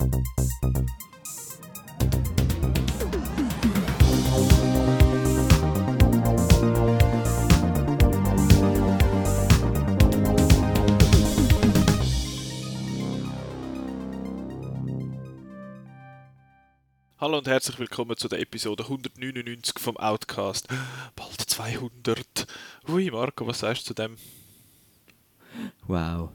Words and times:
Hallo 0.00 0.08
und 17.36 17.46
herzlich 17.46 17.78
willkommen 17.78 18.16
zu 18.16 18.28
der 18.28 18.40
Episode 18.40 18.84
199 18.84 19.78
vom 19.78 19.98
Outcast. 19.98 20.66
Bald 21.14 21.38
200. 21.42 22.46
Ui, 22.88 23.10
Marco, 23.10 23.46
was 23.46 23.58
sagst 23.58 23.82
du 23.82 23.88
zu 23.88 23.94
dem? 23.94 24.16
Wow. 25.86 26.30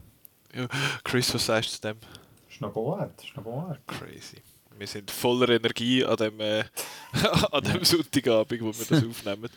Ja, 0.54 0.68
Chris, 1.02 1.34
was 1.34 1.46
sagst 1.46 1.70
du 1.70 1.74
zu 1.74 1.80
dem? 1.80 2.25
Ist 2.56 2.62
noch 2.62 2.72
gut, 2.72 3.10
ist 3.22 3.36
noch 3.36 3.44
gut. 3.44 3.76
Crazy. 3.86 4.40
Wir 4.78 4.86
sind 4.86 5.10
voller 5.10 5.50
Energie 5.50 6.02
an 6.02 6.16
dem, 6.16 6.40
äh, 6.40 6.64
an 7.52 7.62
dem 7.62 7.84
Sonntagabend, 7.84 8.62
wo 8.62 8.72
wir 8.72 8.86
das 8.86 9.04
aufnehmen. 9.10 9.50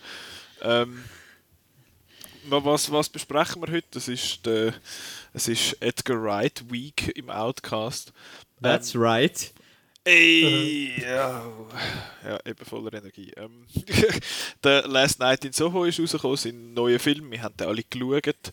Ähm, 0.62 1.02
was, 2.44 2.92
was 2.92 3.08
besprechen 3.08 3.62
wir 3.62 3.72
heute? 3.74 3.88
Das 3.92 4.10
ist, 4.10 4.46
der, 4.46 4.74
es 5.32 5.48
ist 5.48 5.82
Edgar 5.82 6.22
Wright 6.22 6.70
Week 6.70 7.16
im 7.16 7.30
Outcast. 7.30 8.12
That's 8.62 8.94
right. 8.98 9.54
Ey, 10.04 11.02
ja, 11.02 11.46
ja, 12.26 12.40
eben 12.46 12.66
voller 12.66 12.94
Energie. 12.96 13.32
Ähm, 13.38 13.66
der 14.66 14.86
Last 14.90 15.22
Night 15.22 15.46
in 15.46 15.54
Soho 15.54 15.86
ist 15.86 16.02
rausgekommen, 16.02 16.36
sein 16.36 16.74
neuer 16.74 17.00
Film. 17.00 17.32
Wir 17.32 17.44
haben 17.44 17.56
den 17.56 17.68
alle 17.68 17.84
geschaut. 17.84 18.52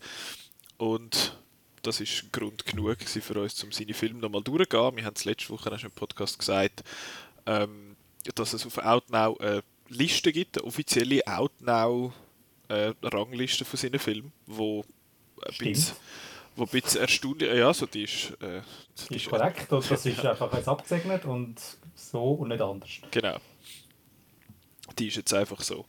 Und 0.76 1.37
das 1.86 2.00
ist 2.00 2.32
Grund 2.32 2.66
genug 2.66 2.98
für 3.02 3.40
uns, 3.40 3.62
um 3.62 3.70
seine 3.72 3.95
Filme 3.95 4.20
nochmal 4.20 4.42
durchzugehen. 4.42 4.96
Wir 4.96 5.04
haben 5.04 5.14
es 5.14 5.24
letzte 5.24 5.50
Woche 5.50 5.72
auch 5.72 5.78
schon 5.78 5.90
im 5.90 5.95
Podcast 5.95 6.36
gesagt, 6.38 6.82
ähm, 7.46 7.96
dass 8.34 8.52
es 8.52 8.66
auf 8.66 8.78
Outnow 8.78 9.40
eine 9.40 9.62
Liste 9.88 10.32
gibt, 10.32 10.59
eine 10.59 10.66
offizielle 10.66 11.23
Outnow-Rangliste 11.26 13.65
von 13.65 13.78
seinen 13.78 14.01
Filmen, 14.01 14.32
wo 14.46 14.84
ein 15.43 15.54
bisschen 15.59 15.95
wo 16.56 16.65
ein 16.65 16.70
bisschen 16.70 17.02
erstaunlich 17.02 17.54
ja, 17.54 17.73
so 17.73 17.87
die 17.87 18.02
ist, 18.04 18.32
äh, 18.40 18.62
die, 18.98 19.09
die 19.10 19.16
ist 19.16 19.28
korrekt 19.28 19.71
und 19.73 19.90
das 19.90 20.06
ist 20.06 20.24
einfach 20.24 20.50
jetzt 20.54 20.68
abgesegnet 20.68 21.26
und 21.26 21.60
so 21.95 22.32
und 22.32 22.48
nicht 22.48 22.62
anders. 22.62 22.90
Genau. 23.10 23.37
Die 24.98 25.09
ist 25.09 25.16
jetzt 25.16 25.34
einfach 25.34 25.60
so. 25.60 25.84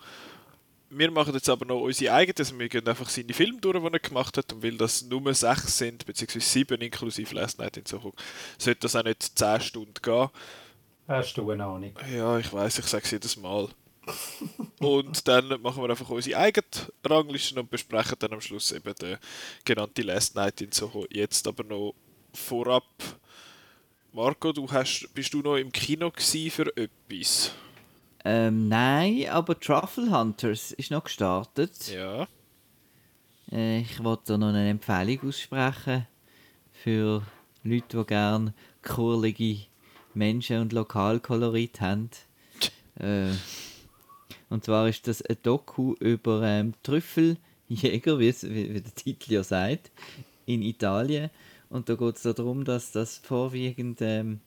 Wir 0.89 1.11
machen 1.11 1.33
jetzt 1.33 1.49
aber 1.49 1.65
noch 1.65 1.81
unsere 1.81 2.13
eigene, 2.13 2.35
also 2.37 2.57
wir 2.57 2.69
gehen 2.69 2.87
einfach 2.87 3.09
seine 3.09 3.33
Filme 3.33 3.59
durch, 3.59 3.77
die 3.77 3.93
er 3.93 3.99
gemacht 3.99 4.37
hat 4.37 4.53
und 4.53 4.63
weil 4.63 4.77
das 4.77 5.03
nur 5.03 5.33
sechs 5.33 5.77
sind, 5.77 6.05
beziehungsweise 6.05 6.45
sieben 6.45 6.81
inklusive 6.81 7.35
Last 7.35 7.59
Night 7.59 7.77
in 7.77 7.85
Soho, 7.85 8.13
sollte 8.57 8.81
das 8.81 8.95
auch 8.95 9.03
nicht 9.03 9.37
zehn 9.37 9.59
Stunden 9.59 9.93
gehen. 10.01 10.29
Hast 11.07 11.37
du 11.37 11.51
eine 11.51 11.65
Ahnung? 11.65 11.93
Ja, 12.13 12.37
ich 12.39 12.51
weiß, 12.51 12.79
ich 12.79 12.85
sage 12.85 13.03
es 13.03 13.11
jedes 13.11 13.37
Mal 13.37 13.67
und 14.79 15.27
dann 15.27 15.61
machen 15.61 15.83
wir 15.83 15.89
einfach 15.89 16.09
unsere 16.09 16.39
eigene 16.39 16.65
Rangliste 17.03 17.59
und 17.59 17.69
besprechen 17.69 18.15
dann 18.19 18.33
am 18.33 18.41
Schluss 18.41 18.71
eben 18.71 18.95
den 18.95 19.17
genannten 19.65 20.05
Last 20.05 20.35
Night 20.35 20.61
in 20.61 20.71
Soho. 20.71 21.05
Jetzt 21.09 21.47
aber 21.47 21.63
noch 21.63 21.95
vorab. 22.33 22.85
Marco, 24.13 24.51
du 24.53 24.71
hast, 24.71 25.09
bist 25.13 25.33
du 25.33 25.41
noch 25.41 25.57
im 25.57 25.71
Kino 25.71 26.11
für 26.15 26.75
etwas? 26.75 27.51
Ähm, 28.29 28.67
nein, 28.67 29.29
aber 29.29 29.57
Truffle 29.57 30.11
Hunters 30.11 30.73
ist 30.73 30.91
noch 30.91 31.05
gestartet. 31.05 31.87
Ja. 31.87 32.27
Äh, 33.49 33.79
ich 33.79 34.03
wollte 34.03 34.37
noch 34.37 34.49
eine 34.49 34.69
Empfehlung 34.69 35.29
aussprechen 35.29 36.05
für 36.73 37.23
Leute, 37.63 37.99
die 37.99 38.05
gerne 38.05 38.53
kurlige 38.81 39.59
Menschen 40.13 40.59
und 40.59 40.73
Lokalkolorit 40.73 41.79
haben. 41.79 42.09
äh, 42.99 43.29
und 44.49 44.65
zwar 44.65 44.89
ist 44.89 45.07
das 45.07 45.21
ein 45.21 45.37
Doku 45.41 45.93
über 46.01 46.43
ähm, 46.43 46.73
Trüffeljäger, 46.83 48.19
wie, 48.19 48.33
wie, 48.41 48.73
wie 48.73 48.81
der 48.81 48.93
Titel 48.93 49.35
ja 49.35 49.43
sagt, 49.43 49.89
in 50.45 50.61
Italien. 50.61 51.29
Und 51.69 51.87
da 51.87 51.95
geht 51.95 52.17
es 52.17 52.23
darum, 52.23 52.65
dass 52.65 52.91
das 52.91 53.19
vorwiegend 53.19 53.99
ähm, 54.01 54.41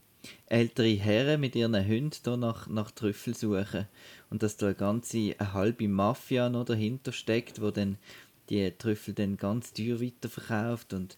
ältere 0.47 0.94
Herren 0.94 1.41
mit 1.41 1.54
ihren 1.56 1.76
Hunden 1.86 2.41
nach, 2.41 2.66
nach 2.69 2.91
Trüffel 2.91 3.36
suchen. 3.36 3.86
Und 4.31 4.42
dass 4.42 4.56
da 4.56 4.66
eine 4.66 4.75
ganze 4.75 5.34
eine 5.38 5.53
halbe 5.53 5.88
Mafia 5.88 6.48
noch 6.48 6.64
dahinter 6.64 7.12
steckt, 7.12 7.60
wo 7.60 7.70
dann 7.70 7.98
die 8.48 8.70
Trüffel 8.76 9.14
dann 9.14 9.36
ganz 9.36 9.72
teuer 9.72 10.00
weiterverkauft 10.00 10.92
und 10.92 11.16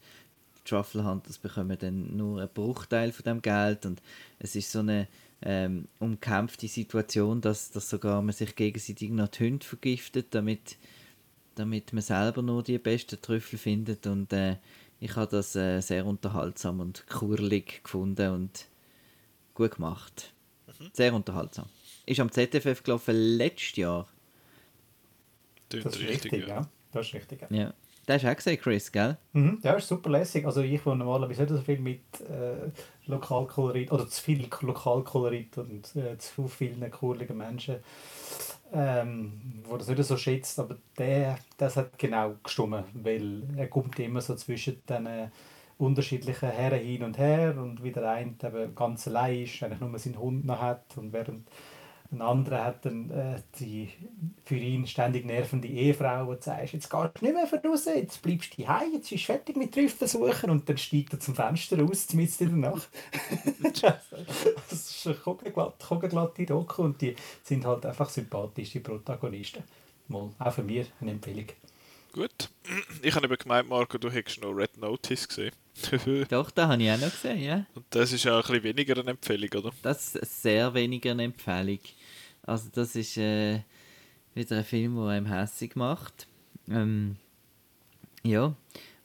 die 0.58 0.68
Truffle 0.68 1.04
Hunters 1.04 1.38
bekommen 1.38 1.76
dann 1.80 2.16
nur 2.16 2.40
einen 2.40 2.50
Bruchteil 2.52 3.10
von 3.12 3.24
dem 3.24 3.42
Geld 3.42 3.84
und 3.86 4.00
es 4.38 4.54
ist 4.54 4.70
so 4.70 4.80
eine 4.80 5.08
ähm, 5.42 5.88
umkämpfte 5.98 6.68
Situation, 6.68 7.40
dass, 7.40 7.70
dass 7.70 7.90
sogar 7.90 8.22
man 8.22 8.32
sich 8.32 8.54
gegenseitig 8.54 9.10
noch 9.10 9.28
die 9.28 9.44
Hunde 9.44 9.66
vergiftet, 9.66 10.28
damit, 10.30 10.76
damit 11.56 11.92
man 11.92 12.02
selber 12.02 12.42
nur 12.42 12.62
die 12.62 12.78
besten 12.78 13.20
Trüffel 13.20 13.58
findet. 13.58 14.06
Und 14.06 14.32
äh, 14.32 14.56
ich 15.00 15.16
habe 15.16 15.30
das 15.30 15.56
äh, 15.56 15.80
sehr 15.80 16.06
unterhaltsam 16.06 16.80
und 16.80 17.06
kurlig 17.08 17.82
gefunden 17.82 18.30
und 18.30 18.66
gut 19.62 19.76
gemacht. 19.76 20.32
Mhm. 20.66 20.90
Sehr 20.92 21.14
unterhaltsam. 21.14 21.66
Ist 22.06 22.20
am 22.20 22.30
ZFF 22.30 22.82
gelaufen 22.82 23.14
letztes 23.14 23.76
Jahr. 23.76 24.08
Das 25.68 25.96
ist 25.96 26.00
richtig, 26.00 26.46
ja. 26.46 26.68
Das 26.92 27.06
ist 27.06 27.14
richtig, 27.14 27.42
ja. 27.42 27.48
ja. 27.50 27.74
Das 28.04 28.16
hast 28.16 28.24
du 28.24 28.30
auch 28.30 28.36
gesehen, 28.36 28.60
Chris, 28.60 28.90
gell? 28.90 29.16
Mhm, 29.32 29.60
ja, 29.62 29.74
ist 29.74 29.86
super 29.86 30.10
lässig. 30.10 30.44
Also 30.44 30.60
ich, 30.62 30.84
wo 30.84 30.94
normalerweise 30.94 31.42
nicht 31.42 31.50
so 31.50 31.60
viel 31.60 31.78
mit 31.78 32.00
äh, 32.22 32.70
Lokalkolorit, 33.06 33.92
oder 33.92 34.08
zu 34.08 34.20
viel 34.20 34.48
Lokalkolorit 34.60 35.56
und 35.58 35.94
äh, 35.94 36.18
zu 36.18 36.48
vielen 36.48 36.90
kurligen 36.90 37.38
Menschen, 37.38 37.76
ähm, 38.72 39.62
wo 39.68 39.76
das 39.76 39.86
nicht 39.86 40.02
so 40.02 40.16
schätzt, 40.16 40.58
aber 40.58 40.78
der, 40.98 41.38
das 41.56 41.76
hat 41.76 41.96
genau 41.96 42.34
gestimmt, 42.42 42.86
weil 42.94 43.44
er 43.56 43.68
kommt 43.68 43.96
immer 44.00 44.20
so 44.20 44.34
zwischen 44.34 44.84
den 44.88 45.06
äh, 45.06 45.28
unterschiedlichen 45.82 46.50
Herren 46.50 46.80
hin 46.80 47.02
und 47.02 47.18
her 47.18 47.56
und 47.58 47.82
wie 47.82 47.92
der 47.92 48.08
eine 48.10 48.34
eben 48.42 48.74
ganz 48.74 49.08
allein 49.08 49.42
ist, 49.42 49.62
eigentlich 49.62 49.80
nur 49.80 49.98
seinen 49.98 50.18
Hund 50.18 50.44
noch 50.44 50.60
hat 50.60 50.96
und 50.96 51.12
während 51.12 51.46
ein 52.12 52.20
anderer 52.20 52.64
hat 52.64 52.84
dann 52.84 53.10
äh, 53.10 53.40
die 53.58 53.88
für 54.44 54.56
ihn 54.56 54.86
ständig 54.86 55.24
nervende 55.24 55.66
Ehefrau, 55.66 56.34
die 56.34 56.42
sagt, 56.42 56.72
jetzt 56.74 56.90
gehst 56.90 57.10
du 57.14 57.24
nicht 57.24 57.34
mehr 57.34 57.62
raus, 57.64 57.86
jetzt 57.86 58.20
bleibst 58.22 58.58
du 58.58 58.68
heim, 58.68 58.92
jetzt 58.92 59.08
bist 59.08 59.22
du 59.22 59.32
fertig 59.32 59.56
mit 59.56 59.72
Trüffeln 59.72 60.08
suchen 60.08 60.50
und 60.50 60.68
dann 60.68 60.76
steigt 60.76 61.14
er 61.14 61.20
zum 61.20 61.34
Fenster 61.34 61.80
raus, 61.80 62.12
mitten 62.12 62.44
in 62.44 62.60
der 62.60 62.70
Nacht. 62.70 62.88
das 63.82 64.72
ist 64.72 65.06
eine 65.06 65.16
kugenglatte 65.16 66.44
Doku 66.44 66.82
und 66.82 67.00
die 67.00 67.16
sind 67.42 67.64
halt 67.64 67.86
einfach 67.86 68.10
sympathisch, 68.10 68.72
die 68.72 68.80
Protagonisten. 68.80 69.62
Mal, 70.08 70.28
auch 70.38 70.52
für 70.52 70.62
mich 70.62 70.92
eine 71.00 71.12
Empfehlung. 71.12 71.46
Gut. 72.12 72.50
Ich 73.00 73.14
habe 73.14 73.24
eben 73.24 73.36
gemeint, 73.36 73.68
Marco, 73.70 73.96
du 73.96 74.10
hättest 74.10 74.42
noch 74.42 74.52
Red 74.52 74.76
Notice 74.76 75.26
gesehen. 75.26 75.52
Doch, 76.28 76.50
da 76.50 76.68
habe 76.68 76.82
ich 76.82 76.90
auch 76.90 77.00
noch 77.00 77.10
gesehen, 77.10 77.42
ja. 77.42 77.66
Und 77.74 77.86
das 77.88 78.12
ist 78.12 78.24
ja 78.24 78.36
ein 78.36 78.42
bisschen 78.42 78.62
weniger 78.62 78.98
eine 78.98 79.12
Empfehlung, 79.12 79.48
oder? 79.54 79.72
Das 79.80 80.14
ist 80.14 80.42
sehr 80.42 80.74
weniger 80.74 81.12
eine 81.12 81.24
Empfehlung. 81.24 81.78
Also 82.42 82.68
das 82.70 82.94
ist 82.96 83.16
äh, 83.16 83.60
wieder 84.34 84.58
ein 84.58 84.64
Film, 84.64 84.96
der 84.96 85.06
einem 85.06 85.26
hässig 85.26 85.74
macht. 85.74 86.26
Ähm, 86.68 87.16
ja, 88.22 88.54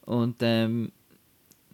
und 0.06 0.36
ähm, 0.42 0.92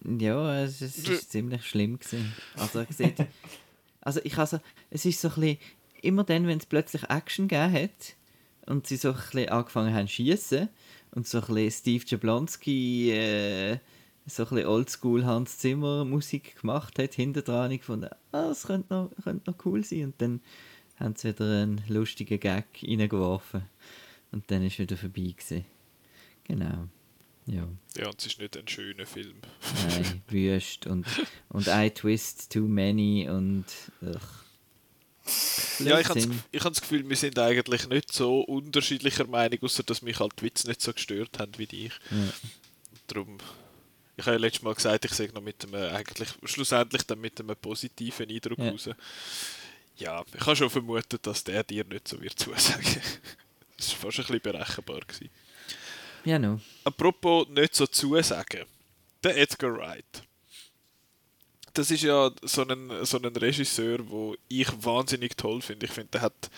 ja, 0.05 0.63
es, 0.63 0.81
ist 0.81 1.31
ziemlich 1.31 1.65
schlimm 1.65 1.97
gewesen. 1.97 2.31
Also, 2.55 2.85
sieht, 2.91 3.15
also 4.01 4.19
ich 4.23 4.37
also, 4.37 4.59
es 4.91 5.05
ist 5.05 5.19
so 5.19 5.29
ein 5.29 5.33
bisschen, 5.33 5.57
immer 6.03 6.23
dann, 6.25 6.45
wenn 6.45 6.59
es 6.59 6.67
plötzlich 6.67 7.09
Action 7.09 7.47
gegeben 7.47 7.73
hat 7.73 8.15
und 8.67 8.85
sie 8.85 8.97
so 8.97 9.09
ein 9.09 9.15
bisschen 9.15 9.49
angefangen 9.49 9.95
haben 9.95 10.07
zu 10.07 10.13
schießen 10.13 10.69
und 11.15 11.27
so 11.27 11.39
ein 11.39 11.45
bisschen 11.45 11.71
Steve 11.71 12.03
Jablonski 12.07 13.11
äh, 13.11 13.77
so 14.25 14.43
ein 14.43 14.49
bisschen 14.49 14.67
Oldschool 14.67 15.25
Hans 15.25 15.57
Zimmer 15.57 16.05
Musik 16.05 16.61
gemacht 16.61 16.97
hat, 16.99 17.13
hinter 17.13 17.41
dran 17.41 17.77
gefunden, 17.77 18.09
ah, 18.31 18.47
das 18.49 18.63
könnte 18.63 18.93
noch, 18.93 19.11
könnte 19.23 19.51
noch 19.51 19.65
cool 19.65 19.83
sein 19.83 20.05
und 20.05 20.21
dann 20.21 20.41
haben 20.97 21.15
sie 21.15 21.29
wieder 21.29 21.61
einen 21.61 21.83
lustigen 21.87 22.39
Gag 22.39 22.65
reingeworfen. 22.83 23.63
Und 24.31 24.49
dann 24.49 24.65
ist 24.65 24.79
wieder 24.79 24.97
vorbei 24.97 25.33
gewesen. 25.37 25.65
Genau. 26.45 26.87
Ja. 27.45 27.67
Ja, 27.97 28.07
und 28.07 28.19
es 28.19 28.25
ist 28.25 28.39
nicht 28.39 28.57
ein 28.57 28.67
schöner 28.67 29.05
Film. 29.05 29.35
Nein, 29.89 30.21
wüst 30.27 30.87
und, 30.87 31.05
und 31.49 31.67
I 31.67 31.89
Twist 31.91 32.51
Too 32.51 32.67
Many 32.67 33.29
und 33.29 33.65
ach. 34.01 34.42
Ja, 35.79 35.99
ich 35.99 36.09
habe 36.09 36.39
das 36.51 36.81
Gefühl, 36.81 37.07
wir 37.07 37.15
sind 37.15 37.39
eigentlich 37.39 37.87
nicht 37.87 38.11
so 38.11 38.41
unterschiedlicher 38.41 39.25
Meinung, 39.25 39.59
außer 39.61 39.83
dass 39.83 40.01
mich 40.01 40.19
halt 40.19 40.33
die 40.39 40.43
Witze 40.43 40.67
nicht 40.67 40.81
so 40.81 40.93
gestört 40.93 41.39
haben 41.39 41.53
wie 41.57 41.65
dich. 41.65 41.93
Ja. 42.11 42.33
Darum, 43.07 43.37
ich 44.17 44.25
habe 44.25 44.35
ja 44.35 44.39
letztes 44.39 44.63
Mal 44.63 44.75
gesagt, 44.75 45.05
ich 45.05 45.13
sage 45.13 45.33
noch 45.33 45.41
mit 45.41 45.63
einem, 45.65 45.95
eigentlich 45.95 46.29
schlussendlich 46.43 47.03
dann 47.03 47.21
mit 47.21 47.39
einem 47.39 47.55
positiven 47.55 48.29
Eindruck 48.29 48.59
ja. 48.59 48.69
raus. 48.69 48.89
Ja, 49.97 50.23
ich 50.33 50.45
habe 50.45 50.55
schon 50.55 50.69
vermutet, 50.69 51.25
dass 51.25 51.43
der 51.43 51.63
dir 51.63 51.85
nicht 51.85 52.07
so 52.07 52.21
wird 52.21 52.37
zusagen. 52.39 53.01
das 53.77 53.91
war 53.91 54.11
fast 54.11 54.19
ein 54.19 54.25
bisschen 54.25 54.41
berechenbar. 54.41 54.99
Gewesen. 55.01 55.29
Ja, 56.25 56.39
no. 56.39 56.59
Apropos 56.83 57.47
nicht 57.49 57.75
so 57.75 57.87
zusagen. 57.87 58.65
Der 59.23 59.37
Edgar 59.37 59.77
Wright. 59.77 60.23
Das 61.73 61.91
ist 61.91 62.03
ja 62.03 62.31
so 62.41 62.65
ein, 62.65 62.91
so 63.01 63.17
ein 63.17 63.25
Regisseur, 63.25 63.99
wo 64.09 64.35
ich 64.47 64.67
wahnsinnig 64.83 65.35
toll 65.35 65.61
finde. 65.61 65.85
Ich 65.85 65.91
finde, 65.91 66.11
der 66.13 66.21
hat 66.21 66.49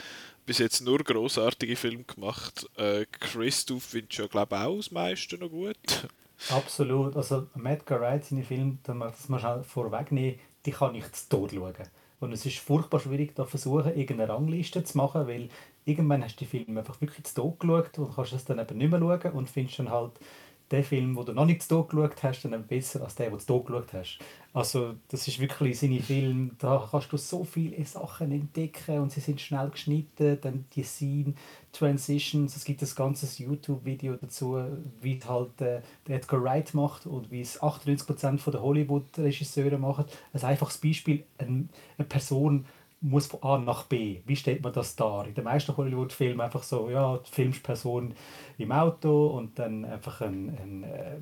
bis 0.45 0.59
jetzt 0.59 0.81
nur 0.81 0.99
großartige 0.99 1.75
Filme 1.75 2.03
gemacht. 2.03 2.69
Äh, 2.77 3.05
Christoph 3.11 3.93
ja, 3.93 4.27
glaube 4.27 4.55
ich, 4.55 4.61
auch 4.61 4.77
das 4.77 4.91
meiste 4.91 5.37
noch 5.37 5.49
gut. 5.49 6.07
Absolut. 6.49 7.15
Also 7.15 7.47
Edgar 7.63 8.01
Wright, 8.01 8.25
seine 8.25 8.43
Filme, 8.43 8.77
das 8.83 8.95
muss 9.29 9.29
man 9.29 9.63
vorwegnehmen, 9.63 10.39
die 10.65 10.71
kann 10.71 10.95
ich 10.95 11.09
zu 11.13 11.29
Tod 11.29 11.51
schauen. 11.51 11.73
Und 12.19 12.31
es 12.31 12.45
ist 12.45 12.59
furchtbar 12.59 12.99
schwierig, 12.99 13.35
da 13.35 13.45
versuchen, 13.45 13.95
irgendeine 13.95 14.29
Rangliste 14.29 14.83
zu 14.83 14.97
machen, 14.97 15.27
weil 15.27 15.49
irgendwann 15.85 16.23
hast 16.23 16.35
du 16.35 16.39
die 16.39 16.45
Filme 16.45 16.79
einfach 16.79 16.99
wirklich 17.01 17.25
zu 17.25 17.35
Tod 17.35 17.59
geschaut 17.59 17.97
und 17.97 18.15
kannst 18.15 18.33
es 18.33 18.45
dann 18.45 18.59
eben 18.59 18.77
nicht 18.77 18.91
mehr 18.91 18.99
schauen 18.99 19.31
und 19.33 19.49
findest 19.49 19.79
dann 19.79 19.89
halt 19.89 20.11
den 20.71 20.83
Film, 20.83 21.15
den 21.15 21.25
du 21.25 21.33
noch 21.33 21.45
nicht 21.45 21.61
zu 21.61 21.83
geschaut 21.83 22.23
hast, 22.23 22.43
dann 22.45 22.65
besser 22.65 23.03
als 23.03 23.15
den, 23.15 23.29
den 23.29 23.39
du 23.45 23.63
geschaut 23.63 23.93
hast. 23.93 24.19
Also 24.53 24.95
das 25.09 25.27
ist 25.27 25.39
wirklich 25.39 25.79
seine 25.79 25.99
Filme, 25.99 26.51
da 26.57 26.87
kannst 26.89 27.11
du 27.11 27.17
so 27.17 27.43
viele 27.43 27.83
Sachen 27.85 28.31
entdecken 28.31 28.99
und 28.99 29.11
sie 29.11 29.19
sind 29.19 29.41
schnell 29.41 29.69
geschnitten, 29.69 30.39
dann 30.41 30.65
die 30.73 30.83
Scene, 30.83 31.33
Transitions, 31.71 32.55
es 32.55 32.63
gibt 32.63 32.81
ein 32.81 32.89
ganzes 32.95 33.37
YouTube-Video 33.37 34.15
dazu, 34.15 34.57
wie 35.01 35.19
halt 35.27 35.61
äh, 35.61 35.81
Edgar 36.07 36.41
Wright 36.41 36.73
macht 36.73 37.05
und 37.05 37.29
wie 37.31 37.41
es 37.41 37.61
98% 37.61 38.49
der 38.49 38.61
Hollywood-Regisseure 38.61 39.77
machen. 39.77 40.05
Ein 40.33 40.43
einfaches 40.43 40.77
Beispiel, 40.77 41.25
eine 41.37 41.67
Person 42.07 42.65
muss 43.05 43.27
von 43.27 43.43
A 43.43 43.57
nach 43.57 43.83
B. 43.83 44.21
Wie 44.25 44.35
stellt 44.35 44.63
man 44.63 44.73
das 44.73 44.95
dar? 44.95 45.27
In 45.27 45.33
den 45.33 45.43
meisten 45.43 45.75
Hollywood-Filmen 45.77 46.41
einfach 46.41 46.63
so, 46.63 46.89
ja, 46.89 47.17
die 47.17 47.31
Filmsperson 47.31 48.13
im 48.57 48.71
Auto 48.71 49.27
und 49.27 49.57
dann 49.59 49.85
einfach 49.85 50.21
ein, 50.21 50.57
ein, 50.61 50.83
äh, 50.83 51.17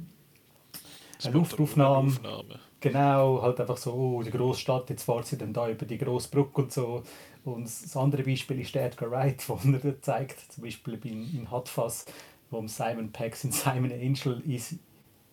eine 1.24 1.34
Luftaufnahme. 1.34 2.08
Aufnahme. 2.08 2.60
Genau, 2.80 3.42
halt 3.42 3.60
einfach 3.60 3.78
so, 3.78 3.94
oh, 3.94 4.24
die 4.24 4.32
grosse 4.32 4.62
Stadt, 4.62 4.90
jetzt 4.90 5.04
fahrt 5.04 5.26
sie 5.26 5.38
dann 5.38 5.54
da 5.54 5.70
über 5.70 5.86
die 5.86 5.98
grosse 5.98 6.30
Brücke 6.30 6.62
und 6.62 6.72
so. 6.72 7.04
Und 7.44 7.66
das 7.66 7.96
andere 7.98 8.24
Beispiel 8.24 8.62
ist 8.62 8.74
der 8.76 8.86
Edgar 8.86 9.12
Wright, 9.12 9.44
wo 9.50 9.60
er 9.72 10.02
zeigt, 10.02 10.52
zum 10.54 10.64
Beispiel 10.64 11.00
in, 11.04 11.38
in 11.38 11.52
Hotfuss, 11.52 12.06
wo 12.50 12.66
Simon 12.68 13.12
Peck 13.12 13.38
in 13.44 13.52
Simon 13.52 13.92
Angel 13.92 14.42
ist. 14.48 14.76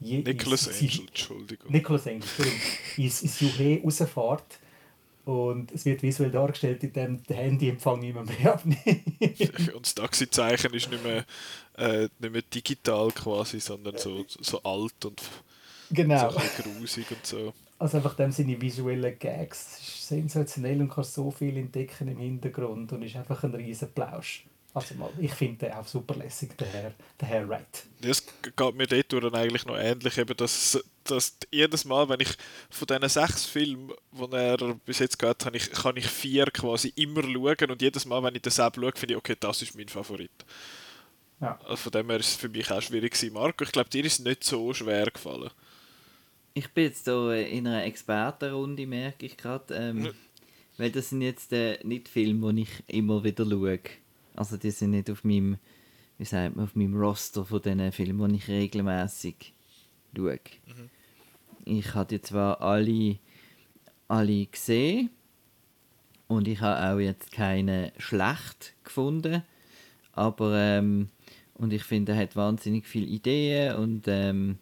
Je, 0.01 0.23
Nicholas 0.23 0.67
Angel, 0.69 1.07
Entschuldigung. 1.07 1.71
Nicholas 1.71 2.07
Angel, 2.07 2.23
Entschuldigung. 2.23 2.61
ins, 2.97 3.23
ins 3.23 3.41
Juche 3.41 3.81
rausfährt 3.85 4.59
und 5.25 5.71
es 5.73 5.85
wird 5.85 6.03
visuell 6.03 6.31
dargestellt, 6.31 6.83
indem 6.83 7.23
der 7.25 7.37
Handyempfang 7.37 8.03
immer 8.03 8.25
mehr 8.25 8.55
abnimmt. 8.55 8.85
und 9.75 9.83
das 9.83 9.95
Taxizeichen 9.95 10.73
ist 10.75 10.91
nicht 10.91 11.05
mehr, 11.05 11.25
äh, 11.77 12.09
nicht 12.19 12.33
mehr 12.33 12.43
digital 12.43 13.11
quasi, 13.11 13.61
sondern 13.61 13.99
so, 13.99 14.25
so 14.29 14.63
alt 14.63 15.05
und 15.05 15.23
genau. 15.91 16.31
so 16.31 16.39
ein 16.39 16.49
grusig 16.63 17.11
und 17.11 17.27
so. 17.27 17.53
Also 17.79 17.97
einfach 17.97 18.15
dem 18.15 18.31
seine 18.31 18.61
visuellen 18.61 19.19
Gags, 19.19 19.79
das 19.79 19.81
ist 19.81 20.09
sensationell 20.09 20.81
und 20.81 20.91
kannst 20.91 21.15
so 21.15 21.31
viel 21.31 21.57
entdecken 21.57 22.09
im 22.09 22.19
Hintergrund 22.19 22.93
und 22.93 23.03
ist 23.03 23.17
einfach 23.17 23.43
ein 23.45 23.55
riesen 23.55 23.91
Plausch. 23.93 24.45
Also 24.73 24.95
mal, 24.95 25.11
ich 25.19 25.33
finde 25.33 25.67
den 25.67 25.73
auch 25.73 25.87
super 25.87 26.15
lässig, 26.15 26.57
der 26.57 26.69
Herr, 26.69 26.95
der 27.21 27.29
Herr 27.29 27.49
Wright. 27.49 27.87
Es 28.03 28.25
geht 28.25 28.75
mir 28.75 28.87
dort 28.87 29.35
eigentlich 29.35 29.67
noch 29.67 29.77
ähnlich, 29.77 30.17
eben, 30.17 30.37
dass, 30.37 30.79
dass 31.03 31.37
jedes 31.51 31.85
Mal, 31.85 32.09
wenn 32.09 32.21
ich 32.21 32.37
von 32.71 32.87
diesen 32.87 33.09
sechs 33.09 33.47
Filmen, 33.47 33.93
die 34.13 34.37
er 34.37 34.75
bis 34.87 35.01
jetzt 35.01 35.19
gehört 35.19 35.45
hat, 35.45 35.57
ich, 35.57 35.73
kann 35.73 35.97
ich 35.97 36.07
vier 36.07 36.47
quasi 36.47 36.93
immer 36.95 37.23
schauen 37.23 37.71
und 37.71 37.83
jedes 37.83 38.07
Mal, 38.07 38.23
wenn 38.23 38.37
ich 38.37 38.43
das 38.43 38.57
selber 38.57 38.81
schaue, 38.81 38.93
finde 38.95 39.15
ich, 39.15 39.19
okay, 39.19 39.37
das 39.39 39.61
ist 39.63 39.75
mein 39.75 39.89
Favorit. 39.89 40.45
Ja. 41.41 41.59
Also 41.65 41.77
von 41.77 41.93
dem 41.93 42.09
her 42.09 42.21
ist 42.21 42.29
es 42.29 42.37
für 42.37 42.49
mich 42.49 42.71
auch 42.71 42.83
schwierig 42.83 43.15
gewesen. 43.15 43.33
Marco, 43.33 43.65
ich 43.65 43.73
glaube, 43.73 43.91
dir 43.91 44.05
ist 44.05 44.21
es 44.21 44.25
nicht 44.25 44.45
so 44.45 44.73
schwer 44.73 45.07
gefallen. 45.07 45.51
Ich 46.55 46.69
bin 46.71 46.85
jetzt 46.85 47.07
hier 47.07 47.49
in 47.49 47.67
einer 47.67 47.85
Expertenrunde, 47.85 48.87
merke 48.87 49.27
ich 49.27 49.37
gerade. 49.37 49.75
Ähm, 49.75 50.13
weil 50.81 50.91
das 50.91 51.11
sind 51.11 51.21
jetzt 51.21 51.53
äh, 51.53 51.79
nicht 51.85 52.09
Filme, 52.09 52.55
die 52.55 52.63
ich 52.63 52.71
immer 52.87 53.23
wieder 53.23 53.45
schaue. 53.45 53.81
Also 54.35 54.57
die 54.57 54.71
sind 54.71 54.91
nicht 54.91 55.11
auf 55.11 55.25
meinem, 55.25 55.59
wie 56.19 56.25
sagt 56.25 56.57
man, 56.57 56.65
auf 56.65 56.75
meinem 56.75 56.97
Roster 56.97 57.45
von 57.45 57.63
diesen 57.63 57.93
Filmen, 57.93 58.33
die 58.33 58.37
ich 58.37 58.49
regelmäßig 58.49 59.55
schaue. 60.17 60.41
Mhm. 60.67 60.91
Ich 61.65 61.95
hatte 61.95 62.21
zwar 62.23 62.61
alle, 62.61 63.19
alle 64.09 64.47
gesehen 64.47 65.11
und 66.29 66.49
ich 66.49 66.61
habe 66.61 66.95
auch 66.95 67.01
jetzt 67.01 67.33
keine 67.33 67.93
schlecht 67.99 68.75
gefunden, 68.85 69.43
aber 70.13 70.57
ähm, 70.57 71.09
und 71.55 71.73
ich 71.73 71.85
finde, 71.85 72.13
er 72.13 72.19
hat 72.19 72.37
wahnsinnig 72.37 72.87
viele 72.87 73.07
Ideen 73.07 73.77
und 73.77 74.09
ähm, 74.09 74.59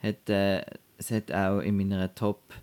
hat, 0.00 0.30
äh, 0.30 0.64
es 0.96 1.10
hat 1.10 1.32
auch 1.32 1.58
in 1.58 1.76
meiner 1.76 2.14
Top 2.14 2.54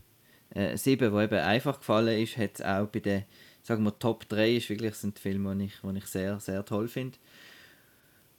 äh, 0.51 0.77
7, 0.77 1.11
die 1.11 1.23
eben 1.23 1.39
einfach 1.39 1.79
gefallen 1.79 2.21
ist, 2.21 2.37
hat 2.37 2.55
es 2.55 2.61
auch 2.61 2.87
bei 2.87 2.99
den 2.99 3.23
sagen 3.63 3.83
wir, 3.83 3.97
Top 3.97 4.27
3 4.29 4.57
ist 4.57 4.69
wirklich, 4.69 4.93
sind 4.95 5.17
Filme, 5.17 5.55
die 5.55 5.65
ich, 5.65 5.79
die 5.81 5.97
ich 5.97 6.05
sehr, 6.05 6.39
sehr 6.39 6.63
toll 6.63 6.87
finde. 6.87 7.17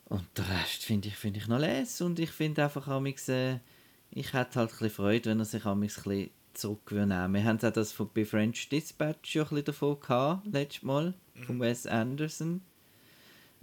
Und 0.04 0.26
der 0.36 0.48
Rest 0.48 0.84
finde 0.84 1.08
ich, 1.08 1.16
find 1.16 1.36
ich 1.36 1.48
noch 1.48 1.58
les 1.58 2.00
und 2.02 2.18
ich 2.18 2.30
finde 2.30 2.62
einfach 2.62 2.86
amix, 2.86 3.28
äh, 3.28 3.58
ich 4.10 4.32
hätte 4.34 4.60
halt 4.60 4.70
ein 4.70 4.78
bisschen 4.78 4.90
Freude, 4.90 5.30
wenn 5.30 5.38
er 5.40 5.46
sich 5.46 5.64
amix 5.64 5.98
ein 5.98 6.02
bisschen 6.04 6.30
zurücknehmen 6.52 7.34
Wir 7.34 7.44
haben 7.44 7.58
auch 7.58 7.72
das 7.72 7.92
von 7.92 8.10
bei 8.14 8.24
French 8.24 8.68
Dispatch 8.68 9.32
schon 9.32 9.42
ein 9.42 9.48
bisschen 9.48 9.64
davon 9.64 9.98
gehabt, 9.98 10.46
letztes 10.46 10.82
Mal, 10.82 11.14
von 11.46 11.56
mhm. 11.56 11.60
Wes 11.60 11.86
Anderson. 11.86 12.60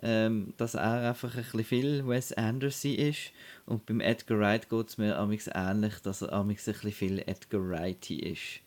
Ähm, 0.04 0.56
dass 0.58 0.74
er 0.74 1.10
einfach 1.10 1.36
ein 1.36 1.44
bisschen 1.44 1.64
viel 1.64 2.08
Wes 2.08 2.34
Anderson 2.34 2.96
ist. 2.96 3.32
Und 3.68 3.86
beim 3.86 4.02
Edgar 4.02 4.40
Wright 4.40 4.68
geht 4.68 4.90
es 4.90 4.98
mir 4.98 5.16
amix 5.16 5.48
ähnlich, 5.54 6.00
dass 6.00 6.24
er 6.24 6.34
amix 6.34 6.68
ein 6.68 6.74
bisschen 6.74 6.92
viel 6.92 7.20
Edgar 7.20 7.62
Wright 7.70 8.10
ist. 8.10 8.62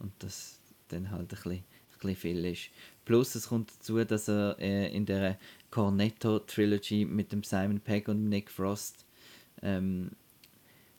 Und 0.00 0.12
das 0.18 0.58
dann 0.88 1.12
halt 1.12 1.22
ein 1.22 1.28
bisschen 1.28 1.64
bisschen 2.08 2.34
viel 2.34 2.44
ist. 2.44 2.70
Plus 3.04 3.34
es 3.34 3.48
kommt 3.48 3.70
dazu, 3.78 4.02
dass 4.04 4.28
er 4.28 4.56
äh, 4.58 4.94
in 4.94 5.06
der 5.06 5.38
Cornetto 5.70 6.38
Trilogy 6.38 7.04
mit 7.04 7.32
dem 7.32 7.42
Simon 7.42 7.80
Pegg 7.80 8.08
und 8.08 8.28
Nick 8.28 8.50
Frost 8.50 9.04
ähm, 9.62 10.12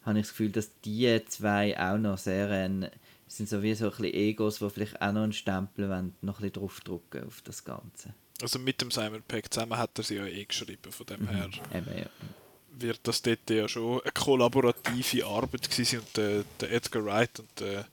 habe 0.04 0.20
ich 0.20 0.26
das 0.26 0.32
Gefühl, 0.32 0.52
dass 0.52 0.70
die 0.82 1.20
zwei 1.28 1.80
auch 1.80 1.98
noch 1.98 2.18
sehr 2.18 2.50
äh, 2.52 2.90
sind 3.28 3.50
so 3.50 3.64
wie 3.64 3.74
so 3.74 3.86
ein 3.86 3.92
bisschen 3.92 4.14
Egos, 4.14 4.60
die 4.60 4.70
vielleicht 4.70 5.02
auch 5.02 5.12
noch 5.12 5.24
einen 5.24 5.34
Stempel 5.34 5.90
wollen, 5.90 6.16
noch 6.22 6.40
ein 6.40 6.44
bisschen 6.44 6.62
draufdrücken 6.62 7.26
auf 7.26 7.42
das 7.42 7.64
Ganze. 7.64 8.14
Also 8.42 8.60
mit 8.60 8.82
dem 8.82 8.92
Simon 8.92 9.24
Pegg 9.24 9.52
zusammen 9.52 9.78
hat 9.78 9.98
er 9.98 10.04
sie 10.04 10.16
ja 10.16 10.26
eh 10.26 10.46
geschrieben, 10.46 10.92
von 10.92 11.06
dem 11.06 11.22
mhm. 11.22 11.30
her. 11.30 11.50
Eben, 11.74 11.98
ja. 11.98 12.06
Wird 12.78 13.00
das 13.04 13.22
dort 13.22 13.50
ja 13.50 13.68
schon 13.68 14.02
eine 14.02 14.12
kollaborative 14.12 15.26
Arbeit 15.26 15.70
gewesen 15.70 16.00
und 16.00 16.18
der, 16.18 16.44
der 16.60 16.72
Edgar 16.72 17.06
Wright 17.06 17.40
und 17.40 17.60
der 17.60 17.88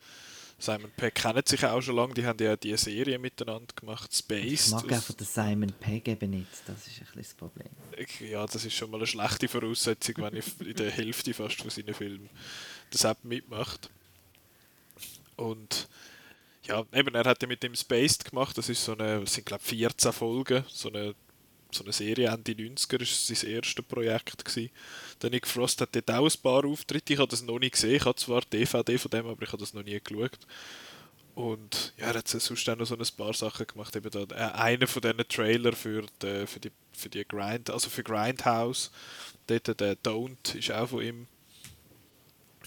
Simon 0.62 0.92
Pegg 0.96 1.20
kennen 1.20 1.42
sich 1.44 1.64
auch 1.64 1.80
schon 1.80 1.96
lange, 1.96 2.14
die 2.14 2.24
haben 2.24 2.38
ja 2.40 2.56
diese 2.56 2.76
Serie 2.76 3.18
miteinander 3.18 3.74
gemacht, 3.74 4.14
Space. 4.14 4.66
Ich 4.66 4.70
mag 4.70 4.92
einfach 4.92 5.14
den 5.14 5.26
Simon 5.26 5.72
Pegg 5.72 6.08
eben 6.08 6.30
nicht, 6.30 6.46
das 6.66 6.86
ist 6.86 7.00
ein 7.00 7.06
bisschen 7.16 7.22
das 7.22 7.34
Problem. 7.34 7.68
Ja, 8.20 8.46
das 8.46 8.64
ist 8.64 8.74
schon 8.74 8.88
mal 8.92 8.98
eine 8.98 9.06
schlechte 9.08 9.48
Voraussetzung, 9.48 10.14
wenn 10.18 10.36
ich 10.36 10.60
in 10.60 10.74
der 10.74 10.92
Hälfte 10.92 11.34
fast 11.34 11.60
von 11.60 11.68
seinen 11.68 11.92
Filmen 11.94 12.30
das 12.90 13.02
App 13.02 13.18
mitmacht. 13.24 13.90
Und 15.34 15.88
ja, 16.64 16.84
eben, 16.92 17.12
er 17.12 17.24
hat 17.24 17.42
ja 17.42 17.48
mit 17.48 17.64
dem 17.64 17.74
Spaced 17.74 18.30
gemacht, 18.30 18.56
das 18.56 18.68
ist 18.68 18.84
so 18.84 18.92
eine, 18.92 19.20
das 19.20 19.34
sind 19.34 19.46
glaube 19.46 19.64
14 19.64 20.12
Folgen, 20.12 20.64
so 20.68 20.90
eine 20.90 21.16
so 21.74 21.84
eine 21.84 21.92
Serie 21.92 22.28
Ende 22.28 22.52
90er 22.52 23.00
war 23.00 23.36
sein 23.36 23.50
erstes 23.50 23.84
Projekt. 23.84 24.44
Gewesen. 24.44 24.70
Nick 25.30 25.46
Frost 25.46 25.80
hat 25.80 25.94
dort 25.94 26.10
auch 26.10 26.24
ein 26.24 26.42
paar 26.42 26.64
Auftritte. 26.64 27.12
Ich 27.12 27.18
habe 27.18 27.28
das 27.28 27.42
noch 27.42 27.58
nie 27.58 27.70
gesehen. 27.70 27.96
Ich 27.96 28.04
habe 28.04 28.16
zwar 28.16 28.42
DVD 28.42 28.98
von 28.98 29.10
dem, 29.10 29.26
aber 29.26 29.42
ich 29.42 29.48
habe 29.48 29.58
das 29.58 29.74
noch 29.74 29.82
nie 29.82 30.00
geschaut. 30.00 30.38
Und 31.34 31.94
ja, 31.96 32.08
er 32.08 32.14
hat 32.18 32.28
sonst 32.28 32.68
auch 32.68 32.76
noch 32.76 32.84
so 32.84 32.96
ein 32.96 33.06
paar 33.16 33.32
Sachen 33.32 33.66
gemacht. 33.66 33.96
Eben 33.96 34.10
da, 34.10 34.22
äh, 34.34 34.52
einer 34.52 34.86
von 34.86 35.00
diesen 35.00 35.28
Trailer 35.28 35.72
für 35.72 36.06
die, 36.20 36.46
für 36.46 36.60
die, 36.60 36.70
für 36.92 37.08
die 37.08 37.24
Grind, 37.26 37.70
also 37.70 37.88
für 37.88 38.02
Grindhouse. 38.02 38.90
Dort 39.46 39.80
der 39.80 39.96
Don't 39.96 40.54
ist 40.56 40.70
auch 40.70 40.88
von 40.88 41.02
ihm. 41.02 41.26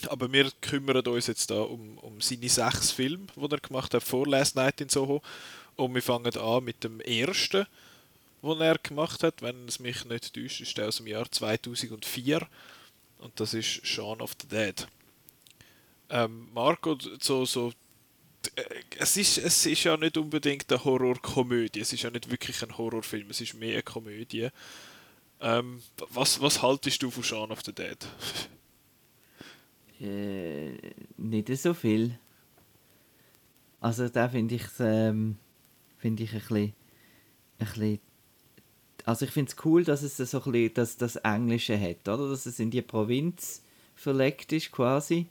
Aber 0.08 0.32
wir 0.32 0.50
kümmern 0.62 1.06
uns 1.08 1.28
jetzt 1.28 1.52
da 1.52 1.62
um, 1.62 1.98
um 2.00 2.20
seine 2.20 2.50
sechs 2.50 2.92
Filme, 2.92 3.28
die 3.36 3.52
er 3.52 3.60
gemacht 3.60 3.94
hat 3.94 4.04
vor 4.04 4.28
Last 4.28 4.56
Night 4.56 4.82
in 4.82 4.90
Soho. 4.90 5.22
Und 5.76 5.94
wir 5.94 6.02
fangen 6.02 6.36
an 6.38 6.64
mit 6.64 6.84
dem 6.84 7.00
ersten 7.02 7.68
den 8.46 8.62
er 8.62 8.78
gemacht 8.78 9.24
hat. 9.24 9.42
Wenn 9.42 9.68
es 9.68 9.80
mich 9.80 10.06
nicht 10.06 10.34
täuscht, 10.34 10.62
ist 10.62 10.78
der 10.78 10.88
aus 10.88 10.98
dem 10.98 11.08
Jahr 11.08 11.30
2004 11.30 12.48
und 13.20 13.40
das 13.40 13.54
ist 13.54 13.86
Shaun 13.86 14.22
of 14.22 14.34
the 14.42 14.48
Dead. 14.48 14.88
Ähm, 16.10 16.50
Marco, 16.54 16.98
so, 17.20 17.46
so 17.46 17.72
äh, 18.56 18.64
es 18.98 19.18
ist, 19.18 19.38
es 19.38 19.66
ist 19.66 19.84
ja 19.84 19.98
nicht 19.98 20.18
unbedingt 20.18 20.72
eine 20.72 20.84
Horrorkomödie, 20.84 21.80
es 21.80 21.94
ist 21.94 22.04
ja 22.04 22.12
nicht 22.12 22.30
wirklich 22.30 22.62
ein 22.64 22.78
Horrorfilm, 22.78 23.30
es 23.30 23.42
ist 23.42 23.56
mehr 23.56 23.74
eine 23.74 23.84
Komödie. 23.84 24.50
Ähm, 25.42 25.82
was, 26.10 26.40
was 26.42 26.62
haltest 26.62 27.02
du 27.02 27.12
von 27.12 27.24
Shaun 27.24 27.52
of 27.52 27.62
the 27.66 27.74
Dead? 27.74 27.98
Äh, 30.00 30.78
nicht 31.18 31.48
so 31.58 31.74
viel. 31.74 32.20
Also 33.80 34.10
da 34.10 34.28
finde 34.28 34.56
ich 34.56 34.66
ähm, 34.80 35.38
finde 36.06 36.22
ich 36.24 36.34
ein 36.34 36.40
bisschen, 36.40 36.74
ein 37.58 37.66
bisschen 37.66 38.00
also 39.06 39.26
ich 39.26 39.32
finde 39.32 39.52
es 39.52 39.66
cool, 39.66 39.84
dass 39.84 40.02
es 40.02 40.18
so 40.18 40.42
ein 40.44 40.52
bisschen 40.52 40.74
das, 40.74 40.98
das 40.98 41.16
Englische 41.18 41.80
hat, 41.80 42.08
oder? 42.08 42.30
Dass 42.30 42.46
es 42.46 42.60
in 42.60 42.72
die 42.72 42.82
Provinz 42.82 43.62
verlegt 43.96 44.52
ist 44.52 44.72
quasi. 44.72 45.28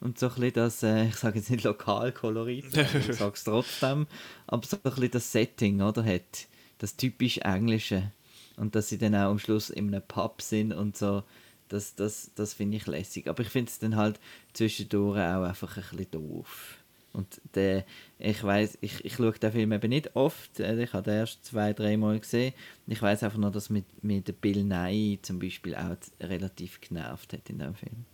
und 0.00 0.18
so 0.18 0.28
ein 0.28 0.34
bisschen 0.34 0.52
das, 0.52 0.82
äh, 0.82 1.08
ich 1.08 1.16
sage 1.16 1.38
jetzt 1.38 1.50
nicht 1.50 1.64
Lokalkolorit, 1.64 2.76
ich 2.76 3.16
sage 3.16 3.34
es 3.34 3.44
trotzdem, 3.44 4.06
aber 4.46 4.66
so 4.66 4.76
ein 4.76 4.82
bisschen 4.82 5.10
das 5.10 5.32
Setting, 5.32 5.82
oder, 5.82 6.04
hat, 6.04 6.46
das 6.78 6.96
typisch 6.96 7.38
Englische 7.38 8.12
und 8.56 8.74
dass 8.74 8.88
sie 8.88 8.98
dann 8.98 9.14
auch 9.14 9.30
am 9.30 9.38
Schluss 9.38 9.70
in 9.70 9.88
einem 9.88 10.02
Pub 10.06 10.42
sind 10.42 10.72
und 10.72 10.96
so, 10.96 11.22
das, 11.68 11.94
das, 11.94 12.30
das 12.34 12.52
finde 12.54 12.76
ich 12.76 12.86
lässig. 12.86 13.28
Aber 13.28 13.42
ich 13.42 13.48
finde 13.48 13.70
es 13.70 13.78
dann 13.78 13.96
halt 13.96 14.20
zwischendurch 14.52 15.18
auch 15.18 15.44
einfach 15.44 15.76
ein 15.76 15.84
bisschen 15.96 16.10
doof. 16.10 16.76
Und 17.12 17.40
der, 17.54 17.84
ich 18.18 18.42
weiß, 18.42 18.78
ich, 18.80 19.04
ich 19.04 19.14
schaue 19.14 19.32
den 19.32 19.52
Film 19.52 19.72
eben 19.72 19.88
nicht 19.88 20.14
oft. 20.14 20.60
Äh, 20.60 20.82
ich 20.82 20.92
habe 20.92 21.10
den 21.10 21.18
erst 21.18 21.44
zwei, 21.44 21.72
drei 21.72 21.96
Mal 21.96 22.20
gesehen. 22.20 22.54
Ich 22.86 23.02
weiß 23.02 23.22
einfach 23.24 23.38
nur, 23.38 23.50
dass 23.50 23.70
mit, 23.70 23.84
mit 24.02 24.40
Bill 24.40 24.64
Nye 24.64 25.18
zum 25.22 25.38
Beispiel 25.38 25.74
auch 25.74 25.96
relativ 26.20 26.80
genervt 26.80 27.32
hat 27.32 27.50
in 27.50 27.58
dem 27.58 27.74
Film. 27.74 28.06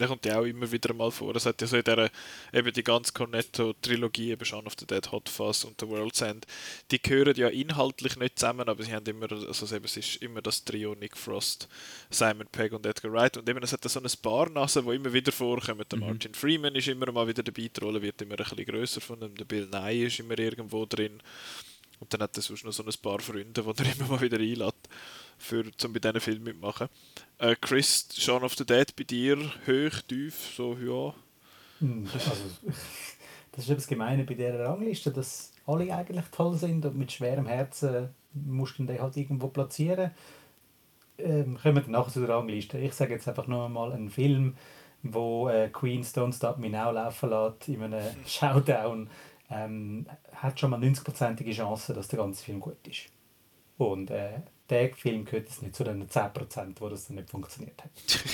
Der 0.00 0.08
kommt 0.08 0.24
ja 0.24 0.40
auch 0.40 0.44
immer 0.44 0.72
wieder 0.72 0.94
mal 0.94 1.10
vor. 1.10 1.36
Es 1.36 1.44
hat 1.44 1.60
ja 1.60 1.66
so 1.66 1.76
in 1.76 1.84
der, 1.84 2.10
eben 2.52 2.72
die 2.72 2.82
ganze 2.82 3.12
Cornetto-Trilogie, 3.12 4.30
eben 4.30 4.44
Shaun 4.44 4.66
of 4.66 4.74
the 4.78 4.86
Dead, 4.86 5.12
Hot 5.12 5.28
Fuzz 5.28 5.64
und 5.64 5.78
The 5.78 5.86
World's 5.88 6.22
End, 6.22 6.46
die 6.90 7.00
gehören 7.00 7.36
ja 7.36 7.48
inhaltlich 7.48 8.16
nicht 8.16 8.38
zusammen, 8.38 8.68
aber 8.68 8.82
sie 8.82 8.94
haben 8.94 9.04
immer, 9.06 9.30
also 9.30 9.76
eben, 9.76 9.84
es 9.84 9.96
ist 9.98 10.16
immer 10.16 10.40
das 10.40 10.64
Trio 10.64 10.94
Nick 10.94 11.16
Frost, 11.16 11.68
Simon 12.08 12.46
Pegg 12.50 12.74
und 12.74 12.86
Edgar 12.86 13.12
Wright 13.12 13.36
und 13.36 13.48
eben 13.48 13.62
es 13.62 13.72
hat 13.72 13.84
so 13.84 14.00
ein 14.00 14.06
paar 14.22 14.48
Nasen, 14.48 14.86
die 14.86 14.94
immer 14.94 15.12
wieder 15.12 15.32
vorkommen. 15.32 15.84
Der 15.90 15.98
mhm. 15.98 16.06
Martin 16.06 16.34
Freeman 16.34 16.74
ist 16.74 16.88
immer 16.88 17.12
mal 17.12 17.28
wieder 17.28 17.42
dabei, 17.42 17.68
die 17.68 17.80
Rolle 17.80 18.00
wird 18.00 18.22
immer 18.22 18.38
ein 18.38 18.44
bisschen 18.44 18.64
grösser 18.64 19.00
von 19.02 19.20
ihm, 19.20 19.34
der 19.34 19.44
Bill 19.44 19.68
Nye 19.70 20.06
ist 20.06 20.18
immer 20.18 20.38
irgendwo 20.38 20.86
drin 20.86 21.20
und 22.00 22.12
dann 22.12 22.22
hat 22.22 22.36
er 22.36 22.42
sonst 22.42 22.64
noch 22.64 22.72
so 22.72 22.82
ein 22.82 22.92
paar 23.02 23.20
Freunde, 23.20 23.62
die 23.62 23.84
er 23.84 23.92
immer 23.98 24.08
mal 24.08 24.20
wieder 24.20 24.38
einlädt 24.38 24.88
für 25.40 25.64
zum 25.76 25.92
bei 25.92 25.98
diesen 25.98 26.20
Film 26.20 26.44
mitmachen. 26.44 26.88
Äh, 27.38 27.56
Chris, 27.60 28.08
Shaun 28.12 28.44
of 28.44 28.54
the 28.54 28.64
Dead 28.64 28.94
bei 28.94 29.04
dir, 29.04 29.38
hoch, 29.38 30.02
tief, 30.06 30.52
so, 30.56 30.76
ja. 30.76 31.14
Hm, 31.80 32.06
also, 32.12 32.32
das 33.52 33.64
ist 33.64 33.70
etwas 33.70 33.86
Gemeine 33.86 34.24
bei 34.24 34.34
dieser 34.34 34.60
Rangliste, 34.60 35.10
dass 35.10 35.52
alle 35.66 35.92
eigentlich 35.94 36.26
toll 36.26 36.56
sind 36.56 36.84
und 36.84 36.96
mit 36.96 37.10
schwerem 37.12 37.46
Herzen 37.46 38.10
musst 38.32 38.78
du 38.78 38.84
den 38.84 39.00
halt 39.00 39.16
irgendwo 39.16 39.48
platzieren. 39.48 40.12
Ähm, 41.18 41.58
kommen 41.60 41.84
wir 41.84 41.90
nachher 41.90 42.12
zu 42.12 42.20
der 42.20 42.28
Rangliste. 42.28 42.78
Ich 42.78 42.94
sage 42.94 43.14
jetzt 43.14 43.28
einfach 43.28 43.46
nur 43.46 43.68
mal 43.68 43.92
einen 43.92 44.10
Film, 44.10 44.56
wo 45.02 45.48
äh, 45.48 45.68
Queen 45.68 46.02
Don't 46.02 46.34
Stop 46.34 46.58
Me 46.58 46.70
Now 46.70 46.92
laufen 46.92 47.30
lässt 47.30 47.68
in 47.68 47.82
einem 47.82 48.14
Showdown, 48.26 49.08
ähm, 49.50 50.06
hat 50.34 50.60
schon 50.60 50.70
mal 50.70 50.80
90%ige 50.80 51.52
Chance, 51.52 51.94
dass 51.94 52.08
der 52.08 52.18
ganze 52.18 52.44
Film 52.44 52.60
gut 52.60 52.86
ist. 52.86 53.06
Und 53.78 54.10
äh, 54.10 54.40
der 54.70 54.94
Film 54.94 55.24
gehört 55.24 55.48
es 55.48 55.62
nicht 55.62 55.74
zu 55.74 55.84
den 55.84 56.08
10%, 56.08 56.74
wo 56.78 56.88
das 56.88 57.06
dann 57.06 57.16
nicht 57.16 57.30
funktioniert 57.30 57.82
hat. 57.82 57.90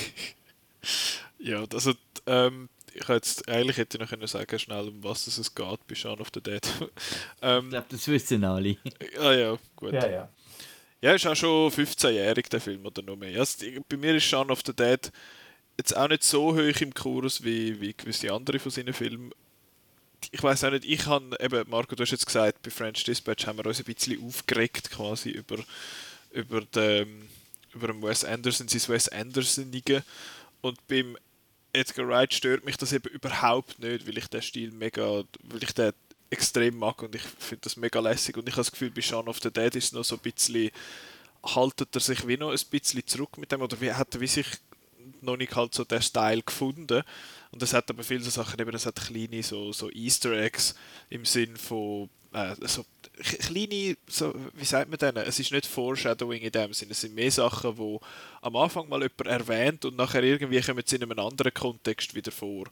ja, 1.39 1.63
also 1.73 1.93
ähm, 2.25 2.69
ich 2.93 3.07
jetzt, 3.07 3.47
eigentlich 3.49 3.77
hätte 3.77 3.97
ich 3.97 4.01
noch 4.01 4.09
können 4.09 4.27
sagen 4.27 4.59
schnell, 4.59 4.87
um 4.87 5.03
was 5.03 5.27
es 5.27 5.53
geht 5.53 5.87
bei 5.87 5.95
Shaun 5.95 6.19
of 6.19 6.29
the 6.33 6.41
Dead. 6.41 6.61
ähm, 7.41 7.65
ich 7.65 7.69
glaube, 7.71 7.87
das 7.89 8.07
wissen 8.07 8.43
alle. 8.43 8.77
ah 9.19 9.33
ja, 9.33 9.57
gut. 9.75 9.93
Ja, 9.93 10.07
ja. 10.07 10.29
Ja, 10.99 11.13
ist 11.13 11.27
auch 11.27 11.35
schon 11.35 11.71
15-jährig, 11.71 12.49
der 12.49 12.59
Film, 12.59 12.83
oder 12.85 13.03
noch 13.03 13.15
mehr. 13.15 13.39
Also, 13.39 13.65
bei 13.87 13.97
mir 13.97 14.15
ist 14.15 14.23
Shaun 14.23 14.49
of 14.49 14.61
the 14.65 14.73
Dead 14.73 15.11
jetzt 15.77 15.95
auch 15.95 16.07
nicht 16.07 16.23
so 16.23 16.55
hoch 16.55 16.81
im 16.81 16.93
Kurs 16.93 17.43
wie, 17.43 17.79
wie 17.79 17.93
gewisse 17.93 18.33
andere 18.33 18.59
von 18.59 18.71
seinen 18.71 18.93
Filmen. 18.93 19.31
Ich 20.31 20.41
weiß 20.41 20.63
auch 20.63 20.71
nicht, 20.71 20.85
ich 20.85 21.05
habe 21.05 21.37
eben, 21.39 21.69
Marco, 21.69 21.95
du 21.95 22.01
hast 22.01 22.11
jetzt 22.11 22.25
gesagt, 22.25 22.63
bei 22.63 22.71
French 22.71 23.03
Dispatch 23.03 23.45
haben 23.45 23.59
wir 23.59 23.67
uns 23.67 23.79
ein 23.79 23.85
bisschen 23.85 24.25
aufgeregt 24.25 24.89
quasi 24.89 25.29
über 25.29 25.57
über 26.37 26.61
den, 26.61 27.27
über 27.73 27.87
den 27.87 28.01
Wes 28.03 28.23
Anderson, 28.23 28.67
sein 28.67 28.93
Wes 28.93 29.09
Andersonige. 29.09 30.03
Und 30.61 30.85
beim 30.87 31.17
Edgar 31.73 32.07
Wright 32.07 32.33
stört 32.33 32.63
mich 32.63 32.77
das 32.77 32.93
eben 32.93 33.09
überhaupt 33.09 33.79
nicht, 33.79 34.07
weil 34.07 34.17
ich 34.17 34.27
den 34.27 34.41
Stil 34.41 34.71
mega, 34.71 35.23
weil 35.43 35.63
ich 35.63 35.73
den 35.73 35.93
extrem 36.29 36.77
mag 36.77 37.01
und 37.01 37.15
ich 37.15 37.21
finde 37.21 37.61
das 37.61 37.75
mega 37.75 37.99
lässig. 37.99 38.37
Und 38.37 38.47
ich 38.47 38.53
habe 38.53 38.61
das 38.61 38.71
Gefühl, 38.71 38.91
bei 38.91 39.01
Shaun 39.01 39.27
of 39.27 39.39
the 39.41 39.51
Dead 39.51 39.73
ist 39.75 39.93
noch 39.93 40.03
so 40.03 40.15
ein 40.15 40.21
bisschen, 40.21 40.69
haltet 41.43 41.95
er 41.95 42.01
sich 42.01 42.27
wie 42.27 42.37
noch 42.37 42.51
ein 42.51 42.69
bisschen 42.69 43.05
zurück 43.07 43.37
mit 43.37 43.51
dem, 43.51 43.61
oder 43.61 43.79
wie 43.81 43.93
hat 43.93 44.13
er 44.13 44.21
wie 44.21 44.27
sich 44.27 44.47
noch 45.21 45.37
nicht 45.37 45.55
halt 45.55 45.73
so 45.73 45.83
der 45.83 46.01
Style 46.01 46.43
gefunden. 46.43 47.01
Und 47.51 47.63
es 47.63 47.73
hat 47.73 47.89
aber 47.89 48.03
viele 48.03 48.23
so 48.23 48.29
Sachen, 48.29 48.59
eben, 48.59 48.75
es 48.75 48.85
hat 48.85 48.95
kleine 48.95 49.41
so, 49.41 49.71
so 49.71 49.89
Easter 49.89 50.33
Eggs 50.33 50.75
im 51.09 51.25
Sinn 51.25 51.57
von 51.57 52.09
äh, 52.37 52.67
so 52.67 52.85
kleine, 53.39 53.97
so, 54.07 54.33
wie 54.53 54.65
sagt 54.65 54.89
man 54.89 54.99
denn? 54.99 55.17
Es 55.17 55.39
ist 55.39 55.51
nicht 55.51 55.65
Foreshadowing 55.65 56.41
in 56.41 56.51
dem 56.51 56.73
Sinne, 56.73 56.91
es 56.91 57.01
sind 57.01 57.15
mehr 57.15 57.31
Sachen, 57.31 57.75
die 57.75 57.97
am 58.41 58.55
Anfang 58.55 58.87
mal 58.89 59.01
jemand 59.01 59.27
erwähnt 59.27 59.85
und 59.85 59.95
nachher 59.95 60.23
irgendwie 60.23 60.61
kommen 60.61 60.83
sie 60.85 60.97
in 60.97 61.03
einem 61.03 61.19
anderen 61.19 61.53
Kontext 61.53 62.13
wieder 62.13 62.31
vor. 62.31 62.65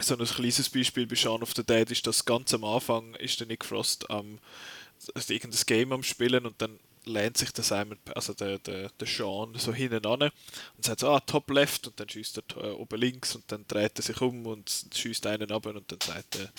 So 0.00 0.16
ein 0.16 0.24
kleines 0.24 0.68
Beispiel 0.68 1.06
bei 1.06 1.14
Shaun 1.14 1.42
of 1.42 1.52
the 1.54 1.62
Dead 1.62 1.88
ist, 1.90 2.06
dass 2.06 2.24
ganz 2.24 2.52
am 2.54 2.64
Anfang 2.64 3.14
ist 3.16 3.38
der 3.38 3.46
Nick 3.46 3.64
Frost 3.64 4.10
am 4.10 4.38
also 5.14 5.32
irgendein 5.32 5.62
Game 5.66 5.92
am 5.92 6.02
Spielen 6.02 6.46
und 6.46 6.60
dann 6.60 6.78
lehnt 7.04 7.36
sich 7.36 7.50
der 7.52 7.64
Simon, 7.64 7.98
also 8.14 8.32
der, 8.32 8.58
der, 8.58 8.88
der 8.90 9.06
Sean 9.06 9.54
so 9.56 9.74
hinten 9.74 10.06
an 10.06 10.22
und 10.22 10.84
sagt 10.84 11.00
so, 11.00 11.08
ah, 11.08 11.20
Top 11.20 11.50
Left 11.50 11.88
und 11.88 11.98
dann 11.98 12.08
schießt 12.08 12.38
er 12.38 12.64
äh, 12.64 12.70
oben 12.70 13.00
links 13.00 13.34
und 13.34 13.50
dann 13.50 13.64
dreht 13.66 13.98
er 13.98 14.02
sich 14.02 14.20
um 14.20 14.46
und 14.46 14.70
schießt 14.94 15.26
einen 15.26 15.50
ab 15.50 15.66
und 15.66 15.90
dann 15.90 16.00
sagt 16.00 16.34
der, 16.34 16.52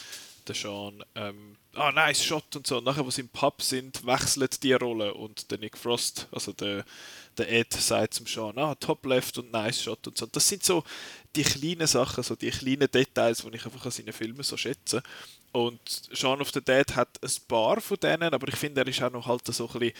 der 0.48 0.56
Sean, 0.56 1.04
ähm, 1.16 1.56
ah, 1.74 1.92
nice 1.92 2.24
Shot 2.24 2.56
und 2.56 2.68
so. 2.68 2.78
Und 2.78 2.86
nachher, 2.86 3.06
wo 3.06 3.12
sie 3.12 3.22
im 3.22 3.30
Pub 3.30 3.62
sind, 3.62 4.06
wechselt 4.06 4.64
die 4.64 4.74
Rolle 4.74 5.14
und 5.14 5.52
der 5.52 5.60
Nick 5.60 5.78
Frost, 5.78 6.28
also 6.32 6.54
der, 6.54 6.86
der 7.38 7.52
Ed, 7.52 7.74
sagt 7.74 8.16
zum 8.16 8.28
Sean, 8.28 8.58
ah, 8.58 8.76
Top 8.76 9.06
Left 9.06 9.38
und 9.38 9.52
nice 9.52 9.82
Shot 9.82 10.08
und 10.08 10.18
so. 10.18 10.26
Das 10.26 10.48
sind 10.48 10.64
so 10.64 10.84
die 11.36 11.44
kleinen 11.44 11.88
Sachen, 11.88 12.24
so 12.24 12.36
die 12.36 12.52
kleinen 12.52 12.90
Details, 12.90 13.44
die 13.44 13.56
ich 13.56 13.66
einfach 13.66 13.86
an 13.86 13.92
seinen 13.92 14.14
Filmen 14.14 14.44
so 14.44 14.58
schätze. 14.58 15.02
Und 15.54 16.10
Shaun 16.12 16.42
of 16.42 16.50
the 16.52 16.62
Dead 16.62 16.96
hat 16.96 17.20
ein 17.22 17.32
paar 17.48 17.80
von 17.80 17.98
denen, 18.00 18.34
aber 18.34 18.48
ich 18.48 18.56
finde, 18.56 18.82
er 18.82 18.88
ist 18.88 19.04
auch 19.04 19.12
noch 19.12 19.28
halt 19.28 19.46
so 19.46 19.70
ein 19.70 19.80
bisschen, 19.80 19.94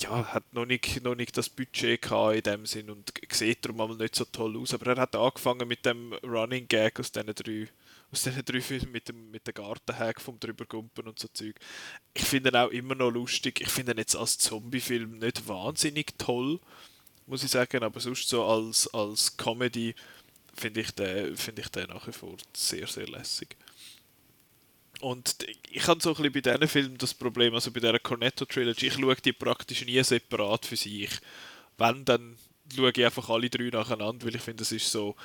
ja, 0.00 0.34
hat 0.34 0.44
noch 0.52 0.66
nicht, 0.66 1.02
noch 1.02 1.14
nicht 1.14 1.34
das 1.34 1.48
Budget 1.48 2.02
gehabt 2.02 2.36
in 2.36 2.42
dem 2.42 2.66
Sinn 2.66 2.90
und 2.90 3.10
sieht 3.30 3.64
darum 3.64 3.78
mal 3.78 3.88
nicht 3.96 4.14
so 4.14 4.26
toll 4.26 4.54
aus. 4.58 4.74
Aber 4.74 4.94
er 4.94 5.00
hat 5.00 5.16
angefangen 5.16 5.66
mit 5.66 5.86
dem 5.86 6.12
Running 6.22 6.68
Gag 6.68 7.00
aus 7.00 7.10
diesen 7.10 7.34
drei 7.34 7.68
aus 8.12 8.22
diesen 8.22 8.44
drei 8.44 8.60
Filmen 8.60 8.92
mit 8.92 9.08
dem, 9.08 9.30
mit 9.30 9.46
dem 9.46 9.54
Gartenhag 9.54 10.20
vom 10.20 10.38
drübergumpen 10.38 11.08
und 11.08 11.18
so 11.18 11.28
Zeug. 11.28 11.58
Ich 12.12 12.24
finde 12.24 12.50
ihn 12.50 12.56
auch 12.56 12.68
immer 12.68 12.94
noch 12.94 13.10
lustig. 13.10 13.60
Ich 13.60 13.70
finde 13.70 13.92
ihn 13.92 13.98
jetzt 13.98 14.14
als 14.14 14.38
Zombie-Film 14.38 15.18
nicht 15.18 15.48
wahnsinnig 15.48 16.18
toll, 16.18 16.60
muss 17.26 17.42
ich 17.42 17.50
sagen, 17.50 17.82
aber 17.82 18.00
sonst 18.00 18.28
so 18.28 18.44
als, 18.44 18.92
als 18.92 19.36
Comedy 19.36 19.94
finde 20.54 20.80
ich, 20.80 20.90
den, 20.90 21.36
find 21.36 21.58
ich 21.58 21.68
den 21.68 21.88
nach 21.88 22.06
wie 22.06 22.12
vor 22.12 22.36
sehr, 22.54 22.86
sehr 22.86 23.08
lässig. 23.08 23.56
Und 25.00 25.36
ich 25.70 25.86
habe 25.88 26.00
so 26.00 26.10
ein 26.10 26.22
bisschen 26.22 26.32
bei 26.32 26.40
diesen 26.40 26.68
Filmen 26.68 26.98
das 26.98 27.14
Problem, 27.14 27.54
also 27.54 27.72
bei 27.72 27.80
dieser 27.80 27.98
Cornetto 27.98 28.44
Trilogy, 28.44 28.88
ich 28.88 28.94
schaue 28.94 29.16
die 29.16 29.32
praktisch 29.32 29.84
nie 29.84 30.02
separat 30.04 30.66
für 30.66 30.76
sich. 30.76 31.10
Wenn, 31.78 32.04
dann 32.04 32.36
schaue 32.72 32.92
ich 32.94 33.04
einfach 33.04 33.28
alle 33.30 33.50
drei 33.50 33.70
nacheinander, 33.70 34.26
weil 34.26 34.36
ich 34.36 34.42
finde, 34.42 34.60
das 34.60 34.70
ist 34.70 34.92
so, 34.92 35.16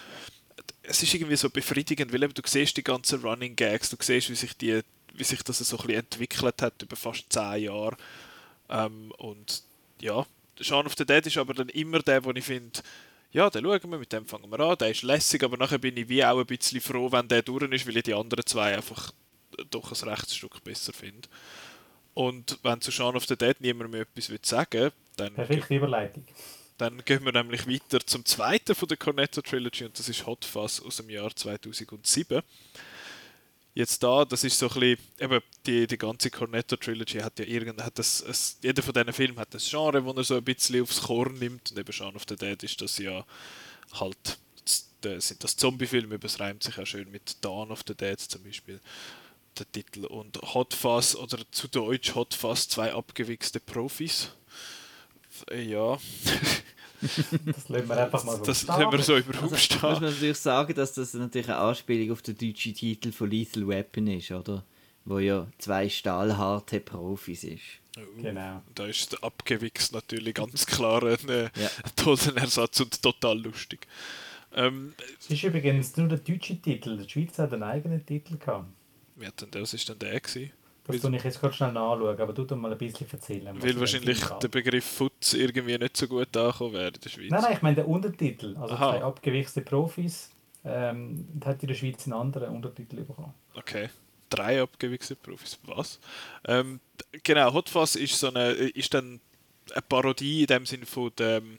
es 0.84 1.04
ist 1.04 1.14
irgendwie 1.14 1.36
so 1.36 1.50
befriedigend, 1.50 2.14
weil 2.14 2.24
eben 2.24 2.34
du 2.34 2.42
siehst 2.46 2.78
die 2.78 2.84
ganzen 2.84 3.22
Running 3.22 3.56
Gags, 3.56 3.90
du 3.90 3.98
siehst, 4.00 4.30
wie 4.30 4.36
sich, 4.36 4.56
die, 4.58 4.82
wie 5.14 5.24
sich 5.24 5.44
das 5.44 5.60
so 5.60 5.78
ein 5.78 5.88
bisschen 5.88 6.00
entwickelt 6.00 6.62
hat 6.62 6.82
über 6.82 6.96
fast 6.96 7.32
zehn 7.32 7.64
Jahre. 7.64 7.98
Ähm, 8.70 9.12
und 9.18 9.64
ja, 10.02 10.26
Shaun 10.60 10.86
of 10.86 10.96
the 10.98 11.06
Dead 11.06 11.26
ist 11.26 11.38
aber 11.38 11.54
dann 11.54 11.70
immer 11.70 12.00
der, 12.00 12.24
wo 12.24 12.32
ich 12.32 12.46
finde, 12.46 12.80
ja, 13.32 13.50
den 13.50 13.66
schauen 13.66 13.92
wir, 13.92 14.00
mit 14.00 14.14
dem 14.14 14.26
fangen 14.26 14.50
wir 14.50 14.60
an, 14.60 14.78
der 14.78 14.92
ist 14.92 15.04
lässig, 15.04 15.44
aber 15.44 15.58
nachher 15.58 15.78
bin 15.78 15.98
ich 15.98 16.10
wie 16.10 16.24
auch 16.24 16.40
ein 16.40 16.46
bisschen 16.46 16.82
froh, 16.82 17.12
wenn 17.12 17.28
der 17.28 17.42
durch 17.42 17.72
ist, 17.72 17.86
weil 17.86 17.98
ich 17.98 18.04
die 18.04 18.14
anderen 18.14 18.46
zwei 18.46 18.76
einfach 18.76 19.12
doch 19.70 19.92
ein 19.92 20.10
Rechtsstück 20.10 20.64
besser 20.64 20.94
finde. 20.94 21.28
Und 22.14 22.58
wenn 22.64 22.82
zu 22.82 22.92
Shaun 22.92 23.16
of 23.16 23.26
the 23.26 23.36
Dead 23.36 23.60
niemand 23.60 23.92
mehr 23.92 24.02
etwas 24.02 24.32
sagen 24.42 24.82
will, 24.82 24.92
dann... 25.18 25.34
Perfekte 25.34 25.76
Überleitung. 25.76 26.26
Dann 26.78 27.04
gehen 27.06 27.26
wir 27.26 27.32
nämlich 27.32 27.68
weiter 27.68 28.06
zum 28.06 28.24
zweiten 28.24 28.76
von 28.76 28.88
der 28.88 28.98
Cornetto 28.98 29.42
Trilogy 29.42 29.86
und 29.86 29.98
das 29.98 30.10
ist 30.10 30.26
Hot 30.28 30.46
Fuzz 30.46 30.80
aus 30.80 30.98
dem 30.98 31.10
Jahr 31.10 31.36
2007. 31.36 32.42
Jetzt 33.74 34.02
da, 34.02 34.26
das 34.26 34.44
ist 34.44 34.58
so 34.60 34.68
ein 34.70 34.80
bisschen, 34.80 34.98
eben 35.20 35.40
die, 35.66 35.88
die 35.88 35.98
ganze 35.98 36.30
Cornetto 36.30 36.76
Trilogy 36.76 37.20
hat 37.20 37.40
ja 37.40 37.46
irgend, 37.46 37.84
hat 37.84 37.98
das, 37.98 38.22
es, 38.22 38.58
jeder 38.62 38.84
von 38.84 38.94
diesen 38.94 39.14
Filmen 39.14 39.40
hat 39.40 39.54
ein 39.54 39.62
Genre, 39.62 40.06
wo 40.06 40.12
er 40.12 40.24
so 40.24 40.36
ein 40.36 40.44
bisschen 40.44 40.82
aufs 40.82 41.02
Korn 41.02 41.38
nimmt 41.40 41.72
und 41.72 41.80
eben 41.80 41.94
Shaun 41.94 42.16
of 42.16 42.26
the 42.30 42.36
Dead 42.36 42.62
ist 42.62 42.80
das 42.82 42.98
ja 43.00 43.26
halt, 43.94 44.40
sind 45.20 45.44
das 45.44 45.58
Zombie-Filme, 45.58 46.20
es 46.24 46.40
reimt 46.40 46.64
sich 46.64 46.78
auch 46.80 46.86
schön 46.86 47.10
mit 47.10 47.38
Dawn 47.42 47.72
of 47.72 47.82
the 47.88 47.96
Dead 47.96 48.20
zum 48.20 48.44
Beispiel 48.44 48.80
der 49.58 49.72
Titel 49.72 50.06
und 50.06 50.40
Hot 50.54 50.76
Fuzz 50.76 51.16
oder 51.16 51.40
zu 51.52 51.68
Deutsch 51.68 52.14
Hot 52.14 52.36
Fuzz 52.36 52.68
zwei 52.68 52.94
abgewichste 52.94 53.60
Profis 53.60 54.32
ja. 55.54 55.98
das 57.02 57.70
lassen 57.70 57.90
wir 57.90 57.98
einfach 57.98 58.24
mal 58.24 58.38
so 58.38 58.44
Das 58.44 58.66
lassen 58.66 58.92
wir 58.92 59.04
so 59.04 59.18
überhaupt 59.18 59.44
also, 59.44 59.58
stehen. 59.58 59.82
Muss 59.82 60.00
man 60.00 60.12
natürlich 60.12 60.38
sagen, 60.38 60.74
dass 60.74 60.94
das 60.94 61.14
natürlich 61.14 61.50
eine 61.50 61.58
Anspielung 61.58 62.12
auf 62.12 62.22
den 62.22 62.38
deutschen 62.38 62.74
Titel 62.74 63.12
von 63.12 63.30
Lethal 63.30 63.68
Weapon 63.68 64.08
ist, 64.08 64.32
oder? 64.32 64.64
Wo 65.06 65.20
ja 65.20 65.48
zwei 65.58 65.88
stahlharte 65.88 66.80
Profis 66.80 67.44
ist. 67.44 67.62
Oh, 67.98 68.22
genau. 68.22 68.62
Da 68.76 68.86
ist 68.86 69.14
der 69.14 69.24
Abgewichs 69.24 69.92
natürlich 69.92 70.36
ganz 70.36 70.66
klar 70.66 71.04
ein 71.04 71.30
äh, 71.30 71.50
ja. 71.56 71.70
toller 71.96 72.36
Ersatz 72.38 72.80
und 72.80 73.02
total 73.02 73.40
lustig. 73.40 73.88
Ähm, 74.54 74.94
es 75.20 75.30
ist 75.30 75.44
übrigens 75.44 75.96
nur 75.98 76.08
der 76.08 76.20
deutsche 76.20 76.62
Titel. 76.62 76.98
Der 76.98 77.08
Schweiz 77.08 77.38
hat 77.40 77.54
einen 77.54 77.64
eigenen 77.64 78.06
Titel 78.06 78.38
gehabt. 78.38 78.68
Ja, 79.20 79.30
dann, 79.36 79.62
was 79.62 79.74
war 79.74 79.96
denn 79.96 80.00
der? 80.00 80.20
Gewesen? 80.20 80.52
Das 80.88 81.02
tue 81.02 81.16
ich 81.16 81.24
jetzt 81.24 81.42
gerade 81.42 81.54
schnell 81.54 81.74
nachschauen, 81.74 82.20
aber 82.20 82.34
du 82.34 82.46
doch 82.46 82.56
mal 82.56 82.72
ein 82.72 82.78
bisschen 82.78 83.08
erzählen. 83.12 83.62
Weil 83.62 83.80
wahrscheinlich 83.80 84.24
der 84.24 84.48
Begriff 84.48 84.86
Futz 85.18 85.34
irgendwie 85.34 85.78
nicht 85.78 85.98
so 85.98 86.08
gut 86.08 86.36
angekommen 86.36 86.74
wäre 86.74 86.88
in 86.88 86.94
der 87.02 87.10
Schweiz. 87.10 87.30
Nein, 87.30 87.42
nein, 87.42 87.54
ich 87.54 87.62
meine 87.62 87.76
den 87.78 87.86
Untertitel. 87.86 88.56
Also 88.60 88.76
Aha. 88.76 88.92
zwei 88.92 89.04
abgewichste 89.04 89.62
Profis 89.62 90.30
ähm, 90.64 91.28
hat 91.44 91.62
in 91.62 91.68
der 91.68 91.76
Schweiz 91.76 92.06
einen 92.06 92.14
anderen 92.14 92.56
Untertitel 92.56 93.04
bekommen. 93.04 93.34
Okay. 93.56 93.90
Drei 94.30 94.62
abgewichste 94.62 95.16
Profis. 95.16 95.58
Was? 95.66 96.00
Ähm, 96.46 96.80
genau, 97.24 97.54
Hot 97.54 97.70
Fuzz 97.70 97.96
ist 97.96 98.20
so 98.20 98.28
eine, 98.28 98.52
ist 98.52 98.94
dann 98.94 99.22
eine 99.72 99.82
Parodie 99.82 100.42
in 100.42 100.48
dem 100.48 100.66
Sinne 100.66 100.86
von 100.86 101.12
dem, 101.18 101.58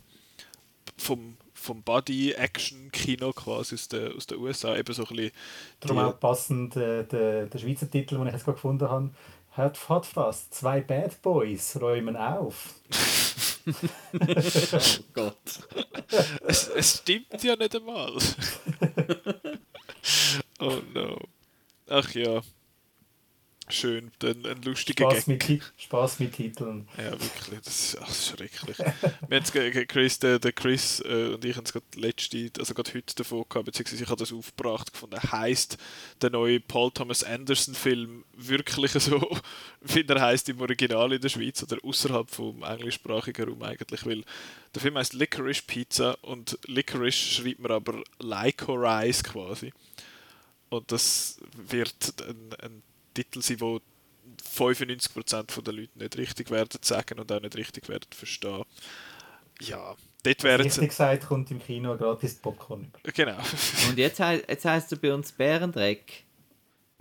vom 0.97 1.37
vom 1.55 1.83
Body-Action-Kino 1.83 3.33
quasi 3.33 3.75
aus 3.75 3.89
den, 3.89 4.17
aus 4.17 4.29
den 4.29 4.39
USA. 4.39 4.77
Eben 4.77 4.95
so 4.95 5.03
ein 5.03 5.09
bisschen 5.09 5.33
Darum 5.81 5.99
auch 5.99 6.21
passend 6.21 6.77
äh, 6.77 7.03
der, 7.03 7.47
der 7.47 7.59
Schweizer 7.59 7.91
Titel, 7.91 8.17
den 8.17 8.29
ich 8.29 8.33
jetzt 8.33 8.45
gerade 8.45 8.55
gefunden 8.55 8.89
habe. 8.89 9.11
Hört, 9.57 9.89
hat 9.89 10.07
fast 10.07 10.55
zwei 10.55 10.81
Bad 10.81 11.21
Boys 11.21 11.77
räumen 11.81 12.17
auf. 12.17 12.75
oh 14.73 15.05
Gott. 15.13 15.37
es, 16.47 16.69
es 16.69 16.99
stimmt 16.99 17.43
ja 17.43 17.57
nicht 17.57 17.77
einmal. 17.77 18.13
oh 20.61 20.79
no. 20.95 21.19
Ach 21.89 22.15
ja 22.15 22.43
schön, 23.73 24.11
ein, 24.23 24.47
ein 24.47 24.63
lustiger 24.63 25.11
Spaß 25.11 25.27
Gag. 25.27 25.49
Mit, 25.49 25.63
Spaß 25.77 26.19
mit 26.21 26.33
Titeln. 26.33 26.89
Ja, 26.97 27.13
wirklich, 27.13 27.61
das 27.65 27.95
ist, 27.95 27.99
ach, 28.01 28.15
schrecklich. 28.15 28.79
Wir 29.29 29.41
haben 29.41 29.87
Chris, 29.87 30.19
der, 30.19 30.39
der 30.39 30.53
Chris 30.53 31.01
äh, 31.01 31.33
und 31.35 31.45
ich 31.45 31.57
haben 31.57 31.65
es 31.65 31.73
gerade 31.73 31.87
letzte, 31.97 32.51
also 32.59 32.75
gerade 32.75 32.95
heute 32.95 33.15
davon 33.15 33.45
gehabt, 33.49 33.67
beziehungsweise 33.67 34.03
ich 34.03 34.09
habe 34.09 34.19
das 34.19 34.33
aufgebracht 34.33 34.93
gefunden. 34.93 35.21
Heißt 35.21 35.79
der 36.21 36.31
neue 36.31 36.61
Paul 36.61 36.91
Thomas 36.91 37.23
Anderson 37.25 37.75
Film 37.75 38.25
wirklich 38.35 38.93
so, 38.93 39.37
wie 39.81 40.07
er 40.07 40.21
heißt 40.21 40.49
im 40.49 40.61
Original 40.61 41.13
in 41.13 41.21
der 41.21 41.29
Schweiz 41.29 41.63
oder 41.63 41.79
außerhalb 41.83 42.31
vom 42.31 42.63
englischsprachigen 42.63 43.49
Raum 43.49 43.63
eigentlich, 43.63 44.05
weil 44.07 44.25
der 44.75 44.83
Film 44.83 44.97
heißt 44.97 45.15
Licorice 45.15 45.63
Pizza 45.67 46.17
und 46.23 46.59
Licorice 46.67 47.17
schreibt 47.17 47.61
man 47.61 47.73
aber 47.73 48.03
Licorice 48.21 49.23
quasi. 49.23 49.73
Und 50.71 50.93
das 50.93 51.41
wird 51.57 52.15
ein, 52.29 52.55
ein 52.63 52.83
Titel 53.15 53.43
sein, 53.43 53.61
wo 53.61 53.81
95% 54.43 55.63
der 55.63 55.75
Leute 55.75 55.99
nicht 55.99 56.17
richtig 56.17 56.51
werden 56.51 56.79
sagen 56.83 57.19
und 57.19 57.31
auch 57.33 57.41
nicht 57.41 57.57
richtig 57.57 57.89
werden 57.89 58.09
verstehen. 58.11 58.65
Ja, 59.61 59.97
dort 60.23 60.43
wäre 60.45 60.61
es... 60.61 60.67
Richtig 60.67 60.91
gesagt, 60.91 61.27
kommt 61.27 61.51
im 61.51 61.61
Kino 61.61 61.97
gratis 61.97 62.37
Popcorn 62.37 62.85
über. 62.85 63.13
Genau. 63.13 63.39
und 63.89 63.99
jetzt, 63.99 64.19
jetzt 64.19 64.65
heisst 64.65 64.93
er 64.93 64.99
bei 64.99 65.13
uns 65.13 65.33
Bärendreck. 65.33 66.25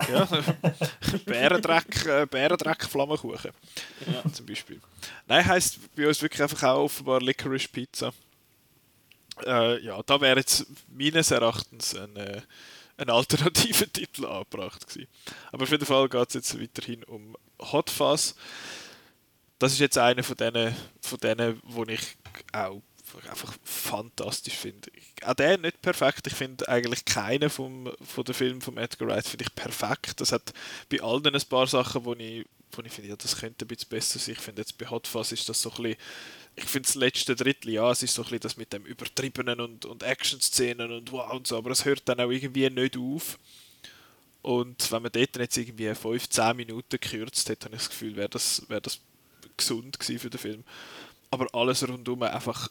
Ja, 0.08 0.28
Bärendreck, 1.26 2.06
äh, 2.06 2.26
Bärendreck 2.26 2.84
Flammenkuchen. 2.84 3.50
Ja. 4.06 4.32
Zum 4.32 4.46
Beispiel. 4.46 4.80
Nein, 5.26 5.44
heisst 5.44 5.94
bei 5.96 6.06
uns 6.06 6.22
wirklich 6.22 6.42
einfach 6.42 6.62
auch 6.62 6.84
offenbar 6.84 7.20
Licorice 7.20 7.68
Pizza. 7.68 8.12
Äh, 9.44 9.80
ja, 9.84 10.00
da 10.02 10.20
wäre 10.20 10.38
jetzt 10.38 10.66
meines 10.88 11.30
Erachtens 11.30 11.96
ein, 11.96 12.16
äh, 12.16 12.42
ein 12.98 13.10
alternativer 13.10 13.86
Titel 13.92 14.26
angebracht 14.26 14.86
gewesen. 14.86 15.08
Aber 15.52 15.62
auf 15.62 15.70
jeden 15.70 15.86
Fall 15.86 16.08
geht 16.08 16.28
es 16.28 16.34
jetzt 16.34 16.60
weiterhin 16.60 17.04
um 17.04 17.36
Hot 17.60 17.90
Fuzz. 17.90 18.34
Das 19.58 19.72
ist 19.72 19.78
jetzt 19.78 19.98
einer 19.98 20.22
von 20.22 20.36
denen, 20.36 20.76
von 21.00 21.18
denen 21.18 21.60
wo 21.64 21.84
ich 21.84 22.16
auch 22.52 22.82
einfach 23.30 23.54
fantastisch 23.64 24.54
finde. 24.54 24.90
Auch 25.22 25.34
der 25.34 25.58
nicht 25.58 25.80
perfekt. 25.80 26.26
Ich 26.26 26.34
finde 26.34 26.68
eigentlich 26.68 27.04
keinen 27.04 27.50
vom, 27.50 27.90
von 28.02 28.24
den 28.24 28.34
Filmen 28.34 28.60
von 28.60 28.76
Edgar 28.76 29.08
Wright 29.08 29.26
finde 29.26 29.44
ich 29.44 29.54
perfekt. 29.54 30.20
Das 30.20 30.32
hat 30.32 30.52
bei 30.90 31.00
allen 31.00 31.34
ein 31.34 31.42
paar 31.48 31.66
Sachen, 31.66 32.04
wo 32.04 32.14
ich, 32.14 32.46
wo 32.72 32.82
ich 32.82 32.92
finde, 32.92 33.10
ja, 33.10 33.16
das 33.16 33.36
könnte 33.36 33.64
ein 33.64 33.68
bisschen 33.68 33.88
besser 33.88 34.18
sein. 34.18 34.34
Ich 34.34 34.40
finde 34.40 34.62
jetzt 34.62 34.76
bei 34.76 34.88
Hot 34.88 35.06
Fuzz 35.06 35.32
ist 35.32 35.48
das 35.48 35.62
so 35.62 35.70
ein 35.70 35.82
bisschen 35.82 35.98
ich 36.58 36.64
finde 36.64 36.86
das 36.86 36.94
letzte 36.96 37.36
Drittel, 37.36 37.70
ja, 37.72 37.90
es 37.90 38.02
ist 38.02 38.14
so 38.14 38.24
ein 38.24 38.40
das 38.40 38.56
mit 38.56 38.72
dem 38.72 38.84
Übertriebenen 38.84 39.60
und, 39.60 39.84
und 39.84 40.02
Action-Szenen 40.02 40.90
und 40.90 41.12
wow 41.12 41.32
und 41.32 41.46
so, 41.46 41.56
aber 41.56 41.70
es 41.70 41.84
hört 41.84 42.02
dann 42.08 42.20
auch 42.20 42.30
irgendwie 42.30 42.68
nicht 42.68 42.96
auf. 42.96 43.38
Und 44.42 44.90
wenn 44.90 45.02
man 45.02 45.12
dort 45.12 45.36
jetzt 45.36 45.56
irgendwie 45.56 45.94
5, 45.94 46.28
10 46.28 46.56
Minuten 46.56 46.98
gekürzt 47.00 47.48
hätte, 47.48 47.66
habe 47.66 47.76
ich 47.76 47.82
das 47.82 47.90
Gefühl, 47.90 48.16
wäre 48.16 48.28
das, 48.28 48.68
wär 48.68 48.80
das 48.80 49.00
gesund 49.56 49.98
gewesen 49.98 50.18
für 50.18 50.30
den 50.30 50.38
Film. 50.38 50.64
Aber 51.30 51.46
alles 51.54 51.86
rundum 51.86 52.22
einfach, 52.22 52.68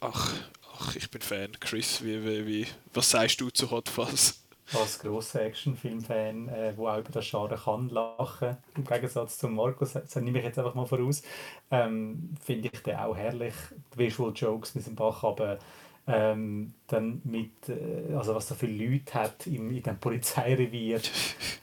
ach, 0.00 0.34
ach 0.74 0.96
ich 0.96 1.10
bin 1.10 1.22
Fan. 1.22 1.58
Chris, 1.60 2.02
wie, 2.02 2.24
wie, 2.24 2.46
wie, 2.46 2.66
was 2.92 3.10
sagst 3.10 3.40
du 3.40 3.50
zu 3.50 3.70
Hot 3.70 3.88
Fuzz? 3.88 4.40
Als 4.74 4.98
grosser 4.98 5.42
Actionfilm-Fan, 5.42 6.48
äh, 6.48 6.74
auch 6.76 6.98
über 6.98 7.10
das 7.12 7.28
Genre 7.28 7.56
kann 7.56 7.88
lachen, 7.88 8.56
im 8.76 8.84
Gegensatz 8.84 9.38
zu 9.38 9.48
Markus, 9.48 9.92
das 9.92 10.16
nehme 10.16 10.38
ich 10.38 10.44
jetzt 10.44 10.58
einfach 10.58 10.74
mal 10.74 10.86
voraus, 10.86 11.22
ähm, 11.70 12.34
finde 12.42 12.70
ich 12.72 12.82
den 12.82 12.96
auch 12.96 13.16
herrlich. 13.16 13.54
Die 13.94 13.98
Visual 13.98 14.32
Jokes 14.34 14.74
mit 14.74 14.86
dem 14.86 14.94
Bach, 14.94 15.24
aber 15.24 15.58
ähm, 16.06 16.74
dann 16.86 17.20
mit, 17.24 17.68
äh, 17.68 18.14
also 18.14 18.34
was 18.34 18.48
so 18.48 18.54
viele 18.54 18.84
Leute 18.84 19.14
hat 19.14 19.46
im, 19.46 19.70
in 19.70 19.82
dem 19.82 19.98
Polizeirevier, 19.98 21.00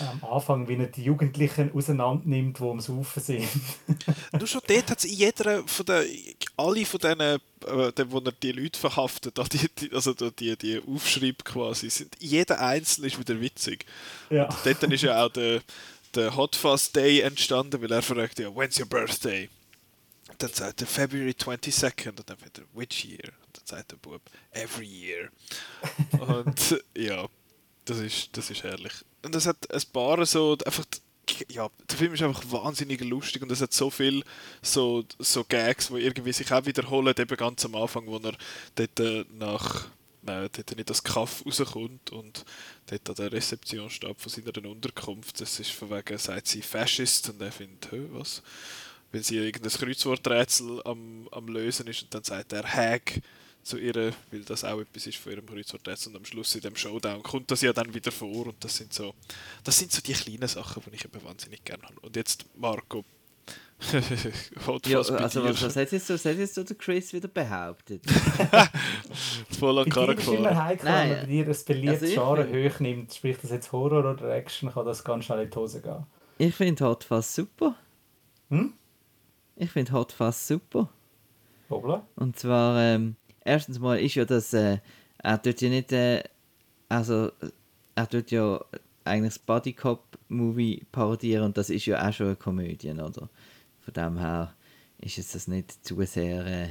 am 0.00 0.24
Anfang, 0.24 0.68
wie 0.68 0.76
er 0.76 0.86
die 0.86 1.04
Jugendlichen 1.04 1.72
auseinander 1.72 2.22
nimmt, 2.26 2.58
die 2.58 2.62
am 2.62 2.80
Saufen 2.80 3.22
sind. 3.22 3.48
Nur 4.32 4.46
schon 4.46 4.60
dort 4.66 4.90
hat 4.90 4.98
es 4.98 5.04
in 5.04 5.14
jeder 5.16 5.66
von 5.66 5.86
den, 5.86 6.06
alle 6.56 6.84
von 6.84 7.00
denen, 7.00 7.40
äh, 7.66 8.04
wo 8.08 8.18
er 8.18 8.32
die 8.32 8.52
Leute 8.52 8.78
verhaftet, 8.78 9.38
die, 9.52 9.92
also 9.92 10.12
die, 10.12 10.56
die 10.56 10.82
Aufschreib 10.86 11.44
quasi, 11.44 11.90
sind, 11.90 12.16
jeder 12.18 12.60
Einzelne 12.60 13.06
ist 13.06 13.18
wieder 13.18 13.40
witzig. 13.40 13.86
Ja. 14.30 14.44
Und 14.44 14.56
dort 14.64 14.82
ist 14.92 15.02
ja 15.02 15.24
auch 15.24 15.30
der, 15.30 15.62
der 16.14 16.36
Hot 16.36 16.56
Fuzz 16.56 16.92
Day 16.92 17.20
entstanden, 17.20 17.80
weil 17.82 17.92
er 17.92 18.02
fragt 18.02 18.38
ja, 18.38 18.54
when's 18.54 18.78
your 18.78 18.86
birthday? 18.86 19.48
Und 20.30 20.42
dann 20.42 20.52
sagt 20.52 20.80
er 20.80 20.86
February 20.86 21.30
22nd 21.30 22.08
und 22.08 22.28
dann 22.28 22.40
wird 22.40 22.58
er, 22.58 22.64
which 22.72 23.04
year? 23.04 23.32
Und 23.46 23.56
dann 23.56 23.66
sagt 23.66 23.92
der 23.92 23.96
Bub, 23.96 24.22
every 24.50 24.86
year. 24.86 25.28
und 26.18 26.82
ja, 26.96 27.26
das 27.84 27.98
ist, 27.98 28.36
das 28.36 28.50
ist 28.50 28.62
herrlich. 28.62 28.92
Und 29.24 29.34
das 29.34 29.46
hat 29.46 29.72
ein 29.72 29.82
paar 29.92 30.24
so 30.26 30.56
einfach 30.64 30.84
ja, 31.48 31.68
der 31.90 31.96
Film 31.96 32.14
ist 32.14 32.22
einfach 32.22 32.44
wahnsinnig 32.50 33.00
lustig 33.00 33.42
und 33.42 33.50
es 33.50 33.62
hat 33.62 33.72
so 33.72 33.90
viel 33.90 34.22
so, 34.62 35.04
so 35.18 35.42
Gags, 35.44 35.88
die 35.88 36.00
irgendwie 36.00 36.32
sich 36.32 36.52
auch 36.52 36.66
wiederholen, 36.66 37.14
eben 37.16 37.36
ganz 37.36 37.64
am 37.64 37.74
Anfang, 37.74 38.06
wo 38.06 38.18
er 38.18 38.34
dort 38.74 39.00
äh, 39.00 39.24
nach 39.30 39.88
nein, 40.22 40.48
dort 40.52 40.76
nicht 40.76 40.90
das 40.90 41.02
Kaff 41.02 41.44
rauskommt 41.46 42.10
und 42.10 42.44
dort 42.86 43.08
an 43.08 43.14
der 43.16 43.32
Rezeption 43.32 43.90
steht 43.90 44.20
von 44.20 44.30
seiner 44.30 44.68
Unterkunft. 44.68 45.40
Das 45.40 45.58
ist 45.60 45.70
von 45.70 45.90
wegen, 45.90 46.18
sagt 46.18 46.48
sie 46.48 46.62
Faschist 46.62 47.28
und 47.30 47.40
er 47.40 47.52
findet, 47.52 47.90
hä, 47.92 48.06
was? 48.12 48.42
Wenn 49.12 49.22
sie 49.22 49.36
irgendein 49.36 49.72
Kreuzworträtsel 49.72 50.82
am, 50.84 51.28
am 51.30 51.48
Lösen 51.48 51.86
ist 51.86 52.02
und 52.02 52.14
dann 52.14 52.24
sagt 52.24 52.52
er 52.52 52.64
Hag 52.64 53.20
zu 53.64 53.78
ihr, 53.78 54.12
weil 54.30 54.40
das 54.44 54.64
auch 54.64 54.80
etwas 54.80 55.06
ist 55.06 55.18
von 55.18 55.32
ihrem 55.32 55.46
Kreuzworträtsel 55.46 56.12
und 56.12 56.18
am 56.18 56.24
Schluss 56.24 56.54
in 56.54 56.60
dem 56.60 56.76
Showdown 56.76 57.22
kommt 57.22 57.50
das 57.50 57.62
ja 57.62 57.72
dann 57.72 57.92
wieder 57.94 58.12
vor 58.12 58.46
und 58.46 58.62
das 58.62 58.76
sind 58.76 58.92
so, 58.92 59.14
das 59.64 59.78
sind 59.78 59.92
so 59.92 60.00
die 60.02 60.12
kleinen 60.12 60.48
Sachen, 60.48 60.82
die 60.86 60.94
ich 60.94 61.04
eben 61.04 61.24
wahnsinnig 61.24 61.64
gerne 61.64 61.82
habe. 61.84 62.00
Und 62.00 62.16
jetzt 62.16 62.44
Marco. 62.56 63.04
ja, 64.86 64.98
also 64.98 65.14
was, 65.14 65.34
was, 65.62 65.76
hat 65.76 65.92
jetzt 65.92 66.06
so, 66.06 66.14
was 66.14 66.24
hat 66.24 66.36
jetzt 66.36 66.54
so 66.54 66.62
der 66.62 66.76
Chris 66.76 67.12
wieder 67.12 67.28
behauptet? 67.28 68.02
Voll 69.58 69.78
an 69.78 69.88
Karre 69.90 70.14
gefahren. 70.14 70.36
immer 70.36 70.64
heikel, 70.64 70.88
Nein, 70.88 71.10
wenn 71.10 71.18
man 71.18 71.28
dir 71.28 71.46
ein 71.46 71.56
beliebtes 71.66 72.02
also 72.02 72.14
Genre 72.14 72.70
hoch 72.70 72.80
nimmt, 72.80 73.12
sprich 73.12 73.36
das 73.42 73.50
jetzt 73.50 73.72
Horror 73.72 74.10
oder 74.12 74.34
Action, 74.34 74.72
kann 74.72 74.86
das 74.86 75.04
ganz 75.04 75.26
schnell 75.26 75.42
in 75.42 75.50
die 75.50 75.56
Hose 75.56 75.82
gehen. 75.82 76.06
Ich 76.38 76.54
finde 76.54 76.84
Hot 76.84 77.04
Fuzz 77.04 77.34
super. 77.34 77.74
Hm? 78.48 78.72
Ich 79.56 79.70
finde 79.70 79.92
Hot 79.92 80.12
Fuzz 80.12 80.48
super. 80.48 80.88
Hoppla. 81.68 82.06
Und 82.16 82.38
zwar, 82.38 82.80
ähm, 82.80 83.16
erstens 83.44 83.78
mal 83.78 83.98
ist 84.00 84.14
ja 84.14 84.24
das, 84.24 84.52
äh, 84.52 84.78
er 85.18 85.42
tut 85.42 85.60
ja 85.60 85.68
nicht, 85.68 85.92
äh, 85.92 86.22
also 86.88 87.30
er 87.94 88.08
tut 88.08 88.30
ja 88.30 88.64
eigentlich 89.04 89.34
das 89.34 89.38
Bodycop-Movie 89.40 90.86
parodieren 90.90 91.44
und 91.44 91.56
das 91.56 91.70
ist 91.70 91.86
ja 91.86 92.06
auch 92.06 92.12
schon 92.12 92.28
eine 92.28 92.36
Komödie, 92.36 92.90
oder? 92.90 93.28
Von 93.80 93.94
dem 93.94 94.18
her 94.18 94.54
ist 94.98 95.18
es 95.18 95.32
das 95.32 95.46
nicht 95.48 95.84
zu 95.84 96.02
sehr 96.04 96.46
äh, 96.46 96.68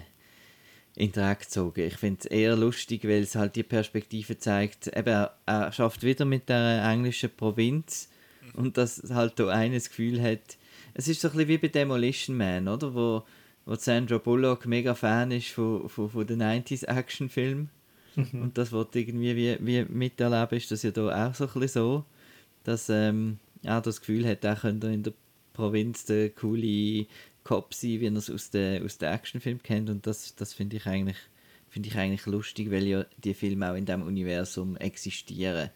in 0.95 1.11
Dreck 1.11 1.41
gezogen. 1.41 1.81
Ich 1.81 1.97
finde 1.97 2.21
es 2.21 2.25
eher 2.25 2.55
lustig, 2.55 3.03
weil 3.03 3.23
es 3.23 3.35
halt 3.35 3.55
die 3.55 3.63
Perspektive 3.63 4.37
zeigt, 4.37 4.87
eben, 4.87 5.09
er, 5.09 5.37
er 5.45 5.71
schafft 5.71 6.03
wieder 6.03 6.25
mit 6.25 6.49
der 6.49 6.83
englischen 6.83 7.35
Provinz 7.35 8.09
und 8.53 8.77
dass 8.77 9.03
halt 9.09 9.39
da 9.39 9.47
eines 9.49 9.89
Gefühl 9.89 10.21
hat, 10.21 10.57
es 10.93 11.07
ist 11.07 11.21
so 11.21 11.27
ein 11.29 11.33
bisschen 11.33 11.49
wie 11.49 11.57
bei 11.57 11.67
Demolition 11.69 12.37
Man, 12.37 12.67
oder? 12.67 12.93
Wo 12.93 13.23
wo 13.65 13.75
Sandra 13.75 14.17
Bullock 14.17 14.65
mega 14.65 14.95
Fan 14.95 15.31
ist 15.31 15.49
von, 15.49 15.87
von, 15.89 16.09
von 16.09 16.27
den 16.27 16.41
90s 16.41 16.85
Actionfilmen. 16.85 17.69
Mhm. 18.15 18.41
Und 18.41 18.57
das 18.57 18.71
wird 18.71 18.95
irgendwie 18.95 19.35
wie, 19.35 19.57
wie 19.59 19.85
miterleben, 19.85 20.57
ist 20.57 20.71
das 20.71 20.83
ja 20.83 20.91
da 20.91 21.29
auch 21.29 21.33
so 21.33 21.45
ein 21.45 21.53
bisschen 21.53 21.67
so, 21.69 22.05
dass 22.63 22.89
ähm, 22.89 23.39
er 23.63 23.81
das 23.81 23.99
Gefühl 23.99 24.27
hat, 24.27 24.43
er 24.43 24.55
könnte 24.55 24.87
in 24.87 25.03
der 25.03 25.13
Provinz 25.53 26.05
der 26.05 26.29
coole 26.29 27.05
Cop 27.43 27.73
sein, 27.73 27.99
wie 27.99 28.07
er 28.07 28.15
es 28.15 28.29
aus 28.29 28.49
den 28.49 28.83
aus 28.83 28.97
der 28.97 29.13
Actionfilm 29.13 29.61
kennt. 29.61 29.89
Und 29.89 30.05
das, 30.05 30.35
das 30.35 30.53
finde 30.53 30.77
ich 30.77 30.85
eigentlich 30.85 31.17
finde 31.73 31.89
ich 31.89 31.97
eigentlich 31.97 32.27
lustig, 32.27 32.69
weil 32.69 32.85
ja 32.85 33.03
die 33.17 33.33
Filme 33.33 33.71
auch 33.71 33.75
in 33.75 33.85
diesem 33.85 34.03
Universum 34.03 34.77
existieren. 34.77 35.71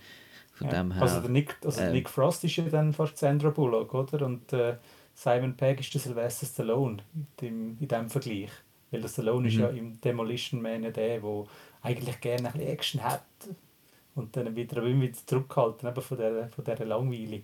Von 0.53 0.67
ja. 0.67 0.83
dem 0.83 0.91
her, 0.91 1.01
also 1.01 1.21
der 1.21 1.29
Nick, 1.31 1.55
also 1.63 1.81
ähm, 1.81 1.93
Nick 1.93 2.07
Frost 2.09 2.43
ist 2.43 2.55
ja 2.55 2.63
dann 2.65 2.93
fast 2.93 3.17
Sandra 3.17 3.49
Bullock, 3.49 3.93
oder? 3.95 4.25
Und 4.25 4.53
äh, 4.53 4.77
Simon 5.17 5.57
Pegg 5.57 5.79
ist 5.79 5.91
der 5.95 5.99
Sylvester 5.99 6.45
Stallone 6.45 6.97
in, 7.41 7.75
diesem 7.79 8.07
Vergleich. 8.07 8.51
Weil 8.91 9.01
der 9.01 9.07
Stallone 9.09 9.41
mhm. 9.41 9.47
ist 9.47 9.55
ja 9.55 9.67
im 9.69 9.99
Demolition 9.99 10.61
Man 10.61 10.83
der, 10.83 10.91
der 10.93 11.43
eigentlich 11.81 12.21
gerne 12.21 12.49
ein 12.49 12.53
bisschen 12.53 12.67
Action 12.69 13.03
hat 13.03 13.23
und 14.13 14.37
dann 14.37 14.55
wieder, 14.55 14.85
wieder 14.85 15.13
zurückhalten 15.25 15.89
eben 15.89 16.01
von 16.01 16.17
dieser, 16.17 16.49
von 16.49 16.63
dieser 16.63 16.85
Langweile. 16.85 17.41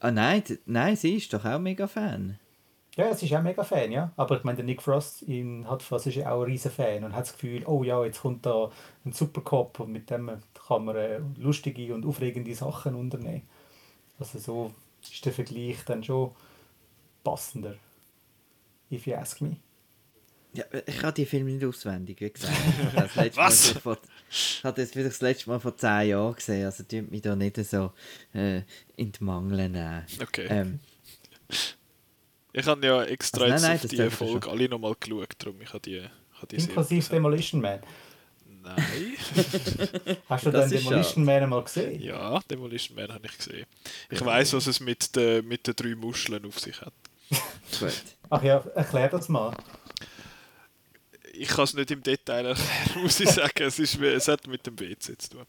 Ah 0.00 0.10
nein, 0.10 0.42
nein, 0.66 0.96
sie 0.96 1.14
ist 1.14 1.32
doch 1.32 1.44
auch 1.44 1.60
mega 1.60 1.86
Fan. 1.86 2.40
Ja, 2.96 3.14
sie 3.14 3.26
ist 3.26 3.34
auch 3.34 3.42
mega 3.42 3.62
Fan, 3.62 3.92
ja. 3.92 4.12
Aber 4.16 4.36
ich 4.36 4.42
meine, 4.42 4.56
der 4.56 4.64
Nick 4.64 4.82
Frost 4.82 5.22
in 5.22 5.70
hat 5.70 5.84
fast 5.84 6.08
ist 6.08 6.16
ja 6.16 6.32
auch 6.32 6.42
ein 6.42 6.50
riesen 6.50 6.72
Fan 6.72 7.04
und 7.04 7.14
hat 7.14 7.26
das 7.26 7.34
Gefühl, 7.34 7.64
oh 7.66 7.84
ja, 7.84 8.04
jetzt 8.04 8.22
kommt 8.22 8.44
da 8.44 8.72
ein 9.04 9.12
Supercop 9.12 9.78
und 9.78 9.92
mit 9.92 10.10
dem 10.10 10.32
kann 10.66 10.84
man 10.84 10.96
äh, 10.96 11.20
lustige 11.38 11.94
und 11.94 12.04
aufregende 12.04 12.54
Sachen 12.56 12.96
unternehmen. 12.96 13.42
Also 14.18 14.38
so 14.40 14.72
ist 15.12 15.24
der 15.24 15.32
Vergleich 15.32 15.84
dann 15.84 16.02
schon 16.02 16.32
passender. 17.22 17.76
If 18.90 19.06
you 19.06 19.14
ask 19.14 19.40
me. 19.40 19.56
Ja, 20.52 20.64
ich 20.86 21.02
habe 21.02 21.12
die 21.12 21.26
Filme 21.26 21.50
nicht 21.50 21.64
auswendig, 21.64 22.20
wie 22.20 22.30
gesagt. 22.30 22.56
Das 22.94 23.16
letzte 23.16 23.36
Was? 23.36 23.74
Mal 23.74 23.80
vor, 23.80 23.98
ich 24.30 24.60
habe 24.62 24.80
das 24.80 24.92
das 24.92 25.20
letzte 25.20 25.50
Mal 25.50 25.58
vor 25.58 25.76
10 25.76 26.08
Jahren 26.10 26.34
gesehen, 26.36 26.64
also 26.64 26.84
tut 26.84 27.10
mich 27.10 27.22
da 27.22 27.34
nicht 27.34 27.56
so 27.56 27.92
äh, 28.32 28.62
in 28.94 29.10
die 29.10 29.24
Mangel 29.24 29.68
nehmen. 29.68 30.04
Okay. 30.22 30.46
Ähm, 30.48 30.78
ich 32.52 32.66
habe 32.66 32.86
ja 32.86 33.02
extra 33.02 33.46
also, 33.46 33.66
nein, 33.66 33.80
nein, 33.82 33.88
die 33.90 34.10
Folge 34.10 34.48
alle 34.48 34.68
nochmal 34.68 34.94
geschaut, 34.98 35.34
darum 35.38 35.60
ich 35.60 35.70
habe 35.70 35.80
die, 35.80 35.96
ich 35.96 36.36
habe 36.36 36.46
die 36.46 36.56
Inklusive 36.56 37.10
Demolition 37.10 37.60
Man. 37.60 37.80
Nein. 38.64 38.76
Hast 40.28 40.46
du 40.46 40.50
dann 40.50 40.70
Demolition 40.70 41.24
Man 41.24 41.48
mal 41.48 41.62
gesehen? 41.62 42.00
Ja, 42.00 42.40
Demolition 42.50 42.96
Man 42.96 43.12
habe 43.12 43.26
ich 43.26 43.36
gesehen. 43.36 43.66
Ich 44.10 44.20
ja. 44.20 44.26
weiß, 44.26 44.54
was 44.54 44.66
es 44.66 44.80
mit 44.80 45.14
den, 45.14 45.46
mit 45.46 45.66
den 45.66 45.76
drei 45.76 45.94
Muscheln 45.94 46.44
auf 46.46 46.58
sich 46.58 46.80
hat. 46.80 46.94
Ach 48.30 48.42
ja, 48.42 48.64
erklär 48.74 49.08
das 49.08 49.28
mal 49.28 49.54
ich 51.36 51.48
kann 51.48 51.64
es 51.64 51.74
nicht 51.74 51.90
im 51.90 52.02
Detail 52.02 52.46
erklären, 52.46 53.02
muss 53.02 53.20
ich 53.20 53.30
sagen. 53.30 53.62
Es, 53.62 53.78
ist, 53.78 54.00
es 54.00 54.28
hat 54.28 54.46
mit 54.46 54.66
dem 54.66 54.78
WC 54.78 55.16
zu 55.18 55.30
tun. 55.30 55.46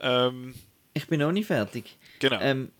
Ähm, 0.00 0.54
ich 0.94 1.06
bin 1.06 1.20
noch 1.20 1.32
nicht 1.32 1.46
fertig. 1.46 1.96
Genau. 2.18 2.40
Ähm, 2.40 2.70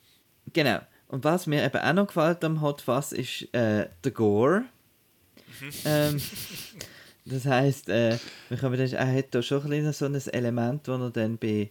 genau. 0.52 0.80
Und 1.08 1.24
was 1.24 1.46
mir 1.46 1.64
eben 1.64 1.78
auch 1.78 1.92
noch 1.92 2.06
gefällt 2.06 2.44
am 2.44 2.60
Hot 2.60 2.82
Fuzz 2.82 3.12
ist 3.12 3.42
äh, 3.54 3.88
der 4.04 4.12
Gore. 4.12 4.64
Mhm. 5.60 5.70
Ähm, 5.84 6.22
das 7.26 7.44
heisst, 7.44 7.88
äh, 7.88 8.18
wir 8.48 8.56
können 8.56 8.78
dann, 8.78 8.92
er 8.92 9.18
hat 9.18 9.34
da 9.34 9.42
schon 9.42 9.72
ein 9.72 9.92
so 9.92 10.06
ein 10.06 10.14
Element, 10.14 10.88
wo 10.88 10.92
er 10.92 11.10
dann 11.10 11.38
bei, 11.38 11.70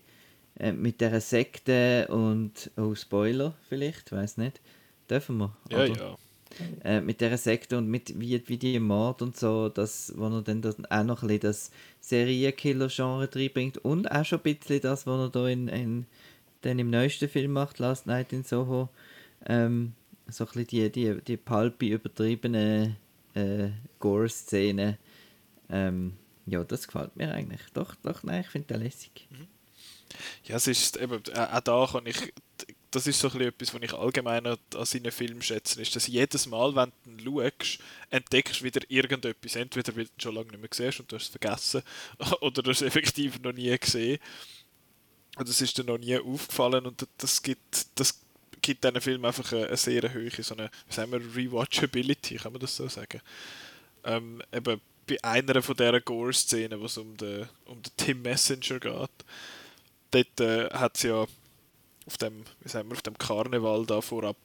äh, 0.60 0.72
mit 0.72 1.02
dieser 1.02 1.22
Sekte 1.22 2.08
und, 2.10 2.72
oh 2.78 2.94
Spoiler 2.96 3.56
vielleicht, 3.70 4.12
weiß 4.12 4.38
nicht, 4.38 4.62
dürfen 5.10 5.38
wir? 5.38 5.56
Ja, 5.70 5.78
oder? 5.80 5.96
ja 5.98 6.18
äh, 6.84 7.02
mit 7.02 7.22
dieser 7.22 7.38
Sekte 7.38 7.78
und 7.78 7.88
mit 7.88 8.20
wie, 8.20 8.42
wie 8.48 8.58
die 8.58 8.80
Mord 8.80 9.22
und 9.22 9.38
so, 9.38 9.70
das, 9.70 10.14
wo 10.16 10.28
er 10.28 10.42
dann 10.42 10.64
auch 10.90 11.04
noch 11.04 11.22
ein 11.22 11.28
bisschen 11.28 11.42
das 11.42 11.72
Serienkiller-Genre 12.02 13.30
reinbringt 13.34 13.78
und 13.80 14.12
auch 14.12 14.26
schon 14.26 14.40
ein 14.40 14.44
bisschen 14.44 14.82
das, 14.82 15.06
was 15.08 15.20
er 15.20 15.30
da 15.30 15.48
in, 15.48 15.68
in, 15.68 16.06
dann 16.62 16.80
im 16.80 16.90
neuesten 16.90 17.30
Film 17.30 17.52
macht, 17.52 17.80
Last 17.80 18.08
Night 18.08 18.34
in 18.34 18.44
Soho, 18.44 18.90
ähm, 19.46 19.94
so 20.28 20.46
ein 20.46 20.48
bisschen 20.48 20.68
die, 20.68 20.92
die, 20.92 21.22
die 21.22 21.38
palpi 21.38 21.90
übertriebene 21.90 22.96
äh, 23.34 23.70
Gore-Szene. 24.00 24.98
Ähm, 25.70 26.18
ja, 26.46 26.64
das 26.64 26.88
gefällt 26.88 27.16
mir 27.16 27.34
eigentlich. 27.34 27.62
Doch, 27.74 27.96
doch, 27.96 28.24
nein, 28.24 28.42
ich 28.42 28.48
finde 28.48 28.68
das 28.74 28.84
lässig. 28.84 29.28
Mhm. 29.30 29.48
Ja, 30.46 30.56
es 30.56 30.68
ist 30.68 30.98
eben, 30.98 31.22
auch 31.36 31.60
da 31.62 31.90
kann 31.92 32.06
ich 32.06 32.34
das 32.96 33.08
ist 33.08 33.20
so 33.20 33.28
etwas, 33.28 33.74
was 33.74 33.82
ich 33.82 33.94
allgemein 33.94 34.46
an 34.48 34.58
seinen 34.84 35.12
Filmen 35.12 35.42
schätze, 35.42 35.82
ist, 35.82 35.96
dass 35.98 36.08
jedes 36.08 36.46
Mal, 36.48 36.74
wenn 36.76 36.94
du 37.18 37.42
ihn 37.42 37.52
schaust, 37.52 37.80
entdeckst 38.10 38.62
du 38.62 38.64
wieder 38.64 38.82
irgendetwas. 38.88 39.58
Entweder 39.58 39.96
weil 39.98 40.06
du 40.06 40.12
schon 40.18 40.36
lange 40.36 40.52
nicht 40.52 40.62
mehr 40.62 40.70
siehst 40.72 41.02
und 41.02 41.12
du 41.12 41.18
hast 41.18 41.24
es 41.24 41.30
vergessen, 41.30 41.82
oder 42.42 42.64
du 42.64 42.72
hast 42.72 42.82
es 42.82 42.88
effektiv 42.88 43.40
noch 43.42 43.52
nie 43.52 43.78
gesehen. 43.78 44.20
Und 45.38 45.50
es 45.50 45.60
ist 45.60 45.78
dir 45.78 45.84
noch 45.84 45.98
nie 45.98 46.18
aufgefallen 46.18 46.86
und 46.86 47.06
das 47.18 47.44
gibt, 47.44 47.88
das 47.96 48.22
gibt 48.62 48.86
diesen 48.86 49.02
Film 49.02 49.26
einfach 49.26 49.52
eine, 49.52 49.68
eine 49.68 49.78
sehr 49.78 50.14
hohe, 50.14 50.32
so 50.42 50.56
eine, 50.56 50.72
sagen 50.88 51.12
wir, 51.12 51.20
Rewatchability, 51.36 52.38
kann 52.38 52.54
man 52.54 52.62
das 52.62 52.78
so 52.78 52.88
sagen. 52.88 53.20
Ähm, 54.06 54.42
eben 54.54 54.80
bei 55.08 55.24
einer 55.24 55.62
von 55.62 55.76
dieser 55.76 56.02
Gore-Szenen, 56.02 56.80
wo 56.80 56.86
es 56.86 56.98
um 56.98 57.16
den, 57.18 57.48
um 57.66 57.82
den 57.82 57.92
Tim 57.98 58.22
Messenger 58.22 58.80
geht, 58.80 59.26
dort 60.12 60.40
äh, 60.40 60.70
hat 60.72 60.96
es 60.96 61.04
ja 61.04 61.26
auf 62.08 62.18
dem, 62.20 62.46
wie 62.62 62.70
sagen 62.70 62.90
wir, 62.90 62.96
auf 62.96 63.02
dem 63.02 63.18
Karneval 63.18 63.86
da 63.86 64.02
vorab 64.02 64.38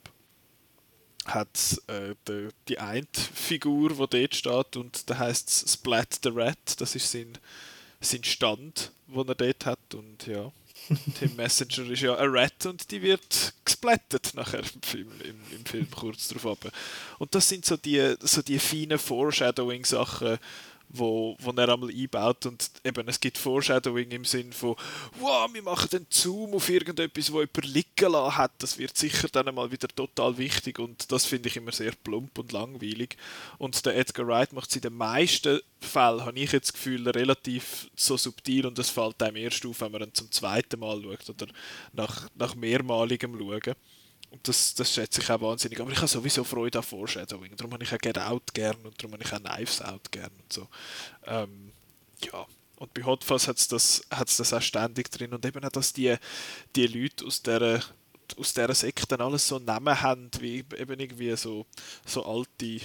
hat 1.27 1.81
äh, 1.87 2.14
die, 2.27 2.49
die 2.68 2.79
eine 2.79 3.07
Figur, 3.12 3.90
die 3.90 4.20
dort 4.20 4.35
steht 4.35 4.77
und 4.77 5.09
da 5.09 5.18
heißt 5.18 5.68
Splat 5.68 6.20
the 6.23 6.31
Rat, 6.33 6.81
das 6.81 6.94
ist 6.94 7.11
sein, 7.11 7.38
sein 8.01 8.25
Stand, 8.25 8.92
den 9.07 9.29
er 9.29 9.35
dort 9.35 9.66
hat 9.66 9.94
und 9.94 10.27
ja, 10.27 10.51
Tim 11.18 11.36
Messenger 11.36 11.90
ist 11.90 12.02
ja 12.02 12.16
ein 12.16 12.30
Rat 12.30 12.66
und 12.66 12.90
die 12.90 13.02
wird 13.02 13.54
gesplattet 13.64 14.32
nachher 14.34 14.60
im 14.60 14.82
Film, 14.82 15.08
im, 15.22 15.56
im 15.56 15.64
Film 15.64 15.90
kurz 15.90 16.28
darauf 16.28 16.46
ab. 16.46 16.72
Und 17.18 17.34
das 17.34 17.48
sind 17.48 17.64
so 17.64 17.76
die, 17.76 18.16
so 18.20 18.42
die 18.42 18.58
feinen 18.58 18.98
Foreshadowing-Sachen, 18.98 20.38
wo, 20.92 21.37
wo 21.38 21.50
er 21.53 21.68
einmal 21.68 21.90
einbaut 21.90 22.46
und 22.46 22.70
eben 22.85 23.09
es 23.09 23.20
gibt 23.20 23.38
Foreshadowing 23.38 24.11
im 24.11 24.24
Sinn 24.24 24.53
von 24.53 24.76
wow, 25.18 25.48
wir 25.53 25.62
machen 25.62 25.88
den 25.90 26.07
Zoom 26.11 26.55
auf 26.55 26.68
irgendetwas, 26.68 27.33
wo 27.33 27.40
jemand 27.40 27.64
liegen 27.64 28.12
lassen 28.12 28.37
hat, 28.37 28.53
das 28.59 28.79
wird 28.79 28.96
sicher 28.96 29.29
dann 29.29 29.48
einmal 29.48 29.70
wieder 29.70 29.88
total 29.88 30.37
wichtig 30.38 30.79
und 30.79 31.11
das 31.12 31.26
finde 31.26 31.48
ich 31.48 31.57
immer 31.57 31.72
sehr 31.72 31.92
plump 31.92 32.38
und 32.38 32.53
langweilig 32.53 33.16
und 33.59 33.85
der 33.87 33.96
Edgar 33.96 34.26
Wright 34.26 34.53
macht 34.53 34.70
es 34.70 34.76
in 34.76 34.83
den 34.83 34.94
meisten 34.94 35.61
Fällen, 35.81 36.24
habe 36.24 36.38
ich 36.38 36.53
jetzt 36.53 36.68
das 36.68 36.72
Gefühl, 36.74 37.09
relativ 37.09 37.90
so 37.96 38.16
subtil 38.16 38.66
und 38.66 38.79
das 38.79 38.90
fällt 38.90 39.22
einem 39.22 39.37
erst 39.37 39.64
auf, 39.64 39.81
wenn 39.81 39.92
man 39.92 40.03
ihn 40.03 40.14
zum 40.14 40.31
zweiten 40.31 40.81
Mal 40.81 41.03
schaut 41.03 41.31
oder 41.31 41.53
nach, 41.92 42.29
nach 42.35 42.55
mehrmaligem 42.55 43.38
Schauen. 43.38 43.74
Und 44.30 44.46
das, 44.46 44.74
das 44.74 44.92
schätze 44.94 45.20
ich 45.20 45.30
auch 45.30 45.40
wahnsinnig. 45.40 45.80
Aber 45.80 45.90
ich 45.90 45.98
habe 45.98 46.08
sowieso 46.08 46.44
Freude 46.44 46.78
an 46.78 46.84
Foreshadowing. 46.84 47.56
Darum 47.56 47.72
habe 47.72 47.82
ich 47.82 47.92
auch 47.92 47.98
Get 47.98 48.18
Out 48.18 48.54
gern 48.54 48.76
und 48.84 48.96
darum 49.02 49.14
habe 49.14 49.24
ich 49.24 49.32
auch 49.32 49.40
Knives 49.40 49.82
Out 49.82 50.12
gern 50.12 50.30
und 50.42 50.52
so. 50.52 50.68
Ähm, 51.26 51.72
ja. 52.22 52.46
Und 52.76 52.94
bei 52.94 53.04
Hot 53.04 53.24
Fuzz 53.24 53.46
hat 53.46 53.58
es 53.58 53.68
das, 53.68 54.02
hat's 54.10 54.38
das 54.38 54.54
auch 54.54 54.62
ständig 54.62 55.10
drin. 55.10 55.34
Und 55.34 55.44
eben 55.44 55.62
auch, 55.64 55.70
dass 55.70 55.92
die, 55.92 56.16
die 56.74 56.86
Leute 56.86 57.26
aus 57.26 57.42
dieser, 57.42 57.82
aus 58.38 58.54
dieser 58.54 58.74
Sekte 58.74 59.20
alles 59.20 59.48
so 59.48 59.58
Namen 59.58 60.00
haben, 60.00 60.30
wie 60.38 60.58
eben 60.58 61.00
irgendwie 61.00 61.36
so, 61.36 61.66
so 62.06 62.24
alte 62.24 62.80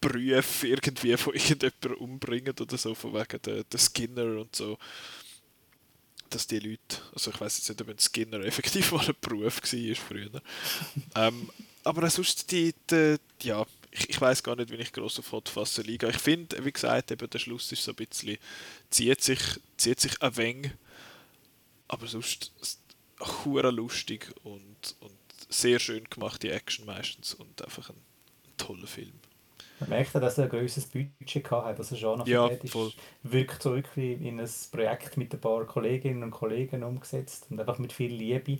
Berufe 0.00 0.66
irgendwie 0.66 1.16
von 1.16 1.34
irgendjemandem 1.34 1.94
umbringen 1.94 2.54
oder 2.58 2.76
so, 2.76 2.94
von 2.94 3.14
wegen 3.14 3.40
der, 3.42 3.64
der 3.64 3.78
Skinner 3.78 4.40
und 4.40 4.54
so 4.54 4.76
dass 6.30 6.46
die 6.46 6.58
Leute, 6.58 6.98
also 7.12 7.30
ich 7.30 7.40
weiß 7.40 7.58
jetzt 7.58 7.68
nicht, 7.68 7.80
ob 7.80 7.88
ein 7.88 7.98
Skinner 7.98 8.40
effektiv 8.40 8.92
mal 8.92 9.06
ein 9.06 9.14
Beruf 9.20 9.60
war 9.62 9.96
früher, 9.96 10.42
ähm, 11.14 11.50
aber 11.84 12.08
sonst 12.10 12.50
die, 12.50 12.74
die 12.90 13.16
ja, 13.42 13.64
ich, 13.90 14.10
ich 14.10 14.20
weiß 14.20 14.42
gar 14.42 14.56
nicht, 14.56 14.70
wie 14.70 14.76
ich 14.76 14.92
groß 14.92 15.20
auf 15.20 15.32
Hotfassen 15.32 15.84
liege. 15.84 16.08
Ich 16.08 16.18
finde, 16.18 16.64
wie 16.64 16.72
gesagt, 16.72 17.10
eben 17.10 17.30
der 17.30 17.38
Schluss 17.38 17.70
ist 17.72 17.84
so 17.84 17.92
ein 17.92 17.96
bisschen, 17.96 18.38
zieht 18.90 19.22
sich, 19.22 19.40
zieht 19.76 20.00
sich 20.00 20.20
ein 20.20 20.36
wenig, 20.36 20.72
aber 21.88 22.06
sonst 22.06 22.52
hure 23.44 23.70
lustig 23.70 24.32
und, 24.42 24.96
und 25.00 25.12
sehr 25.48 25.78
schön 25.78 26.04
gemachte 26.10 26.50
Action 26.50 26.84
meistens 26.86 27.34
und 27.34 27.62
einfach 27.64 27.90
ein, 27.90 27.96
ein 27.96 28.56
toller 28.56 28.86
Film. 28.86 29.18
Man 29.80 29.90
merkt 29.90 30.14
ja, 30.14 30.20
dass 30.20 30.38
er 30.38 30.44
ein 30.44 30.50
grösseres 30.50 30.86
Budget 30.86 31.50
hatte, 31.50 31.76
dass 31.76 31.90
er 31.92 31.98
schon 31.98 32.18
noch 32.18 32.26
ja, 32.26 32.48
voll. 32.66 32.92
wirkt 33.22 33.62
zurück 33.62 33.88
wie 33.94 34.14
in 34.14 34.40
ein 34.40 34.48
Projekt 34.70 35.16
mit 35.16 35.34
ein 35.34 35.40
paar 35.40 35.64
Kolleginnen 35.64 36.22
und 36.22 36.30
Kollegen 36.30 36.82
umgesetzt 36.82 37.46
und 37.50 37.60
einfach 37.60 37.78
mit 37.78 37.92
viel 37.92 38.12
Liebe. 38.12 38.58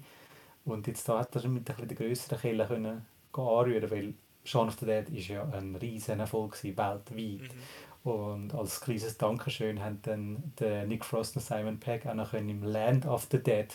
Und 0.65 0.87
jetzt 0.87 1.09
da 1.09 1.21
hat 1.21 1.35
er 1.37 1.49
mit 1.49 1.71
ein 1.71 1.77
bisschen 1.77 1.97
grösseren 1.97 2.39
Killer 2.39 2.67
können 2.67 3.07
anrühren, 3.33 3.91
weil 3.91 4.15
Shaun 4.45 4.69
of 4.69 4.77
the 4.79 4.87
Dead 4.87 5.09
ist 5.11 5.29
ja 5.29 5.49
ein 5.53 5.77
riesen 5.77 6.21
Erfolg 6.21 6.63
weltweit. 6.63 7.07
Mhm. 7.11 8.11
Und 8.11 8.55
als 8.55 8.81
kleines 8.81 9.19
Dankeschön 9.19 9.83
haben 9.83 10.01
dann 10.03 10.53
der 10.61 10.87
Nick 10.87 11.05
Frost 11.05 11.35
und 11.37 11.43
Simon 11.43 11.81
Pegg 11.81 12.07
auch 12.09 12.15
noch 12.15 12.35
im 12.35 12.63
Land 12.63 13.05
of 13.07 13.27
the 13.31 13.43
Dead 13.43 13.67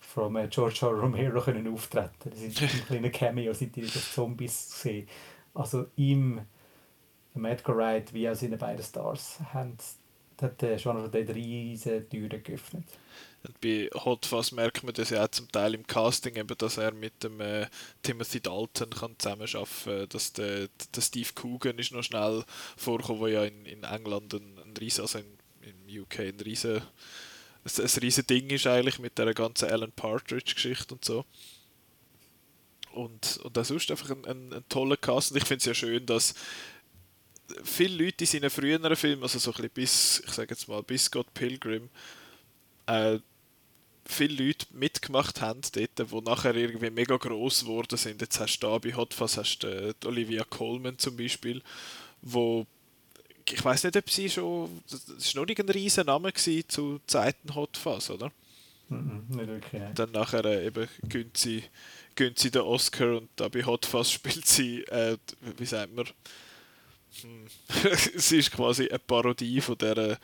von 0.00 0.36
äh, 0.36 0.48
George 0.48 0.80
R. 0.82 0.88
Romero 0.90 1.40
können 1.40 1.72
auftreten. 1.72 2.30
Das 2.30 2.40
ist 2.40 2.60
ein 2.60 2.68
kleiner 2.86 3.10
Cameo, 3.10 3.52
ihr 3.52 3.68
das 3.84 4.14
Zombies 4.14 4.70
gesehen. 4.70 5.08
Also 5.54 5.86
ihm 5.96 6.40
Edgar 7.34 7.76
Wright 7.76 8.12
wie 8.12 8.28
auch 8.28 8.34
seine 8.34 8.56
beiden 8.56 8.84
Stars 8.84 9.38
haben 9.52 9.76
hat 10.40 10.62
äh, 10.62 10.78
schon 10.78 10.96
dort 10.96 11.14
riesige 11.14 12.08
Türen 12.08 12.42
geöffnet. 12.42 12.84
Und 13.42 13.60
bei 13.60 13.90
Hot 14.04 14.24
Fuzz 14.24 14.52
merkt 14.52 14.84
man 14.84 14.94
das 14.94 15.10
ja 15.10 15.24
auch 15.24 15.28
zum 15.28 15.52
Teil 15.52 15.74
im 15.74 15.86
Casting, 15.86 16.36
eben, 16.36 16.56
dass 16.56 16.78
er 16.78 16.92
mit 16.92 17.22
dem 17.22 17.40
äh, 17.40 17.66
Timothy 18.02 18.40
Dalton 18.40 18.88
kann 18.88 19.14
zusammenarbeiten 19.18 19.66
kann. 19.84 20.08
Dass 20.08 20.32
der, 20.32 20.68
der 20.94 21.00
Steve 21.02 21.28
Coogan 21.34 21.78
ist 21.78 21.92
noch 21.92 22.02
schnell 22.02 22.42
vorgekommen, 22.78 23.20
der 23.22 23.30
ja 23.30 23.44
in, 23.44 23.66
in 23.66 23.82
England 23.82 24.32
ein, 24.32 24.58
ein 24.64 24.74
riesen, 24.78 25.02
also 25.02 25.18
in 25.18 25.26
im 25.62 26.02
UK 26.02 26.20
ein 26.20 26.40
riesen, 26.40 26.76
ein, 26.76 27.84
ein 27.84 28.00
riesen 28.00 28.26
Ding 28.26 28.50
ist 28.50 28.66
eigentlich 28.66 28.98
mit 28.98 29.18
der 29.18 29.32
ganzen 29.34 29.70
Alan 29.70 29.92
Partridge-Geschichte 29.92 30.94
und 30.94 31.04
so. 31.04 31.24
Und, 32.92 33.38
und 33.44 33.56
das 33.56 33.70
ist 33.70 33.90
einfach 33.90 34.10
ein, 34.10 34.24
ein, 34.24 34.52
ein 34.52 34.64
toller 34.68 34.96
Cast 34.96 35.30
und 35.30 35.36
ich 35.36 35.44
finde 35.44 35.58
es 35.58 35.66
ja 35.66 35.74
schön, 35.74 36.06
dass 36.06 36.34
viele 37.64 38.04
Leute 38.04 38.24
in 38.24 38.26
seinen 38.26 38.50
früheren 38.50 38.96
Filmen, 38.96 39.22
also 39.22 39.38
so 39.38 39.50
ein 39.50 39.54
bisschen 39.54 39.70
bis, 39.70 40.22
ich 40.26 40.32
sage 40.32 40.50
jetzt 40.50 40.68
mal, 40.68 40.82
bis 40.82 41.04
Scott 41.04 41.32
Pilgrim, 41.34 41.88
äh, 42.86 43.18
viele 44.04 44.46
Leute 44.46 44.66
mitgemacht 44.72 45.40
haben 45.40 45.60
dort, 45.72 46.12
die 46.12 46.20
nachher 46.22 46.54
irgendwie 46.54 46.90
mega 46.90 47.16
groß 47.16 47.62
geworden 47.62 47.96
sind. 47.96 48.20
Jetzt 48.20 48.40
hast 48.40 48.58
du 48.60 48.66
da 48.66 48.78
bei 48.78 48.94
Hot 48.94 49.14
Fuzz 49.14 49.36
hast 49.36 49.60
du 49.60 49.68
äh, 49.68 49.94
Olivia 50.04 50.44
Colman 50.44 50.98
zum 50.98 51.16
Beispiel, 51.16 51.62
wo 52.22 52.66
ich 53.48 53.64
weiß 53.64 53.84
nicht, 53.84 53.96
ob 53.96 54.08
sie 54.08 54.30
schon, 54.30 54.82
das 54.88 55.34
war 55.34 55.42
noch 55.42 55.48
nicht 55.48 55.60
ein 55.60 55.68
riesen 55.68 56.06
Name 56.06 56.32
zu 56.34 57.00
Zeiten 57.06 57.54
Hot 57.54 57.76
Fuzz, 57.76 58.10
oder? 58.10 58.30
Mm 58.88 59.20
nicht 59.28 59.46
wirklich. 59.46 59.80
Nein. 59.80 59.94
Dann 59.94 60.10
nachher 60.12 60.44
äh, 60.44 60.66
eben 60.66 60.88
gönnt 61.08 61.36
sie, 61.36 61.64
gönnt 62.14 62.38
sie 62.38 62.50
den 62.50 62.62
Oscar 62.62 63.18
und 63.18 63.28
da 63.36 63.48
bei 63.48 63.64
Hot 63.64 63.86
Fuzz 63.86 64.10
spielt 64.12 64.46
sie, 64.46 64.82
äh, 64.84 65.16
wie 65.56 65.66
sagt 65.66 65.94
man. 65.94 66.06
sie 68.16 68.38
ist 68.38 68.52
quasi 68.52 68.88
eine 68.88 68.98
Parodie 68.98 69.60
von 69.60 69.76
der 69.78 70.18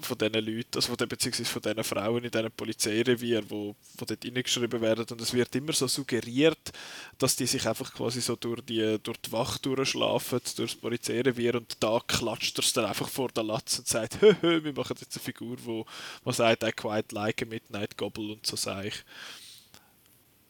von 0.00 0.18
diesen 0.18 0.44
Leuten, 0.44 0.74
also 0.74 0.94
von 0.94 1.08
beziehungsweise 1.08 1.50
von 1.50 1.62
diesen 1.62 1.84
Frauen 1.84 2.24
in 2.24 2.30
diesen 2.30 2.50
Polizeirevier, 2.52 3.48
wo, 3.48 3.74
wo 3.96 4.04
dort 4.04 4.24
reingeschrieben 4.24 4.80
werden 4.80 5.06
und 5.10 5.20
es 5.20 5.32
wird 5.32 5.54
immer 5.54 5.72
so 5.72 5.86
suggeriert, 5.86 6.72
dass 7.18 7.36
die 7.36 7.46
sich 7.46 7.66
einfach 7.66 7.92
quasi 7.92 8.20
so 8.20 8.36
durch 8.36 8.62
die, 8.62 8.98
durch 9.02 9.18
die 9.18 9.32
Wacht 9.32 9.64
durchschlafen, 9.64 10.40
durch 10.56 10.72
das 10.72 10.80
Polizeirevier 10.80 11.56
und 11.56 11.76
da 11.80 12.00
klatscht 12.06 12.58
er 12.58 12.64
es 12.64 12.72
dann 12.72 12.86
einfach 12.86 13.08
vor 13.08 13.28
der 13.28 13.44
Latz 13.44 13.78
und 13.78 13.88
sagt, 13.88 14.20
hö, 14.20 14.34
hö, 14.40 14.64
wir 14.64 14.72
machen 14.72 14.96
jetzt 15.00 15.16
eine 15.16 15.24
Figur, 15.24 15.56
wo, 15.64 15.86
wo 16.24 16.32
sagt, 16.32 16.62
I 16.64 16.72
quite 16.72 17.14
like 17.14 17.42
a 17.42 17.46
Midnight 17.46 17.96
Gobble 17.96 18.32
und 18.32 18.46
so 18.46 18.56
sage 18.56 18.88
ich. 18.88 19.04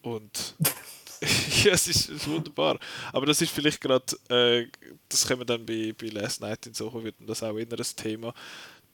Und 0.03 0.55
ja, 1.65 1.73
es 1.73 1.87
ist, 1.87 2.09
ist, 2.09 2.29
wunderbar. 2.29 2.79
Aber 3.13 3.27
das 3.27 3.41
ist 3.41 3.53
vielleicht 3.53 3.81
gerade, 3.81 4.17
äh, 4.29 4.67
das 5.09 5.27
können 5.27 5.41
wir 5.41 5.45
dann 5.45 5.65
bei, 5.65 5.95
bei 5.97 6.09
Last 6.09 6.41
Night 6.41 6.67
in 6.67 6.75
Soho, 6.75 7.03
wird 7.03 7.15
das 7.21 7.43
auch 7.43 7.57
immer 7.57 7.79
ein 7.79 7.97
Thema. 7.97 8.35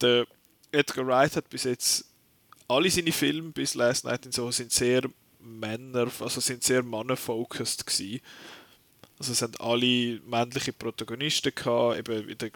Der 0.01 0.27
Edgar 0.71 1.07
Wright 1.07 1.37
hat 1.37 1.49
bis 1.49 1.65
jetzt 1.65 2.05
alle 2.67 2.91
seine 2.91 3.13
Filme 3.13 3.51
bis 3.51 3.75
Last 3.75 4.05
Night 4.05 4.27
in 4.27 4.33
Soho 4.33 4.51
sind 4.51 4.73
sehr 4.73 5.03
Männer, 5.41 6.11
also 6.21 6.41
sind 6.41 6.63
sehr 6.63 6.83
Männer-focused 6.83 7.87
gewesen. 7.87 8.21
Also 9.19 9.33
es 9.33 9.43
haben 9.43 9.57
alle 9.59 10.21
männliche 10.27 10.73
Protagonisten 10.73 11.55
gehabt, 11.55 11.99
eben 11.99 12.29
in 12.29 12.39
der 12.39 12.51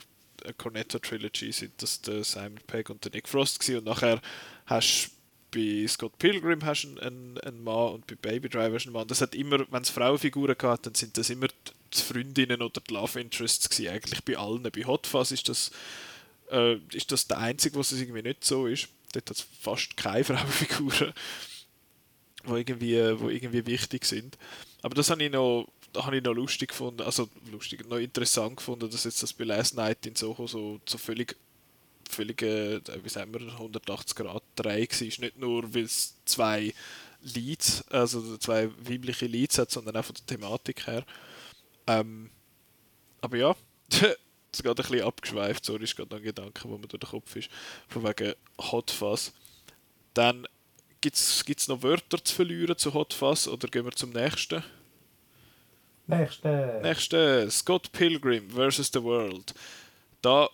Cornetto 0.58 0.98
Trilogy 0.98 1.52
sind 1.52 1.80
das 1.80 2.00
der 2.02 2.24
Simon 2.24 2.58
Pegg 2.66 2.90
und 2.90 3.04
der 3.04 3.12
Nick 3.12 3.28
Frost 3.28 3.60
gewesen. 3.60 3.78
und 3.78 3.84
nachher 3.86 4.20
hast 4.66 5.06
du 5.06 5.21
bei 5.52 5.86
Scott 5.86 6.18
Pilgrim 6.18 6.64
hast 6.64 6.84
du 6.84 6.98
einen, 7.00 7.38
einen 7.38 7.62
Mann 7.62 7.94
und 7.94 8.06
bei 8.06 8.14
Baby 8.16 8.48
Driver 8.48 8.74
hast 8.74 8.84
du 8.84 8.88
einen 8.88 8.94
Mann. 8.94 9.06
Das 9.06 9.20
hat 9.20 9.34
immer, 9.34 9.64
wenn 9.70 9.82
es 9.82 9.90
Frauenfiguren 9.90 10.56
gab, 10.58 10.82
dann 10.82 10.94
sind 10.94 11.16
das 11.16 11.30
immer 11.30 11.46
die 11.48 12.00
Freundinnen 12.00 12.62
oder 12.62 12.80
die 12.80 12.94
Love 12.94 13.20
Interests 13.20 13.68
gewesen. 13.68 13.92
Eigentlich 13.92 14.24
bei 14.24 14.36
allen. 14.36 14.62
Bei 14.62 14.84
Hot 14.84 15.06
Fuzz 15.06 15.30
ist 15.30 15.48
das, 15.48 15.70
äh, 16.50 16.76
ist 16.92 17.12
das 17.12 17.28
der 17.28 17.38
einzige, 17.38 17.78
was 17.78 17.92
es 17.92 18.00
irgendwie 18.00 18.22
nicht 18.22 18.44
so 18.44 18.66
ist. 18.66 18.88
Dort 19.12 19.28
hat 19.28 19.36
es 19.36 19.46
fast 19.60 19.96
keine 19.96 20.24
Frauenfiguren, 20.24 21.12
die 22.46 22.50
irgendwie, 22.50 23.20
wo 23.20 23.28
irgendwie 23.28 23.66
wichtig 23.66 24.06
sind. 24.06 24.38
Aber 24.80 24.94
das 24.94 25.10
habe 25.10 25.22
ich 25.22 25.30
noch 25.30 25.68
habe 25.94 26.16
ich 26.16 26.22
noch 26.22 26.32
lustig 26.32 26.70
gefunden, 26.70 27.02
also 27.02 27.28
lustig, 27.50 27.86
noch 27.86 27.98
interessant 27.98 28.56
gefunden, 28.56 28.90
dass 28.90 29.04
jetzt 29.04 29.22
das 29.22 29.34
bei 29.34 29.44
Last 29.44 29.76
Night 29.76 30.06
in 30.06 30.14
Soho 30.14 30.46
so, 30.46 30.80
so 30.86 30.96
völlig 30.96 31.36
völlige, 32.12 32.76
äh, 32.76 33.04
wie 33.04 33.08
sagen 33.08 33.32
wir, 33.32 33.40
180 33.40 34.16
Grad 34.16 34.42
Dreh 34.56 34.86
war. 34.86 35.06
Nicht 35.24 35.38
nur, 35.38 35.74
weil 35.74 35.84
es 35.84 36.16
zwei 36.24 36.72
Leads, 37.22 37.84
also 37.90 38.36
zwei 38.38 38.70
weibliche 38.78 39.26
Leads 39.26 39.58
hat, 39.58 39.70
sondern 39.70 39.96
auch 39.96 40.04
von 40.04 40.14
der 40.14 40.26
Thematik 40.26 40.86
her. 40.86 41.04
Ähm, 41.86 42.30
aber 43.20 43.36
ja, 43.36 43.56
es 43.90 44.00
ist 44.52 44.62
gerade 44.62 44.82
ein 44.82 44.90
bisschen 44.90 45.06
abgeschweift, 45.06 45.64
sorry, 45.64 45.84
ist 45.84 45.96
gerade 45.96 46.10
noch 46.10 46.18
ein 46.18 46.24
Gedanke, 46.24 46.68
wo 46.68 46.76
mir 46.76 46.88
durch 46.88 47.00
den 47.00 47.10
Kopf 47.10 47.36
ist, 47.36 47.50
von 47.88 48.04
wegen 48.04 48.34
Hot 48.58 48.90
Fuzz. 48.90 49.32
Dann 50.14 50.46
gibt 51.00 51.16
es 51.16 51.68
noch 51.68 51.82
Wörter 51.82 52.22
zu 52.22 52.34
verlieren 52.34 52.76
zu 52.76 52.92
Hot 52.94 53.14
Fuzz 53.14 53.46
oder 53.46 53.68
gehen 53.68 53.84
wir 53.84 53.92
zum 53.92 54.10
nächsten? 54.10 54.62
Nächste. 56.06 56.80
Nächste, 56.82 57.50
Scott 57.50 57.92
Pilgrim 57.92 58.50
vs. 58.50 58.90
The 58.92 59.02
World. 59.02 59.54
Da 60.20 60.48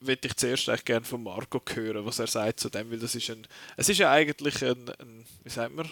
würde 0.00 0.28
ich 0.28 0.36
zuerst 0.36 0.68
eigentlich 0.68 0.84
gerne 0.84 1.06
von 1.06 1.22
Marco 1.22 1.62
hören, 1.74 2.04
was 2.04 2.18
er 2.18 2.26
sagt 2.26 2.60
zu 2.60 2.68
dem, 2.70 2.90
weil 2.90 2.98
das 2.98 3.14
ist 3.14 3.30
ein, 3.30 3.46
es 3.76 3.88
ist 3.88 3.98
ja 3.98 4.10
eigentlich 4.10 4.62
ein, 4.64 4.88
ein 4.88 5.26
wie 5.44 5.50
sagt 5.50 5.74
man, 5.74 5.88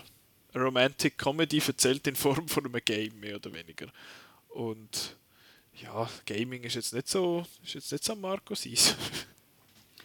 eine 0.55 0.65
Romantic 0.65 1.19
Comedy 1.19 1.63
erzählt 1.65 2.07
in 2.07 2.17
Form 2.17 2.49
von 2.49 2.67
einem 2.67 2.81
Game, 2.85 3.21
mehr 3.21 3.37
oder 3.37 3.53
weniger. 3.53 3.87
Und 4.49 5.17
ja, 5.75 6.09
Gaming 6.27 6.63
ist 6.65 6.75
jetzt 6.75 6.95
nicht 6.95 7.09
so, 7.09 7.45
ist 7.63 7.75
jetzt 7.75 7.93
nicht 7.93 8.05
so 8.05 8.17
Marco 8.17 8.55
sein. 8.55 8.75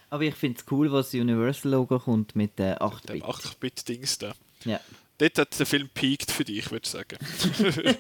Aber 0.10 0.24
ich 0.24 0.36
finde 0.36 0.60
es 0.60 0.72
cool, 0.72 0.92
was 0.92 1.10
das 1.12 1.22
Universal-Logo 1.22 1.98
kommt 2.00 2.36
mit 2.36 2.60
den 2.60 2.76
8-Bit. 2.76 3.24
8-Bit-Dings 3.24 4.20
da. 4.20 4.34
Ja. 4.64 4.80
Dort 5.18 5.38
hat 5.38 5.60
der 5.60 5.66
Film 5.66 5.90
peaked 5.94 6.32
für 6.32 6.44
dich, 6.44 6.72
würde 6.72 6.86
ich 6.86 6.92
sagen. 6.92 7.18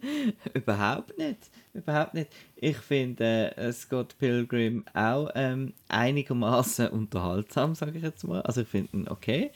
Überhaupt 0.54 1.16
nicht. 1.18 1.50
Überhaupt 1.74 2.14
nicht. 2.14 2.30
Ich 2.56 2.76
finde 2.76 3.56
äh, 3.56 3.72
Scott 3.72 4.16
Pilgrim 4.18 4.84
auch 4.94 5.30
ähm, 5.34 5.74
einigermaßen 5.88 6.88
unterhaltsam, 6.88 7.74
sage 7.74 7.98
ich 7.98 8.04
jetzt 8.04 8.24
mal. 8.24 8.42
Also 8.42 8.62
ich 8.62 8.68
finde 8.68 8.96
ihn 8.96 9.08
okay. 9.08 9.50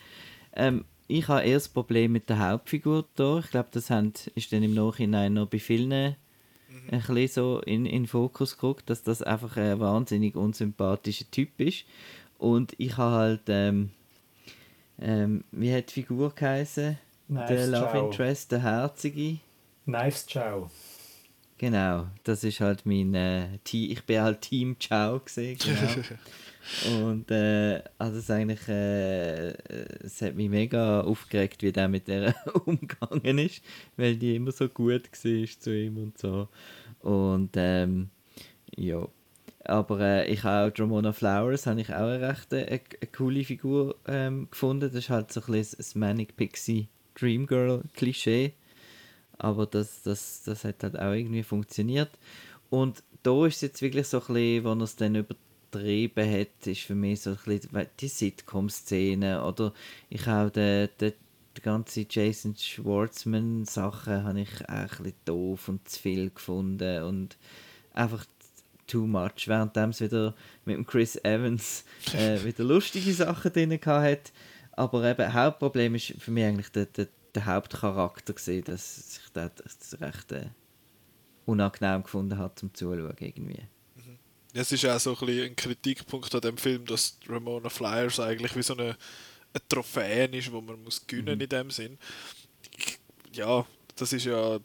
Ähm, 0.55 0.85
ich 1.09 1.29
habe 1.29 1.42
eher 1.42 1.55
das 1.55 1.68
Problem 1.68 2.12
mit 2.12 2.29
der 2.29 2.38
Hauptfigur 2.38 3.07
da. 3.16 3.38
Ich 3.38 3.51
glaube, 3.51 3.68
das 3.73 3.90
haben, 3.90 4.12
ist 4.35 4.53
dann 4.53 4.62
im 4.62 4.75
Nachhinein 4.75 5.35
noch 5.35 5.49
bei 5.49 5.59
vielen 5.59 5.88
mhm. 5.88 6.14
ein 6.90 7.01
bisschen 7.01 7.29
so 7.29 7.61
in, 7.61 7.87
in 7.87 8.03
den 8.03 8.07
Fokus 8.07 8.57
gerückt, 8.59 8.88
dass 8.88 9.03
das 9.03 9.23
einfach 9.23 9.57
ein 9.57 9.81
wahnsinnig 9.81 10.37
unsympathischer 10.37 11.31
Typ 11.31 11.61
ist. 11.61 11.85
Und 12.38 12.75
ich 12.79 12.97
habe 12.97 13.14
halt, 13.14 13.42
ähm, 13.49 13.90
ähm, 15.00 15.44
wie 15.52 15.74
hat 15.74 15.88
die 15.88 16.02
Figur 16.02 16.35
geheißen? 16.35 16.98
Nice 17.28 17.48
der 17.48 17.66
Love 17.66 17.90
Ciao. 17.90 18.07
Interest, 18.07 18.52
der 18.52 18.62
Herzige. 18.62 19.38
Knives 19.85 20.26
Ciao. 20.26 20.70
Genau, 21.57 22.09
das 22.24 22.44
ist 22.44 22.61
halt 22.61 22.85
mein 22.85 23.14
äh, 23.14 23.59
Team. 23.64 23.92
Ich 23.92 24.04
bin 24.04 24.20
halt 24.20 24.40
Team 24.40 24.76
Ciao 24.78 25.20
gesehen, 25.20 25.57
genau. 25.59 26.04
Und 27.04 27.30
äh, 27.30 27.83
also 27.98 28.18
es 28.18 28.30
eigentlich, 28.30 28.66
äh, 28.68 29.50
es 30.02 30.22
hat 30.22 30.35
mich 30.35 30.48
mega 30.48 31.02
aufgeregt, 31.02 31.62
wie 31.62 31.72
der 31.72 31.88
mit 31.88 32.09
der 32.09 32.35
umgegangen 32.64 33.38
ist, 33.38 33.62
weil 33.96 34.16
die 34.16 34.37
immer 34.37 34.50
so 34.50 34.68
gut 34.68 35.04
war 35.04 35.61
zu 35.61 35.76
ihm 35.76 35.98
und 35.98 36.18
so. 36.18 36.48
Und 37.00 37.50
ähm, 37.57 38.09
ja, 38.76 39.07
aber 39.64 40.00
äh, 40.00 40.33
ich 40.33 40.44
habe 40.44 40.72
auch 40.72 40.79
Ramona 40.79 41.12
Flowers, 41.12 41.66
habe 41.66 41.81
ich 41.81 41.90
auch 41.90 42.09
eine 42.09 42.29
recht 42.29 42.53
äh, 42.53 42.66
eine, 42.66 42.81
eine 43.00 43.11
coole 43.12 43.44
Figur 43.44 43.96
ähm, 44.07 44.48
gefunden. 44.50 44.90
Das 44.92 45.05
ist 45.05 45.11
halt 45.11 45.33
so 45.33 45.40
ein 45.40 45.53
bisschen 45.53 45.79
das 45.79 45.94
Manic 45.94 46.37
Pixie 46.37 46.88
Dream 47.14 47.46
Girl 47.46 47.83
Klischee. 47.94 48.53
Aber 49.38 49.66
das, 49.66 50.03
das, 50.03 50.42
das 50.44 50.64
hat 50.64 50.83
halt 50.83 50.98
auch 50.98 51.12
irgendwie 51.12 51.42
funktioniert. 51.42 52.11
Und 52.70 53.03
da 53.22 53.46
ist 53.46 53.57
es 53.57 53.61
jetzt 53.62 53.83
wirklich 53.83 54.07
so 54.07 54.20
ein 54.20 54.27
bisschen, 54.27 54.64
wo 54.64 54.72
er 54.72 54.81
es 54.83 54.96
dann 54.96 55.14
übertrieben 55.14 56.31
hat, 56.31 56.66
ist 56.66 56.83
für 56.83 56.94
mich 56.94 57.22
so 57.22 57.31
ein 57.31 57.38
bisschen 57.44 57.87
die 58.00 58.09
Sitcom-Szene. 58.09 59.44
Oder 59.44 59.72
ich 60.11 60.27
auch 60.29 60.50
den, 60.50 60.88
den, 61.00 61.14
die 61.57 61.62
ganze 61.62 62.07
Jason 62.09 62.55
Schwartzman-Sache 62.57 64.24
habe 64.24 64.40
auch 64.42 64.68
ein 64.68 64.87
bisschen 64.87 65.14
doof 65.24 65.68
und 65.68 65.88
zu 65.88 66.00
viel 66.00 66.31
gefunden. 66.31 67.03
Und 67.05 67.37
einfach 67.92 68.24
too 68.87 69.07
much. 69.07 69.47
Während 69.47 69.77
es 69.77 70.01
wieder 70.01 70.35
mit 70.64 70.77
dem 70.77 70.87
Chris 70.87 71.16
Evans 71.25 71.85
äh, 72.12 72.42
wieder 72.44 72.64
lustige 72.64 73.12
Sachen 73.12 73.53
drin 73.53 73.79
hat. 73.85 74.33
Aber 74.73 75.05
eben, 75.05 75.33
Hauptproblem 75.33 75.94
ist 75.94 76.14
für 76.18 76.31
mich 76.31 76.44
eigentlich 76.44 76.70
der, 76.70 76.87
der 76.87 77.09
der 77.35 77.47
Hauptcharakter 77.47 78.33
gesehen, 78.33 78.64
dass 78.64 79.20
ich 79.25 79.33
das 79.33 80.01
recht 80.01 80.33
äh, 80.33 80.47
unangenehm 81.47 82.03
gefunden 82.03 82.38
hat 82.38 82.59
zum 82.59 82.73
Zuschauen 82.73 83.14
irgendwie. 83.18 83.62
Es 84.53 84.70
ist 84.70 84.87
auch 84.87 85.01
so 85.01 85.18
ein, 85.20 85.29
ein 85.29 85.57
Kritikpunkt 85.57 86.33
an 86.33 86.40
dem 86.40 86.57
Film, 86.57 86.87
dass 86.87 87.18
Ramona 87.29 87.68
Flyers 87.68 88.20
eigentlich 88.20 88.55
wie 88.55 88.62
so 88.62 88.75
eine, 88.75 88.97
eine 89.53 89.68
Trophäe 89.68 90.27
ist, 90.27 90.53
wo 90.53 90.61
man 90.61 90.83
muss 90.83 91.05
gewinnen 91.05 91.35
mhm. 91.35 91.40
in 91.40 91.49
dem 91.49 91.70
Sinn. 91.70 91.99
Ja, 93.33 93.66
das 93.97 94.12
ist 94.12 94.27
ja, 94.27 94.61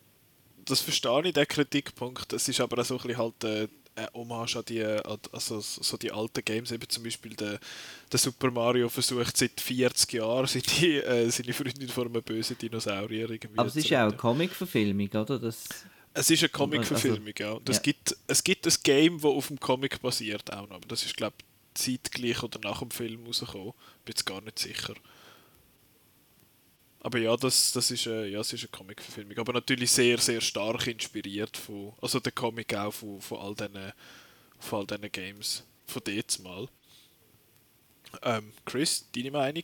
das 0.65 0.81
verstehe 0.81 1.23
ich, 1.23 1.33
der 1.33 1.47
Kritikpunkt. 1.47 2.31
Es 2.33 2.47
ist 2.47 2.61
aber 2.61 2.79
auch 2.79 2.85
so 2.85 2.97
ein 2.97 3.01
bisschen 3.01 3.17
halt 3.17 3.43
äh, 3.43 3.67
äh, 4.03 4.07
Hommage 4.13 4.57
an 4.57 4.65
die, 4.67 4.83
also 4.83 5.59
so 5.59 5.97
die 5.97 6.11
alten 6.11 6.43
Games, 6.43 6.71
eben 6.71 6.87
zum 6.89 7.03
Beispiel 7.03 7.35
der, 7.35 7.59
der 8.11 8.19
Super 8.19 8.51
Mario 8.51 8.89
versucht 8.89 9.37
seit 9.37 9.59
40 9.59 10.13
Jahren 10.13 10.47
seine, 10.47 11.03
äh, 11.03 11.29
seine 11.29 11.53
Freundin 11.53 11.89
vor 11.89 12.05
einem 12.05 12.21
bösen 12.23 12.57
Dinosaurier 12.57 13.29
irgendwie 13.29 13.59
Aber 13.59 13.67
es 13.67 13.75
ist 13.75 13.89
ja 13.89 14.05
auch 14.05 14.09
eine 14.09 14.17
Comic-Verfilmung, 14.17 15.07
oder? 15.09 15.39
Das 15.39 15.65
es 16.13 16.29
ist 16.29 16.41
eine 16.41 16.49
Comic-Verfilmung, 16.49 17.27
also, 17.27 17.43
ja. 17.43 17.51
Und 17.51 17.69
es, 17.69 17.77
ja. 17.77 17.81
Gibt, 17.83 18.17
es 18.27 18.43
gibt 18.43 18.67
ein 18.67 18.73
Game, 18.83 19.17
das 19.17 19.25
auf 19.25 19.47
dem 19.47 19.59
Comic 19.59 20.01
basiert 20.01 20.51
auch 20.51 20.67
noch, 20.67 20.77
aber 20.77 20.87
das 20.87 21.05
ist, 21.05 21.15
glaube 21.15 21.35
ich, 21.39 21.45
zeitgleich 21.79 22.43
oder 22.43 22.59
nach 22.59 22.79
dem 22.79 22.91
Film 22.91 23.25
rausgekommen. 23.25 23.73
Bin 24.05 24.13
jetzt 24.13 24.25
gar 24.25 24.41
nicht 24.41 24.59
sicher. 24.59 24.95
Aber 27.09 27.17
ja, 27.17 27.35
das, 27.35 27.71
das 27.71 27.89
ist, 27.89 28.05
äh, 28.05 28.27
ja, 28.27 28.39
es 28.41 28.53
ist 28.53 28.61
eine 28.61 28.69
Comic-Verfilmung. 28.69 29.35
Aber 29.39 29.51
natürlich 29.51 29.89
sehr, 29.89 30.19
sehr 30.19 30.39
stark 30.41 30.85
inspiriert 30.85 31.57
von, 31.57 31.93
also 31.99 32.19
der 32.19 32.31
Comic 32.31 32.75
auch 32.75 32.93
von, 32.93 33.19
von 33.19 33.39
all 33.39 33.55
diesen 33.55 33.93
von 34.59 34.79
all 34.81 34.85
diesen 34.85 35.11
Games 35.11 35.65
von 35.87 36.03
jetzt 36.05 36.43
mal. 36.43 36.67
Ähm, 38.21 38.53
Chris, 38.63 39.09
deine 39.15 39.31
Meinung? 39.31 39.63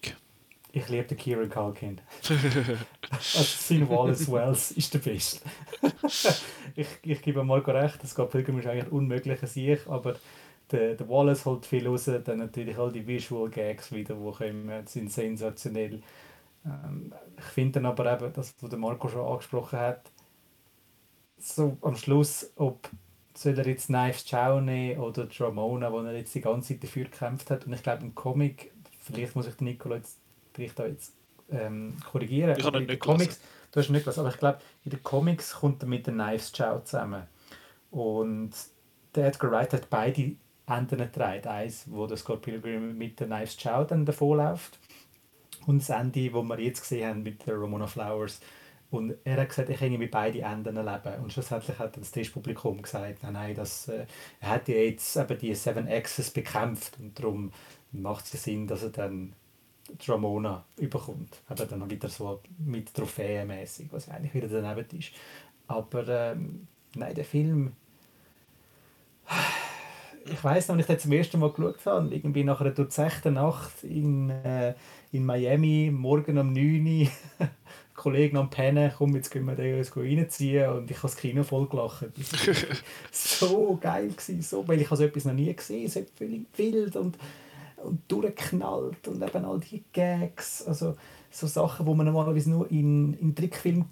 Ich 0.72 0.90
liebe 0.90 1.04
den 1.04 1.18
Kieran 1.20 1.48
Culkin. 1.48 2.02
also 3.12 3.44
sein 3.44 3.88
Wallace 3.90 4.32
Wells 4.32 4.72
ist 4.72 4.96
der 4.96 5.00
Beste. 5.00 5.48
ich, 6.76 6.88
ich 7.04 7.22
gebe 7.22 7.44
Marco 7.44 7.70
recht, 7.70 8.04
es 8.04 8.16
gab 8.16 8.32
Pilgrim 8.32 8.58
ist 8.58 8.66
eigentlich 8.66 8.92
unmöglich 8.92 9.40
sich, 9.42 9.86
aber 9.86 10.16
der, 10.72 10.96
der 10.96 11.08
Wallace 11.08 11.46
holt 11.46 11.68
viel 11.68 11.88
raus, 11.88 12.06
dann 12.06 12.40
natürlich 12.40 12.76
all 12.76 12.92
die 12.92 13.06
Visual 13.06 13.52
Gags 13.52 13.92
wieder, 13.92 14.16
die 14.16 14.32
kommen, 14.32 14.88
sind 14.88 15.12
sensationell. 15.12 16.02
Ähm, 16.66 17.14
ich 17.38 17.46
finde 17.46 17.74
dann 17.74 17.86
aber 17.86 18.12
eben, 18.12 18.34
das, 18.34 18.56
was 18.60 18.70
der 18.70 18.80
Marco 18.80 19.08
schon 19.08 19.26
angesprochen 19.26 19.80
hat, 19.80 20.12
so 21.38 21.78
am 21.82 21.96
Schluss, 21.96 22.52
ob 22.56 22.90
soll 23.34 23.58
er 23.58 23.68
jetzt 23.68 23.88
Knives 23.88 24.26
Chow 24.26 24.62
nehmen 24.62 25.00
oder 25.00 25.28
Ramona, 25.40 25.92
wo 25.92 26.00
er 26.00 26.16
jetzt 26.16 26.34
die 26.34 26.42
ganze 26.42 26.70
Zeit 26.70 26.84
dafür 26.84 27.04
gekämpft 27.06 27.52
hat. 27.52 27.66
Und 27.68 27.74
ich 27.74 27.84
glaube, 27.84 28.04
im 28.04 28.16
Comic, 28.16 28.72
vielleicht 29.02 29.36
muss 29.36 29.48
ich 29.48 29.56
den 29.56 29.66
Nicola 29.66 29.98
jetzt 29.98 30.20
vielleicht 30.54 30.80
da 30.80 30.86
jetzt 30.86 31.14
ähm, 31.52 31.98
korrigieren. 32.10 32.56
Ich 32.58 32.66
habe 32.66 32.80
nicht 32.80 33.00
Comics, 33.00 33.42
Du 33.76 33.82
hast 33.82 33.90
nicht 33.90 34.08
was, 34.08 34.18
aber 34.18 34.30
ich 34.30 34.38
glaube, 34.38 34.60
in 34.86 34.92
den 34.92 35.04
Comics 35.04 35.54
kommt 35.56 35.84
er 35.84 35.90
mit 35.90 36.08
den 36.08 36.16
Knives 36.16 36.54
Chow 36.54 36.82
zusammen. 36.86 37.24
Und 37.92 38.52
der 39.14 39.28
Edgar 39.28 39.52
Wright 39.52 39.74
hat 39.74 39.90
beide 39.90 40.32
Enden 40.66 40.98
getragen. 40.98 41.46
Eins, 41.46 41.84
wo 41.88 42.08
der 42.08 42.16
Scott 42.16 42.42
Pilgrim 42.42 42.98
mit 42.98 43.20
den 43.20 43.28
Knives 43.28 43.58
Chow 43.62 43.86
dann 43.86 44.06
davon 44.06 44.38
läuft. 44.38 44.80
Und 45.66 45.80
das 45.80 45.90
Ende, 45.90 46.30
das 46.30 46.44
wir 46.44 46.60
jetzt 46.60 46.82
gesehen 46.82 47.08
haben 47.08 47.24
mit 47.24 47.46
der 47.46 47.60
Ramona 47.60 47.88
Flowers. 47.88 48.40
Und 48.92 49.16
er 49.24 49.42
hat 49.42 49.50
gesagt, 49.50 49.70
ich 49.70 49.80
kann 49.80 49.92
mit 49.98 50.12
beiden 50.12 50.42
Enden 50.42 50.76
leben. 50.76 51.24
Und 51.24 51.34
schlussendlich 51.34 51.78
hat 51.80 51.98
das 51.98 52.12
Tischpublikum 52.12 52.82
gesagt, 52.82 53.24
nein, 53.24 53.34
nein, 53.34 53.56
das, 53.56 53.88
äh, 53.88 54.06
er 54.40 54.50
hat 54.50 54.68
ja 54.68 54.76
jetzt 54.76 55.16
eben 55.18 55.38
die 55.38 55.56
Seven 55.56 55.88
Axes 55.88 56.32
bekämpft 56.32 56.98
und 57.00 57.18
darum 57.20 57.52
macht 57.92 58.32
es 58.34 58.44
Sinn, 58.44 58.68
dass 58.68 58.84
er 58.84 58.90
dann 58.90 59.34
die 59.90 60.12
Ramona 60.12 60.64
überkommt. 60.78 61.42
Eben 61.50 61.68
dann 61.68 61.90
wieder 61.90 62.10
so 62.10 62.42
mit 62.60 62.94
Trophäen 62.94 63.48
mäßig, 63.48 63.88
was 63.92 64.10
eigentlich 64.10 64.34
wieder 64.34 64.48
daneben 64.48 64.98
ist. 64.98 65.12
Aber 65.68 66.08
ähm, 66.08 66.68
nein, 66.96 67.16
der 67.16 67.26
Film 67.26 67.74
ich 70.26 70.44
weiß 70.44 70.68
noch, 70.68 70.76
als 70.76 70.84
ich 70.84 70.88
den 70.88 71.00
zum 71.00 71.12
ersten 71.12 71.40
Mal 71.40 71.52
geschaut 71.52 71.86
habe, 71.86 72.14
irgendwie 72.14 72.44
nach 72.44 72.62
einer 72.62 72.72
durchzechten 72.72 73.36
Nacht 73.36 73.84
in, 73.84 74.30
äh, 74.30 74.74
in 75.12 75.26
Miami, 75.26 75.92
morgen 75.94 76.38
um 76.38 76.54
9 76.54 77.02
Uhr, 77.02 77.48
Kollegen 77.96 78.38
am 78.38 78.50
Pennen, 78.50 78.92
komm, 78.98 79.16
jetzt 79.16 79.32
können 79.32 79.46
wir 79.46 79.56
den 79.56 79.84
reinziehen 79.84 80.70
und 80.70 80.92
ich 80.92 80.98
habe 80.98 81.08
das 81.08 81.16
Kino 81.16 81.44
voll 81.44 81.68
gelacht. 81.68 82.06
Das 82.18 82.48
war 82.48 82.56
so 83.12 83.78
geil, 83.80 84.10
gewesen, 84.10 84.42
so, 84.42 84.68
weil 84.68 84.82
ich 84.82 84.88
so 84.88 85.04
etwas 85.04 85.26
noch 85.26 85.34
nie 85.34 85.54
gesehen 85.54 85.90
habe, 85.90 86.06
so 86.06 86.06
völlig 86.18 86.46
wild 86.58 86.96
und, 86.96 87.18
und 87.78 88.02
durchgeknallt 88.08 89.08
und 89.08 89.24
eben 89.24 89.46
all 89.46 89.60
die 89.60 89.84
Gags, 89.94 90.66
also 90.68 90.96
so 91.32 91.48
Sachen, 91.48 91.86
die 91.86 91.94
man 91.94 92.06
normalerweise 92.06 92.50
nur 92.50 92.70
in, 92.72 93.14
in 93.20 93.36
Trickfilmen 93.36 93.86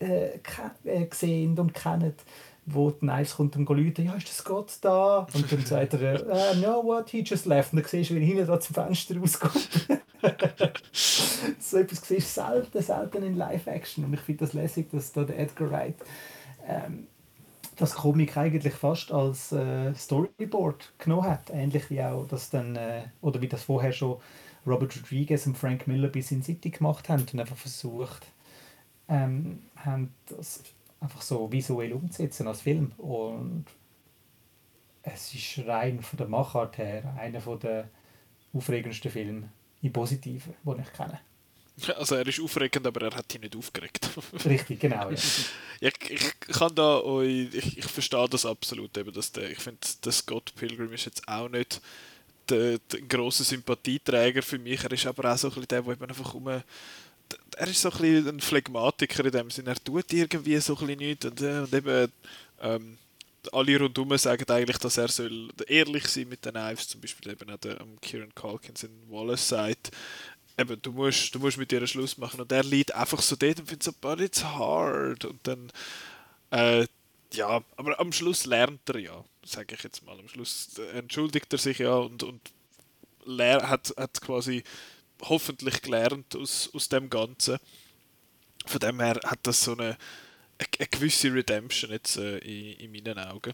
äh, 0.00 0.38
äh, 0.84 1.06
sehen 1.12 1.58
und 1.58 1.74
kennen 1.74 2.14
wo 2.66 2.90
die 2.90 3.00
Knives 3.00 3.36
kommt 3.36 3.56
und 3.56 3.68
läuten, 3.68 4.06
ja, 4.06 4.14
ist 4.14 4.28
das 4.28 4.44
Gott 4.44 4.72
da? 4.80 5.26
Und 5.32 5.52
dann 5.52 5.60
sagt 5.66 5.94
er, 5.94 6.26
uh, 6.26 6.56
no, 6.60 6.84
what, 6.84 7.10
he 7.10 7.20
just 7.20 7.46
left. 7.46 7.72
Und 7.72 7.80
dann 7.80 7.88
siehst 7.88 8.10
du, 8.10 8.14
wie 8.14 8.20
er 8.20 8.26
hinten 8.26 8.46
da 8.46 8.58
zum 8.58 8.74
Fenster 8.74 9.16
rauskommt. 9.18 9.88
so 10.92 11.78
etwas 11.78 12.08
siehst 12.08 12.36
du 12.36 12.42
selten, 12.42 12.82
selten 12.82 13.22
in 13.22 13.36
Live-Action. 13.36 14.04
Und 14.04 14.14
ich 14.14 14.20
finde 14.20 14.44
das 14.44 14.54
lässig, 14.54 14.90
dass 14.90 15.12
da 15.12 15.24
der 15.24 15.38
Edgar 15.38 15.70
Wright 15.70 15.96
ähm, 16.66 17.06
das 17.76 17.94
Comic 17.94 18.36
eigentlich 18.36 18.74
fast 18.74 19.12
als 19.12 19.52
äh, 19.52 19.94
Storyboard 19.94 20.92
genommen 20.98 21.28
hat. 21.28 21.50
Ähnlich 21.50 21.90
wie 21.90 22.02
auch 22.02 22.26
das 22.28 22.50
dann, 22.50 22.76
äh, 22.76 23.02
oder 23.20 23.40
wie 23.40 23.48
das 23.48 23.64
vorher 23.64 23.92
schon 23.92 24.18
Robert 24.66 24.96
Rodriguez 24.96 25.46
und 25.46 25.58
Frank 25.58 25.86
Miller 25.86 26.08
bis 26.08 26.30
in 26.30 26.42
City 26.42 26.70
gemacht 26.70 27.08
haben 27.08 27.26
und 27.30 27.40
einfach 27.40 27.56
versucht, 27.56 28.26
ähm, 29.08 29.60
haben 29.76 30.14
das 30.28 30.62
einfach 31.04 31.22
so 31.22 31.50
visuell 31.52 31.92
umzusetzen 31.92 32.48
als 32.48 32.62
Film. 32.62 32.92
Und 32.96 33.66
es 35.02 35.34
ist 35.34 35.66
rein 35.66 36.02
von 36.02 36.16
der 36.16 36.28
Machart 36.28 36.78
her 36.78 37.14
einer 37.18 37.40
der 37.56 37.88
aufregendsten 38.52 39.10
Filme 39.10 39.50
im 39.82 39.92
Positiven, 39.92 40.54
die 40.64 40.80
ich 40.80 40.92
kenne. 40.92 41.20
Also 41.96 42.14
er 42.14 42.24
ist 42.24 42.40
aufregend, 42.40 42.86
aber 42.86 43.02
er 43.02 43.16
hat 43.16 43.32
dich 43.32 43.40
nicht 43.40 43.56
aufgeregt. 43.56 44.08
Richtig, 44.44 44.78
genau. 44.78 45.10
Ja. 45.10 45.16
ich, 45.80 45.94
ich 46.08 46.30
kann 46.52 46.72
da, 46.72 47.02
ich, 47.20 47.78
ich 47.78 47.84
verstehe 47.84 48.28
das 48.28 48.46
absolut, 48.46 48.96
eben, 48.96 49.12
dass 49.12 49.32
der, 49.32 49.50
ich 49.50 49.58
finde, 49.58 49.80
der 50.04 50.12
Scott 50.12 50.54
Pilgrim 50.54 50.92
ist 50.92 51.06
jetzt 51.06 51.26
auch 51.26 51.48
nicht 51.48 51.80
der, 52.48 52.78
der 52.78 53.00
grosse 53.02 53.42
Sympathieträger 53.42 54.42
für 54.42 54.60
mich. 54.60 54.84
Er 54.84 54.92
ist 54.92 55.04
aber 55.04 55.32
auch 55.32 55.36
so 55.36 55.48
ein 55.48 55.54
bisschen 55.54 55.68
der, 55.68 55.82
der 55.82 55.92
eben 55.94 56.04
einfach 56.04 56.34
um 56.34 56.62
er 57.56 57.68
ist 57.68 57.82
so 57.82 57.90
ein, 57.90 57.98
bisschen 57.98 58.28
ein 58.28 58.40
Phlegmatiker 58.40 59.24
in 59.24 59.32
dem 59.32 59.50
Sinne. 59.50 59.70
Er 59.70 59.84
tut 59.84 60.12
irgendwie 60.12 60.58
so 60.58 60.76
ein 60.76 60.86
nichts 60.86 61.26
und, 61.26 61.40
äh, 61.40 61.60
und 61.60 61.74
eben 61.74 62.12
ähm, 62.60 62.98
alle 63.52 63.78
rundherum 63.78 64.16
sagen 64.16 64.48
eigentlich, 64.48 64.78
dass 64.78 64.96
er 64.96 65.08
soll 65.08 65.50
ehrlich 65.66 66.06
sein 66.08 66.28
mit 66.28 66.44
den 66.44 66.54
Knives, 66.54 66.88
zum 66.88 67.00
Beispiel 67.00 67.32
eben 67.32 67.50
auch 67.50 67.58
der 67.58 67.80
um, 67.80 68.00
Kieran 68.00 68.34
Calkins 68.34 68.84
in 68.84 68.90
Wallace 69.10 69.48
sagt, 69.48 69.90
eben, 70.58 70.80
du 70.80 70.92
musst, 70.92 71.34
du 71.34 71.38
musst 71.38 71.58
mit 71.58 71.72
ihr 71.72 71.86
Schluss 71.86 72.16
machen 72.16 72.40
und 72.40 72.50
er 72.52 72.64
liegt 72.64 72.94
einfach 72.94 73.20
so 73.20 73.36
dort 73.36 73.60
und 73.60 73.66
findet 73.66 73.82
so, 73.82 73.92
but 74.00 74.20
it's 74.20 74.44
hard 74.44 75.24
und 75.24 75.40
dann 75.46 75.70
äh, 76.50 76.86
ja, 77.32 77.62
aber 77.76 77.98
am 77.98 78.12
Schluss 78.12 78.46
lernt 78.46 78.88
er 78.88 78.98
ja, 78.98 79.24
sage 79.44 79.74
ich 79.74 79.82
jetzt 79.82 80.04
mal, 80.04 80.18
am 80.18 80.28
Schluss 80.28 80.78
entschuldigt 80.94 81.52
er 81.52 81.58
sich 81.58 81.78
ja 81.78 81.94
und, 81.94 82.22
und 82.22 82.40
hat, 83.40 83.94
hat 83.96 84.20
quasi 84.20 84.62
hoffentlich 85.22 85.82
gelernt 85.82 86.36
aus, 86.36 86.70
aus 86.72 86.88
dem 86.88 87.10
Ganzen. 87.10 87.58
Von 88.66 88.80
dem 88.80 89.00
her 89.00 89.20
hat 89.24 89.40
das 89.42 89.62
so 89.62 89.72
eine, 89.72 89.96
eine, 90.58 90.88
gewisse 90.88 91.32
Redemption 91.32 91.90
jetzt 91.90 92.16
äh, 92.16 92.38
in, 92.38 92.78
in 92.78 92.92
meinen 92.92 93.18
Augen. 93.18 93.52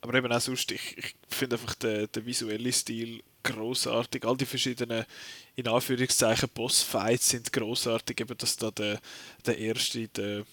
Aber 0.00 0.14
eben 0.14 0.30
auch 0.32 0.40
sonst, 0.40 0.70
ich, 0.70 0.96
ich 0.98 1.14
finde 1.28 1.56
einfach 1.56 1.74
den, 1.74 2.10
den 2.12 2.26
visuellen 2.26 2.72
Stil 2.72 3.22
großartig. 3.42 4.24
All 4.24 4.36
die 4.36 4.46
verschiedenen, 4.46 5.04
in 5.54 5.68
Anführungszeichen, 5.68 6.48
Bossfights 6.50 7.30
sind 7.30 7.52
großartig. 7.52 8.20
Eben, 8.20 8.36
dass 8.36 8.56
da 8.56 8.70
der, 8.70 9.00
der 9.44 9.58
erste, 9.58 10.08
der, 10.08 10.44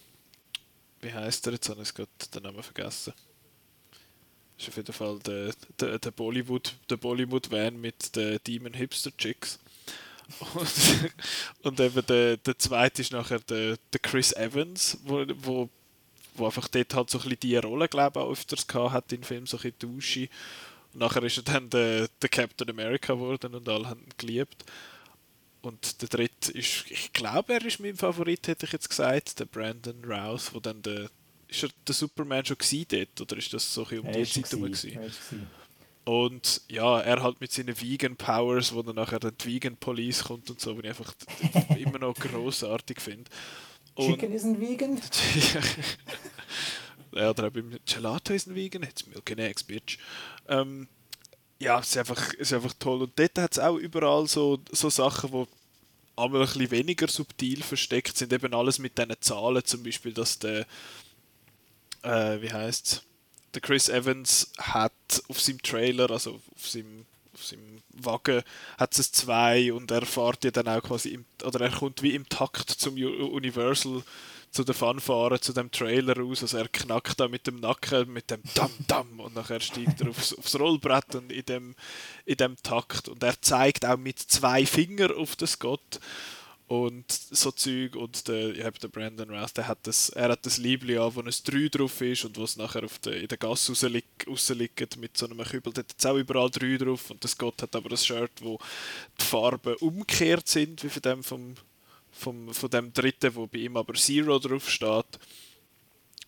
wie 1.01 1.13
heißt 1.13 1.45
der? 1.45 1.53
Jetzt 1.53 1.69
habe 1.69 1.81
ich 1.81 1.93
gerade 1.93 2.09
den 2.33 2.43
Namen 2.43 2.63
vergessen. 2.63 3.13
Das 4.55 4.67
ist 4.67 4.69
auf 4.69 4.77
jeden 4.77 4.93
Fall 4.93 5.19
der, 5.19 5.53
der, 5.79 5.99
der 5.99 6.11
Bollywood, 6.11 6.75
der 6.89 6.97
Bollywood-Van 6.97 7.79
mit 7.79 8.15
den 8.15 8.39
Demon 8.45 8.73
Hipster 8.73 9.15
Chicks. 9.17 9.59
Und, 10.53 10.71
und 11.63 11.79
eben 11.79 12.05
der, 12.05 12.37
der 12.37 12.57
zweite 12.57 13.01
ist 13.01 13.11
nachher 13.11 13.39
der, 13.39 13.77
der 13.91 13.99
Chris 13.99 14.33
Evans, 14.33 14.97
wo, 15.03 15.25
wo, 15.37 15.69
wo 16.35 16.45
einfach 16.45 16.67
dort 16.67 16.93
halt 16.93 17.09
so 17.09 17.17
ein 17.19 17.23
bisschen 17.23 17.39
die 17.41 17.57
Rolle, 17.57 17.87
glaube 17.87 18.19
ich, 18.19 18.25
öfters 18.25 18.67
gehabt 18.67 18.93
hat 18.93 19.13
im 19.13 19.23
Film, 19.23 19.45
so 19.45 19.57
ein 19.57 19.61
bisschen 19.61 19.79
Dusche. 19.79 20.29
Und 20.93 20.99
nachher 20.99 21.23
ist 21.23 21.37
er 21.37 21.43
dann 21.43 21.69
der, 21.69 22.07
der 22.21 22.29
Captain 22.29 22.69
America 22.69 23.13
geworden 23.13 23.55
und 23.55 23.67
alle 23.67 23.89
haben 23.89 24.01
ihn 24.01 24.13
geliebt. 24.17 24.65
Und 25.61 26.01
der 26.01 26.09
dritte 26.09 26.51
ist, 26.51 26.85
ich 26.89 27.13
glaube, 27.13 27.53
er 27.53 27.65
ist 27.65 27.79
mein 27.79 27.95
Favorit, 27.95 28.47
hätte 28.47 28.65
ich 28.65 28.73
jetzt 28.73 28.89
gesagt, 28.89 29.39
der 29.39 29.45
Brandon 29.45 30.03
Rouse, 30.03 30.53
wo 30.53 30.59
dann 30.59 30.81
der, 30.81 31.09
ist 31.47 31.63
er 31.63 31.69
der 31.87 31.95
Superman 31.95 32.45
schon 32.45 32.57
gewesen 32.57 32.85
dort, 32.89 33.21
oder 33.21 33.37
ist 33.37 33.53
das 33.53 33.73
so 33.73 33.87
ein 33.87 33.99
um 33.99 34.11
die 34.11 34.23
Zeit 34.25 34.51
herum 34.51 34.65
gewesen? 34.65 34.99
Und 36.05 36.61
ja, 36.67 36.99
er 36.99 37.23
halt 37.23 37.39
mit 37.39 37.51
seinen 37.51 37.79
Vegan 37.79 38.17
Powers, 38.17 38.73
wo 38.73 38.81
dann 38.81 38.95
nachher 38.95 39.19
dann 39.19 39.37
die 39.37 39.53
Vegan 39.53 39.77
Police 39.77 40.25
kommt 40.25 40.49
und 40.49 40.59
so, 40.59 40.77
was 40.77 40.83
ich 40.83 40.89
einfach 40.89 41.13
immer 41.77 41.99
noch 41.99 42.15
großartig 42.15 42.99
finde. 42.99 43.31
Chicken 43.97 44.33
ist 44.33 44.43
ein 44.43 44.59
Vegan? 44.59 44.99
ja, 47.13 47.29
oder 47.29 47.47
auch 47.47 47.51
beim 47.51 47.77
Gelato 47.85 48.33
ist 48.33 48.47
ein 48.47 48.55
Vegan, 48.55 48.83
jetzt 48.83 49.07
Milk 49.07 49.31
Eggs, 49.31 49.63
Bitch. 49.63 49.97
Ähm, 50.49 50.89
ja, 51.59 51.79
es 51.79 51.89
ist, 51.89 51.97
einfach, 51.97 52.33
es 52.33 52.51
ist 52.51 52.53
einfach 52.53 52.73
toll. 52.77 53.03
Und 53.03 53.17
dort 53.17 53.37
hat 53.37 53.53
es 53.53 53.59
auch 53.59 53.77
überall 53.77 54.27
so, 54.27 54.59
so 54.71 54.89
Sachen, 54.89 55.31
die 55.31 55.45
einmal 56.15 56.41
ein 56.41 56.47
bisschen 56.47 56.71
weniger 56.71 57.07
subtil 57.07 57.63
versteckt 57.63 58.17
sind. 58.17 58.33
Eben 58.33 58.53
alles 58.53 58.79
mit 58.79 58.97
diesen 58.97 59.15
Zahlen, 59.21 59.63
zum 59.63 59.83
Beispiel, 59.83 60.13
dass 60.13 60.39
der, 60.39 60.65
äh, 62.01 62.41
wie 62.41 62.51
heißt 62.51 62.87
es? 62.87 63.03
Der 63.53 63.61
Chris 63.61 63.89
Evans 63.89 64.51
hat 64.57 64.91
auf 65.27 65.39
seinem 65.39 65.61
Trailer, 65.61 66.09
also 66.11 66.39
auf 66.55 66.67
seinem, 66.67 67.05
auf 67.33 67.45
seinem 67.45 67.81
Wagen, 67.89 68.43
hat 68.77 68.97
es 68.97 69.11
zwei 69.11 69.71
und 69.73 69.91
er 69.91 70.05
fährt 70.05 70.43
ja 70.43 70.51
dann 70.51 70.67
auch 70.67 70.81
quasi, 70.81 71.09
im, 71.09 71.25
oder 71.43 71.61
er 71.61 71.71
kommt 71.71 72.01
wie 72.01 72.15
im 72.15 72.27
Takt 72.27 72.69
zum 72.69 72.95
Universal 72.95 74.03
zu 74.53 74.63
der 74.63 74.75
Fanfare, 74.75 75.39
zu 75.39 75.51
dem 75.51 75.71
Trailer 75.71 76.15
raus. 76.15 76.43
Also 76.43 76.57
er 76.57 76.67
knackt 76.67 77.19
da 77.19 77.27
mit 77.27 77.47
dem 77.47 77.59
Nacken, 77.59 78.13
mit 78.13 78.29
dem 78.29 78.41
Dam 78.53 78.71
Dam 78.87 79.19
und 79.19 79.35
nachher 79.35 79.59
steigt 79.59 80.01
er 80.01 80.09
aufs, 80.09 80.33
aufs 80.33 80.59
Rollbrett 80.59 81.15
und 81.15 81.31
in 81.31 81.45
dem, 81.45 81.75
in 82.25 82.37
dem 82.37 82.55
Takt. 82.61 83.09
Und 83.09 83.23
er 83.23 83.41
zeigt 83.41 83.85
auch 83.85 83.97
mit 83.97 84.19
zwei 84.19 84.65
Fingern 84.65 85.11
auf 85.11 85.35
den 85.35 85.47
Scott 85.47 85.99
und 86.73 87.05
so 87.11 87.51
Zeug 87.51 87.95
und 87.95 88.27
der, 88.27 88.55
ja, 88.55 88.71
der 88.71 88.87
Brandon 88.87 89.29
Rouse, 89.29 89.53
der 89.53 89.67
hat 89.67 89.79
das, 89.83 90.09
er 90.09 90.29
hat 90.29 90.45
das 90.45 90.57
Liebling 90.57 90.97
an, 90.97 91.15
wo 91.15 91.21
ein 91.21 91.31
3 91.31 91.69
drauf 91.69 92.01
ist 92.01 92.25
und 92.25 92.37
wo 92.37 92.43
es 92.43 92.57
nachher 92.57 92.83
auf 92.83 92.99
der, 92.99 93.21
in 93.21 93.27
der 93.27 93.37
Gasse 93.37 93.73
rausliegt 94.27 94.97
mit 94.97 95.17
so 95.17 95.27
einem 95.27 95.43
Kübel, 95.43 95.71
da 95.71 95.79
hat 95.79 95.91
jetzt 95.91 96.05
auch 96.05 96.17
überall 96.17 96.49
3 96.49 96.77
drauf 96.77 97.11
und 97.11 97.21
der 97.21 97.29
Scott 97.29 97.61
hat 97.61 97.75
aber 97.75 97.91
ein 97.91 97.97
Shirt, 97.97 98.41
wo 98.41 98.59
die 99.19 99.25
Farben 99.25 99.75
umgekehrt 99.75 100.47
sind, 100.47 100.83
wie 100.83 100.89
von 100.89 101.01
dem 101.01 101.23
vom, 101.23 101.55
vom, 102.11 102.53
von 102.53 102.69
dem 102.69 102.93
dritten, 102.93 103.35
wo 103.35 103.47
bei 103.47 103.59
ihm 103.59 103.77
aber 103.77 103.93
Zero 103.93 104.39
drauf 104.39 104.69
steht. 104.69 105.19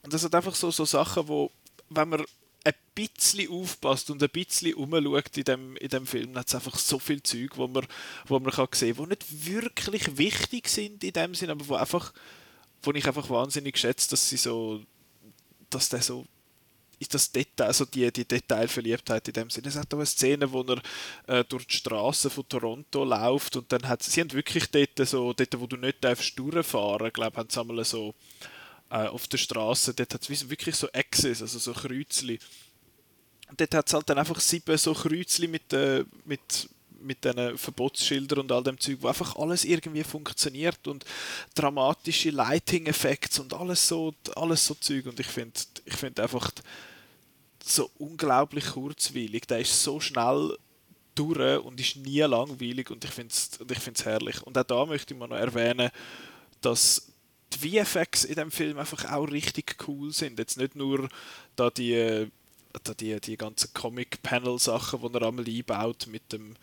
Und 0.03 0.13
das 0.13 0.21
sind 0.21 0.35
einfach 0.35 0.55
so, 0.55 0.71
so 0.71 0.85
Sachen, 0.85 1.27
wo, 1.27 1.51
wenn 1.89 2.09
man 2.09 2.25
ein 2.65 2.73
bisschen 2.95 3.49
aufpasst 3.51 4.09
und 4.09 4.21
ein 4.21 4.29
bisschen 4.29 4.73
umschaut 4.73 5.37
in 5.37 5.43
dem, 5.43 5.77
in 5.77 5.89
dem 5.89 6.07
Film, 6.07 6.35
hat 6.35 6.47
es 6.47 6.55
einfach 6.55 6.77
so 6.77 6.97
viel 6.99 7.21
Zeug, 7.21 7.57
wo 7.57 7.67
man, 7.67 7.85
wo 8.25 8.39
man 8.39 8.51
kann 8.51 8.67
sehen 8.73 8.95
kann, 8.95 9.05
die 9.05 9.09
nicht 9.09 9.45
wirklich 9.47 10.17
wichtig 10.17 10.67
sind 10.67 11.03
in 11.03 11.13
dem 11.13 11.35
Sinn, 11.35 11.51
aber 11.51 11.67
wo 11.67 11.75
einfach, 11.75 12.11
wo 12.81 12.91
ich 12.91 13.05
einfach 13.07 13.29
wahnsinnig 13.29 13.77
schätze, 13.77 14.09
dass 14.09 14.27
sie 14.27 14.37
so, 14.37 14.81
dass 15.69 15.89
der 15.89 16.01
so 16.01 16.25
ist 16.97 17.13
das 17.13 17.31
Detail, 17.31 17.67
also 17.67 17.85
die, 17.85 18.11
die 18.11 18.25
Detailverliebtheit 18.25 19.27
in 19.27 19.33
dem 19.33 19.49
Sinne. 19.49 19.67
Es 19.67 19.75
hat 19.75 19.93
auch 19.93 19.97
eine 19.97 20.05
Szene, 20.05 20.51
wo 20.51 20.61
er 20.61 20.81
äh, 21.27 21.43
durch 21.43 21.67
die 21.67 21.75
Straße 21.75 22.29
von 22.29 22.47
Toronto 22.47 23.03
läuft 23.03 23.57
und 23.57 23.71
dann 23.71 23.87
hat 23.87 24.01
sie 24.01 24.21
haben 24.21 24.31
wirklich 24.31 24.71
dort 24.71 25.07
so, 25.07 25.33
dort 25.33 25.59
wo 25.59 25.67
du 25.67 25.77
nicht 25.77 26.03
darfst 26.03 26.39
durchfahren, 26.39 27.11
glaube 27.11 27.37
haben 27.37 27.49
sie 27.49 27.59
einmal 27.59 27.83
so 27.83 28.15
äh, 28.89 29.07
auf 29.07 29.27
der 29.27 29.37
Straße, 29.37 29.93
dort 29.93 30.13
hat 30.13 30.29
es 30.29 30.49
wirklich 30.49 30.75
so 30.75 30.87
Exes, 30.89 31.41
also 31.41 31.59
so 31.59 31.73
Kreuzli. 31.73 32.39
Dort 33.57 33.75
hat 33.75 33.87
es 33.87 33.93
halt 33.93 34.09
dann 34.09 34.17
einfach 34.17 34.39
sieben 34.39 34.77
so 34.77 34.93
Kreuzli 34.93 35.47
mit, 35.47 35.71
äh, 35.73 36.03
mit, 36.25 36.69
mit 36.99 37.23
diesen 37.23 37.57
Verbotsschildern 37.57 38.39
und 38.39 38.51
all 38.51 38.63
dem 38.63 38.79
Zeug, 38.79 38.97
wo 39.01 39.07
einfach 39.07 39.35
alles 39.35 39.65
irgendwie 39.65 40.03
funktioniert 40.03 40.87
und 40.87 41.05
dramatische 41.53 42.31
Lighting-Effekte 42.31 43.41
und 43.41 43.53
alles 43.53 43.87
so, 43.87 44.13
alles 44.35 44.65
so 44.65 44.73
Zeug. 44.75 45.05
Und 45.05 45.19
ich 45.19 45.27
finde 45.27 45.59
ich 45.85 45.95
find 45.95 46.19
einfach 46.19 46.51
so 47.63 47.89
unglaublich 47.97 48.65
kurzweilig. 48.67 49.47
Der 49.47 49.59
ist 49.59 49.81
so 49.81 49.99
schnell 49.99 50.57
durch 51.15 51.63
und 51.63 51.79
ist 51.79 51.95
nie 51.95 52.19
langweilig 52.21 52.91
und 52.91 53.03
ich 53.03 53.11
finde 53.11 53.33
es 53.33 54.05
herrlich. 54.05 54.41
Und 54.43 54.57
auch 54.57 54.63
da 54.63 54.85
möchte 54.85 55.13
ich 55.13 55.19
mal 55.19 55.27
noch 55.27 55.37
erwähnen, 55.37 55.89
dass 56.61 57.14
die 57.53 57.83
VFX 57.83 58.23
in 58.23 58.35
dem 58.35 58.51
Film 58.51 58.77
einfach 58.77 59.11
auch 59.11 59.25
richtig 59.25 59.75
cool 59.87 60.11
sind. 60.11 60.39
Jetzt 60.39 60.57
nicht 60.57 60.75
nur 60.75 61.09
da 61.55 61.69
die, 61.69 62.27
da 62.83 62.93
die, 62.93 63.19
die 63.19 63.37
ganzen 63.37 63.73
Comic-Panel-Sachen, 63.73 65.01
die 65.01 65.17
er 65.17 65.27
einmal 65.27 65.45
einbaut 65.47 66.07
mit 66.07 66.31
dem 66.33 66.55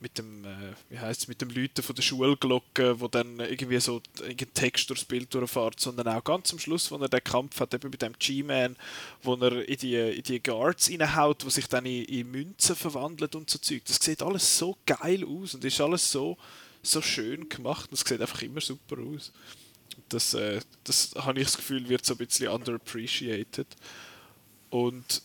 mit 0.00 0.16
dem, 0.16 0.44
äh, 0.44 0.74
wie 0.90 0.98
heißt 0.98 1.28
mit 1.28 1.40
dem 1.40 1.50
Läuten 1.50 1.82
von 1.82 1.94
der 1.94 2.02
Schulglocke, 2.02 3.00
wo 3.00 3.08
dann 3.08 3.40
irgendwie 3.40 3.80
so 3.80 4.00
ein 4.22 4.36
Text 4.54 4.88
durchs 4.90 5.04
Bild 5.04 5.34
durchfährt, 5.34 5.80
sondern 5.80 6.08
auch 6.08 6.22
ganz 6.22 6.52
am 6.52 6.58
Schluss, 6.58 6.90
wo 6.90 6.96
er 6.96 7.08
den 7.08 7.24
Kampf 7.24 7.58
hat, 7.60 7.74
eben 7.74 7.90
mit 7.90 8.00
dem 8.00 8.12
G-Man, 8.16 8.76
wo 9.22 9.34
er 9.34 9.68
in 9.68 9.76
die, 9.76 9.96
in 9.96 10.22
die 10.22 10.42
Guards 10.42 10.88
reinhaut, 10.90 11.44
wo 11.44 11.50
sich 11.50 11.66
dann 11.66 11.84
in, 11.84 12.04
in 12.04 12.30
Münzen 12.30 12.76
verwandelt 12.76 13.34
und 13.34 13.50
so 13.50 13.58
Zeug. 13.58 13.82
Das 13.86 13.96
sieht 13.96 14.22
alles 14.22 14.58
so 14.58 14.76
geil 14.86 15.24
aus 15.24 15.54
und 15.54 15.64
ist 15.64 15.80
alles 15.80 16.10
so, 16.10 16.38
so 16.82 17.02
schön 17.02 17.48
gemacht. 17.48 17.90
Das 17.90 18.00
sieht 18.00 18.20
einfach 18.20 18.42
immer 18.42 18.60
super 18.60 18.98
aus 19.02 19.32
das, 20.08 20.34
äh, 20.34 20.60
das 20.84 21.14
habe 21.16 21.38
ich 21.40 21.46
das 21.46 21.56
Gefühl, 21.56 21.88
wird 21.88 22.04
so 22.04 22.14
ein 22.14 22.18
bisschen 22.18 22.48
underappreciated. 22.48 23.66
Und 24.70 25.22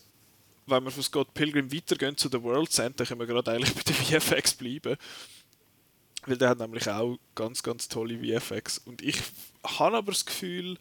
wenn 0.66 0.84
wir 0.84 0.90
von 0.90 1.02
Scott 1.02 1.34
Pilgrim 1.34 1.72
weitergehen 1.72 2.16
zu 2.16 2.28
The 2.28 2.42
World's 2.42 2.78
End, 2.78 2.98
dann 2.98 3.06
können 3.06 3.20
wir 3.20 3.26
gerade 3.26 3.52
eigentlich 3.52 3.74
bei 3.74 3.82
den 3.82 3.94
VFX 3.94 4.54
bleiben. 4.54 4.96
Weil 6.26 6.38
der 6.38 6.50
hat 6.50 6.58
nämlich 6.58 6.88
auch 6.88 7.18
ganz, 7.34 7.62
ganz 7.62 7.88
tolle 7.88 8.18
VFX. 8.18 8.78
Und 8.78 9.02
ich 9.02 9.18
habe 9.62 9.98
aber 9.98 10.12
das 10.12 10.24
Gefühl, 10.24 10.78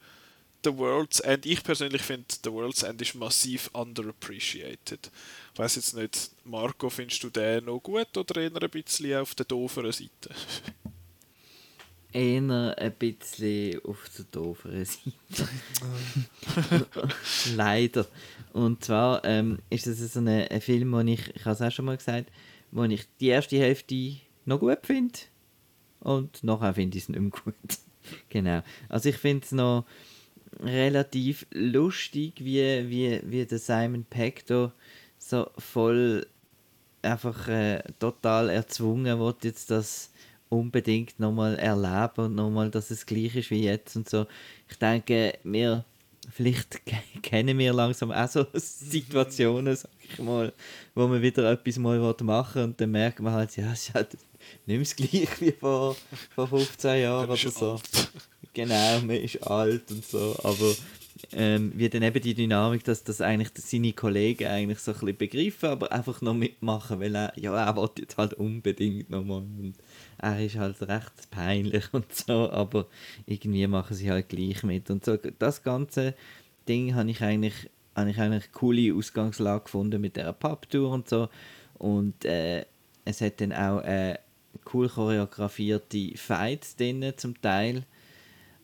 The 0.63 0.77
World's 0.77 1.19
End, 1.19 1.45
ich 1.45 1.61
persönlich 1.61 2.01
finde, 2.01 2.27
The 2.41 2.51
World's 2.51 2.83
End 2.83 3.01
ist 3.01 3.15
massiv 3.15 3.69
underappreciated. 3.73 5.11
Ich 5.53 5.59
weiß 5.59 5.75
jetzt 5.75 5.93
nicht, 5.95 6.31
Marco, 6.45 6.89
findest 6.89 7.21
du 7.23 7.29
den 7.29 7.65
noch 7.65 7.79
gut 7.79 8.15
oder 8.15 8.41
eher 8.41 8.55
ein 8.55 8.69
bisschen 8.69 9.17
auf 9.17 9.35
der 9.35 9.45
dooferen 9.45 9.91
Seite? 9.91 10.29
eher 12.13 12.77
ein 12.77 12.93
bisschen 12.93 13.83
auf 13.85 14.09
der 14.17 14.25
dooferen 14.31 14.85
Seite. 14.85 15.49
Leider. 17.55 18.05
Und 18.53 18.83
zwar 18.83 19.25
ähm, 19.25 19.59
ist 19.69 19.87
das 19.87 19.99
so 19.99 20.19
ein, 20.19 20.27
ein 20.27 20.61
Film, 20.61 20.91
wo 20.91 20.99
ich, 20.99 21.35
ich 21.35 21.45
habe 21.45 21.55
es 21.55 21.61
auch 21.61 21.71
schon 21.71 21.85
mal 21.85 21.97
gesagt, 21.97 22.31
wo 22.71 22.83
ich 22.83 23.07
die 23.19 23.27
erste 23.27 23.57
Hälfte 23.57 24.15
noch 24.45 24.59
gut 24.59 24.79
finde 24.83 25.19
und 25.99 26.43
nachher 26.43 26.73
finde 26.73 26.97
ich 26.97 27.03
es 27.03 27.09
nicht 27.09 27.19
mehr 27.19 27.31
gut. 27.31 27.55
genau. 28.29 28.61
Also 28.89 29.09
ich 29.09 29.17
finde 29.17 29.45
es 29.45 29.51
noch 29.51 29.85
relativ 30.59 31.47
lustig, 31.51 32.43
wie, 32.43 32.89
wie, 32.89 33.21
wie 33.23 33.45
der 33.45 33.59
Simon 33.59 34.05
Peck 34.05 34.45
da 34.45 34.71
so 35.17 35.49
voll 35.57 36.27
einfach 37.01 37.47
äh, 37.47 37.81
total 37.99 38.49
erzwungen 38.49 39.19
wird, 39.19 39.43
jetzt 39.43 39.71
das 39.71 40.11
unbedingt 40.53 41.19
nochmal 41.19 41.55
erleben 41.55 42.25
und 42.25 42.35
nochmal, 42.35 42.69
dass 42.69 42.91
es 42.91 43.05
gleich 43.05 43.35
ist 43.35 43.49
wie 43.49 43.63
jetzt 43.63 43.95
und 43.95 44.09
so. 44.09 44.25
Ich 44.69 44.77
denke, 44.77 45.37
wir, 45.43 45.83
vielleicht 46.31 46.81
kennen 47.21 47.57
wir 47.57 47.73
langsam 47.73 48.11
auch 48.11 48.27
so 48.27 48.45
Situationen, 48.53 49.75
sag 49.75 49.91
ich 50.01 50.19
mal, 50.19 50.53
wo 50.95 51.07
man 51.07 51.21
wieder 51.21 51.51
etwas 51.51 51.77
mal 51.77 51.99
machen 52.21 52.55
will 52.55 52.63
und 52.63 52.81
dann 52.81 52.91
merkt 52.91 53.19
man 53.19 53.33
halt, 53.33 53.55
ja, 53.57 53.71
es 53.71 53.89
ist 53.89 53.93
halt 53.93 54.17
nicht 54.65 54.67
mehr 54.67 54.79
das 54.79 54.95
gleiche 54.95 55.27
wie 55.39 55.51
vor, 55.51 55.95
vor 56.35 56.47
15 56.47 57.01
Jahren 57.01 57.29
oder 57.29 57.37
so. 57.37 57.71
Alt. 57.71 58.11
Genau, 58.53 58.99
man 59.01 59.15
ist 59.15 59.41
alt 59.47 59.89
und 59.89 60.05
so, 60.05 60.35
aber 60.43 60.75
ähm, 61.31 61.71
wie 61.75 61.89
dann 61.89 62.03
eben 62.03 62.21
die 62.21 62.33
Dynamik, 62.33 62.83
dass 62.83 63.03
das 63.03 63.21
eigentlich 63.21 63.49
seine 63.55 63.93
Kollegen 63.93 64.47
eigentlich 64.47 64.79
so 64.79 64.91
ein 64.91 64.99
bisschen 64.99 65.17
begreifen, 65.17 65.69
aber 65.69 65.91
einfach 65.91 66.21
noch 66.21 66.33
mitmachen, 66.33 66.99
weil 66.99 67.15
er, 67.15 67.33
ja, 67.37 67.55
er 67.55 67.75
will 67.75 67.89
jetzt 67.97 68.17
halt 68.17 68.33
unbedingt 68.33 69.09
nochmal. 69.09 69.39
Und 69.39 69.75
er 70.23 70.45
ist 70.45 70.57
halt 70.57 70.81
recht 70.81 71.29
peinlich 71.31 71.85
und 71.93 72.13
so, 72.13 72.49
aber 72.51 72.87
irgendwie 73.25 73.67
machen 73.67 73.95
sie 73.95 74.09
halt 74.09 74.29
gleich 74.29 74.63
mit. 74.63 74.89
Und 74.89 75.05
so, 75.05 75.17
das 75.17 75.63
ganze 75.63 76.15
Ding 76.67 76.95
habe 76.95 77.11
ich 77.11 77.21
eigentlich, 77.21 77.69
habe 77.95 78.09
ich 78.09 78.19
eine 78.19 78.41
coole 78.51 78.93
Ausgangslage 78.93 79.65
gefunden 79.65 80.01
mit 80.01 80.15
der 80.15 80.33
Papptour 80.33 80.91
und 80.91 81.09
so. 81.09 81.29
Und 81.77 82.25
äh, 82.25 82.65
es 83.05 83.21
hat 83.21 83.41
dann 83.41 83.53
auch 83.53 83.81
äh, 83.81 84.17
cool 84.73 84.87
choreografierte 84.87 86.17
Fights 86.17 86.75
drin 86.75 87.13
zum 87.17 87.39
Teil 87.41 87.85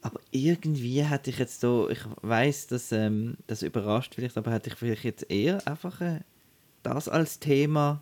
aber 0.01 0.19
irgendwie 0.31 1.03
hätte 1.03 1.29
ich 1.29 1.39
jetzt 1.39 1.59
so, 1.59 1.89
ich 1.89 1.99
weiß, 2.21 2.67
dass 2.67 2.91
ähm, 2.91 3.37
das 3.47 3.63
überrascht 3.63 4.15
vielleicht, 4.15 4.37
aber 4.37 4.51
hätte 4.51 4.69
ich 4.69 4.75
vielleicht 4.75 5.03
jetzt 5.03 5.29
eher 5.29 5.65
einfach 5.67 5.99
äh, 6.01 6.21
das 6.83 7.09
als 7.09 7.39
Thema 7.39 8.01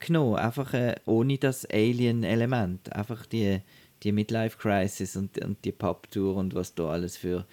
genommen, 0.00 0.36
einfach 0.36 0.74
äh, 0.74 0.96
ohne 1.06 1.38
das 1.38 1.66
Alien-Element, 1.66 2.92
einfach 2.92 3.26
die, 3.26 3.60
die 4.02 4.12
Midlife-Crisis 4.12 5.16
und, 5.16 5.38
und 5.44 5.64
die 5.64 5.72
Pub-Tour 5.72 6.36
und 6.36 6.54
was 6.54 6.74
da 6.74 6.88
alles 6.88 7.16
für 7.16 7.46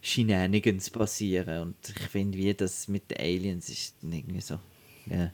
Shenanigans 0.00 0.90
passieren 0.90 1.62
und 1.62 1.76
ich 1.88 2.08
finde, 2.08 2.38
wie 2.38 2.54
das 2.54 2.88
mit 2.88 3.10
den 3.10 3.18
Aliens 3.18 3.68
ist 3.68 3.96
irgendwie 4.02 4.40
so. 4.40 4.58
Yeah. 5.08 5.32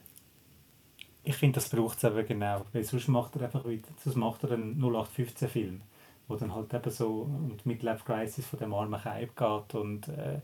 Ich 1.25 1.37
finde, 1.37 1.57
das 1.57 1.69
braucht 1.69 1.99
es 1.99 2.05
eben 2.05 2.27
genau, 2.27 2.67
weil 2.73 2.85
sonst 2.85 3.09
macht 3.09 3.37
er 3.37 3.43
einfach 3.43 3.67
wieder, 3.67 3.89
sonst 4.03 4.17
macht 4.17 4.45
er 4.45 4.53
einen 4.53 4.83
0815-Film 4.83 5.83
wo 6.29 6.37
dann 6.37 6.55
halt 6.55 6.73
eben 6.73 6.91
so 6.91 7.23
um 7.23 7.57
die 7.57 7.69
Midlife 7.69 8.05
Crisis 8.05 8.47
von 8.47 8.59
dem 8.59 8.75
armen 8.75 9.01
Kaib 9.01 9.37
geht 9.37 9.75
und 9.75 10.09
äh, 10.09 10.41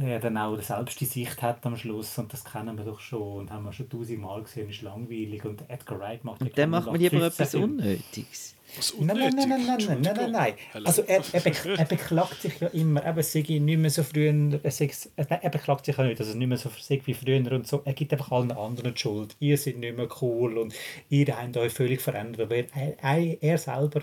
er 0.00 0.20
dann 0.20 0.36
auch 0.38 0.60
selbst 0.60 1.00
die 1.00 1.04
Sicht 1.04 1.42
hat 1.42 1.64
am 1.66 1.76
Schluss 1.76 2.16
und 2.18 2.32
das 2.32 2.44
kennen 2.44 2.76
wir 2.76 2.84
doch 2.84 3.00
schon 3.00 3.40
und 3.40 3.50
haben 3.50 3.64
wir 3.64 3.72
schon 3.72 3.88
tausendmal 3.88 4.42
gesehen, 4.42 4.70
ist 4.70 4.82
langweilig 4.82 5.44
und 5.44 5.68
Edgar 5.68 5.98
Wright 5.98 6.24
macht 6.24 6.40
Und 6.40 6.56
dann 6.56 6.70
macht 6.70 6.86
man 6.86 7.00
lieber 7.00 7.26
etwas 7.26 7.54
Unnötiges. 7.54 8.54
Nein, 8.98 9.18
nein, 9.18 9.34
nein, 9.36 9.48
nein, 9.48 9.64
nein, 9.66 10.00
nein, 10.00 10.16
nein, 10.16 10.30
nein. 10.30 10.54
Also 10.84 11.02
er, 11.02 11.22
er, 11.32 11.44
er 11.78 11.84
beklagt 11.84 12.40
sich 12.40 12.58
ja 12.58 12.68
immer, 12.68 13.04
eben 13.06 13.22
sei 13.22 13.40
nicht 13.40 13.78
mehr 13.78 13.90
so 13.90 14.02
früher, 14.02 14.60
er, 14.62 15.42
er 15.42 15.50
beklagt 15.50 15.84
sich 15.84 15.96
ja 15.96 16.04
nicht, 16.04 16.20
dass 16.20 16.28
es 16.28 16.34
nicht 16.34 16.48
mehr 16.48 16.56
so 16.56 16.70
sei 16.80 17.00
wie 17.04 17.12
früher 17.12 17.52
und 17.52 17.66
so. 17.66 17.82
Er 17.84 17.92
gibt 17.92 18.12
einfach 18.12 18.32
allen 18.32 18.52
anderen 18.52 18.94
die 18.94 19.00
Schuld. 19.00 19.36
Ihr 19.40 19.58
seid 19.58 19.76
nicht 19.76 19.96
mehr 19.96 20.08
cool 20.22 20.56
und 20.56 20.74
ihr 21.10 21.36
habt 21.36 21.56
euch 21.56 21.72
völlig 21.72 22.00
verändert. 22.00 22.40
Aber 22.40 22.56
er, 22.56 23.42
er 23.42 23.58
selber 23.58 24.02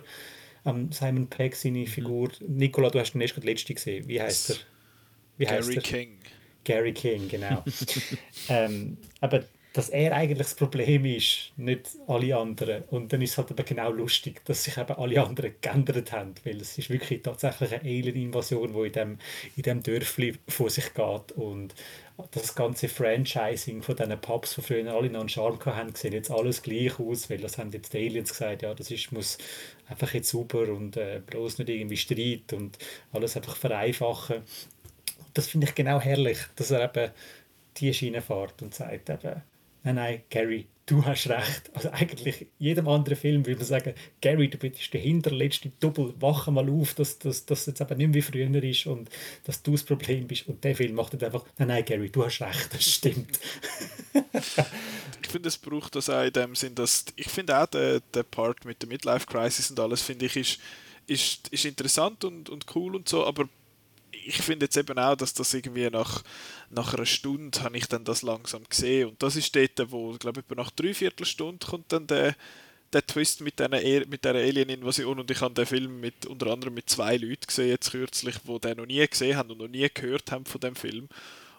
ähm, 0.66 0.92
Simon 0.92 1.28
Pegg, 1.28 1.56
seine. 1.56 1.88
Figur. 1.88 2.30
Mhm. 2.40 2.58
Nicola, 2.58 2.90
du 2.90 3.00
hast 3.00 3.14
den 3.14 3.22
erst 3.22 3.34
gerade 3.34 3.48
letzte 3.48 3.74
gesehen. 3.74 4.08
Wie 4.08 4.22
heißt 4.22 4.52
er? 4.52 4.56
Wie 5.40 5.46
Gary 5.46 5.76
er? 5.76 5.82
King. 5.82 6.18
Gary 6.64 6.94
King, 6.94 7.28
genau. 7.30 7.64
ähm, 8.50 8.98
aber 9.22 9.46
dass 9.74 9.90
er 9.90 10.14
eigentlich 10.14 10.40
das 10.40 10.56
Problem 10.56 11.06
ist, 11.06 11.52
nicht 11.56 11.90
alle 12.08 12.36
anderen. 12.36 12.84
Und 12.90 13.14
dann 13.14 13.22
ist 13.22 13.32
es 13.32 13.38
halt 13.38 13.52
eben 13.52 13.66
genau 13.66 13.92
lustig, 13.92 14.44
dass 14.46 14.64
sich 14.64 14.78
eben 14.78 14.94
alle 14.94 15.24
anderen 15.24 15.54
geändert 15.62 16.12
haben, 16.12 16.34
weil 16.44 16.58
es 16.58 16.78
ist 16.78 16.90
wirklich 16.90 17.22
tatsächlich 17.22 17.74
eine 17.74 17.84
Alien-Invasion, 17.84 18.74
die 18.74 18.88
in 18.88 18.92
dem, 18.92 19.18
in 19.56 19.64
dem 19.64 19.84
Dörfli 19.84 20.36
vor 20.48 20.70
sich 20.70 20.94
geht 20.94 21.32
und 21.34 21.76
das 22.32 22.56
ganze 22.56 22.90
Franchising 22.90 23.82
von 23.82 23.96
diesen 23.96 24.20
Pubs, 24.20 24.56
die 24.56 24.62
früher 24.62 24.92
alle 24.94 25.10
noch 25.10 25.22
einen 25.22 25.30
Charme 25.30 25.64
hatten, 25.66 25.96
sieht 25.96 26.14
jetzt 26.14 26.32
alles 26.32 26.62
gleich 26.62 27.00
aus, 27.00 27.30
weil 27.30 27.38
das 27.38 27.58
haben 27.58 27.72
jetzt 27.72 27.94
die 27.94 28.00
Aliens 28.00 28.32
gesagt, 28.32 28.64
ja, 28.64 28.74
das 28.74 28.92
ist, 28.92 29.12
muss 29.12 29.38
einfach 29.88 30.14
jetzt 30.14 30.30
super 30.30 30.68
und 30.74 30.98
äh, 30.98 31.22
bloß 31.26 31.60
nicht 31.60 31.70
irgendwie 31.70 31.96
Streit 31.96 32.52
und 32.52 32.78
alles 33.14 33.38
einfach 33.38 33.56
vereinfachen. 33.56 34.44
Das 35.34 35.48
finde 35.48 35.68
ich 35.68 35.76
genau 35.76 36.00
herrlich, 36.00 36.40
dass 36.56 36.72
er 36.72 36.84
eben 36.84 37.12
die 37.78 37.94
Schiene 37.94 38.22
fährt 38.22 38.62
und 38.62 38.74
sagt 38.74 39.10
eben, 39.10 39.42
nein, 39.84 39.96
nein, 39.96 40.22
Gary, 40.30 40.68
du 40.90 41.06
hast 41.06 41.30
recht. 41.30 41.70
Also 41.74 41.92
eigentlich 41.92 42.48
jedem 42.58 42.88
anderen 42.88 43.18
Film 43.18 43.46
würde 43.46 43.60
man 43.60 43.68
sagen, 43.68 43.94
Gary, 44.22 44.50
du 44.50 44.58
bist 44.58 44.94
der 44.94 45.02
hinterletzte 45.02 45.72
Double, 45.80 46.14
wache 46.20 46.52
mal 46.52 46.70
auf, 46.70 46.96
dass 46.96 47.20
das 47.20 47.46
jetzt 47.66 47.82
eben 47.82 47.98
nicht 47.98 48.08
mehr 48.08 48.14
wie 48.16 48.22
früher 48.22 48.64
ist 48.64 48.88
und 48.88 49.10
dass 49.44 49.62
du 49.62 49.74
das 49.74 49.84
Problem 49.84 50.28
bist. 50.28 50.48
Und 50.48 50.64
der 50.64 50.76
Film 50.76 50.96
macht 50.96 51.14
dann 51.14 51.24
einfach, 51.24 51.46
nein, 51.58 51.68
nein, 51.70 51.86
Gary, 51.86 52.10
du 52.10 52.26
hast 52.26 52.42
recht, 52.42 52.74
das 52.74 52.84
stimmt. 52.84 53.40
ich 55.22 55.30
finde, 55.30 55.50
es 55.50 55.58
braucht 55.58 55.96
das 55.96 56.10
auch 56.10 56.24
in 56.24 56.34
dem 56.34 56.56
Sinn, 56.56 56.76
dass 56.76 57.06
ich 57.16 57.28
finde 57.28 57.62
auch 57.62 57.68
der, 57.68 58.00
der 58.14 58.24
Part 58.24 58.66
mit 58.66 58.82
der 58.82 58.90
Midlife 58.90 59.28
Crisis 59.28 59.70
und 59.70 59.80
alles, 59.80 60.02
finde 60.02 60.26
ich, 60.26 60.36
ist, 60.36 60.60
ist, 61.08 61.48
ist 61.50 61.66
interessant 61.66 62.24
und, 62.24 62.50
und 62.50 62.66
cool 62.76 62.96
und 62.96 63.08
so, 63.08 63.26
aber 63.26 63.48
ich 64.30 64.42
finde 64.44 64.68
jetzt 64.68 64.78
eben 64.78 64.98
auch, 65.00 65.16
dass 65.16 65.34
das 65.34 65.54
irgendwie 65.54 65.90
nach, 65.90 66.24
nach 66.70 66.94
einer 66.94 67.08
Stunde 67.08 67.64
habe 67.64 67.78
ich 67.78 67.88
dann 67.88 68.04
das 68.04 68.22
langsam 68.22 68.64
gesehen. 68.70 69.10
Und 69.10 69.24
das 69.24 69.36
ist 69.36 69.56
dort, 69.56 69.92
wo, 69.92 70.14
ich 70.14 70.20
glaube, 70.20 70.44
nach 70.56 70.70
drei 70.70 70.94
Viertelstunden 70.94 71.68
kommt 71.68 71.92
dann 71.92 72.06
der, 72.06 72.36
der 72.94 73.06
Twist 73.06 73.42
mit, 73.42 73.60
einer, 73.60 73.82
e, 73.82 74.06
mit 74.06 74.24
dieser 74.24 74.36
Alien-Invasion 74.36 75.20
und 75.20 75.32
ich 75.32 75.42
habe 75.42 75.56
den 75.56 75.66
Film 75.66 76.00
mit, 76.00 76.28
unter 76.28 76.48
anderem 76.48 76.76
mit 76.76 76.90
zwei 76.90 77.18
Leuten 77.18 77.48
gesehen, 77.48 77.70
jetzt 77.70 77.90
kürzlich, 77.92 78.36
die 78.48 78.60
den 78.60 78.78
noch 78.78 78.86
nie 78.86 79.06
gesehen 79.08 79.36
haben 79.36 79.50
und 79.50 79.58
noch 79.58 79.68
nie 79.68 79.90
gehört 79.92 80.32
haben 80.32 80.46
von 80.46 80.62
dem 80.62 80.76
Film. 80.76 81.10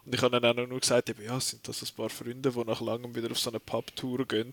Und 0.07 0.15
ich 0.15 0.23
habe 0.23 0.41
dann 0.41 0.59
auch 0.59 0.67
nur 0.67 0.81
gesagt, 0.81 1.11
eben, 1.11 1.25
ja, 1.25 1.41
sind 1.41 1.67
das 1.67 1.83
ein 1.83 1.95
paar 1.97 2.09
Freunde, 2.09 2.53
die 2.53 2.65
nach 2.65 2.81
langem 2.81 3.15
wieder 3.17 3.33
auf 3.33 3.39
so 3.39 3.51
eine 3.51 3.61
Pub-Tour 3.61 4.27
gehen 4.27 4.53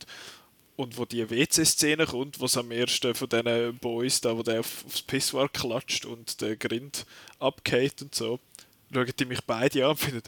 und 0.77 0.97
wo 0.97 1.05
die 1.05 1.29
WC-Szene 1.29 2.05
kommt, 2.05 2.39
wo 2.39 2.45
es 2.45 2.55
am 2.55 2.71
ersten 2.71 3.13
von 3.15 3.27
diesen 3.27 3.77
Boys 3.79 4.21
da, 4.21 4.37
wo 4.37 4.43
der 4.43 4.61
auf, 4.61 4.85
aufs 4.85 5.01
Pissoir 5.01 5.49
klatscht 5.49 6.05
und 6.05 6.39
der 6.39 6.55
Grind 6.55 7.05
abgeht 7.39 8.01
und 8.01 8.15
so, 8.15 8.39
schauen 8.93 9.11
die 9.19 9.25
mich 9.25 9.41
beide 9.41 9.83
an 9.83 9.91
und 9.91 9.97
finden, 9.97 10.21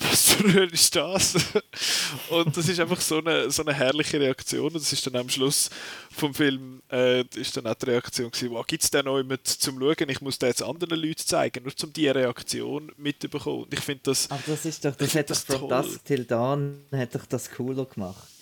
was 0.00 0.32
für 0.32 0.64
ist 0.64 0.96
das? 0.96 1.36
und 2.28 2.56
das 2.56 2.68
ist 2.68 2.80
einfach 2.80 3.00
so 3.00 3.18
eine, 3.18 3.48
so 3.52 3.62
eine 3.62 3.72
herrliche 3.72 4.18
Reaktion. 4.18 4.66
Und 4.66 4.74
das 4.74 4.92
ist 4.92 5.06
dann 5.06 5.14
am 5.14 5.28
Schluss 5.28 5.70
vom 6.10 6.34
Film 6.34 6.82
äh, 6.90 7.24
ist 7.36 7.56
dann 7.56 7.68
auch 7.68 7.74
die 7.74 7.90
Reaktion 7.90 8.32
gewesen, 8.32 8.50
wow, 8.50 8.66
gibt 8.66 8.82
es 8.82 8.90
da 8.90 9.04
noch 9.04 9.18
jemanden 9.18 9.44
zum 9.44 9.78
Schauen? 9.78 10.08
Ich 10.08 10.20
muss 10.20 10.40
das 10.40 10.48
jetzt 10.48 10.62
anderen 10.64 10.98
Leuten 10.98 11.24
zeigen, 11.24 11.62
nur 11.62 11.72
um 11.80 11.92
diese 11.92 12.14
Reaktion 12.16 12.90
mitzubekommen. 12.96 13.62
Und 13.62 13.72
ich 13.72 13.80
finde 13.80 14.00
das... 14.02 14.28
Aber 14.28 14.42
das 14.44 14.64
ist 14.64 14.84
doch, 14.84 14.96
das 14.96 15.14
hat 15.14 15.30
das 15.30 15.44
From 15.44 15.68
Dusk 15.68 16.04
Till 16.04 16.24
Dawn 16.24 16.80
hat 16.90 17.14
doch 17.14 17.26
das 17.26 17.48
cooler 17.48 17.84
gemacht 17.84 18.33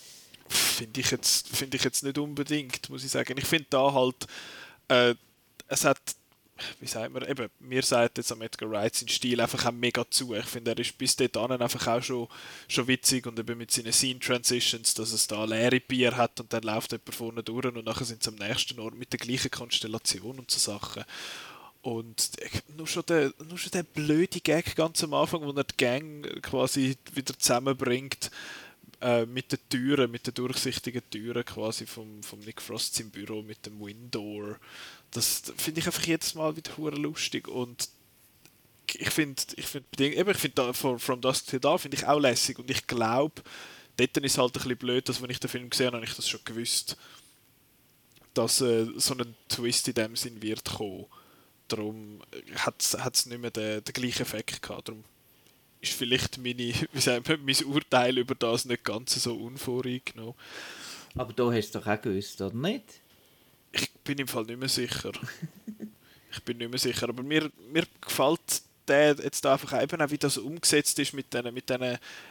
finde 0.47 0.99
ich, 0.99 1.11
jetzt, 1.11 1.47
find 1.49 1.73
ich 1.75 1.83
jetzt 1.83 2.03
nicht 2.03 2.17
unbedingt, 2.17 2.89
muss 2.89 3.03
ich 3.03 3.11
sagen. 3.11 3.37
Ich 3.37 3.45
finde 3.45 3.67
da 3.69 3.93
halt, 3.93 4.27
äh, 4.87 5.15
es 5.67 5.85
hat, 5.85 5.99
wie 6.79 6.87
sagt 6.87 7.11
man, 7.13 7.27
eben, 7.27 7.49
mir 7.59 7.81
sagt 7.81 8.17
jetzt 8.17 8.31
am 8.31 8.41
Edgar 8.41 8.69
Wright 8.69 8.95
sein 8.95 9.07
Stil 9.09 9.41
einfach 9.41 9.65
auch 9.65 9.71
mega 9.71 10.05
zu. 10.09 10.35
Ich 10.35 10.45
finde, 10.45 10.71
er 10.71 10.79
ist 10.79 10.97
bis 10.97 11.15
dahin 11.15 11.51
einfach 11.51 11.87
auch 11.87 12.01
schon, 12.01 12.27
schon 12.67 12.87
witzig 12.87 13.25
und 13.25 13.39
eben 13.39 13.57
mit 13.57 13.71
seinen 13.71 13.91
Scene-Transitions, 13.91 14.93
dass 14.93 15.11
es 15.11 15.27
da 15.27 15.45
leere 15.45 15.79
Bier 15.79 16.15
hat 16.15 16.39
und 16.39 16.53
dann 16.53 16.63
läuft 16.63 16.91
jemand 16.91 17.15
vorne 17.15 17.43
durch 17.43 17.65
und 17.65 17.85
nachher 17.85 18.05
sind 18.05 18.23
sie 18.23 18.29
am 18.29 18.35
nächsten 18.35 18.79
Ort 18.79 18.95
mit 18.95 19.11
der 19.11 19.19
gleichen 19.19 19.51
Konstellation 19.51 20.39
und 20.39 20.51
so 20.51 20.59
Sachen. 20.59 21.03
Und 21.81 22.31
nur 22.77 22.87
schon, 22.87 23.03
der, 23.07 23.33
nur 23.45 23.57
schon 23.57 23.71
der 23.71 23.83
blöde 23.83 24.39
Gag 24.39 24.73
ganz 24.75 25.03
am 25.03 25.13
Anfang, 25.13 25.41
wo 25.41 25.51
er 25.51 25.65
die 25.65 25.75
Gang 25.75 26.41
quasi 26.41 26.95
wieder 27.13 27.37
zusammenbringt, 27.37 28.31
äh, 29.03 29.25
mit 29.25 29.51
den 29.51 29.59
Türen, 29.67 30.11
mit 30.11 30.25
den 30.25 30.33
durchsichtigen 30.33 31.01
Türen 31.09 31.43
quasi 31.43 31.85
vom, 31.85 32.23
vom 32.23 32.39
Nick 32.39 32.61
Frost 32.61 32.97
im 33.01 33.09
Büro 33.09 33.41
mit 33.41 33.65
dem 33.65 33.77
Windoor. 33.81 34.57
Das 35.11 35.43
finde 35.57 35.81
ich 35.81 35.87
einfach 35.87 36.05
jedes 36.05 36.35
Mal 36.35 36.55
wieder 36.55 36.77
hure 36.77 36.95
lustig 36.95 37.49
und 37.49 37.89
ich 38.93 39.09
finde, 39.09 39.41
ich 39.57 39.65
finde, 39.65 39.87
eben, 39.97 40.29
ich 40.29 40.37
finde 40.37 40.73
von 40.73 40.99
From 40.99 41.19
Dusk 41.19 41.47
Till 41.47 41.59
Dawn 41.59 41.79
finde 41.79 41.97
ich 41.97 42.07
auch 42.07 42.19
lässig 42.19 42.57
und 42.59 42.71
ich 42.71 42.87
glaube, 42.87 43.41
dort 43.97 44.17
ist 44.17 44.37
halt 44.37 44.51
ein 44.51 44.53
bisschen 44.53 44.77
blöd, 44.77 45.09
dass 45.09 45.21
wenn 45.21 45.29
ich 45.29 45.39
den 45.39 45.49
Film 45.49 45.69
gesehen 45.69 45.87
habe, 45.87 45.97
habe 45.97 46.05
ich 46.05 46.15
das 46.15 46.29
schon 46.29 46.39
gewusst, 46.45 46.95
dass 48.33 48.61
äh, 48.61 48.87
so 48.95 49.15
ein 49.15 49.35
Twist 49.49 49.87
in 49.89 49.95
dem 49.95 50.15
Sinn 50.15 50.41
wird 50.41 50.63
kommen. 50.63 51.07
Darum 51.67 52.21
hat 52.55 52.81
es 52.81 53.25
nicht 53.25 53.41
mehr 53.41 53.51
den, 53.51 53.83
den 53.83 53.93
gleichen 53.93 54.21
Effekt 54.21 54.61
gehabt. 54.61 54.87
Darum 54.87 55.03
ist 55.83 55.93
vielleicht 55.93 56.37
meine, 56.37 56.73
wie 56.93 56.99
sagt 56.99 57.27
man, 57.27 57.45
mein 57.45 57.65
Urteil 57.65 58.17
über 58.17 58.35
das 58.35 58.65
nicht 58.65 58.83
ganz 58.83 59.21
so 59.21 59.35
unvoreingenommen. 59.35 60.35
Aber 61.15 61.33
da 61.33 61.51
hast 61.51 61.71
du 61.71 61.79
doch 61.79 61.87
auch 61.87 62.01
gewusst, 62.01 62.41
oder 62.41 62.55
nicht? 62.55 62.85
Ich 63.71 63.91
bin 64.03 64.17
im 64.17 64.27
Fall 64.27 64.45
nicht 64.45 64.59
mehr 64.59 64.69
sicher. 64.69 65.11
ich 66.31 66.43
bin 66.43 66.57
nicht 66.57 66.69
mehr 66.69 66.79
sicher, 66.79 67.09
aber 67.09 67.21
mir, 67.21 67.51
mir 67.71 67.85
gefällt 68.01 68.63
der 68.87 69.15
jetzt 69.15 69.45
einfach 69.45 69.81
eben 69.81 70.01
auch, 70.01 70.09
wie 70.09 70.17
das 70.17 70.37
umgesetzt 70.37 70.99
ist 70.99 71.13
mit 71.13 71.33
diesen 71.33 71.53
mit 71.53 71.71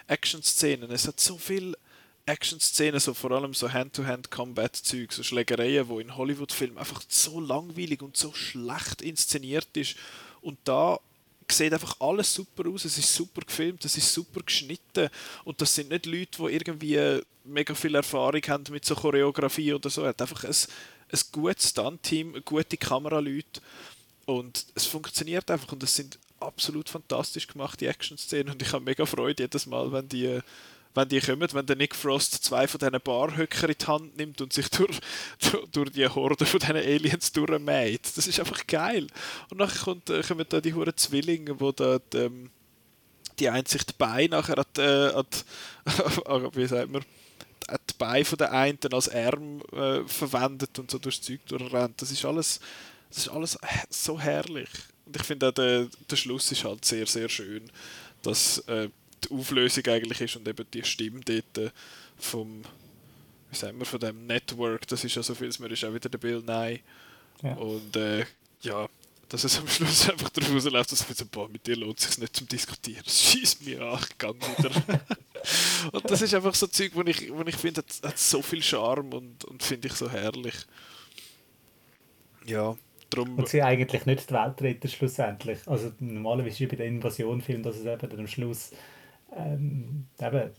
Action-Szenen. 0.06 0.90
Es 0.90 1.08
hat 1.08 1.18
so 1.18 1.38
viele 1.38 1.78
Action-Szenen, 2.26 3.00
so 3.00 3.14
vor 3.14 3.32
allem 3.32 3.54
so 3.54 3.72
Hand-to-Hand-Combat-Zeug, 3.72 5.12
so 5.12 5.22
Schlägereien, 5.22 5.88
wo 5.88 5.98
in 5.98 6.14
Hollywood-Filmen 6.14 6.76
einfach 6.76 7.02
so 7.08 7.40
langweilig 7.40 8.02
und 8.02 8.16
so 8.16 8.34
schlecht 8.34 9.00
inszeniert 9.00 9.74
ist. 9.76 9.96
Und 10.42 10.58
da 10.64 11.00
sieht 11.56 11.72
einfach 11.72 11.96
alles 12.00 12.32
super 12.32 12.68
aus, 12.68 12.84
es 12.84 12.98
ist 12.98 13.14
super 13.14 13.42
gefilmt, 13.42 13.84
es 13.84 13.96
ist 13.96 14.12
super 14.12 14.40
geschnitten 14.44 15.08
und 15.44 15.60
das 15.60 15.74
sind 15.74 15.90
nicht 15.90 16.06
Leute, 16.06 16.38
die 16.38 16.54
irgendwie 16.54 17.20
mega 17.44 17.74
viel 17.74 17.94
Erfahrung 17.94 18.42
haben 18.48 18.64
mit 18.70 18.84
so 18.84 18.94
Choreografie 18.94 19.72
oder 19.72 19.90
so. 19.90 20.02
Er 20.02 20.08
hat 20.08 20.22
einfach 20.22 20.44
ein, 20.44 20.50
ein 20.50 21.20
gutes 21.32 21.70
Stunt-Team, 21.70 22.42
gute 22.44 22.76
Kameraleute 22.76 23.60
und 24.26 24.66
es 24.74 24.86
funktioniert 24.86 25.50
einfach 25.50 25.72
und 25.72 25.82
es 25.82 25.94
sind 25.94 26.18
absolut 26.40 26.88
fantastisch 26.88 27.46
gemachte 27.46 27.86
Action-Szenen 27.86 28.52
und 28.52 28.62
ich 28.62 28.72
habe 28.72 28.84
mega 28.84 29.06
Freude 29.06 29.44
jedes 29.44 29.66
Mal, 29.66 29.92
wenn 29.92 30.08
die 30.08 30.40
wenn 30.94 31.08
die 31.08 31.20
kommen, 31.20 31.48
wenn 31.52 31.66
der 31.66 31.76
Nick 31.76 31.94
Frost 31.94 32.44
zwei 32.44 32.66
von 32.66 32.78
diesen 32.78 33.00
Barhöcker 33.00 33.68
in 33.68 33.74
die 33.78 33.86
Hand 33.86 34.16
nimmt 34.16 34.40
und 34.40 34.52
sich 34.52 34.68
durch, 34.70 34.98
durch 35.72 35.90
die 35.90 36.06
Horde 36.08 36.44
von 36.44 36.60
diesen 36.60 36.76
Aliens 36.76 37.32
durchmäht. 37.32 38.16
Das 38.16 38.26
ist 38.26 38.38
einfach 38.38 38.66
geil. 38.66 39.06
Und 39.50 39.58
nachher 39.58 39.84
kommt, 39.84 40.10
äh, 40.10 40.22
kommen 40.22 40.46
da 40.48 40.60
die 40.60 40.74
Huren 40.74 40.96
Zwillinge, 40.96 41.58
wo 41.58 41.72
da 41.72 41.98
die, 41.98 42.18
ähm, 42.18 42.50
die 43.38 43.48
einzig 43.48 43.86
die 43.86 43.94
Beine 43.96 44.36
nachher 44.36 44.58
an, 44.58 44.64
die, 44.76 44.80
äh, 44.80 45.12
an, 45.14 46.54
wie 46.54 46.66
sagt 46.66 46.90
man, 46.90 47.02
die 47.70 47.94
Beine 47.98 48.24
von 48.24 48.38
der 48.38 48.52
einen 48.52 48.78
als 48.92 49.08
Arm 49.08 49.62
äh, 49.72 50.06
verwendet 50.06 50.78
und 50.78 50.90
so 50.90 50.98
durchs 50.98 51.22
Zeug 51.22 51.40
durchrennt. 51.46 52.02
Das 52.02 52.10
ist 52.10 52.24
alles, 52.24 52.60
das 53.08 53.18
ist 53.18 53.28
alles 53.28 53.58
so 53.88 54.20
herrlich. 54.20 54.68
Und 55.06 55.16
ich 55.16 55.22
finde 55.22 55.48
auch, 55.48 55.52
der, 55.52 55.88
der 56.10 56.16
Schluss 56.16 56.52
ist 56.52 56.64
halt 56.64 56.84
sehr, 56.84 57.06
sehr 57.06 57.28
schön, 57.28 57.70
dass 58.22 58.58
äh, 58.68 58.88
die 59.24 59.34
Auflösung 59.34 59.86
eigentlich 59.86 60.20
ist 60.20 60.36
und 60.36 60.46
eben 60.48 60.66
die 60.72 60.84
Stimme 60.84 61.20
dort 61.24 61.58
äh, 61.58 61.70
vom, 62.18 62.62
wie 63.50 63.56
sagen 63.56 63.78
wir, 63.78 63.86
von 63.86 64.00
dem 64.00 64.26
Network, 64.26 64.86
das 64.88 65.04
ist 65.04 65.14
ja 65.14 65.22
so 65.22 65.34
viel, 65.34 65.50
man 65.58 65.70
ist 65.70 65.84
auch 65.84 65.94
wieder 65.94 66.08
der 66.08 66.18
Bill 66.18 66.42
Nye. 66.42 66.80
Ja. 67.42 67.54
Und 67.54 67.96
äh, 67.96 68.24
ja, 68.60 68.88
dass 69.28 69.44
es 69.44 69.58
am 69.58 69.66
Schluss 69.66 70.10
einfach 70.10 70.30
darauf 70.30 70.54
rausläuft, 70.54 70.92
dass 70.92 71.08
ich 71.08 71.16
so, 71.16 71.24
boah, 71.26 71.48
mit 71.48 71.66
dir 71.66 71.76
lohnt 71.76 71.98
es 71.98 72.06
sich 72.06 72.18
nicht 72.18 72.36
zum 72.36 72.48
Diskutieren. 72.48 73.02
Das 73.04 73.20
schießt 73.20 73.64
mir 73.66 73.82
an, 73.82 73.98
ich 74.00 74.18
gang 74.18 74.36
wieder. 74.58 74.70
und 75.92 76.10
das 76.10 76.22
ist 76.22 76.34
einfach 76.34 76.54
so 76.54 76.66
ein 76.66 76.72
Zeug, 76.72 76.92
wo 76.94 77.02
ich, 77.02 77.32
wo 77.32 77.42
ich 77.42 77.56
finde, 77.56 77.82
hat, 77.82 78.10
hat 78.10 78.18
so 78.18 78.42
viel 78.42 78.62
Charme 78.62 79.12
und, 79.12 79.44
und 79.44 79.62
finde 79.62 79.88
ich 79.88 79.94
so 79.94 80.10
herrlich. 80.10 80.54
Ja, 82.44 82.76
Drum 83.12 83.38
und 83.38 83.48
sie 83.48 83.62
eigentlich 83.62 84.06
nicht 84.06 84.30
die 84.30 84.34
Welt 84.34 84.62
retten 84.62 84.88
schlussendlich. 84.88 85.58
Also 85.66 85.92
normalerweise 86.00 86.64
ist 86.64 86.70
bei 86.70 86.76
den 86.76 86.96
Invasionfilmen, 86.96 87.62
dass 87.62 87.76
es 87.76 87.84
eben 87.84 88.08
dann 88.08 88.20
am 88.20 88.26
Schluss 88.26 88.70
ähm, 89.36 90.06
eben, 90.20 90.50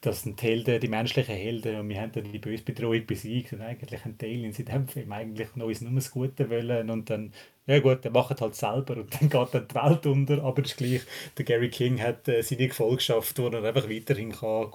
das 0.00 0.22
sind 0.22 0.40
die 0.40 0.46
Helden, 0.46 0.80
die 0.80 0.88
menschlichen 0.88 1.34
Helden 1.34 1.80
und 1.80 1.88
wir 1.88 2.00
haben 2.00 2.12
dann 2.12 2.30
die 2.30 2.38
böse 2.38 2.62
Bedrohung 2.62 3.04
besiegt 3.04 3.52
und 3.52 3.62
eigentlich 3.62 4.00
die 4.04 4.26
Aliens 4.26 4.58
in 4.58 4.66
dem 4.66 4.86
Film 4.86 5.10
eigentlich 5.10 5.56
noch 5.56 5.66
uns 5.66 5.80
nur 5.80 5.92
das 5.92 6.10
Gute 6.12 6.48
wollen 6.50 6.88
und 6.88 7.10
dann, 7.10 7.32
ja 7.66 7.80
gut, 7.80 8.04
der 8.04 8.12
macht 8.12 8.40
halt 8.40 8.54
selber 8.54 8.96
und 8.96 9.12
dann 9.14 9.28
geht 9.28 9.54
dann 9.54 9.66
die 9.68 9.74
Welt 9.74 10.06
unter, 10.06 10.44
aber 10.44 10.62
es 10.62 10.70
ist 10.70 10.76
gleich, 10.76 11.02
der 11.36 11.44
Gary 11.44 11.68
King 11.68 12.00
hat 12.00 12.28
äh, 12.28 12.42
seine 12.42 12.68
Gefolgschaft, 12.68 13.38
wo 13.38 13.48
er 13.48 13.64
einfach 13.64 13.90
weiterhin 13.90 14.30
kann. 14.30 14.70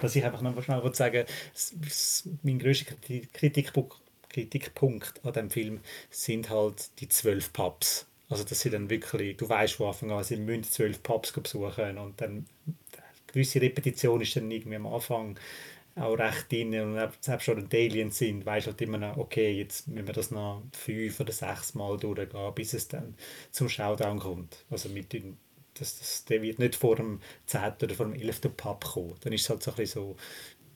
Dass 0.00 0.14
ich 0.14 0.24
einfach 0.24 0.42
noch 0.42 0.62
schnell 0.62 0.94
sagen 0.94 1.24
mein 2.42 2.58
grösster 2.58 2.94
Kritikpunkt, 3.32 3.96
Kritikpunkt 4.28 5.24
an 5.24 5.32
dem 5.32 5.50
Film 5.50 5.80
sind 6.10 6.50
halt 6.50 7.00
die 7.00 7.08
zwölf 7.08 7.50
Pubs 7.54 8.06
also 8.28 8.44
dass 8.44 8.60
sie 8.60 8.70
dann 8.70 8.90
wirklich, 8.90 9.36
du 9.36 9.48
weißt 9.48 9.74
von 9.74 9.88
Anfang 9.88 10.10
an, 10.10 10.24
sie 10.24 10.36
müssen 10.36 10.64
zwölf 10.64 11.02
Pubs 11.02 11.32
besuchen 11.32 11.98
und 11.98 12.20
dann 12.20 12.46
gewisse 13.28 13.60
Repetition 13.60 14.20
ist 14.20 14.34
dann 14.36 14.50
irgendwie 14.50 14.76
am 14.76 14.86
Anfang 14.86 15.38
auch 15.96 16.18
recht 16.18 16.52
drin 16.52 16.78
und 16.78 17.12
selbst 17.20 17.44
schon 17.44 17.68
die 17.68 17.76
Aliens 17.76 18.18
sind, 18.18 18.44
weißt 18.44 18.66
halt 18.66 18.80
immer 18.82 18.98
noch, 18.98 19.16
okay, 19.16 19.52
jetzt 19.52 19.88
müssen 19.88 20.06
wir 20.06 20.14
das 20.14 20.30
noch 20.30 20.62
fünf 20.72 21.20
oder 21.20 21.32
sechs 21.32 21.74
Mal 21.74 21.96
durchgehen, 21.96 22.54
bis 22.54 22.74
es 22.74 22.88
dann 22.88 23.14
zum 23.50 23.68
Showdown 23.68 24.18
kommt. 24.18 24.64
Also 24.70 24.90
mit 24.90 25.12
dem, 25.14 25.38
das, 25.72 25.98
das, 25.98 26.24
der 26.26 26.42
wird 26.42 26.58
nicht 26.58 26.74
vor 26.74 26.96
dem 26.96 27.20
10. 27.46 27.60
oder 27.82 27.94
vor 27.94 28.06
dem 28.06 28.14
11. 28.14 28.42
Pub 28.56 28.84
kommen. 28.84 29.14
Dann 29.20 29.32
ist 29.32 29.42
es 29.42 29.50
halt 29.50 29.62
so 29.62 29.70
ein 29.70 29.76
bisschen 29.78 30.02
so, 30.02 30.16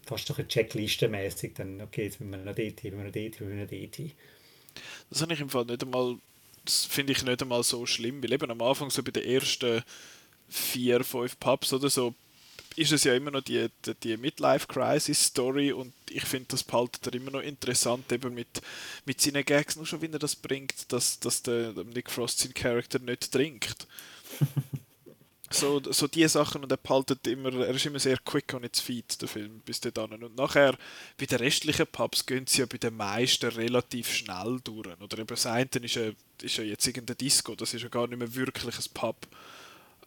fast 0.06 0.26
so 0.26 0.34
ein 0.34 0.48
Checklistenmäßig, 0.48 1.52
dann, 1.54 1.82
okay, 1.82 2.04
jetzt 2.04 2.20
müssen 2.20 2.30
wir 2.30 2.38
noch 2.38 2.54
dort 2.54 2.80
hin, 2.80 2.96
müssen 2.96 3.14
wir 3.14 3.22
noch 3.22 3.30
dort 3.30 3.40
müssen 3.40 3.56
wir 3.58 3.64
noch 3.64 3.70
dort. 3.70 4.16
Das 5.10 5.22
habe 5.22 5.34
ich 5.34 5.40
im 5.40 5.50
Fall 5.50 5.64
nicht 5.66 5.82
einmal, 5.82 6.16
das 6.64 6.84
finde 6.84 7.12
ich 7.12 7.22
nicht 7.22 7.42
einmal 7.42 7.62
so 7.62 7.86
schlimm, 7.86 8.22
weil 8.22 8.32
eben 8.32 8.50
am 8.50 8.62
Anfang 8.62 8.90
so 8.90 9.02
bei 9.02 9.10
den 9.10 9.24
ersten 9.24 9.82
vier, 10.48 11.04
fünf 11.04 11.38
Pubs 11.38 11.72
oder 11.72 11.90
so 11.90 12.14
ist 12.76 12.92
es 12.92 13.04
ja 13.04 13.14
immer 13.14 13.30
noch 13.30 13.42
die, 13.42 13.68
die, 13.84 13.94
die 13.94 14.16
Midlife-Crisis-Story 14.16 15.72
und 15.72 15.92
ich 16.08 16.24
finde, 16.24 16.48
das 16.50 16.62
behaltet 16.62 17.06
er 17.06 17.14
immer 17.14 17.32
noch 17.32 17.42
interessant, 17.42 18.10
eben 18.12 18.34
mit, 18.34 18.62
mit 19.04 19.20
seinen 19.20 19.44
Gags, 19.44 19.76
nur 19.76 19.86
schon, 19.86 20.00
wie 20.02 20.10
er 20.10 20.18
das 20.18 20.36
bringt, 20.36 20.90
dass, 20.92 21.18
dass 21.20 21.42
der, 21.42 21.72
Nick 21.92 22.10
Frost 22.10 22.38
sein 22.38 22.54
Charakter 22.54 22.98
nicht 22.98 23.32
trinkt. 23.32 23.86
so, 25.52 25.82
so 25.82 26.06
die 26.06 26.26
Sachen 26.28 26.62
und 26.62 26.70
er 26.70 26.76
behaltet 26.76 27.26
immer, 27.26 27.52
er 27.52 27.74
ist 27.74 27.84
immer 27.84 27.98
sehr 27.98 28.18
quick 28.18 28.54
on 28.54 28.62
its 28.62 28.80
feet, 28.80 29.20
der 29.20 29.28
Film, 29.28 29.60
bis 29.64 29.80
dahin. 29.80 30.22
Und 30.22 30.36
nachher, 30.36 30.76
bei 31.18 31.26
den 31.26 31.38
restlichen 31.38 31.86
Pubs 31.86 32.24
gehen 32.24 32.46
sie 32.46 32.60
ja 32.60 32.66
bei 32.66 32.78
den 32.78 32.96
meisten 32.96 33.50
relativ 33.50 34.12
schnell 34.12 34.60
durch. 34.62 35.00
Oder 35.00 35.18
eben 35.18 35.26
das 35.26 35.46
eine 35.46 35.68
ist 35.82 35.94
ja, 35.94 36.10
ist 36.40 36.56
ja 36.56 36.64
jetzt 36.64 36.86
irgendein 36.86 37.16
Disco, 37.16 37.54
das 37.54 37.74
ist 37.74 37.82
ja 37.82 37.88
gar 37.88 38.06
nicht 38.06 38.18
mehr 38.18 38.34
wirklich 38.34 38.76
ein 38.76 38.94
Pub. 38.94 39.26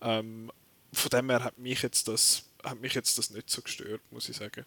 Ähm, 0.02 0.52
von 0.94 1.10
dem 1.10 1.30
her 1.30 1.44
hat 1.44 1.58
mich 1.58 1.82
jetzt 1.82 2.08
das 2.08 2.44
hat 2.64 2.80
mich 2.80 2.94
jetzt 2.94 3.18
das 3.18 3.30
nicht 3.30 3.50
so 3.50 3.62
gestört, 3.62 4.02
muss 4.12 4.30
ich 4.30 4.38
sagen. 4.38 4.66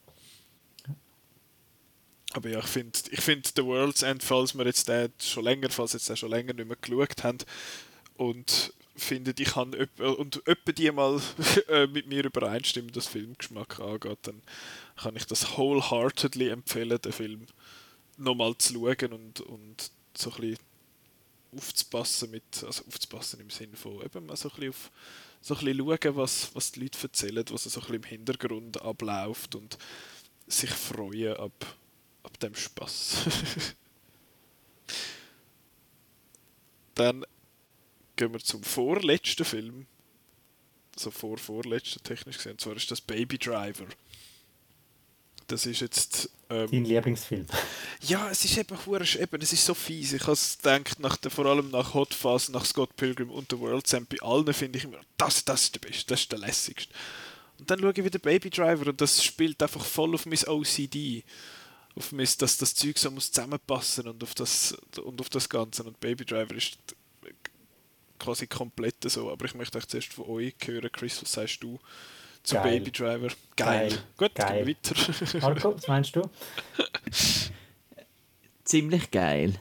Aber 2.32 2.48
ja, 2.50 2.58
ich 2.58 2.66
finde, 2.66 2.98
ich 3.10 3.20
find 3.20 3.52
The 3.56 3.64
World's 3.64 4.02
End, 4.02 4.22
falls 4.22 4.54
wir 4.54 4.66
jetzt 4.66 4.88
den 4.88 5.12
schon 5.18 5.44
länger, 5.44 5.70
falls 5.70 5.94
jetzt 5.94 6.08
den 6.08 6.16
schon 6.16 6.30
länger 6.30 6.52
nicht 6.52 6.68
mehr 6.68 6.76
geschaut 6.76 7.24
haben 7.24 7.38
und 8.16 8.74
findet, 8.96 9.40
ich 9.40 9.48
kann 9.50 9.74
und 9.98 10.46
öppe 10.46 10.72
die 10.72 10.90
mal 10.90 11.20
äh, 11.68 11.86
mit 11.86 12.06
mir 12.06 12.24
übereinstimmen, 12.24 12.90
was 12.90 13.06
Filmgeschmack 13.06 13.80
angeht, 13.80 14.18
dann 14.22 14.42
kann 14.96 15.16
ich 15.16 15.26
das 15.26 15.56
wholeheartedly 15.56 16.48
empfehlen, 16.48 16.98
den 17.00 17.12
Film 17.12 17.46
nochmal 18.16 18.56
zu 18.58 18.74
schauen 18.74 19.12
und, 19.12 19.40
und 19.40 19.90
so 20.16 20.30
ein 20.30 20.36
bisschen 20.40 20.58
aufzupassen 21.56 22.30
mit, 22.30 22.64
also 22.64 22.84
aufzupassen 22.86 23.40
im 23.40 23.50
Sinne 23.50 23.76
von 23.76 24.02
eben 24.02 24.26
mal 24.26 24.36
so 24.36 24.48
ein 24.48 24.54
bisschen 24.54 24.70
auf 24.70 24.90
so 25.40 25.54
ein 25.54 25.64
bisschen 25.64 25.86
schauen, 25.86 26.16
was, 26.16 26.54
was 26.54 26.72
die 26.72 26.80
Leute 26.80 26.98
erzählen, 27.02 27.44
was 27.50 27.64
so 27.64 27.70
ein 27.70 27.80
bisschen 27.80 27.94
im 27.96 28.02
Hintergrund 28.02 28.82
abläuft 28.82 29.54
und 29.54 29.78
sich 30.48 30.70
freuen 30.70 31.36
ab, 31.36 31.76
ab 32.22 32.40
dem 32.40 32.54
Spaß. 32.54 33.26
Dann 36.94 37.24
gehen 38.16 38.32
wir 38.32 38.40
zum 38.40 38.62
vorletzten 38.62 39.44
Film. 39.44 39.86
Also 40.96 41.10
vor 41.10 41.36
vorletzten 41.38 42.02
technisch 42.02 42.38
gesehen. 42.38 42.52
Und 42.52 42.60
zwar 42.60 42.76
ist 42.76 42.90
das 42.90 43.00
Baby 43.00 43.38
Driver. 43.38 43.86
Das 45.46 45.66
ist 45.66 45.80
jetzt. 45.80 46.30
Ähm, 46.50 46.68
Dein 46.70 46.84
Lieblingsfilm. 46.84 47.46
Ja, 48.02 48.30
es 48.30 48.44
ist 48.44 48.56
eben, 48.58 48.76
eben 48.76 49.42
es 49.42 49.52
ist 49.52 49.64
so 49.64 49.74
fies. 49.74 50.12
Ich 50.12 50.26
habe 50.26 50.38
gedacht, 50.58 51.00
nach 51.00 51.16
der, 51.16 51.30
vor 51.30 51.46
allem 51.46 51.70
nach 51.70 51.94
Hot 51.94 52.12
Fuzz, 52.12 52.50
nach 52.50 52.64
Scott 52.64 52.94
Pilgrim 52.94 53.30
und 53.30 53.50
The 53.50 53.58
World 53.58 53.90
End, 53.92 54.08
bei 54.08 54.20
allen 54.20 54.52
finde 54.52 54.78
ich 54.78 54.84
immer, 54.84 55.00
das, 55.16 55.44
das 55.44 55.62
ist 55.62 55.74
der 55.74 55.80
Beste, 55.80 56.06
das 56.08 56.20
ist 56.20 56.30
der 56.30 56.38
lässigste. 56.38 56.92
Und 57.58 57.70
dann 57.70 57.80
schaue 57.80 57.92
ich 57.96 58.04
wieder 58.04 58.18
Baby 58.18 58.50
Driver 58.50 58.88
und 58.90 59.00
das 59.00 59.24
spielt 59.24 59.60
einfach 59.62 59.84
voll 59.84 60.14
auf 60.14 60.26
mein 60.26 60.38
OCD. 60.46 61.24
Auf 61.96 62.12
mein, 62.12 62.28
dass 62.38 62.58
das 62.58 62.74
Zeug 62.74 62.98
so 62.98 63.10
muss 63.10 63.32
zusammenpassen 63.32 64.06
und 64.06 64.22
auf 64.22 64.34
das, 64.34 64.76
und 65.02 65.18
auf 65.20 65.30
das 65.30 65.48
Ganze. 65.48 65.82
Und 65.82 65.98
Baby 65.98 66.26
Driver 66.26 66.54
ist 66.54 66.76
quasi 68.18 68.46
komplett 68.46 69.08
so. 69.10 69.30
Aber 69.30 69.44
ich 69.44 69.54
möchte 69.54 69.78
euch 69.78 69.86
zuerst 69.86 70.12
von 70.12 70.26
euch 70.26 70.54
hören, 70.64 70.90
Chris, 70.92 71.22
was 71.22 71.32
sagst 71.32 71.62
du? 71.62 71.78
zu 72.46 72.54
Geil. 72.54 72.78
Baby 72.78 72.92
Driver. 72.92 73.28
Geil. 73.56 73.88
Geil. 73.88 73.98
Gut, 74.16 74.34
geil. 74.34 74.64
gehen 74.64 74.66
wir 74.66 74.76
weiter. 74.76 75.38
Marco, 75.40 75.74
was 75.76 75.88
meinst 75.88 76.16
du? 76.16 76.22
Ziemlich 78.64 79.10
geil. 79.10 79.58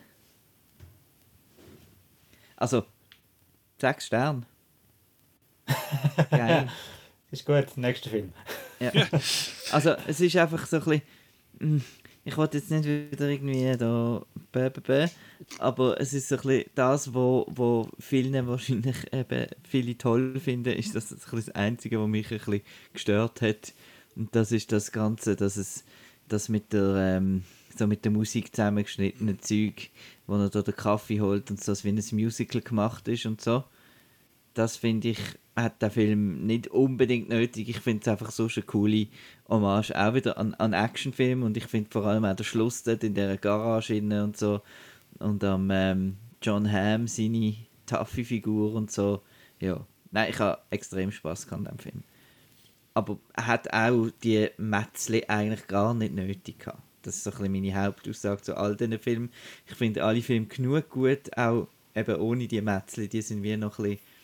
Also, 2.56 2.86
sechs 3.80 4.06
Sterne. 4.06 4.44
geil. 6.30 6.70
Ist 7.32 7.46
gut, 7.46 7.76
nächster 7.76 8.12
Film. 8.12 8.34
ja. 8.80 8.92
Also, 9.72 9.96
es 10.08 10.22
ist 10.22 10.38
einfach 10.38 10.66
so 10.68 10.78
ein 10.78 11.02
bisschen. 11.60 11.86
Ich 12.28 12.38
wollte 12.38 12.58
jetzt 12.58 12.72
nicht 12.72 12.86
wieder 12.86 13.30
irgendwie 13.30 13.78
da 13.78 14.26
bäh, 14.52 15.08
aber 15.60 16.02
es 16.02 16.12
ist 16.12 16.28
so 16.28 16.38
ein 16.38 16.64
das, 16.74 17.14
wo, 17.14 17.46
wo 17.50 17.88
vielen 18.00 18.48
wahrscheinlich 18.48 18.96
eben 19.14 19.46
viele 19.62 19.96
toll 19.96 20.40
finden, 20.40 20.74
ist 20.74 20.96
das, 20.96 21.10
das, 21.10 21.50
Einzige, 21.52 22.02
was 22.02 22.08
mich 22.08 22.32
ein 22.32 22.62
gestört 22.94 23.44
hat. 23.44 23.74
Und 24.16 24.36
das 24.36 24.52
ist 24.52 24.72
das 24.72 24.92
Ganze, 24.92 25.36
dass 25.36 25.56
es 25.56 25.84
das 26.28 26.50
mit 26.50 26.74
der, 26.74 26.96
ähm, 27.18 27.44
so 27.78 27.86
mit 27.86 28.04
der 28.04 28.12
Musik 28.12 28.56
zusammengeschnittene 28.56 29.38
Zeug, 29.38 29.92
wo 30.26 30.36
er 30.36 30.50
da 30.50 30.64
den 30.64 30.76
Kaffee 30.76 31.22
holt 31.22 31.52
und 31.52 31.64
so, 31.64 31.72
wie 31.84 31.90
ein 31.90 32.04
Musical 32.12 32.62
gemacht 32.62 33.08
ist 33.08 33.28
und 33.28 33.40
so. 33.40 33.66
Das 34.56 34.78
finde 34.78 35.10
ich 35.10 35.20
hat 35.56 35.82
der 35.82 35.92
Film 35.92 36.46
nicht 36.46 36.68
unbedingt 36.68 37.30
nötig. 37.30 37.70
Ich 37.70 37.80
finde 37.80 38.02
es 38.02 38.08
einfach 38.08 38.32
so 38.32 38.50
eine 38.54 38.66
coole 38.66 39.08
Hommage 39.48 39.92
auch 39.96 40.14
wieder 40.14 40.38
an, 40.38 40.54
an 40.56 40.74
Actionfilm 40.74 41.44
und 41.44 41.56
ich 41.56 41.66
finde 41.66 41.90
vor 41.92 42.06
allem 42.06 42.26
auch 42.26 42.36
der 42.36 42.44
Schluss 42.44 42.84
dort 42.84 43.04
in 43.04 43.14
der 43.14 43.38
Garage 43.38 44.02
und 44.02 44.36
so 44.36 44.62
und 45.20 45.44
am 45.44 45.70
ähm, 45.72 46.18
John 46.42 46.70
Hamm 46.70 47.08
seine 47.08 47.56
taffe 47.86 48.26
Figur 48.26 48.74
und 48.74 48.92
so. 48.92 49.22
Ja, 49.60 49.86
nein, 50.12 50.30
ich 50.30 50.40
habe 50.40 50.62
extrem 50.72 51.12
Spaß 51.12 51.50
an 51.54 51.64
dem 51.64 51.80
Film. 51.80 52.04
Aber 52.94 53.18
er 53.34 53.48
hat 53.48 53.74
auch 53.74 54.10
die 54.24 54.50
Metzle 54.58 55.30
eigentlich 55.30 55.68
gar 55.68 55.94
nicht 55.94 56.14
nötig 56.14 56.60
gehabt. 56.60 56.82
Das 57.02 57.16
ist 57.16 57.24
so 57.24 57.30
ein 57.30 57.38
bisschen 57.38 57.52
meine 57.52 57.76
Hauptaussage 57.76 58.42
zu 58.42 58.58
all 58.58 58.76
diesen 58.76 59.00
Filmen. 59.00 59.32
Ich 59.68 59.76
finde 59.76 60.04
alle 60.04 60.22
Filme 60.22 60.48
genug 60.48 60.90
gut, 60.90 61.38
auch 61.38 61.68
eben 61.94 62.16
ohne 62.18 62.48
die 62.48 62.62
Metzle, 62.62 63.08
die 63.08 63.22
sind 63.22 63.44
wie 63.44 63.56
noch 63.56 63.80
ein 63.80 63.84
bisschen 63.84 64.15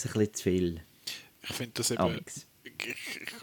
ein 0.00 0.12
bisschen 0.12 0.34
zu 0.34 0.42
viel. 0.42 0.82
Ich 1.42 1.54
finde 1.54 1.72
das 1.74 1.90
eben. 1.90 2.00
Alex. 2.00 2.46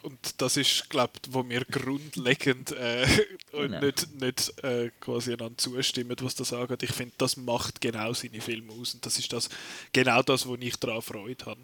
Und 0.01 0.41
das 0.41 0.57
ist, 0.57 0.89
glaube 0.89 1.13
ich, 1.23 1.33
wo 1.33 1.47
wir 1.47 1.63
grundlegend 1.65 2.71
äh, 2.71 3.07
und 3.53 3.79
nicht, 3.79 4.19
nicht 4.19 4.63
äh, 4.63 4.91
quasi 4.99 5.33
einander 5.33 5.57
zustimmen, 5.57 6.15
was 6.21 6.35
das 6.35 6.53
angeht. 6.53 6.83
Ich 6.83 6.91
finde, 6.91 7.13
das 7.17 7.37
macht 7.37 7.81
genau 7.81 8.13
seine 8.13 8.41
Filme 8.41 8.73
aus. 8.73 8.93
Und 8.93 9.05
das 9.05 9.19
ist 9.19 9.31
das, 9.31 9.49
genau 9.93 10.21
das, 10.21 10.47
wo 10.47 10.55
ich 10.55 10.75
daran 10.77 11.01
Freude 11.01 11.45
habe. 11.45 11.61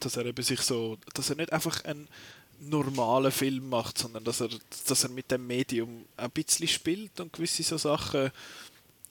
Dass 0.00 0.16
er 0.16 0.26
eben 0.26 0.42
sich 0.42 0.60
so, 0.60 0.98
dass 1.14 1.30
er 1.30 1.36
nicht 1.36 1.52
einfach 1.52 1.84
einen 1.84 2.08
normalen 2.60 3.32
Film 3.32 3.68
macht, 3.68 3.98
sondern 3.98 4.24
dass 4.24 4.40
er, 4.40 4.48
dass 4.86 5.04
er 5.04 5.10
mit 5.10 5.30
dem 5.30 5.46
Medium 5.46 6.04
ein 6.16 6.30
bisschen 6.30 6.68
spielt 6.68 7.20
und 7.20 7.32
gewisse 7.32 7.62
so 7.62 7.76
Sachen 7.76 8.30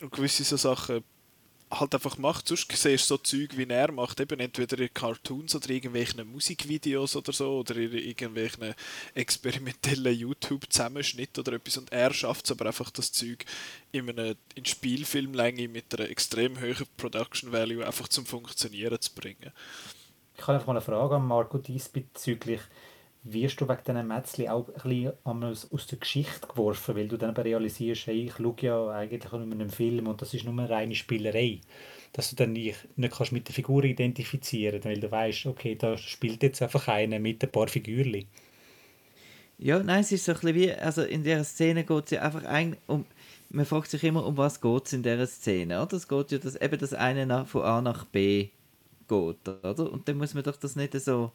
und 0.01 0.11
gewisse 0.11 0.43
so 0.43 0.57
Sachen 0.57 1.03
halt 1.79 1.93
einfach 1.93 2.17
macht. 2.17 2.47
Sonst 2.47 2.71
siehst 2.71 3.09
du 3.09 3.15
so 3.15 3.17
Zeug, 3.17 3.57
wie 3.57 3.67
er 3.67 3.91
macht, 3.91 4.19
eben 4.19 4.39
entweder 4.39 4.79
in 4.79 4.93
Cartoons 4.93 5.55
oder 5.55 5.69
irgendwelchen 5.69 6.27
Musikvideos 6.31 7.15
oder 7.15 7.33
so 7.33 7.59
oder 7.59 7.75
in 7.75 7.93
irgendwelchen 7.93 8.73
experimentellen 9.13 10.17
YouTube-Zusammenschnitt 10.17 11.37
oder 11.39 11.53
etwas 11.53 11.77
und 11.77 11.91
er 11.91 12.13
schafft 12.13 12.45
es 12.45 12.51
aber 12.51 12.67
einfach, 12.67 12.91
das 12.91 13.11
Zeug 13.11 13.45
in, 13.91 14.09
einer, 14.09 14.35
in 14.55 14.65
Spielfilmlänge 14.65 15.67
mit 15.67 15.97
einer 15.97 16.09
extrem 16.09 16.59
hohen 16.61 16.87
Production 16.97 17.51
Value 17.51 17.85
einfach 17.85 18.07
zum 18.07 18.25
Funktionieren 18.25 18.99
zu 18.99 19.13
bringen. 19.13 19.51
Ich 20.35 20.41
habe 20.41 20.53
einfach 20.53 20.69
eine 20.69 20.81
Frage 20.81 21.15
an 21.15 21.27
Marco 21.27 21.57
diesbezüglich 21.57 22.61
wirst 23.23 23.61
du 23.61 23.67
wegen 23.67 23.83
diesen 23.87 24.07
Metzli 24.07 24.49
auch 24.49 24.67
ein 24.67 24.73
bisschen 24.73 25.13
aus 25.71 25.87
der 25.87 25.97
Geschichte 25.97 26.47
geworfen, 26.47 26.95
weil 26.95 27.07
du 27.07 27.17
dann 27.17 27.35
realisierst, 27.35 28.07
hey, 28.07 28.25
ich 28.25 28.35
schaue 28.35 28.55
ja 28.61 28.89
eigentlich 28.89 29.31
nur 29.31 29.41
einen 29.41 29.69
Film 29.69 30.07
und 30.07 30.21
das 30.21 30.33
ist 30.33 30.43
nur 30.43 30.53
eine 30.53 30.69
reine 30.69 30.95
Spielerei. 30.95 31.61
Dass 32.11 32.29
du 32.29 32.35
dann 32.35 32.53
nicht, 32.53 32.77
nicht 32.97 33.15
kannst 33.15 33.31
mit 33.31 33.47
der 33.47 33.55
Figur 33.55 33.83
identifizieren 33.83 34.81
kannst, 34.81 34.85
weil 34.85 34.99
du 34.99 35.11
weißt, 35.11 35.45
okay, 35.45 35.75
da 35.75 35.97
spielt 35.97 36.43
jetzt 36.43 36.61
einfach 36.61 36.87
einer 36.89 37.19
mit 37.19 37.43
ein 37.43 37.51
paar 37.51 37.67
Figürchen. 37.67 38.25
Ja, 39.57 39.81
nein, 39.81 40.01
es 40.01 40.11
ist 40.11 40.25
so 40.25 40.33
ein 40.33 40.39
bisschen 40.39 40.55
wie, 40.55 40.73
also 40.73 41.03
in 41.03 41.23
dieser 41.23 41.43
Szene 41.45 41.85
geht 41.85 42.05
es 42.05 42.11
ja 42.11 42.21
einfach 42.23 42.43
ein, 42.43 42.75
um, 42.87 43.05
man 43.49 43.65
fragt 43.65 43.89
sich 43.89 44.03
immer, 44.03 44.25
um 44.25 44.35
was 44.35 44.59
geht 44.59 44.85
es 44.85 44.93
in 44.93 45.03
dieser 45.03 45.27
Szene, 45.27 45.81
oder? 45.81 45.95
Es 45.95 46.07
geht 46.07 46.31
ja, 46.31 46.37
dass 46.39 46.55
eben 46.55 46.77
das 46.77 46.93
eine 46.93 47.25
nach, 47.25 47.47
von 47.47 47.61
A 47.61 47.81
nach 47.81 48.03
B 48.05 48.49
geht, 49.07 49.47
oder? 49.47 49.91
Und 49.91 50.07
dann 50.07 50.17
muss 50.17 50.33
man 50.33 50.43
doch 50.43 50.57
das 50.57 50.75
nicht 50.75 50.99
so 50.99 51.31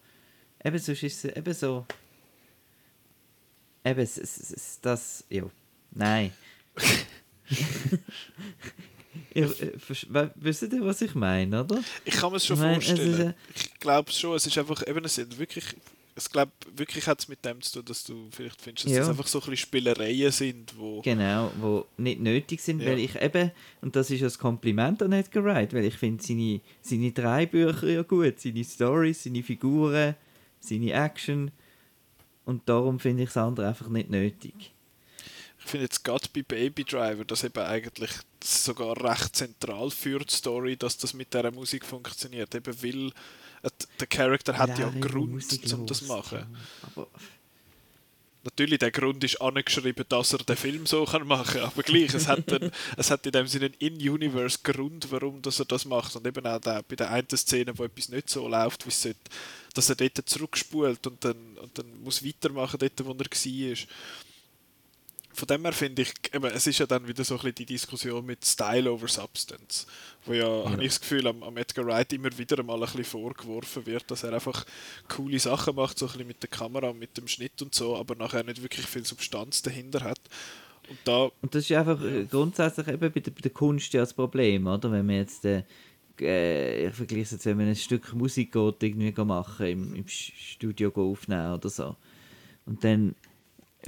Eben, 0.63 0.77
sonst 0.79 1.03
ist 1.03 1.25
es 1.25 1.35
eben 1.35 1.53
so. 1.53 1.85
Eben, 3.83 3.99
es, 3.99 4.17
es, 4.17 4.51
es, 4.51 4.79
das. 4.81 5.23
Ja. 5.29 5.43
Nein. 5.91 6.31
wisst 10.35 10.63
ihr, 10.63 10.85
was 10.85 11.01
ich 11.01 11.15
meine, 11.15 11.61
oder? 11.61 11.81
Ich 12.05 12.15
kann 12.15 12.31
mir 12.31 12.37
es 12.37 12.45
schon 12.45 12.57
ich 12.57 12.63
mein, 12.63 12.81
vorstellen. 12.81 13.33
ich 13.55 13.79
glaube 13.79 14.11
schon, 14.11 14.35
es 14.35 14.45
ist 14.45 14.57
einfach, 14.57 14.85
eben, 14.87 15.03
es 15.05 15.15
sind 15.15 15.37
wirklich 15.37 15.75
ich 16.19 16.31
glaube, 16.31 16.51
wirklich 16.75 17.07
hat 17.07 17.19
es 17.19 17.27
mit 17.27 17.43
dem 17.45 17.61
zu 17.61 17.73
tun, 17.73 17.85
dass 17.85 18.03
du 18.03 18.27
vielleicht 18.31 18.61
findest, 18.61 18.85
dass 18.85 18.93
ja. 18.93 18.99
das 18.99 19.09
einfach 19.09 19.27
so 19.27 19.39
ein 19.39 19.49
bisschen 19.49 19.57
Spielereien 19.57 20.31
sind, 20.31 20.77
wo... 20.77 21.01
Genau, 21.01 21.51
wo 21.59 21.85
nicht 21.97 22.19
nötig 22.19 22.59
sind, 22.59 22.81
ja. 22.81 22.87
weil 22.87 22.99
ich 22.99 23.19
eben, 23.21 23.51
und 23.81 23.95
das 23.95 24.09
ist 24.11 24.21
ein 24.21 24.39
Kompliment 24.39 25.01
an 25.01 25.13
Edgar 25.13 25.43
Wright, 25.45 25.73
weil 25.73 25.85
ich 25.85 25.95
finde 25.95 26.21
seine, 26.21 26.59
seine 26.81 27.11
drei 27.11 27.45
Bücher 27.45 27.87
ja 27.87 28.01
gut, 28.01 28.39
seine 28.39 28.63
Stories, 28.63 29.23
seine 29.23 29.43
Figuren, 29.43 30.15
seine 30.59 30.91
Action 30.93 31.51
und 32.45 32.67
darum 32.67 32.99
finde 32.99 33.23
ich 33.23 33.29
das 33.29 33.37
andere 33.37 33.67
einfach 33.67 33.89
nicht 33.89 34.09
nötig. 34.09 34.73
Ich 35.59 35.65
finde 35.65 35.85
jetzt 35.85 36.03
gerade 36.03 36.27
bei 36.33 36.41
Baby 36.41 36.83
Driver, 36.83 37.25
das 37.25 37.43
eben 37.43 37.63
eigentlich 37.63 38.11
sogar 38.43 38.97
recht 39.03 39.35
zentral 39.35 39.91
für 39.91 40.19
die 40.19 40.33
Story, 40.33 40.77
dass 40.77 40.97
das 40.97 41.13
mit 41.13 41.33
dieser 41.33 41.51
Musik 41.51 41.85
funktioniert, 41.85 42.55
eben 42.55 42.81
weil 42.81 43.11
der 43.99 44.07
Charakter 44.07 44.57
hat 44.57 44.79
ja 44.79 44.87
einen 44.87 45.01
Grund, 45.01 45.73
um 45.73 45.85
das 45.85 45.99
zu 45.99 46.05
machen. 46.05 46.45
Natürlich, 48.43 48.79
der 48.79 48.91
Grund 48.91 49.21
ist 49.23 49.41
angeschrieben, 49.41 50.05
dass 50.07 50.31
er 50.31 50.39
den 50.39 50.55
Film 50.55 50.85
so 50.85 51.03
kann 51.03 51.27
machen 51.27 51.59
kann, 51.59 51.69
aber 51.69 51.83
gleich, 51.83 52.13
es 52.13 52.27
hat, 52.29 52.51
einen, 52.53 52.71
es 52.97 53.11
hat 53.11 53.25
in 53.25 53.33
dem 53.33 53.47
Sinne 53.47 53.65
einen 53.65 53.73
In-Universe 53.75 54.59
Grund, 54.63 55.11
warum 55.11 55.41
dass 55.41 55.59
er 55.59 55.65
das 55.65 55.83
macht. 55.83 56.15
Und 56.15 56.25
eben 56.25 56.45
auch 56.45 56.59
der, 56.59 56.81
bei 56.83 56.95
der 56.95 57.11
einen 57.11 57.29
Szene, 57.29 57.77
wo 57.77 57.83
etwas 57.83 58.07
nicht 58.07 58.29
so 58.29 58.47
läuft, 58.47 58.85
wie 58.85 58.89
es 58.89 59.01
sollte, 59.01 59.19
dass 59.79 59.89
er 59.89 59.95
dort 59.95 60.29
zurückspult 60.29 61.07
und 61.07 61.23
dann, 61.23 61.57
und 61.57 61.77
dann 61.77 62.03
muss 62.03 62.25
weitermachen, 62.25 62.77
dort, 62.79 63.05
wo 63.05 63.11
er 63.11 63.19
war 63.19 63.77
von 65.31 65.47
dem 65.47 65.61
her 65.63 65.71
finde 65.71 66.01
ich, 66.01 66.11
eben, 66.33 66.45
es 66.45 66.67
ist 66.67 66.79
ja 66.79 66.85
dann 66.85 67.07
wieder 67.07 67.23
so 67.23 67.35
ein 67.35 67.37
bisschen 67.37 67.55
die 67.55 67.65
Diskussion 67.65 68.25
mit 68.25 68.43
Style 68.43 68.91
over 68.91 69.07
Substance, 69.07 69.87
wo 70.25 70.33
ja, 70.33 70.45
ja. 70.45 70.69
habe 70.69 70.83
ich 70.83 70.89
das 70.89 70.99
Gefühl, 70.99 71.27
am, 71.27 71.41
am, 71.43 71.55
Edgar 71.55 71.85
Wright 71.85 72.11
immer 72.11 72.37
wieder 72.37 72.61
mal 72.61 72.75
ein 72.75 72.81
bisschen 72.81 73.05
vorgeworfen 73.05 73.85
wird, 73.85 74.11
dass 74.11 74.23
er 74.23 74.33
einfach 74.33 74.65
coole 75.07 75.39
Sachen 75.39 75.75
macht, 75.75 75.97
so 75.97 76.07
ein 76.07 76.11
bisschen 76.11 76.27
mit 76.27 76.41
der 76.41 76.49
Kamera, 76.49 76.91
mit 76.91 77.15
dem 77.15 77.29
Schnitt 77.29 77.61
und 77.61 77.73
so, 77.73 77.95
aber 77.95 78.15
nachher 78.15 78.43
nicht 78.43 78.61
wirklich 78.61 78.85
viel 78.85 79.05
Substanz 79.05 79.61
dahinter 79.61 80.01
hat. 80.01 80.19
Und, 80.89 80.99
da, 81.05 81.29
und 81.41 81.55
das 81.55 81.63
ist 81.63 81.71
einfach 81.71 81.99
grundsätzlich 82.29 82.87
eben 82.89 83.11
bei 83.11 83.19
der, 83.21 83.31
bei 83.31 83.41
der, 83.41 83.51
Kunst 83.51 83.93
ja 83.93 84.01
das 84.01 84.13
Problem, 84.13 84.67
oder? 84.67 84.91
Wenn 84.91 85.05
man 85.05 85.15
jetzt 85.15 85.45
äh, 85.45 85.63
äh 86.21 86.87
ich 86.87 86.93
vergleiche 86.93 87.23
es 87.23 87.31
jetzt, 87.31 87.45
wenn 87.45 87.57
man 87.57 87.67
ein 87.67 87.75
Stück 87.75 88.13
Musik 88.13 88.51
geht, 88.51 88.83
irgendwie 88.83 89.23
machen, 89.23 89.65
im, 89.65 89.95
im 89.95 90.07
Studio 90.07 90.91
aufnehmen 90.95 91.53
oder 91.53 91.69
so. 91.69 91.95
Und 92.65 92.83
dann 92.83 93.15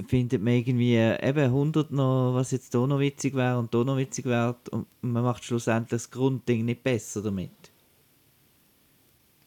findet 0.06 0.42
man 0.42 0.54
irgendwie 0.54 0.96
eben 0.96 1.44
100 1.44 1.90
noch, 1.90 2.34
was 2.34 2.50
jetzt 2.50 2.72
hier 2.72 2.86
noch 2.86 2.98
witzig 2.98 3.34
wäre 3.34 3.58
und 3.58 3.74
hier 3.74 3.84
noch 3.84 3.96
witzig 3.96 4.24
wäre 4.24 4.56
und 4.70 4.86
man 5.02 5.22
macht 5.22 5.44
schlussendlich 5.44 5.90
das 5.90 6.10
Grundding 6.10 6.64
nicht 6.64 6.82
besser 6.82 7.22
damit. 7.22 7.71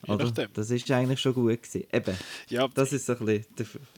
Oder? 0.08 0.30
Das 0.52 0.70
ist 0.70 0.90
eigentlich 0.90 1.20
schon 1.20 1.34
gut 1.34 1.62
gewesen. 1.62 1.84
Eben, 1.92 2.16
ja, 2.48 2.68
das 2.68 2.92
ist 2.92 3.06
so 3.06 3.14
ein 3.14 3.24
bisschen... 3.24 3.46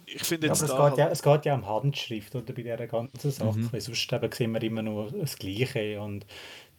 Ich 0.07 0.25
finde 0.25 0.49
jetzt 0.49 0.67
ja, 0.67 0.75
aber 0.75 0.89
es, 0.89 0.91
geht 0.91 0.99
ja, 0.99 1.09
es 1.11 1.23
geht 1.23 1.45
ja 1.45 1.55
um 1.55 1.67
Handschrift 1.67 2.35
oder, 2.35 2.53
bei 2.53 2.63
dieser 2.63 2.87
ganzen 2.87 3.31
Sache, 3.31 3.59
mhm. 3.59 3.73
weil 3.73 3.81
sonst 3.81 4.13
eben 4.13 4.33
sehen 4.33 4.53
wir 4.53 4.63
immer 4.63 4.83
nur 4.83 5.11
das 5.11 5.37
Gleiche 5.37 6.01
und 6.01 6.27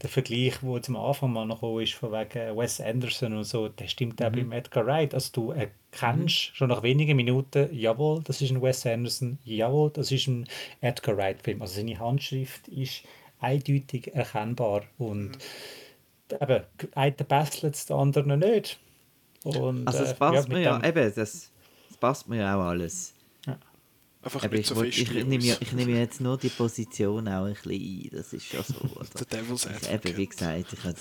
der 0.01 0.09
Vergleich, 0.09 0.59
der 0.61 0.81
zum 0.81 0.95
Anfang 0.95 1.33
mal 1.33 1.45
noch 1.45 1.61
ist, 1.79 1.93
von 1.93 2.11
wegen 2.11 2.57
Wes 2.57 2.79
Anderson 2.79 3.33
und 3.33 3.43
so, 3.43 3.67
der 3.67 3.87
stimmt 3.87 4.23
auch 4.23 4.31
mhm. 4.31 4.49
bei 4.49 4.57
Edgar 4.57 4.85
Wright. 4.85 5.13
Also 5.13 5.29
du 5.33 5.51
erkennst 5.51 6.51
mhm. 6.51 6.55
schon 6.55 6.69
nach 6.69 6.83
wenigen 6.83 7.17
Minuten, 7.17 7.67
jawohl, 7.73 8.21
das 8.23 8.41
ist 8.41 8.51
ein 8.51 8.61
Wes 8.61 8.85
Anderson, 8.85 9.39
jawohl, 9.43 9.91
das 9.91 10.11
ist 10.11 10.27
ein 10.27 10.47
Edgar 10.81 11.17
Wright-Film. 11.17 11.61
Also 11.61 11.75
seine 11.75 11.99
Handschrift 11.99 12.67
ist 12.69 13.03
eindeutig 13.39 14.13
erkennbar 14.13 14.83
und 14.97 15.31
mhm. 15.31 16.37
eben, 16.39 16.63
einer 16.93 17.11
besselt, 17.11 17.89
der 17.89 17.95
andere 17.97 18.37
nicht. 18.37 18.79
Und, 19.43 19.87
also 19.87 20.03
es 20.03 20.13
passt 20.13 20.49
äh, 20.49 20.51
ja, 20.51 20.57
mir 20.57 20.61
ja, 20.61 20.83
eben, 20.83 21.13
das, 21.15 21.51
das 21.89 21.97
passt 21.99 22.27
mir 22.27 22.37
ja 22.37 22.55
auch 22.55 22.65
alles. 22.65 23.13
Einfach 24.21 24.43
Aber 24.43 24.55
nicht 24.55 24.67
so 24.67 24.75
wollt, 24.75 24.97
ich, 24.97 25.09
nehme, 25.11 25.37
ich 25.37 25.71
nehme 25.71 25.97
jetzt 25.97 26.19
nur 26.19 26.37
die 26.37 26.49
Position 26.49 27.25
auch 27.29 27.45
ein 27.45 27.53
bisschen 27.53 27.71
ein, 27.71 28.09
das 28.11 28.33
ist 28.33 28.47
schon 28.47 28.63
so. 28.63 29.03
Der 29.17 29.41
Devil's 29.41 29.65
Advocate. 29.65 30.05
Eben, 30.05 30.17
wie 30.17 30.27
gesagt, 30.27 30.73
ich 30.73 30.83
habe 30.83 30.95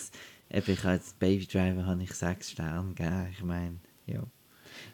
ich 0.51 0.85
habe 0.85 0.95
jetzt 0.95 1.19
Baby 1.19 1.47
Driver 1.47 1.85
habe 1.85 2.03
ich 2.03 2.15
sechs 2.15 2.53
Sterne 2.53 2.95
gegeben, 2.95 3.29
ich 3.33 3.43
meine, 3.43 3.79
ja. 4.07 4.23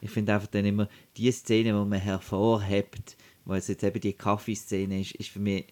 Ich 0.01 0.11
finde 0.11 0.35
einfach 0.35 0.49
dann 0.49 0.65
immer, 0.65 0.89
die 1.19 1.31
Szene, 1.31 1.79
die 1.79 1.89
man 1.89 2.01
hervorhebt, 2.01 3.17
weil 3.45 3.59
es 3.59 3.69
jetzt 3.69 3.85
eben 3.85 4.01
die 4.01 4.15
Kaffeeszene 4.15 5.03
ist, 5.03 5.15
ist 5.17 5.29
für 5.29 5.39
mich, 5.39 5.67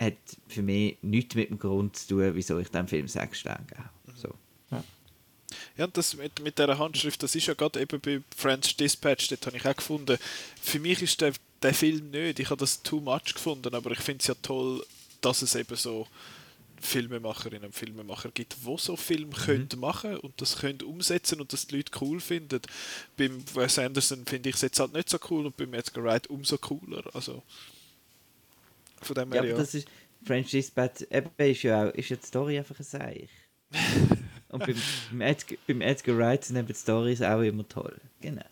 hat 0.00 0.14
für 0.48 0.62
mich 0.62 0.96
nichts 1.02 1.34
mit 1.34 1.50
dem 1.50 1.58
Grund 1.58 1.96
zu 1.96 2.08
tun, 2.08 2.30
wieso 2.34 2.58
ich 2.58 2.70
dem 2.70 2.88
Film 2.88 3.06
sechs 3.06 3.40
Sterne 3.40 3.66
gebe. 3.66 3.90
Ja. 5.76 5.84
Ja, 5.84 5.86
das 5.86 6.14
mit, 6.16 6.40
mit 6.40 6.58
dieser 6.58 6.78
Handschrift, 6.78 7.22
das 7.22 7.34
ist 7.34 7.46
ja 7.46 7.54
gerade 7.54 7.80
eben 7.80 8.00
bei 8.00 8.20
French 8.36 8.76
Dispatch, 8.76 9.28
dort 9.28 9.46
habe 9.46 9.56
ich 9.56 9.66
auch 9.66 9.76
gefunden, 9.76 10.18
für 10.62 10.78
mich 10.78 11.02
ist 11.02 11.20
der 11.20 11.32
den 11.62 11.74
Film 11.74 12.10
nicht. 12.10 12.38
Ich 12.38 12.50
habe 12.50 12.60
das 12.60 12.82
too 12.82 13.00
much 13.00 13.34
gefunden, 13.34 13.74
aber 13.74 13.90
ich 13.90 14.00
finde 14.00 14.20
es 14.20 14.26
ja 14.26 14.34
toll, 14.42 14.84
dass 15.20 15.42
es 15.42 15.54
eben 15.54 15.76
so 15.76 16.06
Filmemacherinnen 16.80 17.64
und 17.64 17.74
Filmemacher 17.74 18.30
gibt, 18.30 18.56
die 18.64 18.76
so 18.78 18.96
Filme 18.96 19.26
mhm. 19.26 19.32
können 19.32 19.68
machen 19.78 20.16
und 20.18 20.40
das 20.40 20.58
können 20.58 20.82
umsetzen 20.82 21.40
und 21.40 21.52
das 21.52 21.66
die 21.66 21.76
Leute 21.76 21.92
cool 22.00 22.20
finden. 22.20 22.60
Beim 23.16 23.42
Wes 23.54 23.78
Anderson 23.78 24.26
finde 24.26 24.50
ich 24.50 24.56
es 24.56 24.62
jetzt 24.62 24.78
halt 24.78 24.92
nicht 24.92 25.08
so 25.08 25.18
cool 25.30 25.46
und 25.46 25.56
beim 25.56 25.72
Edgar 25.74 26.04
Wright 26.04 26.28
umso 26.28 26.58
cooler. 26.58 27.02
Also 27.14 27.42
von 29.02 29.14
dem 29.14 29.32
her 29.32 29.44
ja. 29.44 29.50
ja. 29.50 29.56
Das 29.56 29.74
ist, 29.74 29.88
French 30.24 30.50
Dispatch 30.50 31.06
eben 31.10 31.30
ist 31.38 31.62
ja 31.62 31.88
auch, 31.88 31.94
ist 31.94 32.10
ja 32.10 32.16
die 32.16 32.26
Story 32.26 32.58
einfach 32.58 32.78
ein 32.78 32.84
Seich. 32.84 33.30
und 34.48 34.64
beim, 34.64 34.76
beim, 35.66 35.80
Edgar, 35.80 36.18
Wright 36.18 36.44
sind 36.44 36.68
die 36.68 36.74
Storys 36.74 37.22
auch 37.22 37.40
immer 37.40 37.68
toll. 37.68 37.96
Genau. 38.20 38.44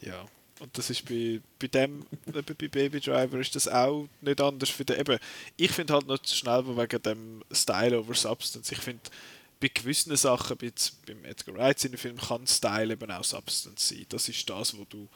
Ja. 0.00 0.26
Und 0.60 0.76
das 0.78 0.90
ist 0.90 1.08
bei, 1.08 1.40
bei 1.58 1.66
dem, 1.66 2.06
bei 2.26 2.42
Baby 2.42 3.00
Driver 3.00 3.38
ist 3.38 3.56
das 3.56 3.66
auch 3.66 4.08
nicht 4.20 4.40
anders 4.40 4.70
für 4.70 4.84
den. 4.84 5.00
Eben, 5.00 5.18
ich 5.56 5.70
finde 5.72 5.94
halt 5.94 6.06
noch 6.06 6.18
zu 6.18 6.36
schnell 6.36 6.64
wegen 6.64 7.02
dem 7.02 7.42
Style 7.50 7.98
over 7.98 8.14
Substance. 8.14 8.70
Ich 8.70 8.78
finde, 8.78 9.00
bei 9.60 9.68
gewissen 9.68 10.14
Sachen, 10.16 10.56
bei 10.56 10.72
beim 11.06 11.24
Edgar 11.24 11.56
Wright 11.56 11.84
in 11.84 11.92
dem 11.92 11.98
Film, 11.98 12.16
kann 12.16 12.46
Style 12.46 12.92
eben 12.92 13.10
auch 13.10 13.24
Substance 13.24 13.88
sein. 13.88 14.06
Das 14.08 14.28
ist 14.28 14.48
das, 14.48 14.76
wo 14.76 14.84
du 14.84 15.08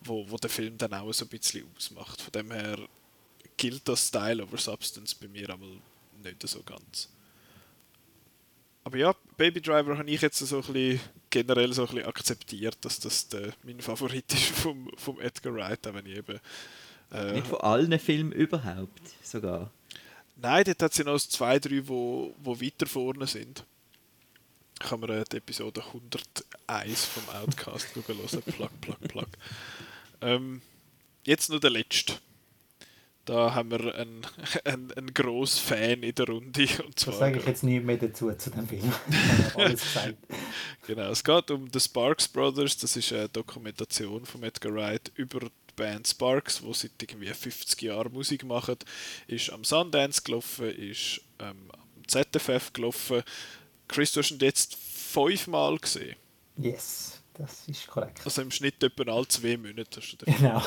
wo, 0.00 0.28
wo 0.30 0.36
der 0.36 0.50
Film 0.50 0.76
dann 0.78 0.94
auch 0.94 1.12
so 1.12 1.24
ein 1.24 1.28
bisschen 1.28 1.66
ausmacht. 1.76 2.20
Von 2.20 2.32
dem 2.32 2.50
her 2.50 2.78
gilt 3.56 3.86
das 3.88 4.08
Style 4.08 4.42
over 4.42 4.58
Substance 4.58 5.14
bei 5.14 5.28
mir 5.28 5.50
aber 5.50 5.66
nicht 6.22 6.48
so 6.48 6.62
ganz. 6.62 7.08
Aber 8.88 8.96
ja, 8.96 9.14
Baby 9.36 9.60
Driver 9.60 9.98
habe 9.98 10.10
ich 10.10 10.22
jetzt 10.22 10.38
so 10.38 10.56
ein 10.56 10.62
bisschen 10.62 11.00
generell 11.28 11.70
so 11.74 11.82
ein 11.82 11.88
bisschen 11.88 12.08
akzeptiert, 12.08 12.78
dass 12.80 12.98
das 12.98 13.28
der, 13.28 13.52
mein 13.62 13.82
Favorit 13.82 14.32
ist 14.32 14.46
vom, 14.46 14.90
vom 14.96 15.20
Edgar 15.20 15.54
Wright, 15.54 15.86
auch 15.86 15.92
wenn 15.92 16.06
ich 16.06 16.16
eben... 16.16 16.40
Äh, 17.12 17.32
Nicht 17.32 17.48
von 17.48 17.60
allen 17.60 17.98
Filmen 17.98 18.32
überhaupt, 18.32 19.02
sogar? 19.22 19.70
Nein, 20.36 20.64
dort 20.64 20.82
hat 20.82 20.92
es 20.92 20.96
ja 20.96 21.04
noch 21.04 21.18
zwei, 21.18 21.58
drei, 21.58 21.86
wo, 21.86 22.34
wo 22.42 22.58
weiter 22.58 22.86
vorne 22.86 23.26
sind. 23.26 23.62
Kann 24.78 25.00
man 25.00 25.10
äh, 25.10 25.24
die 25.30 25.36
Episode 25.36 25.84
101 25.84 27.04
vom 27.04 27.28
Outcast 27.28 27.88
hören. 27.94 28.42
Plug, 28.42 28.70
plug, 28.80 29.00
plug. 29.06 29.28
Ähm, 30.22 30.62
jetzt 31.24 31.50
nur 31.50 31.60
der 31.60 31.68
letzte. 31.68 32.14
Da 33.28 33.54
haben 33.54 33.70
wir 33.70 33.94
einen, 33.94 34.26
einen, 34.64 34.90
einen 34.92 35.12
grossen 35.12 35.60
Fan 35.60 36.02
in 36.02 36.14
der 36.14 36.26
Runde. 36.26 36.62
Und 36.86 36.98
zwar, 36.98 37.12
das 37.12 37.18
sage 37.18 37.38
ich 37.38 37.46
jetzt 37.46 37.62
nie 37.62 37.78
mehr 37.78 37.98
dazu 37.98 38.32
zu 38.32 38.50
dem 38.50 38.66
Film. 38.66 38.90
alles 39.54 39.82
gesagt. 39.82 40.16
genau, 40.86 41.10
es 41.10 41.22
geht 41.22 41.50
um 41.50 41.68
The 41.70 41.78
Sparks 41.78 42.26
Brothers. 42.26 42.78
Das 42.78 42.96
ist 42.96 43.12
eine 43.12 43.28
Dokumentation 43.28 44.24
von 44.24 44.42
Edgar 44.44 44.72
Wright 44.72 45.12
über 45.16 45.40
die 45.40 45.50
Band 45.76 46.08
Sparks, 46.08 46.62
die 46.62 46.72
seit 46.72 46.92
irgendwie 47.02 47.26
50 47.26 47.82
Jahren 47.82 48.14
Musik 48.14 48.44
machen. 48.44 48.76
Ist 49.26 49.52
am 49.52 49.62
Sundance 49.62 50.22
gelaufen, 50.22 50.70
ist 50.70 51.20
ähm, 51.38 51.70
am 51.70 52.08
ZFF 52.08 52.72
gelaufen. 52.72 53.22
Chris, 53.88 54.12
du 54.12 54.20
hast 54.20 54.30
ihn 54.30 54.38
jetzt 54.38 54.74
fünfmal 54.74 55.76
gesehen. 55.76 56.16
Yes, 56.56 57.20
das 57.34 57.68
ist 57.68 57.86
korrekt. 57.86 58.22
Also 58.24 58.40
im 58.40 58.50
Schnitt 58.50 58.82
etwa 58.82 59.12
alle 59.12 59.28
zwei 59.28 59.58
Monate 59.58 60.00
hast 60.00 60.12
du 60.12 60.16
den 60.24 60.34
Genau. 60.34 60.62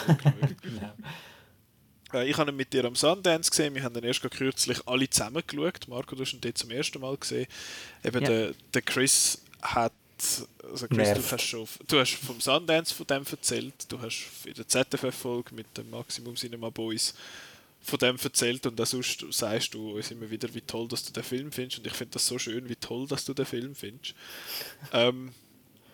genau. 0.62 0.94
Äh, 2.14 2.30
ich 2.30 2.38
habe 2.38 2.52
ihn 2.52 2.58
mit 2.58 2.74
dir 2.74 2.86
am 2.86 2.96
Sundance 2.96 3.50
gesehen. 3.50 3.76
Wir 3.76 3.84
haben 3.84 3.96
ihn 3.96 4.04
erst 4.04 4.22
kürzlich 4.30 4.88
alle 4.88 5.10
zusammen 5.10 5.44
geschaut. 5.46 5.88
Marco, 5.88 6.16
du 6.16 6.22
hast 6.22 6.34
ihn 6.34 6.42
dort 6.42 6.58
zum 6.58 6.72
ersten 6.72 7.00
Mal 7.00 7.18
gesehen. 7.18 7.48
Eben 8.04 8.22
ja. 8.22 8.30
der, 8.30 8.54
der 8.74 8.82
Chris 8.82 9.42
hat 9.62 9.94
also 10.64 10.88
Chris, 10.88 11.14
du 11.14 11.32
hast, 11.32 11.42
schon, 11.42 11.68
du 11.88 12.00
hast 12.00 12.14
vom 12.14 12.40
Sundance 12.40 12.94
von 12.94 13.08
dem 13.08 13.24
erzählt, 13.30 13.74
du 13.90 14.00
hast 14.00 14.46
in 14.46 14.54
der 14.54 14.68
ZFF-Folge 14.68 15.56
mit 15.56 15.66
dem 15.76 15.90
Maximum 15.90 16.36
Cinema 16.36 16.70
Boys 16.70 17.16
von 17.82 17.98
dem 17.98 18.18
erzählt 18.22 18.66
und 18.68 18.80
auch 18.80 18.86
sonst 18.86 19.26
sagst 19.32 19.74
du 19.74 19.96
uns 19.96 20.12
immer 20.12 20.30
wieder, 20.30 20.54
wie 20.54 20.62
toll, 20.62 20.88
dass 20.88 21.04
du 21.04 21.12
den 21.12 21.24
Film 21.24 21.52
findest 21.52 21.80
und 21.80 21.88
ich 21.88 21.94
finde 21.94 22.14
das 22.14 22.28
so 22.28 22.38
schön, 22.38 22.70
wie 22.70 22.76
toll, 22.76 23.08
dass 23.08 23.26
du 23.26 23.34
den 23.34 23.46
Film 23.46 23.74
findest. 23.74 24.14
ähm, 24.94 25.32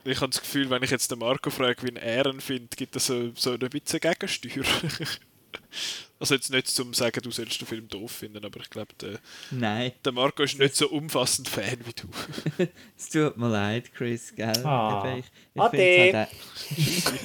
ich 0.03 0.18
habe 0.18 0.30
das 0.30 0.41
Gefühl, 0.41 0.70
wenn 0.70 0.84
ich 0.84 0.91
jetzt 0.91 1.11
den 1.11 1.20
Marco 1.20 1.49
frage, 1.49 1.84
wie 1.84 1.95
er 1.95 2.26
ihn 2.26 2.41
findet, 2.41 2.76
gibt 2.78 2.95
es 2.95 3.07
so, 3.07 3.32
so 3.36 3.51
ein 3.51 3.59
bisschen 3.59 3.99
Gegensteuer. 3.99 4.63
Also 6.20 6.36
jetzt 6.36 6.51
nicht 6.51 6.68
zum 6.68 6.93
sagen, 6.93 7.22
du 7.22 7.32
sollst 7.32 7.61
den 7.61 7.68
Film 7.68 7.88
doof 7.88 8.11
finden, 8.11 8.43
aber 8.43 8.59
ich 8.59 8.70
glaube, 8.70 8.93
der, 8.99 9.20
Nein. 9.51 9.91
der 10.03 10.11
Marco 10.11 10.43
ist 10.43 10.57
nicht 10.57 10.76
so 10.76 10.89
umfassend 10.89 11.47
Fan 11.47 11.78
wie 11.86 11.93
du. 11.93 12.68
es 12.97 13.09
tut 13.09 13.38
mir 13.38 13.49
leid, 13.49 13.93
Chris, 13.93 14.34
gell? 14.36 14.65
Ah. 14.65 15.15
Ich, 15.18 15.26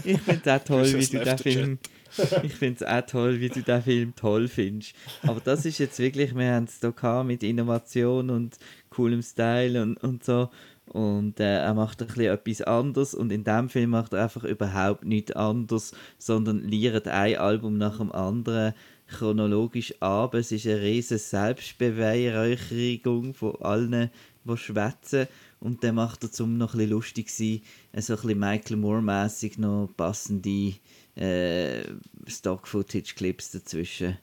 ich 0.05 0.20
finde 0.20 0.43
es 0.45 0.49
auch 0.49 0.64
toll, 0.64 0.93
wie 0.93 1.07
du 1.07 1.24
den 1.24 1.38
Film... 1.38 1.78
ich 2.43 2.55
finde 2.55 2.84
es 2.84 2.90
auch 2.90 3.07
toll, 3.07 3.40
wie 3.40 3.49
du 3.49 3.62
den 3.62 3.82
Film 3.82 4.14
toll 4.14 4.49
findest. 4.49 4.95
Aber 5.22 5.40
das 5.40 5.64
ist 5.64 5.78
jetzt 5.78 5.99
wirklich, 5.99 6.34
wir 6.34 6.53
haben 6.53 6.64
es 6.64 6.80
hier 6.80 7.24
mit 7.24 7.43
Innovation 7.43 8.28
und 8.28 8.59
coolem 8.90 9.22
Style 9.22 9.80
und, 9.80 9.97
und 9.99 10.24
so. 10.24 10.51
Und 10.87 11.39
äh, 11.41 11.59
er 11.59 11.74
macht 11.74 12.01
ein 12.03 12.09
bisschen 12.09 12.24
etwas 12.24 12.62
anderes 12.62 13.14
und 13.14 13.30
in 13.33 13.45
dem 13.45 13.68
Film 13.68 13.91
macht 13.91 14.12
er 14.12 14.24
einfach 14.24 14.43
überhaupt 14.45 15.05
nichts 15.05 15.30
anderes, 15.33 15.93
sondern 16.18 16.64
liert 16.64 17.07
ein 17.09 17.37
Album 17.37 17.78
nach 17.78 17.99
dem 17.99 18.12
anderen 18.12 18.74
chronologisch 19.07 19.95
ab. 20.01 20.35
Es 20.35 20.53
ist 20.53 20.66
eine 20.66 20.83
riesige 20.83 21.18
Selbstbeweihräucherung 21.18 23.35
von 23.35 23.57
allen, 23.61 24.11
die 24.45 24.57
schwätzen. 24.57 25.28
Und 25.61 25.85
dann 25.85 25.95
macht 25.95 26.24
er, 26.24 26.30
um 26.45 26.59
noch 26.59 26.74
ein 26.74 26.78
bisschen 26.78 26.91
lustig 26.91 27.30
zu 27.30 27.45
sein, 27.45 27.61
so 28.03 28.14
ein 28.14 28.20
bisschen 28.20 28.41
Michael 28.41 28.78
Moore-mässig 28.78 29.59
noch 29.59 29.89
passende 29.97 30.74
äh, 31.14 31.85
Stock-Footage-Clips 32.26 33.53
dazwischen. 33.53 34.18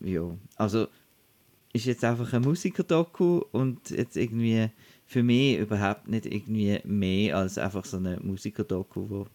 Ja, 0.00 0.34
also 0.56 0.88
ist 1.72 1.84
jetzt 1.84 2.04
einfach 2.04 2.32
ein 2.32 2.42
Musiker-Doku 2.42 3.42
und 3.52 3.90
jetzt 3.90 4.16
irgendwie 4.16 4.70
für 5.08 5.22
mich 5.22 5.56
überhaupt 5.56 6.06
nicht 6.06 6.26
irgendwie 6.26 6.80
mehr 6.84 7.38
als 7.38 7.56
einfach 7.56 7.86
so 7.86 7.96
eine 7.96 8.20
Musiker-Doku, 8.20 9.08
wo, 9.08 9.26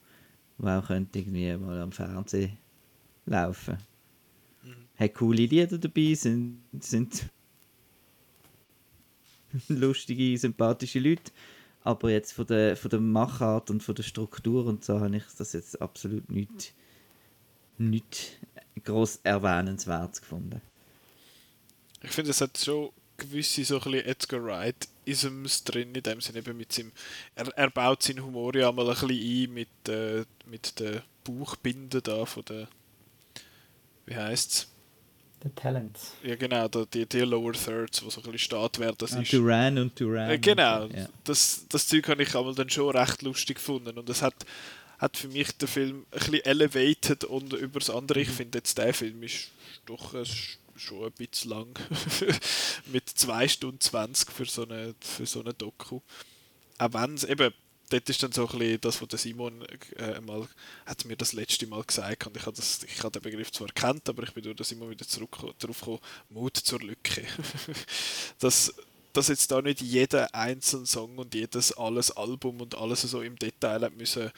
wo 0.60 0.68
auch 0.68 0.86
könnte 0.86 1.18
irgendwie 1.18 1.58
mal 1.58 1.82
am 1.82 1.92
Fernsehen 1.92 2.60
laufen. 3.26 3.80
Mhm. 4.64 4.76
Hat 4.96 5.16
coole 5.16 5.48
Lieder 5.48 5.80
dabei, 5.80 6.14
sind, 6.14 6.60
sind 6.80 7.28
lustige, 9.68 10.38
sympathische 10.38 11.00
Leute. 11.00 11.32
Aber 11.82 12.12
jetzt 12.12 12.34
von 12.34 12.46
der, 12.46 12.78
von 12.78 12.92
der 12.92 13.02
Machart 13.02 13.72
und 13.72 13.82
von 13.82 13.96
der 13.96 14.04
Struktur 14.04 14.68
und 14.68 14.86
so 14.86 15.00
habe 15.00 15.18
ich 15.18 15.24
das 15.40 15.54
jetzt 15.54 15.82
absolut 15.82 16.30
nicht, 16.30 16.76
nicht 17.80 18.40
groß 18.84 19.22
erwähnenswert 19.24 20.22
gefunden. 20.22 20.62
Ich 22.04 22.12
finde, 22.12 22.30
es 22.30 22.42
hat 22.42 22.60
schon 22.60 22.92
gewisse 23.18 23.64
so 23.64 23.76
ein 23.76 23.92
bisschen 23.92 24.06
Edgar 24.06 24.44
Wright 24.44 24.88
Isms 25.06 25.64
drin, 25.64 25.94
in 25.94 26.04
dem 26.04 26.22
Sinne 26.22 26.40
eben 26.40 26.58
mit 26.58 26.72
seinem, 26.72 26.92
er, 27.36 27.48
er 27.50 27.70
baut 27.70 28.04
seinen 28.04 28.24
Humor 28.24 28.56
ja 28.56 28.72
mal 28.72 28.88
ein 28.90 28.94
bisschen 28.94 29.10
ein 29.10 29.54
mit, 29.54 29.90
äh, 29.90 30.26
mit 30.46 30.80
der 30.80 31.04
Bauchbinde 31.24 32.02
da 32.02 32.26
von 32.26 32.44
der, 32.46 32.68
wie 34.06 34.16
heißt's? 34.16 34.70
The 35.44 35.50
Talents. 35.50 36.14
Ja, 36.24 36.36
genau, 36.38 36.68
die, 36.70 37.06
die 37.06 37.20
Lower 37.20 37.52
Thirds, 37.52 38.04
wo 38.04 38.10
so 38.10 38.22
ein 38.22 38.32
bisschen 38.32 38.40
steht, 38.40 38.80
wer 38.80 38.94
das 38.94 39.14
ah, 39.14 39.22
ist. 39.22 39.34
Duran 39.34 39.78
und 39.78 40.00
Duran. 40.00 40.30
Äh, 40.30 40.40
genau, 40.40 40.86
ja. 40.86 41.10
das, 41.26 41.66
das 41.68 41.88
Zeug 41.88 42.08
habe 42.08 42.24
ich 42.24 42.34
aber 42.34 42.54
dann 42.54 42.70
schon 42.70 42.96
recht 42.96 43.22
lustig 43.24 43.58
gefunden 43.58 43.98
und 43.98 44.10
es 44.10 44.22
hat, 44.22 44.46
hat 45.00 45.18
für 45.18 45.28
mich 45.28 45.52
den 45.58 45.68
Film 45.68 46.06
ein 46.12 46.20
bisschen 46.20 46.46
elevated 46.46 47.26
und 47.26 47.52
über 47.54 47.80
das 47.80 47.90
andere, 47.90 48.22
ich 48.22 48.30
mhm. 48.30 48.34
finde 48.34 48.60
jetzt 48.60 48.78
der 48.78 48.94
Film 48.94 49.22
ist 49.24 49.52
doch 49.86 50.14
ein, 50.14 50.26
schon 50.76 51.06
ein 51.06 51.12
bisschen 51.12 51.52
lang, 51.52 51.80
mit 52.92 53.10
2 53.10 53.48
Stunden 53.48 53.80
20 53.80 54.32
für 54.32 54.46
so 54.46 54.64
eine, 54.64 54.96
für 55.00 55.26
so 55.26 55.42
eine 55.42 55.54
Doku. 55.54 56.02
Auch 56.78 56.94
wenn 56.94 57.14
es 57.16 57.24
eben 57.24 57.54
dort 57.94 58.10
ist 58.10 58.24
dann 58.24 58.32
so 58.32 58.48
ein 58.48 58.58
bisschen 58.58 58.82
das, 58.82 59.02
was 59.02 59.08
der 59.08 59.20
Simon 59.20 59.64
äh, 59.98 60.20
mal, 60.22 60.48
hat 60.86 61.06
mir 61.06 61.16
das 61.16 61.34
letzte 61.34 61.68
Mal 61.68 61.84
gesagt 61.84 62.26
und 62.26 62.36
ich 62.36 62.46
habe, 62.46 62.56
das, 62.56 62.84
ich 62.84 63.00
habe 63.00 63.12
den 63.12 63.22
Begriff 63.22 63.52
zwar 63.52 63.68
erkannt, 63.68 64.08
aber 64.10 64.24
ich 64.24 64.34
bin 64.34 64.44
durch 64.44 64.56
das 64.56 64.72
immer 64.72 64.90
wieder 64.90 65.08
zurück 65.08 65.38
darauf 65.60 65.80
gekommen, 65.80 66.00
Mut 66.30 66.58
zur 66.58 66.80
Lücke. 66.80 67.24
dass, 68.40 68.74
dass 69.14 69.28
jetzt 69.28 69.52
da 69.52 69.62
nicht 69.62 69.82
jeder 69.82 70.34
einzelne 70.34 70.88
Song 70.88 71.18
und 71.18 71.34
jedes 71.36 71.72
alles 71.74 72.12
Album 72.12 72.62
und 72.62 72.76
alles 72.76 73.02
so 73.02 73.22
im 73.22 73.38
Detail 73.38 73.82
hat 73.82 73.96
müssen 73.96 74.32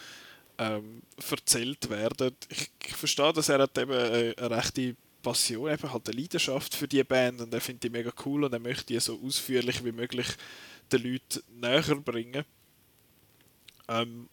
ähm, 0.58 1.02
erzählt 1.30 1.90
werden. 1.90 2.36
Ich, 2.50 2.70
ich 2.88 2.96
verstehe, 2.96 3.34
dass 3.34 3.50
er 3.50 3.60
hat 3.60 3.78
eben 3.78 3.92
eine, 3.92 4.34
eine 4.38 4.50
rechte 4.52 4.96
Passion, 5.26 5.72
eben 5.72 5.92
halt 5.92 6.08
eine 6.08 6.22
Leidenschaft 6.22 6.76
für 6.76 6.88
die 6.88 7.04
Band 7.04 7.42
und 7.42 7.52
er 7.52 7.60
findet 7.60 7.84
die 7.84 7.90
mega 7.90 8.12
cool 8.26 8.44
und 8.44 8.54
er 8.54 8.60
möchte 8.60 8.86
die 8.86 9.00
so 9.00 9.20
ausführlich 9.20 9.84
wie 9.84 9.92
möglich 9.92 10.28
den 10.92 11.02
Leuten 11.02 11.42
näher 11.60 11.96
bringen. 11.96 12.46
Ähm, 13.88 14.30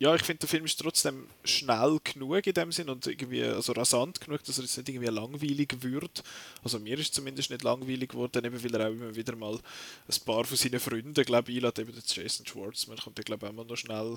ja, 0.00 0.12
ich 0.16 0.22
finde, 0.22 0.40
der 0.40 0.48
Film 0.48 0.64
ist 0.64 0.80
trotzdem 0.80 1.28
schnell 1.44 2.00
genug 2.02 2.44
in 2.44 2.54
dem 2.54 2.72
Sinn 2.72 2.88
und 2.88 3.06
irgendwie 3.06 3.44
also 3.44 3.72
rasant 3.72 4.20
genug, 4.20 4.42
dass 4.42 4.58
er 4.58 4.64
jetzt 4.64 4.76
nicht 4.76 4.88
irgendwie 4.88 5.06
langweilig 5.06 5.76
wird. 5.78 6.24
Also 6.64 6.80
mir 6.80 6.98
ist 6.98 7.14
zumindest 7.14 7.50
nicht 7.50 7.62
langweilig 7.62 8.10
geworden, 8.10 8.44
eben 8.44 8.64
weil 8.64 8.74
er 8.74 8.88
auch 8.88 8.92
immer 8.92 9.14
wieder 9.14 9.36
mal 9.36 9.54
ein 9.54 10.24
paar 10.24 10.44
von 10.44 10.56
seinen 10.56 10.80
Freunden, 10.80 11.24
glaube 11.24 11.52
ich, 11.52 11.58
einlädt, 11.58 11.78
eben 11.78 11.92
der 11.92 12.02
Jason 12.04 12.44
Schwartzman 12.44 12.98
kommt, 12.98 13.20
ich 13.20 13.24
glaube 13.24 13.48
auch 13.48 13.52
mal 13.52 13.64
noch 13.64 13.76
schnell 13.76 14.16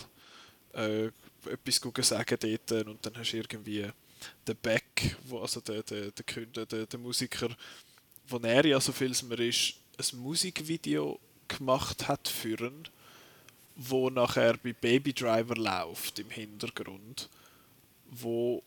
äh, 0.73 1.11
etwas 1.45 2.07
sagen 2.07 2.37
dort 2.41 2.87
und 2.87 3.05
dann 3.05 3.15
hast 3.15 3.31
du 3.31 3.37
irgendwie 3.37 3.85
den 4.47 4.55
Beck, 4.57 5.17
wo, 5.25 5.39
also 5.39 5.61
der, 5.61 5.83
der, 5.83 6.11
der 6.11 6.25
Künder, 6.25 6.65
der, 6.65 6.85
der 6.85 6.99
Musiker, 6.99 7.49
wo 8.27 8.37
er 8.37 8.65
ja 8.65 8.79
so 8.79 8.91
viel 8.91 9.11
es 9.11 9.21
ist, 9.21 9.75
ein 10.13 10.19
Musikvideo 10.19 11.19
gemacht 11.47 12.07
hat 12.07 12.27
für 12.27 12.59
ihn 12.59 12.87
wo 13.77 14.09
nachher 14.09 14.57
bei 14.57 14.73
Baby 14.73 15.13
Driver 15.13 15.55
läuft 15.55 16.17
im 16.19 16.31
Hintergrund, 16.31 17.29
wo 18.09 18.63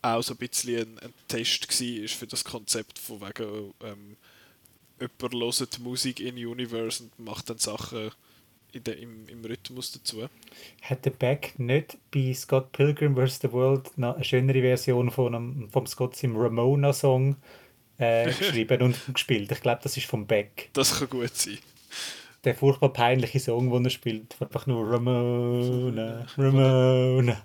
auch 0.00 0.22
so 0.22 0.34
ein 0.34 0.38
bisschen 0.38 0.98
ein, 0.98 0.98
ein 1.00 1.14
Test 1.26 1.68
war 1.68 2.08
für 2.08 2.26
das 2.26 2.44
Konzept 2.44 2.98
von 2.98 3.20
wegen 3.20 3.74
ähm, 3.82 4.16
jemand 5.00 5.58
hört 5.60 5.78
Musik 5.80 6.20
in 6.20 6.36
Universe 6.36 7.02
und 7.02 7.18
macht 7.18 7.50
dann 7.50 7.58
Sachen 7.58 8.12
der, 8.74 8.98
im, 8.98 9.28
im 9.28 9.44
Rhythmus 9.44 9.92
dazu. 9.92 10.28
Hat 10.82 11.04
der 11.04 11.10
Beck 11.10 11.58
nicht 11.58 11.98
bei 12.10 12.32
Scott 12.34 12.72
Pilgrim 12.72 13.16
vs. 13.16 13.40
The 13.42 13.52
World 13.52 13.96
noch 13.98 14.14
eine 14.14 14.24
schönere 14.24 14.60
Version 14.60 15.10
von 15.10 15.34
einem, 15.34 15.70
vom 15.70 15.86
Scott 15.86 16.22
im 16.22 16.36
Ramona-Song 16.36 17.36
äh, 17.98 18.26
geschrieben 18.38 18.82
und 18.82 18.96
gespielt? 19.12 19.50
Ich 19.50 19.60
glaube, 19.60 19.80
das 19.82 19.96
ist 19.96 20.06
vom 20.06 20.26
Beck. 20.26 20.70
Das 20.72 20.98
kann 20.98 21.10
gut 21.10 21.34
sein 21.34 21.58
der 22.44 22.54
furchtbar 22.54 22.92
peinliche 22.92 23.40
Song, 23.40 23.70
den 23.70 23.84
er 23.84 23.90
spielt. 23.90 24.36
Einfach 24.40 24.66
nur 24.66 24.90
Ramona, 24.90 26.26
Ramona. 26.38 27.42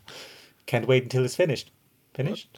Can't 0.68 0.88
wait 0.88 1.04
until 1.04 1.26
it's 1.26 1.36
finished. 1.36 1.72
Finished? 2.14 2.50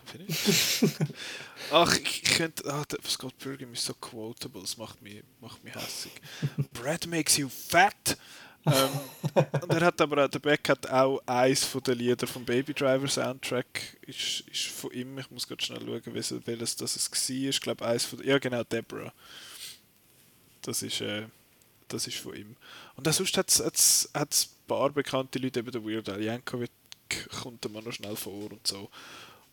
Ach, 1.72 1.98
ich 1.98 2.24
könnte. 2.24 2.72
Ah, 2.72 2.84
Scott 3.08 3.36
Pilgrim 3.40 3.74
ist 3.74 3.86
so 3.86 3.96
quotable, 3.96 4.62
das 4.62 4.78
macht 4.78 5.02
mich, 5.02 5.24
macht 5.42 5.64
mich 5.64 5.74
hässig. 5.74 6.12
Bread 6.74 7.08
makes 7.08 7.38
you 7.38 7.50
fat! 7.50 8.18
Ähm, 8.66 9.44
und 9.62 9.72
er 9.72 9.86
hat 9.86 10.02
aber, 10.02 10.28
der 10.28 10.40
Beck 10.40 10.68
hat 10.70 10.90
auch 10.90 11.22
eins 11.26 11.64
von 11.64 11.82
den 11.84 11.98
Liedern 11.98 12.28
vom 12.28 12.44
Baby 12.44 12.74
Driver 12.74 13.08
Soundtrack, 13.08 13.98
ist, 14.02 14.42
ist 14.52 14.68
von 14.68 14.92
ihm, 14.92 15.18
ich 15.20 15.30
muss 15.32 15.48
gerade 15.48 15.64
schnell 15.64 15.80
schauen, 15.80 16.14
welches 16.46 16.76
das 16.76 16.96
es 16.96 17.12
war, 17.12 17.36
ich 17.36 17.62
glaube 17.62 17.86
eins 17.86 18.06
von, 18.06 18.24
ja 18.26 18.38
genau, 18.40 18.64
Deborah. 18.64 19.14
Das 20.62 20.82
ist, 20.82 21.02
äh, 21.02 21.28
das 21.88 22.08
ist 22.08 22.18
von 22.18 22.36
ihm. 22.36 22.56
Und 22.96 23.12
sonst 23.14 23.38
hat 23.38 23.50
es 23.50 24.10
ein 24.14 24.28
paar 24.68 24.90
bekannte 24.90 25.40
Leute, 25.40 25.60
eben 25.60 25.72
der 25.72 25.86
Weird 25.86 26.10
Al 26.10 26.22
Yankovic 26.22 26.72
kommt 27.42 27.72
mal 27.72 27.82
noch 27.82 27.94
schnell 27.94 28.16
vor 28.16 28.52
und 28.52 28.68
so. 28.68 28.90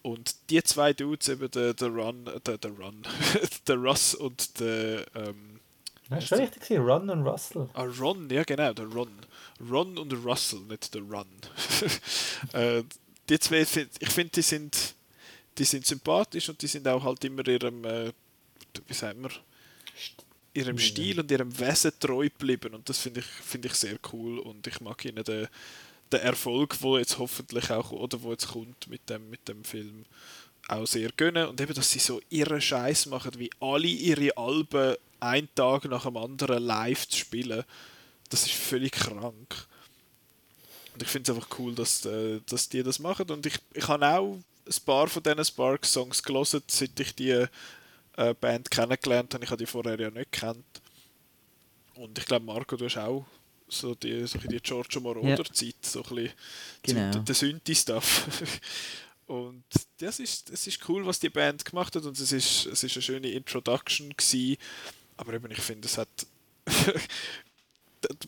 Und 0.03 0.35
die 0.51 0.63
zwei 0.63 0.93
Dudes, 0.93 1.29
eben 1.29 1.51
der, 1.51 1.73
der 1.73 1.89
Run, 1.89 2.29
der, 2.45 2.59
der 2.59 2.71
Run, 2.73 3.07
der 3.69 3.77
Russ 3.77 4.15
und 4.15 4.61
der. 4.61 5.07
Ähm, 5.15 5.54
ist 6.19 6.29
schon 6.29 6.39
richtig 6.39 6.61
gesehen, 6.61 6.83
Run 6.83 7.11
und 7.11 7.27
Russell. 7.27 7.69
Ah, 7.75 7.85
Ron, 7.85 8.29
ja 8.31 8.43
genau, 8.45 8.73
der 8.73 8.87
Ron. 8.87 9.13
Ron 9.71 9.99
und 9.99 10.13
Russell, 10.25 10.61
nicht 10.61 10.95
der 10.95 11.03
Run. 11.03 11.27
äh, 12.53 12.83
die 13.29 13.39
zwei, 13.39 13.61
ich 13.61 14.11
finde, 14.11 14.33
die 14.35 14.43
sind, 14.43 14.95
die 15.57 15.65
sind 15.65 15.87
sympathisch 15.87 16.49
und 16.49 16.61
die 16.61 16.67
sind 16.67 16.87
auch 16.89 17.03
halt 17.03 17.25
immer 17.25 17.47
ihrem, 17.47 17.85
äh, 17.85 18.13
wie 18.87 18.95
sagen 18.95 19.23
wir, 19.23 19.31
ihrem 20.53 20.79
Stil 20.79 21.21
und 21.21 21.31
ihrem 21.31 21.59
Wesen 21.59 21.93
treu 21.99 22.29
geblieben 22.29 22.75
und 22.75 22.89
das 22.89 22.99
finde 22.99 23.21
ich, 23.21 23.27
find 23.27 23.67
ich 23.67 23.75
sehr 23.75 23.99
cool 24.13 24.39
und 24.39 24.67
ich 24.67 24.81
mag 24.81 25.05
ihnen 25.05 25.25
den, 25.25 25.49
den 26.13 26.21
Erfolg, 26.21 26.81
wo 26.81 26.97
jetzt 26.97 27.19
hoffentlich 27.19 27.71
auch 27.71 27.91
oder 27.91 28.23
wo 28.23 28.31
jetzt 28.31 28.49
kommt 28.49 28.87
mit 28.89 29.09
dem, 29.11 29.31
mit 29.31 29.49
dem 29.49 29.65
Film 29.65 30.05
auch 30.69 30.87
sehr 30.87 31.11
gönnen 31.17 31.49
und 31.49 31.61
eben, 31.61 31.75
dass 31.75 31.91
sie 31.91 31.99
so 31.99 32.21
ihren 32.31 32.61
Scheiß 32.61 33.07
machen, 33.07 33.33
wie 33.37 33.51
alle 33.61 33.87
ihre 33.87 34.37
Alben 34.37 34.97
einen 35.21 35.55
Tag 35.55 35.85
nach 35.87 36.05
dem 36.05 36.17
anderen 36.17 36.63
live 36.63 37.09
zu 37.09 37.19
spielen, 37.19 37.65
das 38.31 38.47
ist 38.47 38.53
völlig 38.53 38.93
krank. 38.93 39.67
Und 40.95 41.03
ich 41.03 41.09
finde 41.09 41.31
es 41.31 41.37
einfach 41.37 41.59
cool, 41.59 41.75
dass, 41.75 42.05
äh, 42.07 42.41
dass 42.47 42.69
die 42.69 42.83
das 42.83 42.99
machen 42.99 43.31
und 43.31 43.47
ich, 43.47 43.59
ich 43.75 43.89
habe 43.89 44.07
auch 44.07 44.39
ein 44.67 44.85
paar 44.87 45.09
von 45.09 45.23
diesen 45.23 45.45
Spark-Songs 45.45 46.23
gelesen, 46.23 46.63
seit 46.67 46.99
ich 46.99 47.15
die 47.15 47.47
äh, 48.17 48.35
Band 48.41 48.71
kennengelernt 48.71 49.35
habe. 49.35 49.45
Ich 49.45 49.51
habe 49.51 49.63
die 49.63 49.71
vorher 49.71 49.99
ja 49.99 50.11
nicht 50.11 50.33
kennt. 50.33 50.65
Und 51.95 52.19
ich 52.19 52.25
glaube, 52.25 52.47
Marco, 52.47 52.77
du 52.77 52.87
hast 52.87 52.97
auch 52.97 53.27
so 53.69 53.95
die, 53.95 54.27
so 54.27 54.39
die 54.39 54.61
Giorgio 54.61 55.01
Moroder-Zeit, 55.01 55.75
ja. 55.83 55.89
so 55.89 56.03
ein 56.03 56.15
bisschen 56.15 56.33
genau. 56.83 57.19
der 57.19 57.35
Synthi-Stuff. 57.35 58.27
Und 59.27 59.65
das 59.99 60.21
ist, 60.21 60.53
das 60.53 60.67
ist 60.67 60.89
cool, 60.89 61.07
was 61.07 61.19
die 61.19 61.31
Band 61.31 61.65
gemacht 61.65 61.97
hat 61.97 62.05
und 62.05 62.19
es 62.19 62.33
ist, 62.33 62.67
es 62.67 62.83
ist 62.83 62.97
eine 62.97 63.03
schöne 63.03 63.31
Introduction 63.31 64.11
gewesen. 64.11 64.57
Aber 65.17 65.35
eben, 65.35 65.51
ich 65.51 65.61
finde, 65.61 65.87
es 65.87 65.99
hat... 65.99 66.09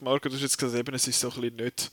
Marco, 0.00 0.28
du 0.28 0.34
hast 0.34 0.42
jetzt 0.42 0.56
gesagt, 0.56 0.78
eben, 0.78 0.94
es 0.94 1.06
ist 1.06 1.20
so 1.20 1.28
ein 1.30 1.40
bisschen 1.40 1.56
nicht 1.56 1.90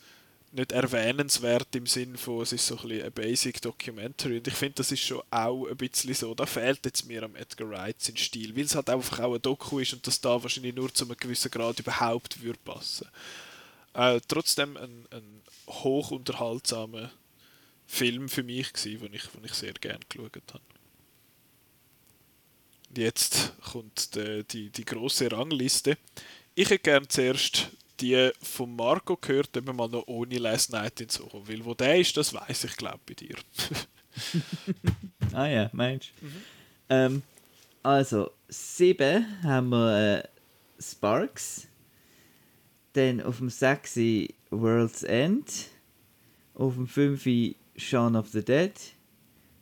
nicht 0.54 0.72
erwähnenswert 0.72 1.74
im 1.74 1.86
Sinn 1.86 2.16
von, 2.16 2.42
es 2.42 2.52
ist 2.52 2.66
so 2.66 2.76
ein 2.76 2.82
bisschen 2.82 3.02
eine 3.02 3.10
Basic 3.10 3.60
Documentary. 3.60 4.38
Und 4.38 4.46
ich 4.46 4.54
finde, 4.54 4.74
das 4.76 4.92
ist 4.92 5.02
schon 5.02 5.22
auch 5.30 5.66
ein 5.66 5.76
bisschen 5.76 6.14
so, 6.14 6.34
da 6.34 6.46
fehlt 6.46 6.84
jetzt 6.84 7.06
mir 7.06 7.24
am 7.24 7.34
Edgar 7.34 7.68
Wright 7.70 8.00
sein 8.00 8.16
Stil, 8.16 8.56
weil 8.56 8.64
es 8.64 8.74
halt 8.74 8.88
einfach 8.88 9.18
auch 9.20 9.34
ein 9.34 9.42
Doku 9.42 9.80
ist 9.80 9.92
und 9.94 10.06
das 10.06 10.20
da 10.20 10.40
wahrscheinlich 10.40 10.74
nur 10.74 10.94
zu 10.94 11.04
einem 11.04 11.16
gewissen 11.16 11.50
Grad 11.50 11.80
überhaupt 11.80 12.40
würde 12.40 12.60
passen. 12.64 13.08
Äh, 13.94 14.20
trotzdem 14.28 14.76
ein, 14.76 15.06
ein 15.10 15.42
hoch 15.66 16.12
Film 17.86 18.28
für 18.28 18.42
mich 18.42 18.72
gewesen, 18.72 19.00
den 19.00 19.14
ich, 19.14 19.26
den 19.26 19.44
ich 19.44 19.54
sehr 19.54 19.72
gerne 19.74 20.00
geschaut 20.08 20.52
habe. 20.52 20.64
Jetzt 22.96 23.52
kommt 23.72 24.14
die, 24.14 24.44
die, 24.44 24.70
die 24.70 24.84
große 24.84 25.30
Rangliste. 25.30 25.98
Ich 26.54 26.70
hätte 26.70 26.78
gerne 26.78 27.08
zuerst 27.08 27.70
die 28.00 28.30
von 28.42 28.74
Marco 28.74 29.16
gehört, 29.16 29.56
eben 29.56 29.76
mal 29.76 29.88
noch 29.88 30.06
ohne 30.06 30.38
Last 30.38 30.72
Night 30.72 31.00
in 31.00 31.08
Soho. 31.08 31.46
Weil 31.46 31.64
wo 31.64 31.74
der 31.74 31.98
ist, 31.98 32.16
das 32.16 32.34
weiß 32.34 32.64
ich 32.64 32.76
glaube 32.76 33.00
bei 33.06 33.14
dir. 33.14 33.36
ah 35.32 35.46
ja, 35.46 35.70
meinst 35.72 36.12
du? 36.20 36.26
Mhm. 36.26 36.42
Ähm, 36.88 37.22
also, 37.82 38.30
7 38.48 39.42
haben 39.42 39.68
wir 39.68 40.18
äh, 40.18 40.28
Sparks. 40.82 41.66
Dann 42.94 43.20
auf 43.20 43.38
dem 43.38 43.50
6 43.50 43.98
World's 44.50 45.02
End. 45.02 45.68
Auf 46.54 46.74
dem 46.74 46.86
5 46.86 47.26
Shaun 47.76 48.16
of 48.16 48.28
the 48.28 48.44
Dead. 48.44 48.72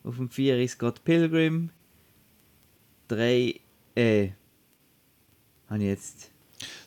Auf 0.04 0.16
dem 0.16 0.28
4 0.28 0.68
Scott 0.68 1.04
Pilgrim. 1.04 1.70
3 3.08 3.60
äh. 3.94 4.30
Habe 5.68 5.78
ich 5.78 5.88
jetzt 5.88 6.32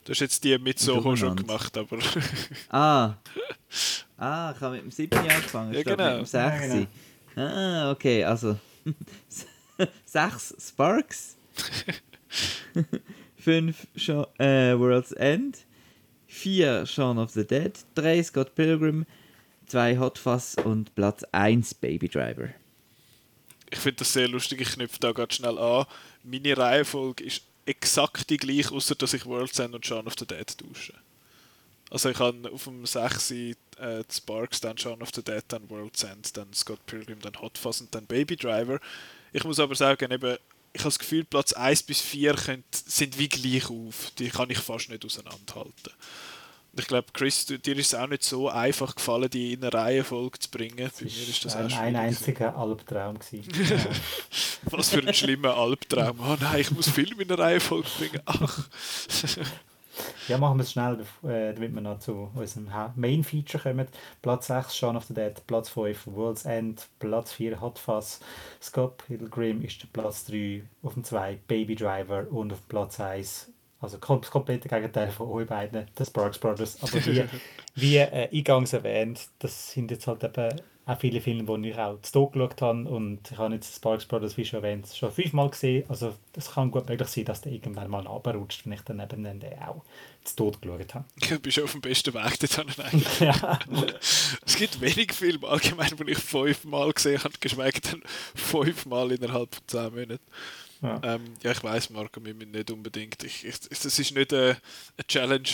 Du 0.05 0.11
hast 0.11 0.19
jetzt 0.19 0.43
die 0.43 0.57
mit 0.59 0.79
Soho 0.79 1.15
schon 1.15 1.35
gemacht, 1.35 1.75
aber. 1.77 1.97
ah. 2.69 3.15
Ah, 4.17 4.53
ich 4.55 4.61
habe 4.61 4.75
mit 4.75 4.83
dem 4.83 4.91
7. 4.91 5.17
angefangen. 5.17 5.73
Ja, 5.73 5.83
genau. 5.83 6.09
Mit 6.11 6.19
dem 6.19 6.25
6. 6.25 6.33
Ja, 6.33 6.59
genau. 6.59 6.87
Ah, 7.35 7.91
okay, 7.91 8.23
also. 8.23 8.57
6 10.05 10.55
Sparks. 10.59 11.37
5 13.37 13.87
äh, 14.37 14.77
World's 14.77 15.11
End. 15.13 15.65
4 16.27 16.85
Shaun 16.85 17.17
of 17.17 17.31
the 17.31 17.45
Dead. 17.45 17.73
3 17.95 18.23
Scott 18.23 18.53
Pilgrim. 18.55 19.05
2 19.65 19.97
Hot 19.99 20.17
Fuzz 20.17 20.55
und 20.63 20.95
Platz 20.95 21.23
1 21.31 21.75
Baby 21.75 22.07
Driver. 22.09 22.49
Ich 23.69 23.79
finde 23.79 23.97
das 23.97 24.13
sehr 24.13 24.27
lustig, 24.27 24.61
ich 24.61 24.71
knüpfe 24.71 24.99
da 24.99 25.11
ganz 25.11 25.35
schnell 25.35 25.57
an. 25.57 25.85
Meine 26.23 26.57
Reihenfolge 26.57 27.23
ist 27.23 27.41
exakt 27.65 28.29
die 28.29 28.37
gleiche, 28.37 28.71
außer 28.71 28.95
dass 28.95 29.13
ich 29.13 29.25
World's 29.25 29.59
End 29.59 29.73
und 29.73 29.85
Shaun 29.85 30.07
of 30.07 30.13
the 30.17 30.25
Dead 30.25 30.45
tausche. 30.57 30.93
Also 31.89 32.09
ich 32.09 32.19
habe 32.19 32.51
auf 32.51 32.63
dem 32.65 32.85
6 32.85 33.31
äh, 33.31 33.55
Sparks, 34.11 34.61
dann 34.61 34.77
Shaun 34.77 35.01
of 35.01 35.09
the 35.13 35.23
Dead, 35.23 35.43
dann 35.47 35.69
World's 35.69 36.03
End, 36.03 36.35
dann 36.37 36.53
Scott 36.53 36.85
Pilgrim, 36.85 37.19
dann 37.19 37.39
Hot 37.41 37.57
Fuzz 37.57 37.81
und 37.81 37.93
dann 37.93 38.05
Baby 38.05 38.35
Driver. 38.35 38.79
Ich 39.33 39.43
muss 39.43 39.59
aber 39.59 39.75
sagen, 39.75 40.11
eben, 40.11 40.37
ich 40.73 40.81
habe 40.81 40.89
das 40.89 40.99
Gefühl, 40.99 41.23
Platz 41.23 41.53
1 41.53 41.83
bis 41.83 42.01
4 42.01 42.33
könnt, 42.35 42.65
sind 42.73 43.17
wie 43.17 43.29
gleich 43.29 43.69
auf. 43.69 44.11
Die 44.17 44.29
kann 44.29 44.49
ich 44.49 44.59
fast 44.59 44.89
nicht 44.89 45.05
auseinanderhalten 45.05 45.91
ich 46.77 46.87
glaube, 46.87 47.07
Chris, 47.13 47.45
du, 47.45 47.57
dir 47.57 47.77
ist 47.77 47.93
es 47.93 47.99
auch 47.99 48.07
nicht 48.07 48.23
so 48.23 48.49
einfach 48.49 48.95
gefallen, 48.95 49.29
die 49.29 49.53
in 49.53 49.63
eine 49.63 49.73
Reihenfolge 49.73 50.39
zu 50.39 50.49
bringen. 50.49 50.75
Bei 50.77 51.05
mir 51.05 51.07
ist 51.07 51.45
das 51.45 51.55
ein, 51.55 51.71
auch 51.71 51.77
ein 51.77 51.95
einziger 51.95 52.55
Albtraum. 52.55 53.17
Was 54.65 54.89
für 54.89 55.05
ein 55.05 55.13
schlimmer 55.13 55.55
Albtraum. 55.55 56.19
Oh 56.19 56.35
nein, 56.39 56.59
ich 56.59 56.71
muss 56.71 56.89
Film 56.89 57.19
in 57.19 57.31
eine 57.31 57.41
Reihenfolge 57.41 57.87
bringen. 57.97 58.21
Ach. 58.25 58.67
ja, 60.27 60.37
machen 60.37 60.57
wir 60.57 60.63
es 60.63 60.71
schnell, 60.71 60.99
äh, 61.23 61.53
damit 61.53 61.73
wir 61.73 61.81
noch 61.81 61.99
zu 61.99 62.29
unserem 62.33 62.69
Main 62.95 63.23
Feature 63.23 63.63
kommen. 63.63 63.87
Platz 64.21 64.47
6 64.47 64.75
Shaun 64.75 64.97
of 64.97 65.05
the 65.05 65.13
Dead, 65.13 65.33
Platz 65.47 65.69
5 65.69 66.07
World's 66.07 66.45
End, 66.45 66.87
Platz 66.99 67.31
4 67.33 67.61
Hot 67.61 67.79
Fuzz, 67.79 68.19
Scott 68.61 68.97
Pilgrim 68.97 69.61
ist 69.63 69.81
der 69.81 69.87
Platz 69.93 70.25
3, 70.25 70.63
auf 70.83 70.93
dem 70.93 71.03
2 71.03 71.39
Baby 71.47 71.75
Driver 71.75 72.27
und 72.29 72.51
auf 72.51 72.67
Platz 72.67 72.99
1 72.99 73.51
also 73.85 73.97
das 73.97 74.31
komplette 74.31 74.67
Gegenteil 74.67 75.11
von 75.11 75.29
euch 75.29 75.47
beiden, 75.47 75.85
den 75.97 76.05
Sparks 76.05 76.37
Brothers. 76.37 76.77
Aber 76.81 76.93
wie, 77.05 77.23
wie 77.75 77.97
äh, 77.97 78.29
eingangs 78.31 78.73
erwähnt, 78.73 79.27
das 79.39 79.71
sind 79.71 79.91
jetzt 79.91 80.07
halt 80.07 80.23
eben 80.23 80.61
auch 80.87 80.99
viele 80.99 81.19
Filme, 81.19 81.59
die 81.59 81.69
ich 81.69 81.77
auch 81.77 81.99
zu 82.01 82.11
Tod 82.11 82.33
geschaut 82.33 82.61
habe. 82.61 82.87
Und 82.87 83.19
ich 83.31 83.37
habe 83.37 83.55
jetzt 83.55 83.75
Sparks 83.75 84.05
Brothers, 84.05 84.37
wie 84.37 84.45
schon 84.45 84.63
erwähnt, 84.63 84.87
schon 84.87 85.11
fünfmal 85.11 85.49
gesehen. 85.49 85.83
Also 85.89 86.13
es 86.35 86.51
kann 86.51 86.69
gut 86.69 86.87
möglich 86.87 87.07
sein, 87.07 87.25
dass 87.25 87.41
der 87.41 87.51
irgendwann 87.51 87.89
mal 87.89 88.05
abrutscht, 88.07 88.65
wenn 88.65 88.73
ich 88.73 88.81
dann 88.81 88.99
eben 88.99 89.23
den 89.23 89.41
auch 89.59 89.81
zu 90.23 90.35
Tod 90.35 90.61
geschaut 90.61 90.93
habe. 90.93 91.05
Du 91.29 91.39
bist 91.39 91.59
auf 91.59 91.71
dem 91.71 91.81
besten 91.81 92.13
Weg 92.13 92.39
dorthin 92.39 92.83
eigentlich. 92.83 93.19
ja. 93.19 93.59
es 94.45 94.55
gibt 94.57 94.79
wenig 94.79 95.13
Filme 95.13 95.47
allgemein, 95.47 95.91
die 95.97 96.11
ich 96.11 96.19
fünfmal 96.19 96.91
gesehen 96.93 97.23
habe, 97.23 97.33
geschweige 97.39 97.81
denn 97.81 98.03
fünfmal 98.35 99.11
innerhalb 99.11 99.55
von 99.55 99.63
zehn 99.67 99.93
Monaten. 99.93 100.19
Ja, 100.85 101.15
ähm, 101.15 101.33
ja 101.43 101.51
ich 101.51 101.63
weiß, 101.63 101.89
Marco, 101.89 102.23
wir 102.23 102.33
müssen 102.33 102.51
nicht 102.51 102.71
unbedingt. 102.71 103.23
Ich, 103.23 103.45
ich, 103.45 103.59
das 103.59 103.85
ist 103.85 104.11
nicht 104.11 104.33
eine, 104.33 104.57
eine 104.97 105.07
Challenge 105.07 105.49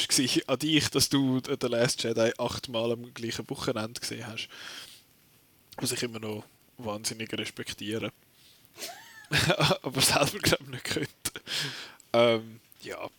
an 0.47 0.59
dich, 0.59 0.89
dass 0.89 1.09
du 1.09 1.39
The 1.39 1.67
Last 1.67 2.03
Jedi 2.03 2.31
achtmal 2.37 2.91
am 2.91 3.13
gleichen 3.13 3.49
Wochenende 3.49 3.99
gesehen 3.99 4.27
hast. 4.27 4.49
Was 5.77 5.91
ich 5.91 6.03
immer 6.03 6.19
noch 6.19 6.43
wahnsinnig 6.77 7.31
respektiere. 7.33 8.11
Aber 9.83 10.01
selber 10.01 10.39
glaube 10.39 10.63
ich 10.65 10.69
nicht 10.69 10.83
könnte. 10.83 11.31
Ähm, 12.13 12.59
ja. 12.81 13.09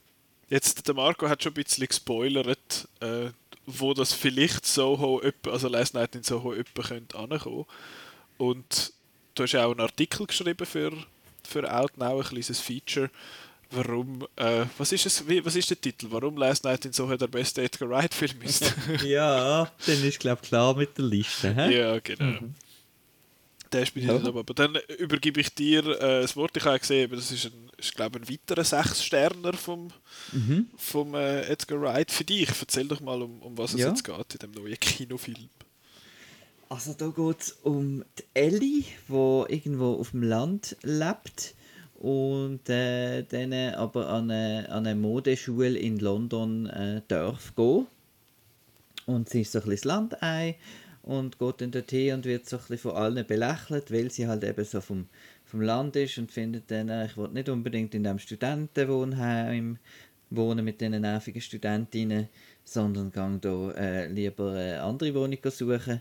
Jetzt, 0.48 0.86
der 0.86 0.94
Marco 0.94 1.28
hat 1.28 1.42
schon 1.42 1.52
ein 1.52 1.62
bisschen 1.62 1.86
gespoilert, 1.86 2.86
äh, 3.00 3.30
wo 3.64 3.94
das 3.94 4.12
vielleicht 4.12 4.66
Soho, 4.66 5.22
also 5.46 5.68
Last 5.68 5.94
Night 5.94 6.14
in 6.14 6.22
Soho, 6.22 6.52
jemand 6.52 6.74
könnte 6.74 7.18
ankommen. 7.18 7.64
Und 8.36 8.92
du 9.34 9.44
hast 9.44 9.54
auch 9.54 9.70
einen 9.70 9.80
Artikel 9.80 10.26
geschrieben 10.26 10.66
für 10.66 10.92
für 11.46 11.72
Outnow 11.72 12.20
ein 12.20 12.28
kleines 12.28 12.60
Feature. 12.60 13.10
Warum, 13.70 14.26
äh, 14.36 14.66
was 14.76 14.92
ist 14.92 15.06
es, 15.06 15.26
wie, 15.26 15.42
was 15.44 15.56
ist 15.56 15.70
der 15.70 15.80
Titel? 15.80 16.08
Warum 16.10 16.36
Last 16.36 16.64
Night 16.64 16.84
in 16.84 16.92
Soho 16.92 17.16
der 17.16 17.26
beste 17.26 17.62
Edgar 17.62 17.88
Wright 17.88 18.12
Film 18.12 18.42
ist? 18.42 18.62
ja, 19.04 19.70
dann 19.86 20.04
ist 20.04 20.20
glaube 20.20 20.42
klar 20.42 20.76
mit 20.76 20.96
der 20.98 21.06
Liste. 21.06 21.54
He? 21.54 21.78
Ja, 21.78 21.98
genau. 22.00 22.40
Mhm. 22.42 22.54
Der 23.72 23.86
spielt 23.86 24.06
ja. 24.06 24.16
aber. 24.16 24.40
aber 24.40 24.54
dann 24.54 24.76
übergebe 24.98 25.40
ich 25.40 25.54
dir 25.54 25.86
äh, 25.86 26.20
das 26.20 26.36
Wort. 26.36 26.54
Ich 26.56 26.64
habe 26.64 26.78
gesehen, 26.78 27.10
das 27.10 27.32
ist, 27.32 27.46
ein, 27.46 27.70
ist 27.78 27.94
glaube 27.94 28.18
ein 28.18 28.28
weiterer 28.28 28.64
Sechs-Sterner 28.64 29.54
vom, 29.54 29.88
mhm. 30.32 30.68
vom 30.76 31.14
äh, 31.14 31.40
Edgar 31.46 31.80
Wright 31.80 32.10
für 32.10 32.24
dich. 32.24 32.50
Erzähl 32.60 32.86
doch 32.86 33.00
mal, 33.00 33.22
um, 33.22 33.40
um 33.40 33.56
was 33.56 33.72
es 33.72 33.80
ja. 33.80 33.88
jetzt 33.88 34.04
geht 34.04 34.34
in 34.34 34.38
dem 34.38 34.50
neuen 34.50 34.78
Kinofilm. 34.78 35.48
Also 36.72 36.94
da 36.94 37.08
geht 37.08 37.42
es 37.42 37.52
um 37.64 38.02
die 38.18 38.24
Ellie, 38.32 38.84
die 39.06 39.54
irgendwo 39.54 39.92
auf 39.92 40.12
dem 40.12 40.22
Land 40.22 40.74
lebt 40.82 41.54
und 41.96 42.66
äh, 42.70 43.24
dann 43.24 43.52
aber 43.52 44.08
an 44.08 44.30
eine, 44.30 44.70
an 44.70 44.86
eine 44.86 44.98
Modeschule 44.98 45.78
in 45.78 45.98
London 45.98 46.64
äh, 46.70 47.02
darf 47.08 47.54
gehen. 47.56 47.86
Und 49.04 49.28
sie 49.28 49.42
ist 49.42 49.52
so 49.52 49.58
ein 49.58 49.64
bisschen 49.68 49.76
das 49.76 49.84
Landei 49.84 50.56
und 51.02 51.38
geht 51.38 51.60
dann 51.60 51.72
dorthin 51.72 52.14
und 52.14 52.24
wird 52.24 52.48
so 52.48 52.56
ein 52.56 52.60
bisschen 52.60 52.78
von 52.78 52.92
allen 52.92 53.26
belächelt, 53.26 53.92
weil 53.92 54.10
sie 54.10 54.26
halt 54.26 54.42
eben 54.42 54.64
so 54.64 54.80
vom, 54.80 55.08
vom 55.44 55.60
Land 55.60 55.94
ist 55.96 56.16
und 56.16 56.32
findet 56.32 56.70
dann, 56.70 56.88
äh, 56.88 57.04
ich 57.04 57.18
will 57.18 57.28
nicht 57.28 57.50
unbedingt 57.50 57.94
in 57.94 58.06
einem 58.06 58.18
Studentenwohnheim 58.18 59.76
wohnen 60.30 60.64
mit 60.64 60.80
diesen 60.80 61.02
nervigen 61.02 61.42
Studentinnen, 61.42 62.28
sondern 62.64 63.12
gehe 63.12 63.38
da 63.42 63.72
äh, 63.72 64.06
lieber 64.06 64.52
eine 64.52 64.80
andere 64.80 65.14
Wohnung 65.14 65.38
suchen 65.50 66.00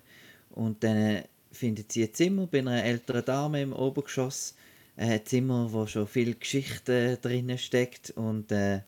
und 0.52 0.84
dann 0.84 1.24
findet 1.52 1.92
sie 1.92 2.04
ein 2.04 2.14
Zimmer 2.14 2.48
bei 2.48 2.60
einer 2.60 2.84
älteren 2.84 3.26
Dame 3.26 3.62
im 3.62 3.74
Obergeschoss. 3.74 4.56
Ein 4.96 5.26
Zimmer, 5.26 5.72
wo 5.72 5.86
schon 5.88 6.08
viel 6.08 6.36
Geschichte 6.36 7.18
drin 7.22 7.58
steckt. 7.58 8.12
Und 8.12 8.52
äh, 8.52 8.82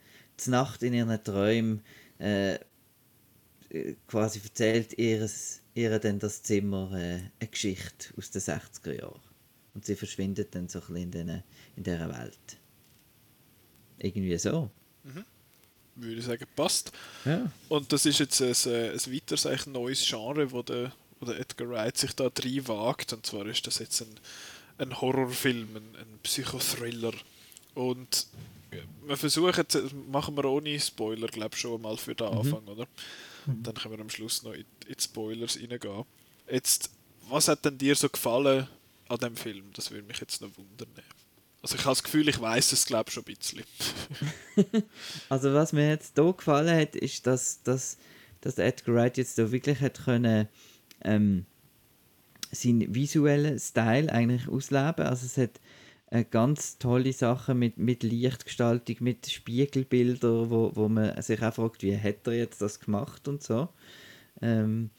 die 0.44 0.50
Nacht 0.50 0.84
in 0.84 0.94
ihren 0.94 1.24
Träumen 1.24 1.82
äh, 2.20 2.60
quasi 4.08 4.40
erzählt 4.44 4.98
ihres, 4.98 5.62
ihr 5.74 5.98
dann 6.00 6.20
das 6.20 6.44
Zimmer 6.44 6.92
äh, 6.94 7.22
eine 7.40 7.50
Geschichte 7.50 8.14
aus 8.18 8.32
den 8.32 8.42
60er 8.42 9.00
Jahren. 9.00 9.20
Und 9.74 9.86
sie 9.86 9.96
verschwindet 9.96 10.54
dann 10.54 10.68
so 10.68 10.80
ein 10.80 10.86
bisschen 10.86 11.04
in, 11.04 11.12
den, 11.12 11.44
in 11.76 11.84
dieser 11.84 12.10
Welt. 12.10 12.58
Irgendwie 13.98 14.38
so. 14.38 14.70
Mhm. 15.04 15.26
Würde 15.96 16.16
ich 16.16 16.26
sagen, 16.26 16.46
passt. 16.56 16.92
Ja. 17.26 17.52
Und 17.70 17.92
das 17.92 18.06
ist 18.06 18.20
jetzt 18.20 18.42
ein, 18.42 18.50
ein 18.50 19.14
weiteres 19.14 19.68
neues 19.68 20.06
Genre, 20.08 20.64
der 20.64 20.92
oder 21.24 21.40
Edgar 21.40 21.70
Wright 21.70 21.98
sich 21.98 22.14
da 22.14 22.30
drin 22.30 22.68
wagt. 22.68 23.14
Und 23.14 23.26
zwar 23.26 23.46
ist 23.48 23.66
das 23.68 23.80
jetzt 23.80 24.02
ein, 24.02 24.20
ein 24.78 25.02
Horrorfilm, 25.02 25.76
ein, 25.76 25.96
ein 25.96 26.20
Psychothriller. 26.24 27.14
Und 27.74 28.28
wir 29.06 29.18
versuchen, 29.18 29.66
machen 30.12 30.36
wir 30.36 30.46
ohne 30.46 30.80
Spoiler, 30.80 31.28
glaube 31.28 31.52
ich, 31.54 31.62
schon 31.62 31.82
mal 31.82 31.98
für 31.98 32.16
den 32.16 32.32
mhm. 32.32 32.38
Anfang, 32.40 32.68
oder? 32.68 32.88
Mhm. 33.46 33.64
Dann 33.64 33.76
können 33.76 33.96
wir 33.96 34.02
am 34.02 34.10
Schluss 34.10 34.44
noch 34.44 34.54
in, 34.54 34.66
in 34.88 34.96
die 34.98 35.04
Spoilers 35.04 35.58
reingehen. 35.58 36.06
Jetzt, 36.50 36.90
was 37.30 37.48
hat 37.48 37.66
denn 37.66 37.78
dir 37.78 37.96
so 37.96 38.10
gefallen 38.10 38.68
an 39.08 39.18
dem 39.18 39.36
Film? 39.36 39.66
Das 39.74 39.92
würde 39.92 40.08
mich 40.08 40.20
jetzt 40.20 40.42
noch 40.42 40.56
wundern. 40.58 40.90
Also 41.62 41.76
ich 41.76 41.82
habe 41.86 41.92
das 41.92 42.04
Gefühl, 42.04 42.28
ich 42.28 42.42
weiß 42.42 42.74
es 42.74 42.86
glaube 42.86 43.10
schon 43.10 43.24
ein 43.26 43.36
bisschen. 43.36 43.64
also 45.30 45.54
was 45.54 45.72
mir 45.72 45.90
jetzt 45.90 46.16
hier 46.16 46.34
gefallen 46.34 46.78
hat, 46.78 46.96
ist, 46.96 47.26
dass, 47.26 47.64
dass, 47.64 47.98
dass 48.42 48.58
Edgar 48.58 48.96
Wright 48.96 49.18
jetzt 49.18 49.38
da 49.38 49.52
wirklich 49.52 49.80
hat 49.80 50.04
können 50.04 50.50
ähm, 51.04 51.46
seinen 52.52 52.94
visuellen 52.94 53.60
Style 53.60 54.12
eigentlich 54.12 54.48
ausleben. 54.48 55.06
Also 55.06 55.26
es 55.26 55.38
hat 55.38 55.60
äh, 56.12 56.24
ganz 56.30 56.78
tolle 56.78 57.14
Sachen 57.14 57.60
mit, 57.60 57.78
mit 57.78 58.04
Lichtgestaltung, 58.04 58.98
mit 59.00 59.28
Spiegelbildern, 59.28 60.50
wo, 60.50 60.72
wo 60.76 60.88
man 60.88 61.20
sich 61.22 61.42
auch 61.42 61.54
fragt, 61.54 61.82
wie 61.82 61.98
hat 61.98 62.28
er 62.28 62.34
jetzt 62.34 62.62
das 62.62 62.80
gemacht 62.80 63.28
und 63.28 63.42
so. 63.42 63.70
Ähm, 64.42 64.92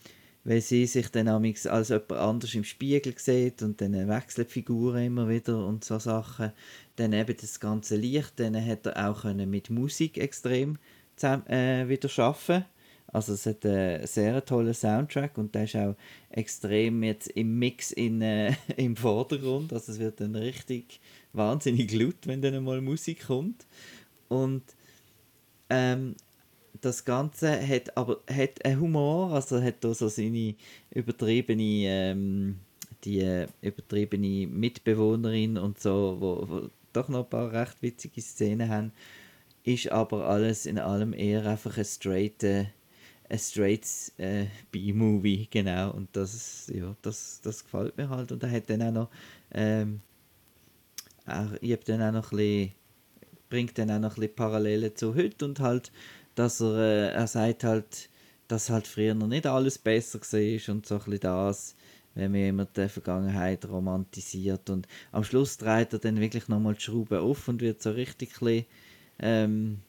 weil 0.43 0.61
sie 0.61 0.85
sich 0.85 1.09
dann 1.09 1.27
als 1.27 1.63
jemand 1.89 2.11
anders 2.11 2.53
im 2.53 2.63
Spiegel 2.63 3.15
sieht 3.17 3.63
und 3.63 3.81
dann 3.81 4.07
wechseln 4.07 4.45
die 4.45 4.53
Figuren 4.53 5.05
immer 5.05 5.27
wieder 5.27 5.65
und 5.65 5.83
so 5.83 5.97
Sachen. 5.97 6.51
Dann 6.97 7.13
eben 7.13 7.35
das 7.35 7.59
ganze 7.59 7.95
Licht, 7.95 8.33
dann 8.35 8.55
hat 8.55 8.85
er 8.85 9.09
auch 9.09 9.23
mit 9.23 9.69
Musik 9.71 10.17
extrem 10.19 10.77
zusammen, 11.15 11.47
äh, 11.47 11.89
wieder 11.89 12.09
arbeiten 12.17 12.65
also 13.07 13.33
es 13.33 13.45
hat 13.45 13.65
einen 13.65 14.05
sehr 14.07 14.43
tollen 14.43 14.73
Soundtrack 14.73 15.37
und 15.37 15.55
der 15.55 15.63
ist 15.63 15.75
auch 15.75 15.95
extrem 16.29 17.03
jetzt 17.03 17.27
im 17.29 17.57
Mix 17.57 17.91
in, 17.91 18.21
äh, 18.21 18.53
im 18.77 18.95
Vordergrund. 18.95 19.71
Also 19.71 19.93
es 19.93 19.99
wird 19.99 20.19
dann 20.19 20.35
richtig 20.35 20.99
wahnsinnig 21.33 21.93
laut, 21.93 22.25
wenn 22.25 22.41
dann 22.41 22.63
mal 22.63 22.81
Musik 22.81 23.27
kommt. 23.27 23.65
Und 24.27 24.63
ähm, 25.69 26.15
das 26.81 27.05
Ganze 27.05 27.65
hat 27.65 27.95
aber 27.97 28.21
hat 28.29 28.63
einen 28.65 28.79
Humor, 28.79 29.33
also 29.33 29.61
hat 29.61 29.83
da 29.83 29.93
so 29.93 30.07
seine 30.07 30.55
übertriebene 30.91 31.87
ähm, 31.87 32.59
die 33.03 33.19
äh, 33.19 33.47
übertriebene 33.61 34.47
Mitbewohnerin 34.47 35.57
und 35.57 35.79
so, 35.79 36.17
wo, 36.19 36.49
wo 36.49 36.69
doch 36.93 37.07
noch 37.07 37.23
ein 37.23 37.29
paar 37.29 37.51
recht 37.51 37.81
witzige 37.81 38.21
Szenen 38.21 38.69
haben, 38.69 38.91
ist 39.63 39.91
aber 39.91 40.27
alles 40.27 40.65
in 40.65 40.79
allem 40.79 41.13
eher 41.13 41.45
einfach 41.45 41.77
ein 41.77 41.85
straight 41.85 42.43
äh, 42.43 42.65
ein 43.29 43.39
straight 43.39 43.85
äh, 44.17 44.45
B-Movie, 44.71 45.47
genau. 45.49 45.91
Und 45.91 46.09
das, 46.15 46.71
ja, 46.73 46.95
das, 47.01 47.41
das 47.43 47.63
gefällt 47.63 47.97
mir 47.97 48.09
halt. 48.09 48.31
Und 48.31 48.43
er 48.43 48.51
hat 48.51 48.69
dann 48.69 48.81
auch 48.81 48.91
noch, 48.91 49.09
ähm, 49.51 50.01
auch, 51.25 51.51
ich 51.61 51.79
dann 51.79 52.01
auch 52.01 52.11
noch 52.11 52.31
ein 52.31 52.37
bisschen, 52.37 52.71
bringt 53.49 53.77
dann 53.77 53.91
auch 53.91 53.99
noch 53.99 54.15
ein 54.15 54.21
bisschen 54.21 54.35
Parallelen 54.35 54.95
zu 54.95 55.15
heute 55.15 55.45
und 55.45 55.59
halt, 55.59 55.91
dass 56.35 56.61
er, 56.61 56.77
äh, 56.77 57.13
er 57.13 57.27
sagt 57.27 57.63
halt, 57.63 58.09
dass 58.47 58.69
halt 58.69 58.87
früher 58.87 59.15
noch 59.15 59.27
nicht 59.27 59.47
alles 59.47 59.77
besser 59.77 60.19
war 60.19 60.73
und 60.75 60.85
so 60.85 60.95
ein 60.95 60.99
bisschen 60.99 61.19
das, 61.21 61.75
wenn 62.13 62.31
man 62.31 62.41
immer 62.41 62.65
die 62.65 62.89
Vergangenheit 62.89 63.65
romantisiert 63.67 64.69
und 64.69 64.87
am 65.11 65.23
Schluss 65.23 65.57
dreht 65.57 65.93
er 65.93 65.99
dann 65.99 66.19
wirklich 66.19 66.47
nochmal 66.47 66.75
die 66.75 66.81
Schraube 66.81 67.21
auf 67.21 67.47
und 67.47 67.61
wird 67.61 67.81
so 67.81 67.91
richtig 67.91 68.33
ein 68.41 68.45
bisschen, 68.45 68.65
ähm, 69.19 69.79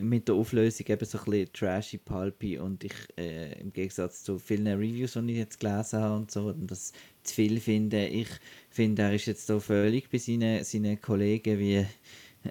mit 0.00 0.28
der 0.28 0.34
Auflösung 0.34 0.86
eben 0.86 1.04
so 1.04 1.18
ein 1.18 1.24
bisschen 1.24 1.52
trashy, 1.52 1.98
pulpy 1.98 2.58
und 2.58 2.84
ich 2.84 2.94
äh, 3.16 3.60
im 3.60 3.72
Gegensatz 3.72 4.22
zu 4.22 4.38
vielen 4.38 4.66
Reviews, 4.66 5.14
die 5.14 5.32
ich 5.32 5.38
jetzt 5.38 5.60
gelesen 5.60 6.00
habe 6.00 6.16
und 6.16 6.30
so, 6.30 6.46
und 6.46 6.70
das 6.70 6.92
zu 7.22 7.34
viel 7.34 7.60
finde. 7.60 8.06
Ich 8.06 8.28
finde, 8.70 9.02
er 9.02 9.14
ist 9.14 9.26
jetzt 9.26 9.46
so 9.46 9.60
völlig 9.60 10.08
bei 10.10 10.18
seinen, 10.18 10.64
seinen 10.64 11.00
Kollegen 11.00 11.58
wie 11.58 11.86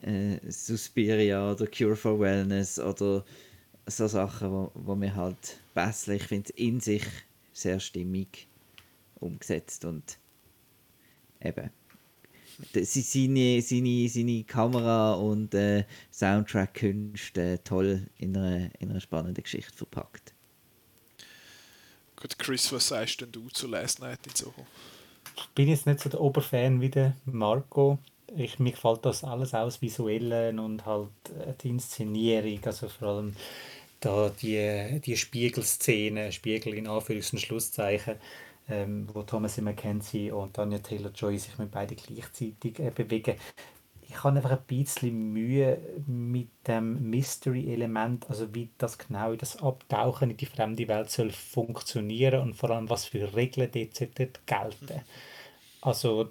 äh, 0.02 0.40
Suspiria 0.50 1.52
oder 1.52 1.68
Cure 1.68 1.96
for 1.96 2.20
Wellness 2.20 2.80
oder 2.80 3.24
so 3.86 4.08
Sachen, 4.08 4.52
wo, 4.52 4.72
wo 4.74 4.96
mir 4.96 5.16
halt 5.16 5.60
besser, 5.74 6.14
ich 6.14 6.24
finde 6.24 6.50
es 6.50 6.60
in 6.60 6.80
sich 6.80 7.04
sehr 7.54 7.80
stimmig 7.80 8.48
umgesetzt 9.16 9.86
und 9.86 10.20
eben 11.42 11.70
seine, 12.74 13.62
seine, 13.62 14.10
seine 14.10 14.44
Kamera- 14.44 15.16
und 15.16 15.54
äh, 15.54 15.86
Soundtrack-Künste 16.12 17.60
toll 17.64 18.08
in 18.18 18.36
einer, 18.36 18.70
in 18.80 18.90
einer 18.90 19.02
spannenden 19.02 19.44
Geschichte 19.44 19.74
verpackt. 19.74 20.34
Gut, 22.16 22.40
Chris, 22.40 22.72
was 22.72 22.88
sagst 22.88 23.22
denn 23.22 23.32
du 23.32 23.48
zu 23.50 23.68
Last 23.68 24.00
Night 24.00 24.20
in 24.26 24.36
Soho? 24.36 24.66
Ich 25.36 25.48
bin 25.50 25.68
jetzt 25.68 25.86
nicht 25.86 26.00
so 26.00 26.10
der 26.10 26.20
Oberfan 26.20 26.82
wie 26.82 26.90
der 26.90 27.16
Marco. 27.26 28.00
Ich, 28.36 28.58
mir 28.58 28.72
gefällt 28.72 29.06
das 29.06 29.24
alles 29.24 29.54
aus 29.54 29.82
Visuellen 29.82 30.58
und 30.58 30.86
halt 30.86 31.10
äh, 31.40 31.54
die 31.62 31.70
Inszenierung, 31.70 32.60
also 32.66 32.90
vor 32.90 33.08
allem 33.10 33.36
da 34.00 34.30
die, 34.30 35.00
die 35.00 35.16
Spiegelszene, 35.16 36.32
Spiegel 36.32 36.74
in 36.74 36.88
Anführungs- 36.88 37.34
und 37.34 37.40
Schlusszeichen, 37.40 38.16
ähm, 38.70 39.08
wo 39.14 39.24
Thomas 39.24 39.58
McKenzie 39.58 40.32
und 40.32 40.54
Tanya 40.54 40.80
Taylor-Joy 40.80 41.38
sich 41.38 41.58
mit 41.58 41.72
beiden 41.72 41.98
gleichzeitig 41.98 42.80
äh, 42.80 42.92
bewegen. 42.92 43.36
Ich 44.10 44.24
habe 44.24 44.38
einfach 44.38 44.52
ein 44.52 44.66
bisschen 44.68 45.34
Mühe 45.34 45.80
mit 46.06 46.50
dem 46.66 47.10
Mystery-Element, 47.10 48.30
also 48.30 48.54
wie 48.56 48.70
das 48.78 48.98
genau 48.98 49.36
das 49.36 49.62
Abtauchen 49.62 50.32
in 50.32 50.38
die 50.38 50.46
fremde 50.46 50.88
Welt 50.88 51.10
soll 51.10 51.32
funktionieren 51.32 52.42
und 52.42 52.54
vor 52.56 52.70
allem 52.70 52.90
was 52.90 53.06
für 53.06 53.36
Regeln 53.36 53.70
dort, 53.72 54.48
gelten. 54.48 55.02
Also 55.82 56.30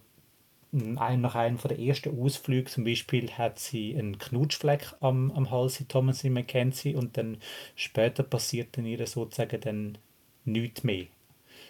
ein, 0.73 1.21
nach 1.21 1.35
einem 1.35 1.59
der 1.59 1.79
ersten 1.79 2.19
Ausflüge 2.21 2.71
zum 2.71 2.85
Beispiel 2.85 3.31
hat 3.31 3.59
sie 3.59 3.97
einen 3.97 4.19
Knutschfleck 4.19 4.95
am, 5.01 5.31
am 5.33 5.51
Hals, 5.51 5.83
Thomas 5.89 6.25
McKenzie, 6.25 6.95
und 6.95 7.17
dann 7.17 7.39
später 7.75 8.23
passiert 8.23 8.77
in 8.79 8.87
ihr 8.87 9.07
sozusagen 9.07 9.61
dann 9.61 9.99
nichts 10.45 10.83
mehr 10.83 11.07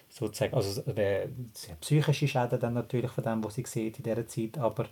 sozusagen, 0.09 0.53
also 0.53 0.81
äh, 0.91 1.27
psychische 1.81 2.27
Schäden 2.27 2.59
dann 2.59 2.73
natürlich 2.73 3.11
von 3.11 3.23
dem, 3.23 3.43
was 3.43 3.55
sie 3.55 3.65
sieht 3.65 3.97
in 3.97 4.03
dieser 4.03 4.27
Zeit, 4.27 4.57
aber 4.57 4.87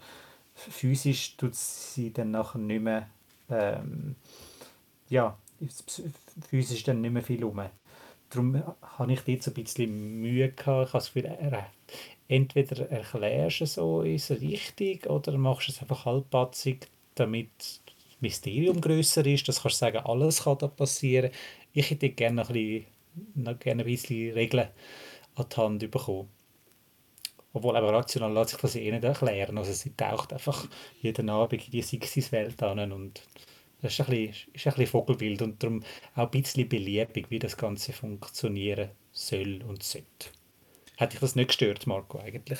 physisch 0.53 1.35
tut 1.37 1.55
sie 1.55 2.11
dann 2.13 2.31
nachher 2.31 2.59
nicht 2.59 2.81
mehr, 2.81 3.09
ähm, 3.49 4.15
ja, 5.09 5.37
physisch 6.49 6.83
dann 6.83 7.01
nicht 7.01 7.11
mehr 7.11 7.23
viel 7.23 7.43
um. 7.43 7.61
Darum 8.29 8.61
habe 8.81 9.13
ich 9.13 9.43
so 9.43 9.51
ein 9.51 9.53
bisschen 9.53 10.21
Mühe 10.21 10.51
gehabt. 10.51 10.87
Ich 10.87 10.93
habe 10.93 10.99
das 10.99 11.13
Gefühl, 11.13 11.25
er, 11.25 11.69
entweder 12.27 12.89
erklärst 12.89 13.61
du 13.61 13.65
so, 13.65 14.01
ist 14.01 14.31
richtig, 14.31 15.07
oder 15.07 15.37
machst 15.37 15.67
du 15.67 15.71
es 15.71 15.81
einfach 15.81 16.05
halbpatzig, 16.05 16.87
damit 17.15 17.49
das 17.57 17.81
Mysterium 18.19 18.81
grösser 18.81 19.25
ist, 19.25 19.47
dass 19.47 19.61
kannst 19.61 19.77
du 19.81 19.85
sagen, 19.85 19.97
alles 19.99 20.43
kann 20.43 20.57
da 20.57 20.67
passieren. 20.67 21.31
Ich 21.73 21.91
hätte 21.91 22.09
gerne 22.09 22.37
noch 22.37 22.49
ein 22.49 22.53
bisschen, 22.53 22.85
noch 23.35 23.59
gerne 23.59 23.83
ein 23.83 23.87
bisschen 23.87 24.33
Regeln 24.33 24.67
an 25.35 25.45
die 25.49 25.55
Hand 25.55 25.91
bekommen. 25.91 26.29
Obwohl 27.53 27.77
aber 27.77 27.93
rational 27.93 28.33
lässt 28.33 28.51
sich 28.51 28.59
das 28.59 28.75
eh 28.75 28.91
nicht 28.91 29.03
erklären. 29.03 29.57
Also 29.57 29.71
sie 29.71 29.95
taucht 29.95 30.33
einfach 30.33 30.67
jeden 31.01 31.29
Abend 31.29 31.65
in 31.65 31.71
die 31.71 31.81
Sixties-Welt 31.81 32.61
an 32.63 32.91
und 32.91 33.21
das 33.81 33.93
ist 33.93 34.01
ein, 34.01 34.05
bisschen, 34.07 34.53
ist 34.53 34.67
ein 34.67 34.73
bisschen 34.73 34.87
Vogelbild 34.87 35.41
und 35.41 35.61
darum 35.63 35.83
auch 36.15 36.23
ein 36.23 36.31
bisschen 36.31 36.67
beliebig, 36.67 37.29
wie 37.29 37.39
das 37.39 37.55
Ganze 37.55 37.93
funktionieren 37.93 38.89
soll 39.11 39.63
und 39.67 39.83
sollte. 39.83 40.31
Hat 40.97 41.13
dich 41.13 41.19
das 41.19 41.35
nicht 41.35 41.47
gestört, 41.47 41.87
Marco, 41.87 42.19
eigentlich? 42.19 42.59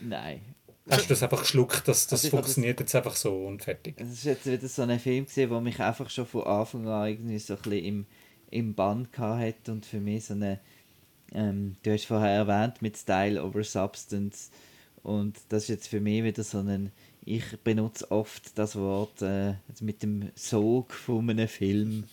Nein. 0.00 0.54
Hast 0.88 1.04
du 1.04 1.08
das 1.10 1.22
einfach 1.22 1.40
geschluckt, 1.40 1.88
dass 1.88 2.06
das 2.06 2.24
also 2.24 2.36
funktioniert 2.36 2.78
das, 2.78 2.84
jetzt 2.84 2.94
einfach 2.96 3.16
so 3.16 3.46
und 3.46 3.62
fertig? 3.62 3.94
Es 3.98 4.12
ist 4.12 4.24
jetzt 4.24 4.46
wieder 4.46 4.68
so 4.68 4.82
ein 4.82 4.98
Film 5.00 5.24
gesehen, 5.24 5.50
der 5.50 5.60
mich 5.60 5.80
einfach 5.80 6.10
schon 6.10 6.26
von 6.26 6.44
Anfang 6.44 6.86
an 6.88 7.08
irgendwie 7.08 7.38
so 7.38 7.54
ein 7.54 7.62
bisschen 7.62 7.84
im, 7.84 8.06
im 8.50 8.74
Bann 8.74 9.08
hatte 9.16 9.72
und 9.72 9.86
für 9.86 10.00
mich 10.00 10.26
so 10.26 10.34
eine 10.34 10.60
ähm, 11.34 11.76
du 11.82 11.92
hast 11.92 12.06
vorher 12.06 12.30
erwähnt 12.30 12.80
mit 12.80 12.96
Style 12.96 13.42
over 13.42 13.64
Substance 13.64 14.50
und 15.02 15.36
das 15.50 15.64
ist 15.64 15.68
jetzt 15.68 15.88
für 15.88 16.00
mich 16.00 16.24
wieder 16.24 16.42
so 16.42 16.58
ein, 16.58 16.90
ich 17.24 17.44
benutze 17.62 18.10
oft 18.10 18.58
das 18.58 18.76
Wort 18.76 19.22
äh, 19.22 19.54
mit 19.80 20.02
dem 20.02 20.30
Sog 20.34 20.92
von 20.92 21.28
einem 21.28 21.48
Film. 21.48 22.04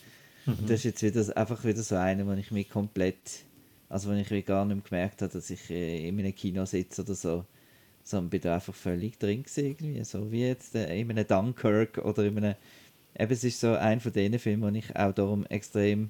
Mhm. 0.45 0.53
Und 0.53 0.69
das 0.69 0.83
ist 0.83 0.83
jetzt 0.83 1.03
wieder, 1.03 1.37
einfach 1.37 1.63
wieder 1.63 1.81
so 1.83 1.95
einer, 1.95 2.25
wo 2.27 2.33
ich 2.33 2.51
mich 2.51 2.69
komplett, 2.69 3.45
also 3.87 4.09
wenn 4.09 4.17
ich 4.17 4.45
gar 4.45 4.65
nicht 4.65 4.75
mehr 4.75 4.83
gemerkt 4.83 5.21
habe, 5.21 5.31
dass 5.31 5.49
ich 5.49 5.69
äh, 5.69 6.07
in 6.07 6.19
einem 6.19 6.35
Kino 6.35 6.65
sitze 6.65 7.03
oder 7.03 7.15
so, 7.15 7.45
sondern 8.03 8.29
bin 8.29 8.41
da 8.41 8.55
einfach 8.55 8.75
völlig 8.75 9.19
drin 9.19 9.45
irgendwie, 9.55 10.03
so 10.03 10.31
wie 10.31 10.41
jetzt 10.47 10.75
äh, 10.75 10.99
in 10.99 11.11
einem 11.11 11.27
Dunkirk 11.27 11.97
oder 11.99 12.25
in 12.25 12.37
einem, 12.37 12.55
eben 13.17 13.31
es 13.31 13.43
ist 13.43 13.59
so 13.59 13.73
ein 13.73 13.99
von 13.99 14.11
den 14.11 14.37
Filmen, 14.39 14.63
wo 14.63 14.77
ich 14.77 14.95
auch 14.95 15.13
darum 15.13 15.45
extrem 15.45 16.09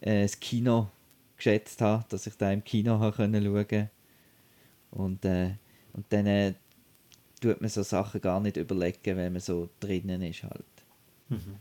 äh, 0.00 0.22
das 0.22 0.38
Kino 0.40 0.90
geschätzt 1.38 1.80
habe, 1.80 2.04
dass 2.10 2.26
ich 2.26 2.34
da 2.36 2.52
im 2.52 2.62
Kino 2.62 2.98
habe 2.98 3.16
können 3.16 3.42
schauen 3.42 3.90
und 4.90 5.24
äh, 5.24 5.52
und 5.94 6.06
dann 6.10 6.26
äh, 6.26 6.54
tut 7.40 7.60
man 7.60 7.70
so 7.70 7.82
Sachen 7.82 8.20
gar 8.20 8.40
nicht 8.40 8.56
überlegen, 8.56 9.16
wenn 9.16 9.32
man 9.32 9.40
so 9.40 9.68
drinnen 9.80 10.22
ist 10.22 10.42
halt. 10.42 10.64
Mhm. 11.28 11.56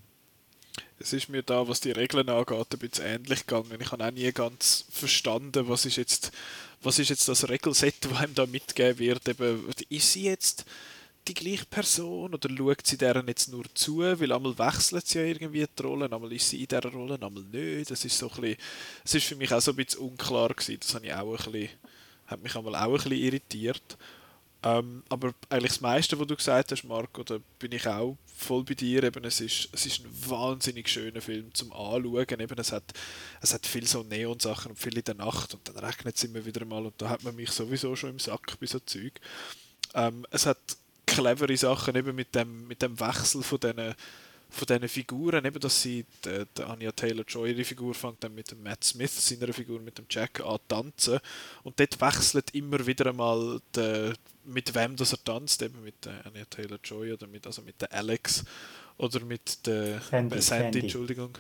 Es 1.00 1.14
ist 1.14 1.30
mir 1.30 1.44
da, 1.44 1.68
was 1.68 1.80
die 1.80 1.92
Regeln 1.92 2.30
angeht, 2.30 2.68
ein 2.74 2.80
bisschen 2.80 3.06
ähnlich 3.06 3.46
gegangen. 3.46 3.80
Ich 3.80 3.92
habe 3.92 4.06
auch 4.06 4.12
nie 4.12 4.32
ganz 4.32 4.86
verstanden, 4.90 5.68
was 5.68 5.86
ist 5.86 5.98
jetzt, 5.98 6.32
was 6.82 7.00
ist 7.00 7.10
jetzt 7.10 7.28
das 7.28 7.48
Regelset, 7.50 7.96
das 8.02 8.14
einem 8.18 8.34
da 8.34 8.46
mitgegeben 8.46 9.00
wird. 9.00 9.28
Eben, 9.28 9.66
ist 9.90 10.14
sie 10.14 10.24
jetzt 10.24 10.66
die 11.28 11.34
gleiche 11.34 11.66
Person 11.66 12.34
oder 12.34 12.50
schaut 12.50 12.88
sie 12.88 12.98
deren 12.98 13.28
jetzt 13.28 13.50
nur 13.50 13.66
zu, 13.74 14.00
weil 14.00 14.32
einmal 14.32 14.58
wechselt 14.58 15.08
sie 15.08 15.20
ja 15.20 15.26
irgendwie 15.26 15.66
die 15.66 15.84
Rollen, 15.84 16.12
einmal 16.12 16.32
ist 16.34 16.50
sie 16.50 16.62
in 16.62 16.68
dieser 16.68 16.92
Rolle, 16.92 17.16
einmal 17.16 17.44
nicht. 17.44 17.92
Das 17.92 18.04
ist 18.06 18.18
so 18.18 18.32
ein 18.32 18.56
ist 19.04 19.26
für 19.26 19.36
mich 19.36 19.54
auch 19.54 19.62
so 19.62 19.72
ein 19.72 19.78
bisschen 19.78 20.02
unklar 20.02 20.50
gewesen. 20.50 20.80
Das 20.80 20.96
habe 20.96 21.06
ich 21.06 21.14
auch 21.14 21.46
ein 21.46 21.52
bisschen, 21.52 21.70
hat 22.28 22.42
mich 22.42 22.56
einmal 22.56 22.76
auch 22.76 22.88
ein 22.88 22.94
bisschen 22.94 23.12
irritiert. 23.12 23.98
Ähm, 24.64 25.04
aber 25.10 25.34
eigentlich 25.50 25.74
das 25.74 25.82
meiste, 25.82 26.20
was 26.20 26.28
du 26.28 26.36
gesagt 26.36 26.72
hast, 26.72 26.84
Marco, 26.84 27.24
da 27.24 27.38
bin 27.60 27.72
ich 27.72 27.86
auch 27.88 28.18
voll 28.26 28.64
bei 28.64 28.74
dir. 28.74 29.04
Eben, 29.04 29.24
es, 29.24 29.40
ist, 29.40 29.70
es 29.72 29.86
ist 29.86 30.04
ein 30.04 30.30
wahnsinnig 30.30 30.90
schöner 30.90 31.22
Film 31.22 31.54
zum 31.54 31.72
Anschauen. 31.72 32.40
Eben, 32.40 32.58
es, 32.58 32.72
hat, 32.72 32.94
es 33.42 33.54
hat 33.54 33.66
viel 33.68 33.86
so 33.86 34.04
Neon-Sachen 34.04 34.72
und 34.72 34.78
viel 34.78 34.98
in 34.98 35.04
der 35.04 35.16
Nacht 35.16 35.54
und 35.54 35.68
dann 35.68 35.78
regnet 35.78 36.16
es 36.16 36.24
immer 36.24 36.44
wieder 36.46 36.66
mal 36.66 36.86
und 36.86 37.00
da 37.02 37.10
hat 37.10 37.24
man 37.24 37.36
mich 37.36 37.52
sowieso 37.52 37.96
schon 37.96 38.12
im 38.12 38.20
Sack 38.20 38.60
bei 38.60 38.66
so 38.66 38.80
Zeug. 38.80 39.20
Ähm, 39.94 40.26
es 40.32 40.46
hat 40.46 40.58
clevere 41.08 41.58
Sachen 41.58 41.96
eben 41.96 42.16
mit 42.16 42.36
dem, 42.36 42.68
mit 42.68 42.82
dem 42.82 43.00
Wechsel 43.00 43.42
von 43.42 43.60
diesen 43.60 43.96
von 44.50 44.66
diesen 44.66 44.88
Figuren, 44.88 45.44
eben, 45.46 45.60
dass 45.60 45.82
sie, 45.82 46.06
die, 46.24 46.46
die 46.58 46.64
Anya 46.64 46.92
Taylor-Joy, 46.92 47.52
ihre 47.52 47.64
Figur 47.64 47.94
fängt 47.94 48.24
dann 48.24 48.34
mit 48.34 48.50
dem 48.50 48.64
Matt 48.64 48.84
Smith, 48.84 49.28
seiner 49.28 49.52
Figur, 49.52 49.82
mit 49.82 49.98
dem 49.98 50.06
Jack 50.10 50.40
an 50.40 50.58
tanzen. 50.68 51.20
Und 51.64 51.80
dort 51.80 52.00
wechselt 52.00 52.54
immer 52.56 52.86
wieder 52.86 53.08
einmal 53.08 53.60
die, 53.76 54.14
mit 54.46 54.74
wem 54.74 54.96
das 54.96 55.12
er 55.12 55.24
tanzt, 55.24 55.62
eben 55.62 55.84
mit 55.84 56.06
der 56.06 56.26
Anya 56.26 56.46
Taylor-Joy 56.46 57.14
oder 57.14 57.28
mit, 57.28 57.46
also 57.46 57.62
mit 57.62 57.82
der 57.82 57.94
Alex 57.94 58.46
oder 58.98 59.20
mit 59.20 59.66
der 59.68 60.02
Sandy, 60.02 60.42
Sandy, 60.42 60.80
Entschuldigung, 60.80 61.38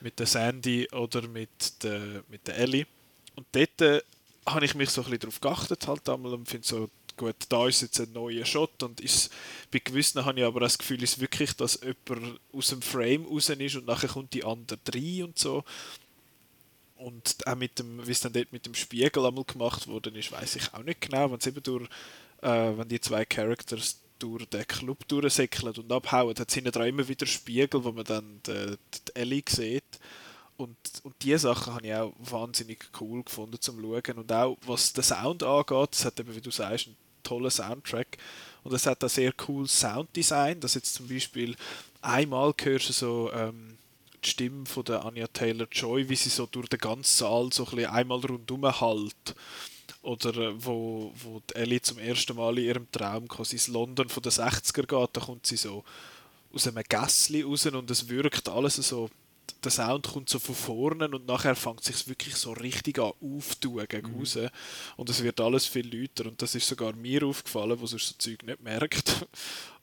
mit 0.00 0.18
der 0.18 0.26
Sandy 0.26 0.88
oder 0.92 1.28
mit 1.28 1.82
der, 1.82 2.24
mit 2.28 2.46
der 2.46 2.56
Ellie. 2.56 2.86
Und 3.36 3.46
dort 3.52 3.80
äh, 3.82 4.00
habe 4.46 4.64
ich 4.64 4.74
mich 4.74 4.90
so 4.90 5.02
ein 5.02 5.10
bisschen 5.10 5.20
darauf 5.20 5.40
geachtet 5.40 5.86
halt 5.86 6.08
einmal 6.08 6.32
und 6.34 6.48
finde 6.48 6.66
so 6.66 6.88
gut, 7.16 7.36
da 7.48 7.66
ist 7.66 7.82
jetzt 7.82 8.00
ein 8.00 8.12
neuer 8.12 8.44
Shot 8.44 8.82
und 8.82 9.00
ist, 9.00 9.32
bei 9.70 9.78
gewissen 9.78 10.24
habe 10.24 10.38
ich 10.38 10.46
aber 10.46 10.60
das 10.60 10.78
Gefühl, 10.78 11.02
ist 11.02 11.20
wirklich, 11.20 11.54
dass 11.54 11.80
jemand 11.80 12.40
aus 12.52 12.68
dem 12.68 12.82
Frame 12.82 13.26
raus 13.26 13.48
ist 13.48 13.76
und 13.76 13.86
nachher 13.86 14.08
kommt 14.08 14.34
die 14.34 14.44
andere 14.44 14.78
rein 14.92 15.24
und 15.24 15.38
so. 15.38 15.64
Und 16.96 17.46
auch 17.46 17.56
mit 17.56 17.78
dem, 17.78 18.06
wie 18.06 18.12
es 18.12 18.20
dann 18.20 18.32
dort 18.32 18.52
mit 18.52 18.64
dem 18.64 18.74
Spiegel 18.74 19.26
einmal 19.26 19.44
gemacht 19.44 19.86
worden 19.86 20.16
ist, 20.16 20.32
weiß 20.32 20.56
ich 20.56 20.72
auch 20.72 20.82
nicht 20.82 21.02
genau, 21.02 21.30
wenn 21.30 21.38
es 21.38 21.46
eben 21.46 21.62
durch, 21.62 21.88
äh, 22.40 22.72
wenn 22.76 22.88
die 22.88 23.00
zwei 23.00 23.24
Characters 23.24 24.00
durch 24.18 24.46
den 24.46 24.66
Club 24.66 25.06
durchsäckeln 25.08 25.74
und 25.76 25.92
abhauen, 25.92 26.34
hat 26.38 26.48
es 26.48 26.54
hinten 26.54 26.82
immer 26.82 27.06
wieder 27.06 27.26
Spiegel, 27.26 27.84
wo 27.84 27.92
man 27.92 28.04
dann 28.04 28.40
die, 28.46 28.76
die 28.94 29.16
Ellie 29.16 29.42
sieht. 29.46 29.98
Und, 30.56 30.76
und 31.02 31.14
diese 31.20 31.40
Sachen 31.40 31.74
habe 31.74 31.86
ich 31.86 31.94
auch 31.94 32.14
wahnsinnig 32.18 32.88
cool 33.00 33.22
gefunden 33.22 33.60
zum 33.60 33.78
Schauen. 33.80 34.18
Und 34.18 34.32
auch 34.32 34.56
was 34.66 34.92
den 34.94 35.04
Sound 35.04 35.42
angeht, 35.42 35.88
das 35.92 36.04
hat 36.06 36.18
eben, 36.18 36.34
wie 36.34 36.40
du 36.40 36.50
sagst, 36.50 36.88
toller 37.26 37.50
Soundtrack. 37.50 38.18
Und 38.64 38.72
es 38.72 38.86
hat 38.86 39.02
ein 39.02 39.08
sehr 39.08 39.32
cooles 39.32 39.78
Sounddesign, 39.78 40.60
dass 40.60 40.74
jetzt 40.74 40.94
zum 40.94 41.08
Beispiel 41.08 41.54
einmal 42.00 42.52
hörst 42.62 42.88
du 42.88 42.92
so 42.92 43.30
ähm, 43.32 43.76
die 44.24 44.30
Stimme 44.30 44.66
von 44.66 44.84
der 44.84 45.04
Anya 45.04 45.26
Taylor-Joy, 45.28 46.08
wie 46.08 46.16
sie 46.16 46.30
so 46.30 46.46
durch 46.46 46.68
den 46.68 46.80
ganzen 46.80 47.18
Saal 47.18 47.52
so 47.52 47.66
ein 47.66 47.86
einmal 47.86 48.18
rundum 48.20 48.64
halt. 48.80 49.34
Oder 50.02 50.36
äh, 50.36 50.64
wo, 50.64 51.12
wo 51.22 51.42
Ellie 51.54 51.80
zum 51.80 51.98
ersten 51.98 52.36
Mal 52.36 52.58
in 52.58 52.64
ihrem 52.64 52.90
Traum 52.90 53.28
quasi 53.28 53.56
ins 53.56 53.68
London 53.68 54.08
von 54.08 54.22
den 54.22 54.32
60er 54.32 54.86
geht, 54.86 55.10
da 55.12 55.20
kommt 55.20 55.46
sie 55.46 55.56
so 55.56 55.84
aus 56.52 56.66
einem 56.66 56.82
Gässli 56.88 57.42
raus 57.42 57.66
und 57.66 57.90
es 57.90 58.08
wirkt 58.08 58.48
alles 58.48 58.76
so 58.76 59.10
der 59.66 59.72
Sound 59.72 60.06
kommt 60.06 60.28
so 60.28 60.38
von 60.38 60.54
vorne 60.54 61.08
und 61.08 61.26
nachher 61.26 61.56
fängt 61.56 61.80
es 61.80 61.86
sich 61.86 62.08
wirklich 62.08 62.36
so 62.36 62.52
richtig 62.52 62.98
an 62.98 63.12
auftun 63.20 63.84
gegen 63.88 64.12
mhm. 64.12 64.18
raus. 64.18 64.38
Und 64.96 65.10
es 65.10 65.22
wird 65.22 65.40
alles 65.40 65.66
viel 65.66 65.86
lauter. 65.86 66.28
Und 66.28 66.40
das 66.40 66.54
ist 66.54 66.66
sogar 66.66 66.94
mir 66.94 67.24
aufgefallen, 67.24 67.78
wo 67.78 67.86
sonst 67.86 68.08
so 68.08 68.14
Zeug 68.18 68.42
nicht 68.44 68.62
merkt. 68.62 69.26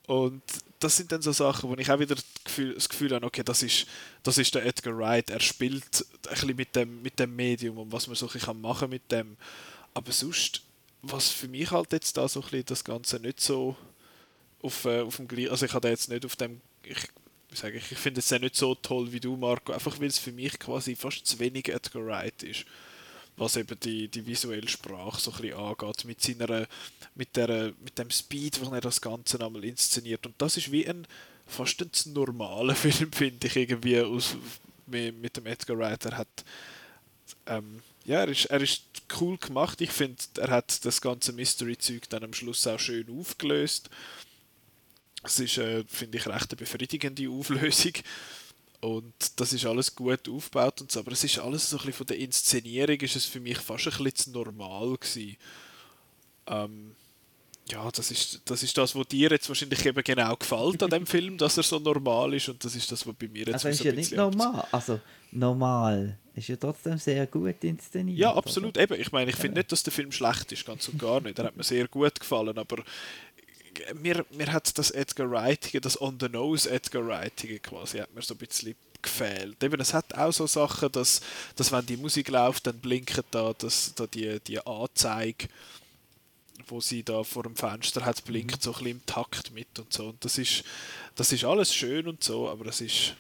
Und 0.05 0.41
das 0.79 0.97
sind 0.97 1.13
dann 1.13 1.21
so 1.21 1.31
Sachen, 1.31 1.69
wo 1.69 1.75
ich 1.75 1.89
auch 1.89 1.99
wieder 1.99 2.15
das 2.15 2.25
Gefühl, 2.43 2.73
das 2.73 2.89
Gefühl 2.89 3.15
habe, 3.15 3.25
okay, 3.25 3.41
das 3.41 3.63
ist, 3.63 3.87
das 4.21 4.37
ist 4.37 4.53
der 4.53 4.65
Edgar 4.65 4.97
Wright. 4.97 5.29
Er 5.29 5.39
spielt 5.39 6.05
ein 6.27 6.29
bisschen 6.29 6.55
mit 6.57 6.75
dem, 6.75 7.01
mit 7.01 7.19
dem 7.19 7.33
Medium 7.33 7.77
und 7.77 7.91
was 7.93 8.07
man 8.07 8.17
so 8.17 8.27
ein 8.27 8.33
bisschen 8.33 8.59
machen 8.59 8.89
mit 8.89 9.09
dem. 9.09 9.37
Aber 9.93 10.11
sonst, 10.11 10.61
was 11.01 11.29
für 11.29 11.47
mich 11.47 11.71
halt 11.71 11.93
jetzt 11.93 12.17
da 12.17 12.27
so 12.27 12.41
ein 12.41 12.43
bisschen 12.43 12.65
das 12.65 12.83
Ganze 12.83 13.17
nicht 13.19 13.39
so 13.39 13.77
auf, 14.61 14.83
äh, 14.83 15.01
auf 15.01 15.15
dem 15.17 15.27
also 15.49 15.65
ich 15.65 15.73
habe 15.73 15.87
jetzt 15.87 16.09
nicht 16.09 16.25
auf 16.25 16.35
dem, 16.35 16.59
ich 16.83 16.97
ich, 17.53 17.91
ich 17.91 17.97
finde 17.97 18.19
es 18.19 18.29
ja 18.29 18.39
nicht 18.39 18.55
so 18.55 18.75
toll 18.75 19.11
wie 19.11 19.19
du, 19.19 19.35
Marco, 19.35 19.73
einfach 19.73 19.99
weil 19.99 20.07
es 20.07 20.17
für 20.17 20.31
mich 20.31 20.57
quasi 20.59 20.95
fast 20.95 21.25
zu 21.25 21.39
wenig 21.39 21.69
Edgar 21.69 22.05
Wright 22.05 22.43
ist, 22.43 22.65
was 23.37 23.55
eben 23.55 23.79
die, 23.79 24.07
die 24.07 24.25
visuelle 24.25 24.67
Sprache 24.67 25.19
so 25.19 25.31
ein 25.31 25.41
bisschen 25.41 25.57
angeht, 25.57 26.05
mit 26.05 26.21
seiner, 26.21 26.67
mit, 27.15 27.35
der, 27.35 27.73
mit 27.83 27.97
dem 27.97 28.09
Speed, 28.09 28.59
wo 28.61 28.73
er 28.73 28.81
das 28.81 29.01
Ganze 29.01 29.43
einmal 29.43 29.63
inszeniert. 29.63 30.25
Und 30.25 30.35
das 30.39 30.57
ist 30.57 30.71
wie 30.71 30.87
ein 30.87 31.07
fast 31.45 31.81
ein 31.81 32.13
normaler 32.13 32.75
Film, 32.75 33.11
finde 33.11 33.47
ich, 33.47 33.55
irgendwie 33.55 33.99
aus, 33.99 34.35
mit, 34.87 35.15
mit 35.21 35.37
dem 35.37 35.45
Edgar 35.45 35.77
Wright. 35.77 36.05
Er 36.05 36.17
hat 36.17 36.45
ähm, 37.45 37.81
ja, 38.05 38.19
er 38.19 38.27
ist, 38.27 38.45
er 38.45 38.61
ist 38.61 38.83
cool 39.19 39.37
gemacht. 39.37 39.79
Ich 39.81 39.91
finde, 39.91 40.21
er 40.37 40.49
hat 40.49 40.83
das 40.85 41.01
ganze 41.01 41.31
Mystery-Zeug 41.33 42.09
dann 42.09 42.23
am 42.23 42.33
Schluss 42.33 42.67
auch 42.67 42.79
schön 42.79 43.07
aufgelöst. 43.17 43.89
Es 45.23 45.39
ist, 45.39 45.57
äh, 45.57 45.83
finde 45.87 46.17
ich, 46.17 46.27
recht 46.27 46.51
eine 46.51 46.57
befriedigende 46.57 47.29
Auflösung. 47.29 47.93
Und 48.81 49.13
das 49.37 49.53
ist 49.53 49.65
alles 49.65 49.95
gut 49.95 50.27
aufgebaut 50.27 50.81
und 50.81 50.91
so, 50.91 50.99
aber 50.99 51.13
es 51.13 51.23
ist 51.23 51.39
alles 51.39 51.69
so 51.69 51.77
ein 51.77 51.79
bisschen 51.79 51.93
von 51.93 52.05
der 52.07 52.17
Inszenierung 52.17 52.97
ist 52.97 53.15
es 53.15 53.23
für 53.23 53.39
mich 53.39 53.57
fast 53.57 53.87
ein 53.87 53.91
bisschen 53.91 54.15
zu 54.15 54.31
normal 54.31 54.97
gewesen. 54.97 55.37
Ähm, 56.47 56.95
ja, 57.71 57.89
das 57.91 58.11
ist, 58.11 58.41
das 58.43 58.61
ist 58.61 58.77
das, 58.77 58.93
was 58.93 59.07
dir 59.07 59.29
jetzt 59.29 59.47
wahrscheinlich 59.47 59.85
eben 59.85 60.03
genau 60.03 60.35
gefällt 60.35 60.83
an 60.83 60.89
dem 60.89 61.05
Film, 61.07 61.37
dass 61.37 61.55
er 61.55 61.63
so 61.63 61.79
normal 61.79 62.33
ist 62.33 62.49
und 62.49 62.63
das 62.63 62.75
ist 62.75 62.91
das, 62.91 63.07
was 63.07 63.15
bei 63.15 63.29
mir 63.29 63.45
jetzt 63.45 63.53
also 63.53 63.69
ist 63.69 63.83
ja 63.85 63.93
nicht 63.93 64.11
normal, 64.11 64.67
also 64.71 64.99
normal 65.31 66.17
ist 66.35 66.49
ja 66.49 66.57
trotzdem 66.57 66.97
sehr 66.97 67.27
gut 67.27 67.63
inszeniert. 67.63 68.17
Ja, 68.17 68.33
absolut. 68.33 68.77
Eben, 68.77 68.99
ich 68.99 69.11
meine, 69.11 69.29
ich 69.29 69.37
finde 69.37 69.59
nicht, 69.59 69.71
dass 69.71 69.83
der 69.83 69.93
Film 69.93 70.11
schlecht 70.11 70.51
ist, 70.51 70.65
ganz 70.65 70.89
und 70.89 70.99
gar 70.99 71.21
nicht. 71.21 71.37
Er 71.37 71.45
hat 71.45 71.55
mir 71.55 71.63
sehr 71.63 71.87
gut 71.87 72.19
gefallen, 72.19 72.57
aber 72.57 72.83
mir, 74.01 74.25
mir 74.31 74.51
hat 74.51 74.77
das 74.77 74.91
Edgar 74.91 75.29
Wrightige, 75.29 75.81
das 75.81 75.99
On 76.01 76.17
the 76.19 76.29
Nose 76.29 76.69
Edgar 76.69 77.05
Wrightige 77.05 77.59
quasi, 77.59 77.99
hat 77.99 78.13
mir 78.13 78.21
so 78.21 78.33
ein 78.33 78.37
bisschen 78.37 78.75
gefehlt. 79.01 79.61
Eben, 79.63 79.79
es 79.81 79.93
hat 79.93 80.13
auch 80.15 80.31
so 80.31 80.47
Sachen, 80.47 80.91
dass, 80.91 81.21
dass 81.55 81.71
wenn 81.71 81.85
die 81.85 81.97
Musik 81.97 82.29
läuft, 82.29 82.67
dann 82.67 82.79
blinkt 82.79 83.23
da, 83.31 83.53
dass, 83.53 83.93
da 83.95 84.07
die, 84.07 84.39
die 84.39 84.65
Anzeige, 84.65 85.47
wo 86.67 86.79
sie 86.79 87.03
da 87.03 87.23
vor 87.23 87.43
dem 87.43 87.55
Fenster 87.55 88.05
hat, 88.05 88.23
blinkt 88.23 88.63
so 88.63 88.71
ein 88.71 88.73
bisschen 88.73 88.91
im 88.91 89.05
Takt 89.05 89.51
mit 89.51 89.77
und 89.77 89.91
so. 89.91 90.09
Und 90.09 90.23
das 90.23 90.37
ist, 90.37 90.63
das 91.15 91.31
ist 91.31 91.43
alles 91.43 91.75
schön 91.75 92.07
und 92.07 92.23
so, 92.23 92.49
aber 92.49 92.67
es 92.67 92.81
ist 92.81 93.15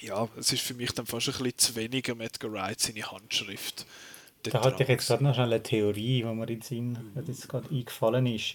ja, 0.00 0.28
es 0.38 0.52
ist 0.52 0.62
für 0.62 0.74
mich 0.74 0.92
dann 0.92 1.06
fast 1.06 1.28
ein 1.28 1.32
bisschen 1.32 1.58
zu 1.58 1.76
wenig 1.76 2.10
am 2.10 2.20
Edgar 2.20 2.52
Wright 2.52 2.80
seine 2.80 3.10
Handschrift. 3.10 3.86
Da 4.44 4.62
hatte 4.62 4.84
ich 4.84 4.88
jetzt 4.88 5.08
gerade 5.08 5.24
noch 5.24 5.36
eine 5.36 5.62
Theorie, 5.62 6.22
die 6.22 6.24
mir 6.24 6.48
in 6.48 6.62
Sinn 6.62 6.92
mhm. 6.92 7.24
jetzt 7.26 7.48
gerade 7.48 7.68
eingefallen 7.70 8.26
ist. 8.26 8.54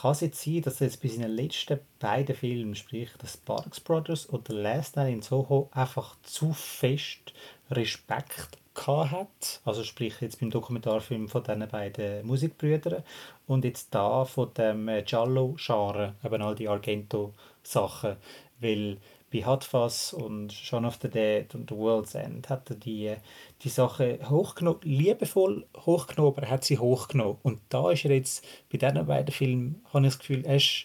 Kann 0.00 0.12
es 0.12 0.20
jetzt 0.20 0.42
sein, 0.42 0.62
dass 0.62 0.80
er 0.80 0.86
jetzt 0.86 1.02
bei 1.02 1.08
seinen 1.08 1.30
letzten 1.32 1.78
beiden 1.98 2.34
Filmen, 2.34 2.74
sprich 2.74 3.10
The 3.20 3.26
Sparks 3.26 3.78
Brothers 3.78 4.28
oder 4.30 4.42
The 4.48 4.54
Last 4.54 4.96
Night 4.96 5.12
in 5.12 5.22
Soho, 5.22 5.68
einfach 5.72 6.16
zu 6.22 6.52
fest 6.52 7.32
Respekt 7.70 8.58
hat, 8.74 9.60
also 9.64 9.84
sprich 9.84 10.14
jetzt 10.20 10.40
beim 10.40 10.50
Dokumentarfilm 10.50 11.28
von 11.28 11.42
diesen 11.44 11.68
beiden 11.68 12.26
Musikbrüdern 12.26 13.02
und 13.46 13.64
jetzt 13.66 13.94
da 13.94 14.24
von 14.24 14.52
dem 14.54 14.88
Giallo-Scharen, 15.04 16.14
eben 16.24 16.42
all 16.42 16.54
die 16.54 16.68
Argento-Sachen, 16.68 18.16
weil 18.60 18.96
bei 19.32 19.44
Hot 19.46 19.64
Fuzz 19.64 20.12
und 20.12 20.52
Shaun 20.52 20.84
of 20.84 20.98
the 21.00 21.08
Dead 21.08 21.54
und 21.54 21.70
The 21.70 21.76
World's 21.76 22.14
End 22.14 22.48
hat 22.48 22.68
er 22.70 22.76
die, 22.76 23.14
die 23.62 23.68
Sachen 23.68 24.28
hochgenommen, 24.28 24.80
liebevoll 24.82 25.66
hochgenommen, 25.76 26.32
aber 26.32 26.42
er 26.42 26.50
hat 26.50 26.64
sie 26.64 26.78
hochgenommen. 26.78 27.38
Und 27.42 27.60
da 27.70 27.90
ist 27.90 28.04
er 28.04 28.12
jetzt, 28.12 28.44
bei 28.70 28.78
diesen 28.78 29.06
beiden 29.06 29.32
Filmen, 29.32 29.84
habe 29.92 30.06
ich 30.06 30.12
das 30.12 30.18
Gefühl, 30.18 30.44
er 30.44 30.56
ist 30.56 30.84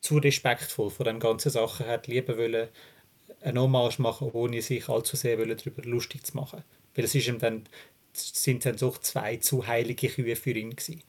zu 0.00 0.18
respektvoll 0.18 0.90
von 0.90 1.06
den 1.06 1.20
ganzen 1.20 1.50
Sachen. 1.50 1.86
Er 1.86 1.92
hat 1.94 2.06
lieber 2.06 2.36
wollen 2.36 2.68
eine 3.40 3.60
Hommage 3.60 4.00
machen, 4.00 4.30
ohne 4.32 4.60
sich 4.62 4.88
allzu 4.88 5.16
sehr 5.16 5.36
darüber 5.36 5.82
lustig 5.82 6.26
zu 6.26 6.36
machen. 6.36 6.64
Weil 6.94 7.04
es 7.04 7.14
ist 7.14 7.28
ihm 7.28 7.38
dann, 7.38 7.64
sind 8.12 8.64
dann 8.64 8.76
so 8.76 8.90
zwei 8.90 9.36
zu 9.36 9.66
heilige 9.66 10.08
Kühe 10.08 10.34
für 10.34 10.50
ihn 10.50 10.74
gewesen. 10.74 11.02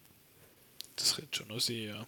Das 0.95 1.15
könnte 1.15 1.37
schon 1.37 1.47
noch 1.47 1.59
sein, 1.59 1.83
ja. 1.83 2.07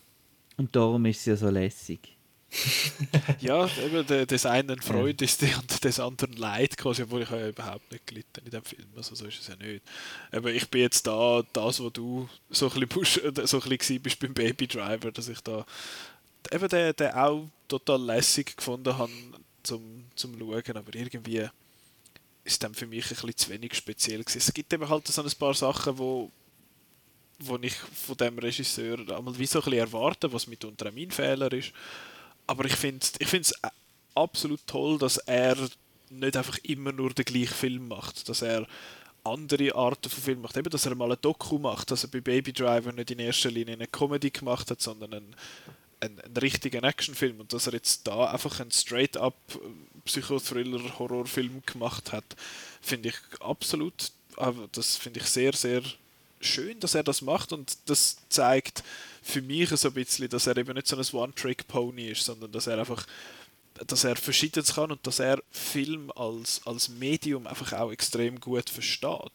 Und 0.57 0.75
darum 0.75 1.05
ist 1.05 1.21
es 1.21 1.25
ja 1.25 1.35
so 1.35 1.49
lässig. 1.49 2.17
ja, 3.39 3.69
eben, 3.77 4.27
des 4.27 4.45
einen 4.45 4.81
Freude 4.81 5.23
ist 5.23 5.41
die 5.41 5.53
und 5.55 5.83
des 5.83 5.99
anderen 5.99 6.33
Leid 6.33 6.77
quasi, 6.77 7.03
obwohl 7.03 7.21
ich 7.21 7.29
ja 7.29 7.47
überhaupt 7.47 7.89
nicht 7.91 8.05
gelitten 8.05 8.41
in 8.43 8.51
dem 8.51 8.63
Film, 8.63 8.87
also 8.95 9.15
so 9.15 9.25
ist 9.25 9.39
es 9.39 9.47
ja 9.47 9.55
nicht. 9.55 9.83
Aber 10.31 10.51
ich 10.51 10.69
bin 10.69 10.81
jetzt 10.81 11.07
da, 11.07 11.43
das, 11.53 11.79
wo 11.79 11.89
du 11.89 12.27
so 12.49 12.69
ein 12.69 12.87
bisschen, 12.87 13.33
so 13.47 13.61
ein 13.61 13.69
bisschen 13.69 14.01
bist 14.01 14.19
beim 14.19 14.33
Baby 14.33 14.67
Driver, 14.67 15.11
dass 15.11 15.29
ich 15.29 15.39
da 15.41 15.65
eben 16.51 16.67
den, 16.67 16.95
den 16.95 17.11
auch 17.11 17.47
total 17.67 18.01
lässig 18.01 18.57
gefunden 18.57 18.97
habe 18.97 19.11
zum, 19.63 20.05
zum 20.15 20.37
Schauen, 20.37 20.77
aber 20.77 20.93
irgendwie 20.93 21.47
ist 22.43 22.61
dann 22.63 22.73
für 22.73 22.87
mich 22.87 23.05
ein 23.05 23.09
bisschen 23.09 23.37
zu 23.37 23.49
wenig 23.49 23.75
speziell 23.75 24.23
gewesen. 24.23 24.39
Es 24.39 24.53
gibt 24.53 24.73
eben 24.73 24.89
halt 24.89 25.07
so 25.07 25.21
ein 25.21 25.31
paar 25.39 25.53
Sachen, 25.53 25.97
wo 25.97 26.31
wo 27.43 27.57
ich 27.59 27.73
von 27.73 28.15
dem 28.17 28.37
Regisseur 28.37 28.99
einmal 28.99 29.35
wie 29.39 29.47
so 29.47 29.57
ein 29.57 29.63
bisschen 29.63 29.79
erwarte, 29.79 30.31
was 30.31 30.45
mitunter 30.45 30.91
mein 30.91 31.09
Fehler 31.09 31.51
ist 31.51 31.73
aber 32.51 32.65
ich 32.65 32.75
finde 32.75 33.05
ich 33.17 33.33
es 33.33 33.53
absolut 34.13 34.59
toll, 34.67 34.97
dass 34.97 35.15
er 35.17 35.55
nicht 36.09 36.35
einfach 36.35 36.57
immer 36.63 36.91
nur 36.91 37.11
den 37.11 37.23
gleichen 37.23 37.53
Film 37.53 37.87
macht, 37.87 38.27
dass 38.27 38.41
er 38.41 38.67
andere 39.23 39.73
Arten 39.73 40.09
von 40.09 40.21
Film 40.21 40.41
macht. 40.41 40.57
Eben, 40.57 40.69
dass 40.69 40.85
er 40.85 40.93
mal 40.95 41.13
ein 41.13 41.17
Doku 41.21 41.59
macht, 41.59 41.91
dass 41.91 42.03
er 42.03 42.09
bei 42.09 42.19
Baby 42.19 42.51
Driver 42.51 42.91
nicht 42.91 43.09
in 43.09 43.19
erster 43.19 43.49
Linie 43.49 43.75
eine 43.75 43.87
Comedy 43.87 44.31
gemacht 44.31 44.69
hat, 44.69 44.81
sondern 44.81 45.13
einen, 45.13 45.35
einen, 46.01 46.19
einen 46.19 46.37
richtigen 46.37 46.83
Actionfilm. 46.83 47.39
Und 47.39 47.53
dass 47.53 47.67
er 47.67 47.73
jetzt 47.73 48.05
da 48.05 48.25
einfach 48.25 48.59
einen 48.59 48.71
straight-up 48.71 49.37
Psychothriller-Horrorfilm 50.03 51.63
gemacht 51.65 52.11
hat, 52.11 52.25
finde 52.81 53.09
ich 53.09 53.15
absolut, 53.39 54.11
das 54.73 54.97
finde 54.97 55.21
ich 55.21 55.27
sehr, 55.27 55.53
sehr 55.53 55.83
schön, 56.41 56.81
dass 56.81 56.95
er 56.95 57.03
das 57.03 57.21
macht 57.21 57.53
und 57.53 57.77
das 57.85 58.17
zeigt 58.27 58.83
für 59.21 59.41
mich 59.41 59.69
so 59.69 59.89
ein 59.89 59.93
bisschen, 59.93 60.29
dass 60.29 60.47
er 60.47 60.57
eben 60.57 60.73
nicht 60.73 60.87
so 60.87 60.97
ein 60.97 61.21
One-Trick-Pony 61.21 62.09
ist, 62.09 62.25
sondern 62.25 62.51
dass 62.51 62.67
er 62.67 62.79
einfach 62.79 63.05
dass 63.87 64.03
er 64.03 64.15
Verschiedenes 64.15 64.75
kann 64.75 64.91
und 64.91 65.05
dass 65.07 65.19
er 65.19 65.41
Film 65.49 66.11
als, 66.15 66.61
als 66.65 66.89
Medium 66.89 67.47
einfach 67.47 67.73
auch 67.73 67.91
extrem 67.91 68.39
gut 68.39 68.69
versteht. 68.69 69.31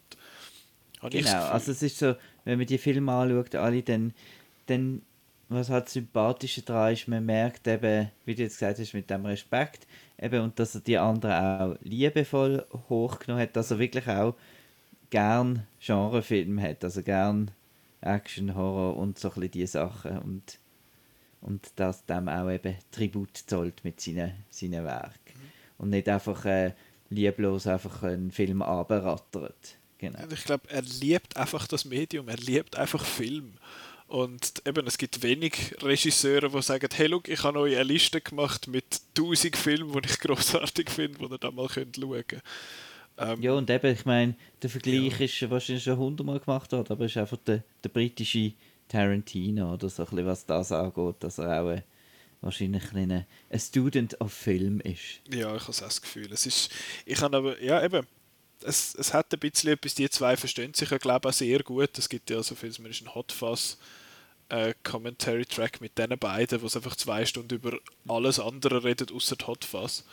Habe 1.00 1.10
genau, 1.10 1.46
also 1.46 1.72
es 1.72 1.82
ist 1.82 1.98
so, 1.98 2.14
wenn 2.44 2.58
man 2.58 2.66
die 2.66 2.78
Filme 2.78 3.12
anschaut, 3.12 3.54
alle, 3.54 3.82
dann, 3.82 4.12
dann 4.66 5.02
was 5.48 5.70
halt 5.70 5.88
sympathischer 5.88 6.62
daran 6.62 6.92
ist, 6.92 7.08
man 7.08 7.24
merkt 7.24 7.66
eben, 7.66 8.10
wie 8.24 8.34
du 8.34 8.42
jetzt 8.42 8.58
gesagt 8.58 8.78
hast, 8.78 8.94
mit 8.94 9.08
dem 9.10 9.26
Respekt, 9.26 9.86
eben, 10.20 10.42
und 10.42 10.58
dass 10.58 10.74
er 10.74 10.80
die 10.80 10.98
anderen 10.98 11.34
auch 11.34 11.76
liebevoll 11.82 12.64
hochgenommen 12.88 13.42
hat, 13.42 13.56
dass 13.56 13.70
er 13.70 13.78
wirklich 13.78 14.06
auch 14.08 14.34
gern 15.10 15.66
Genrefilme 15.80 16.62
hat, 16.62 16.82
also 16.82 17.02
gern 17.02 17.50
Action, 18.00 18.54
Horror 18.54 18.96
und 18.96 19.18
so 19.18 19.32
ein 19.36 19.50
diese 19.50 19.72
Sachen 19.72 20.18
und 20.18 20.58
und 21.40 21.70
dass 21.76 22.04
dem 22.06 22.28
auch 22.28 22.50
eben 22.50 22.76
Tribut 22.90 23.36
zollt 23.36 23.84
mit 23.84 24.00
seinen, 24.00 24.32
seinen 24.50 24.84
Werken. 24.84 25.34
Mhm. 25.34 25.50
Und 25.78 25.90
nicht 25.90 26.08
einfach 26.08 26.44
äh, 26.44 26.72
lieblos 27.10 27.66
einfach 27.66 28.02
einen 28.02 28.30
Film 28.30 28.62
abrattert. 28.62 29.78
Genau. 29.98 30.18
Ich 30.30 30.44
glaube, 30.44 30.68
er 30.68 30.82
liebt 30.82 31.36
einfach 31.36 31.66
das 31.66 31.84
Medium, 31.84 32.28
er 32.28 32.36
liebt 32.36 32.76
einfach 32.76 33.04
Film. 33.04 33.54
Und 34.08 34.62
eben, 34.66 34.86
es 34.86 34.98
gibt 34.98 35.22
wenig 35.22 35.74
Regisseure, 35.82 36.48
die 36.48 36.62
sagen, 36.62 36.88
hey, 36.94 37.06
look, 37.06 37.28
ich 37.28 37.42
habe 37.42 37.58
euch 37.58 37.74
eine 37.74 37.84
Liste 37.84 38.20
gemacht 38.20 38.68
mit 38.68 39.00
1000 39.16 39.56
Filmen, 39.56 40.00
die 40.02 40.08
ich 40.08 40.18
großartig 40.20 40.90
finde, 40.90 41.18
die 41.18 41.24
ihr 41.32 41.38
da 41.38 41.50
mal 41.50 41.68
könnt 41.68 41.96
schauen 41.96 42.24
könnt. 42.26 42.42
Ähm, 43.18 43.42
ja, 43.42 43.52
und 43.52 43.70
eben, 43.70 43.92
ich 43.92 44.04
meine, 44.04 44.34
der 44.62 44.70
Vergleich 44.70 45.18
ja. 45.18 45.24
ist 45.24 45.50
wahrscheinlich 45.50 45.84
schon 45.84 45.96
hundertmal 45.96 46.40
gemacht 46.40 46.72
worden, 46.72 46.92
aber 46.92 47.04
es 47.06 47.12
ist 47.12 47.16
einfach 47.16 47.38
der, 47.38 47.62
der 47.82 47.88
britische 47.88 48.52
Tarantino 48.88 49.72
oder 49.72 49.88
so, 49.88 50.02
ein 50.02 50.08
bisschen, 50.08 50.26
was 50.26 50.46
das 50.46 50.72
angeht, 50.72 51.16
dass 51.20 51.38
er 51.38 51.62
auch 51.62 51.70
äh, 51.70 51.82
wahrscheinlich 52.40 52.92
ein, 52.92 53.10
ein 53.50 53.60
Student 53.60 54.20
of 54.20 54.32
Film 54.32 54.80
ist. 54.80 55.20
Ja, 55.30 55.56
ich 55.56 55.62
habe 55.62 55.76
das 55.78 56.02
Gefühl. 56.02 56.30
Es 56.32 56.46
ist, 56.46 56.70
ich 57.04 57.20
habe 57.20 57.36
aber, 57.36 57.60
ja 57.62 57.82
eben, 57.82 58.06
es, 58.62 58.94
es 58.94 59.12
hat 59.12 59.32
ein 59.32 59.40
bisschen 59.40 59.72
etwas, 59.72 59.94
die 59.94 60.08
zwei 60.10 60.36
verstehen 60.36 60.74
sich 60.74 60.90
ja, 60.90 60.98
glaube 60.98 61.28
ich, 61.28 61.34
auch 61.34 61.38
sehr 61.38 61.62
gut. 61.62 61.98
Es 61.98 62.08
gibt 62.08 62.30
ja 62.30 62.42
so 62.42 62.54
viel, 62.54 62.72
man 62.80 62.90
ist 62.90 63.02
ein 63.02 63.14
Hot 63.14 63.32
Fuzz 63.32 63.78
äh, 64.48 64.74
Commentary 64.82 65.44
Track 65.44 65.80
mit 65.80 65.98
diesen 65.98 66.18
beiden, 66.18 66.62
wo 66.62 66.66
es 66.66 66.76
einfach 66.76 66.96
zwei 66.96 67.24
Stunden 67.24 67.54
über 67.54 67.78
alles 68.06 68.38
andere 68.38 68.84
redet, 68.84 69.12
außer 69.12 69.36
Hot 69.46 69.64
Fuzz. 69.64 70.04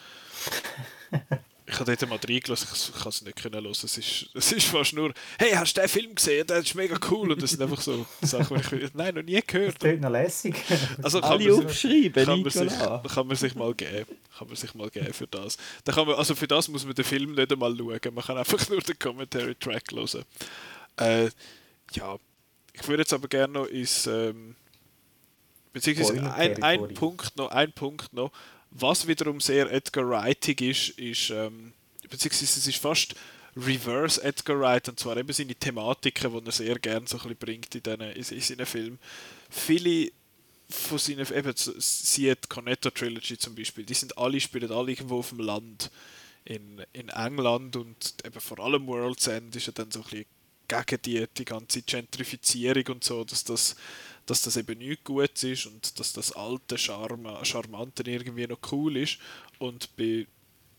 Ich 1.65 1.80
habe 1.80 1.95
dort 1.95 2.10
mal 2.10 2.19
reingelassen, 2.19 2.68
ich 2.73 3.02
kann 3.02 3.10
es 3.10 3.22
nicht 3.22 3.41
können 3.41 3.64
hören. 3.64 3.72
Es 3.72 3.84
ist, 3.84 4.30
es 4.34 4.52
ist 4.52 4.68
fast 4.68 4.94
nur, 4.94 5.14
hey, 5.40 5.52
hast 5.52 5.77
du 5.77 5.81
den 5.81 5.90
Film 5.90 6.14
gesehen? 6.14 6.45
Der 6.45 6.57
ist 6.57 6.76
mega 6.76 6.98
cool. 7.10 7.31
Und 7.31 7.41
das 7.41 7.52
sind 7.52 7.61
einfach 7.61 7.80
so 7.80 8.06
Sachen, 8.22 8.61
die 8.69 8.76
ich 8.85 8.94
nein, 8.94 9.15
noch 9.15 9.23
nie 9.23 9.41
gehört 9.45 9.76
habe. 9.76 9.94
Das 9.94 10.02
noch 10.02 10.10
lässig. 10.10 10.56
Also 11.02 11.22
kann 11.22 11.31
Alle 11.31 11.52
man 11.52 11.65
aufschreiben, 11.65 12.26
kann 12.26 12.41
man, 12.41 12.49
sich, 12.49 12.80
kann 13.14 13.27
man 13.27 13.35
sich 13.38 13.56
mal 13.56 13.73
geben. 13.73 14.06
Kann 14.38 14.48
man 14.48 14.56
sich 14.57 14.73
mal 14.76 14.90
geben 14.90 15.14
für 15.14 15.27
das. 15.27 15.57
Da 15.85 15.94
kann 15.94 16.06
man, 16.06 16.15
also 16.15 16.35
für 16.35 16.48
das 16.48 16.68
muss 16.68 16.85
man 16.85 16.95
den 16.95 17.06
Film 17.06 17.34
nicht 17.34 17.52
einmal 17.52 17.76
schauen. 17.77 18.14
Man 18.14 18.23
kann 18.23 18.38
einfach 18.38 18.69
nur 18.69 18.81
den 18.81 18.99
Commentary-Track 18.99 19.84
hören. 19.94 20.26
Äh, 20.98 21.30
ja, 21.94 22.18
ich 22.73 22.88
würde 22.88 23.03
jetzt 23.03 23.14
aber 23.14 23.27
gerne 23.27 23.53
noch 23.53 23.68
ins... 23.68 24.06
Ähm, 24.07 24.56
beziehungsweise 25.72 26.34
ein, 26.34 26.61
ein 26.61 26.94
Punkt 26.94 27.35
noch, 27.38 27.49
ein 27.52 27.72
Punkt 27.72 28.14
noch 28.14 28.31
was 28.74 29.08
wiederum 29.08 29.40
sehr 29.40 29.72
Edgar 29.72 30.10
Wrightig 30.10 30.62
ist, 30.62 30.90
ist 30.98 31.30
ähm, 31.30 31.74
beziehungsweise 32.10 32.60
es 32.60 32.68
ist 32.68 32.78
fast 32.78 33.16
Reverse 33.56 34.22
Edgar 34.24 34.60
Wright, 34.60 34.90
und 34.90 35.00
zwar 35.00 35.16
eben 35.18 35.32
seine 35.32 35.54
Thematiken, 35.54 36.32
die 36.32 36.45
er 36.45 36.52
sehr 36.52 36.80
gerne 36.80 37.08
so 37.08 37.20
ein 37.20 37.36
bringt 37.36 37.76
in, 37.76 38.02
in, 38.02 38.12
in 38.12 38.41
seinen 38.41 38.66
Filmen. 38.66 39.00
Viele 39.50 40.12
von 40.70 40.98
seinen, 40.98 41.20
eben, 41.32 41.54
siehe 41.56 42.36
die 42.36 42.48
Cornetto 42.48 42.90
Trilogy 42.90 43.38
zum 43.38 43.54
Beispiel, 43.54 43.86
die 43.86 43.94
sind 43.94 44.18
alle, 44.18 44.40
spielen 44.40 44.72
alle 44.72 44.91
irgendwo 44.91 45.20
auf 45.20 45.30
dem 45.30 45.40
Land. 45.40 45.91
In, 46.45 46.84
in 46.91 47.08
England 47.08 47.78
und 47.78 48.16
eben 48.26 48.41
vor 48.41 48.60
allem 48.60 48.86
World's 48.88 49.28
End 49.28 49.56
ist 49.56 49.68
ja 49.68 49.72
dann 49.72 49.91
so 49.91 50.00
ein 50.00 50.04
bisschen 50.04 50.26
gegen 50.68 51.02
die, 51.04 51.26
die 51.38 51.45
ganze 51.45 51.82
Gentrifizierung 51.84 52.95
und 52.95 53.04
so, 53.04 53.24
dass 53.24 53.45
das 53.45 53.78
dass 54.26 54.41
das 54.41 54.58
eben 54.58 54.78
nicht 54.78 55.04
gut 55.04 55.44
ist 55.44 55.66
und 55.66 56.00
dass 56.00 56.14
das 56.14 56.32
alte 56.34 56.78
Charme, 56.78 57.44
Charmante 57.44 58.04
irgendwie 58.10 58.48
noch 58.48 58.60
cool 58.72 58.98
ist. 58.98 59.18
Und 59.60 59.95
bei 59.98 60.28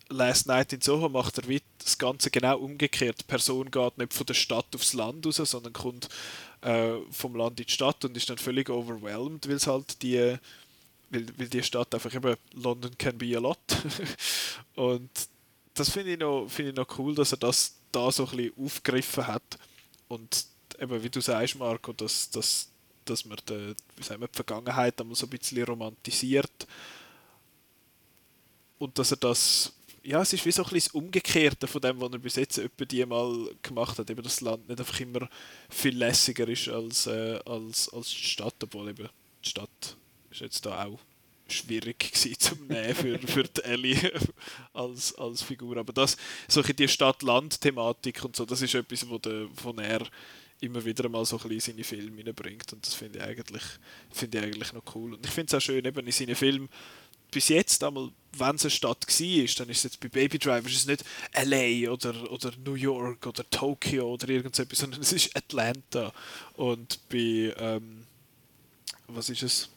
Last 0.09 0.47
Night 0.47 0.73
in 0.73 0.81
Soho 0.81 1.09
macht 1.09 1.37
er 1.37 1.59
das 1.79 1.97
Ganze 1.97 2.29
genau 2.29 2.59
umgekehrt. 2.59 3.19
Die 3.19 3.23
Person 3.23 3.71
geht 3.71 3.97
nicht 3.97 4.13
von 4.13 4.25
der 4.25 4.33
Stadt 4.33 4.67
aufs 4.73 4.93
Land 4.93 5.25
raus, 5.25 5.37
sondern 5.37 5.73
kommt 5.73 6.09
äh, 6.61 6.93
vom 7.11 7.35
Land 7.35 7.59
in 7.59 7.65
die 7.65 7.71
Stadt 7.71 8.03
und 8.05 8.15
ist 8.15 8.29
dann 8.29 8.37
völlig 8.37 8.69
overwhelmed, 8.69 9.47
weil 9.47 9.55
es 9.55 9.67
halt 9.67 10.01
die, 10.01 10.37
weil, 11.09 11.25
weil 11.37 11.49
die 11.49 11.63
Stadt 11.63 11.93
einfach 11.93 12.13
eben 12.13 12.35
London 12.53 12.97
can 12.97 13.17
be 13.17 13.35
a 13.35 13.39
lot. 13.39 13.59
und 14.75 15.09
das 15.73 15.89
finde 15.89 16.13
ich, 16.13 16.19
noch, 16.19 16.47
find 16.47 16.69
ich 16.69 16.75
noch 16.75 16.99
cool, 16.99 17.15
dass 17.15 17.33
er 17.33 17.37
das 17.37 17.75
da 17.91 18.11
so 18.11 18.25
ein 18.25 18.37
bisschen 18.37 18.53
aufgegriffen 18.63 19.27
hat. 19.27 19.57
Und 20.07 20.45
eben, 20.79 21.03
wie 21.03 21.09
du 21.09 21.21
sagst, 21.21 21.57
Marco, 21.57 21.93
dass, 21.93 22.29
dass 22.29 22.69
dass 23.05 23.25
man 23.25 23.37
die, 23.47 23.75
wie 23.95 24.03
sagen 24.03 24.21
wir, 24.21 24.27
die 24.27 24.35
Vergangenheit 24.35 24.99
einmal 24.99 25.15
so 25.15 25.25
ein 25.25 25.29
bisschen 25.29 25.63
romantisiert 25.63 26.67
und 28.77 28.97
dass 28.99 29.11
er 29.11 29.17
das 29.17 29.73
ja, 30.05 30.21
es 30.21 30.33
ist 30.33 30.45
wie 30.45 30.51
so 30.51 30.63
ein 30.63 30.69
bisschen 30.69 30.91
das 30.93 31.01
Umgekehrte 31.01 31.67
von 31.67 31.81
dem, 31.81 31.99
was 31.99 32.11
er 32.11 32.19
bis 32.19 32.35
jetzt 32.35 32.59
etwa 32.59 32.85
die 32.85 33.05
mal 33.05 33.49
gemacht 33.63 33.97
hat. 33.97 34.09
Eben, 34.09 34.21
dass 34.21 34.35
das 34.35 34.41
Land 34.41 34.69
nicht 34.69 34.79
einfach 34.79 34.99
immer 34.99 35.27
viel 35.67 35.97
lässiger 35.97 36.47
ist 36.47 36.69
als, 36.69 37.07
äh, 37.07 37.39
als, 37.43 37.89
als 37.89 38.09
die 38.09 38.23
Stadt, 38.23 38.53
obwohl 38.61 38.89
eben 38.89 39.09
die 39.43 39.49
Stadt 39.49 39.97
ist 40.29 40.41
jetzt 40.41 40.65
da 40.65 40.85
auch 40.85 40.99
schwierig 41.47 41.99
gewesen 42.13 42.39
zum 42.39 42.67
Nehmen 42.67 42.93
für, 42.95 43.19
für 43.27 43.43
die 43.43 43.63
Ellie 43.63 44.11
als, 44.73 45.15
als 45.15 45.41
Figur. 45.41 45.77
Aber 45.77 45.91
das, 45.91 46.17
solche 46.47 46.75
die 46.75 46.87
Stadt-Land-Thematik 46.87 48.23
und 48.23 48.35
so, 48.35 48.45
das 48.45 48.61
ist 48.61 48.75
etwas, 48.75 49.09
wo, 49.09 49.17
der, 49.17 49.47
wo 49.63 49.71
er 49.71 50.01
immer 50.61 50.83
wieder 50.83 51.09
mal 51.09 51.25
so 51.25 51.37
ein 51.37 51.49
bisschen 51.49 51.73
seine 51.73 51.83
Filme 51.83 52.25
reinbringt 52.25 52.71
und 52.73 52.85
das 52.85 52.93
finde 52.93 53.19
ich 53.19 53.25
eigentlich, 53.25 53.63
finde 54.11 54.37
ich 54.37 54.43
eigentlich 54.43 54.73
noch 54.73 54.83
cool. 54.95 55.13
Und 55.13 55.25
ich 55.25 55.31
finde 55.31 55.55
es 55.55 55.61
auch 55.61 55.65
schön, 55.65 55.83
eben 55.85 56.05
in 56.05 56.11
seinen 56.11 56.35
Filmen, 56.35 56.69
bis 57.31 57.49
jetzt 57.49 57.83
einmal, 57.83 58.11
wenn 58.37 58.55
es 58.55 58.63
eine 58.63 58.71
Stadt 58.71 59.05
war, 59.07 59.55
dann 59.57 59.69
ist 59.69 59.77
es 59.77 59.83
jetzt 59.83 59.99
bei 59.99 60.07
Baby 60.07 60.39
Driver 60.39 60.67
ist 60.69 60.77
es 60.77 60.85
nicht 60.85 61.03
LA 61.33 61.91
oder, 61.91 62.31
oder 62.31 62.51
New 62.63 62.75
York 62.75 63.25
oder 63.27 63.49
Tokio 63.49 64.13
oder 64.13 64.29
irgendetwas, 64.29 64.79
sondern 64.79 65.01
es 65.01 65.11
ist 65.11 65.35
Atlanta. 65.35 66.13
Und 66.53 66.99
bei, 67.09 67.53
ähm, 67.57 68.05
was 69.07 69.29
ist 69.29 69.43
es? 69.43 69.69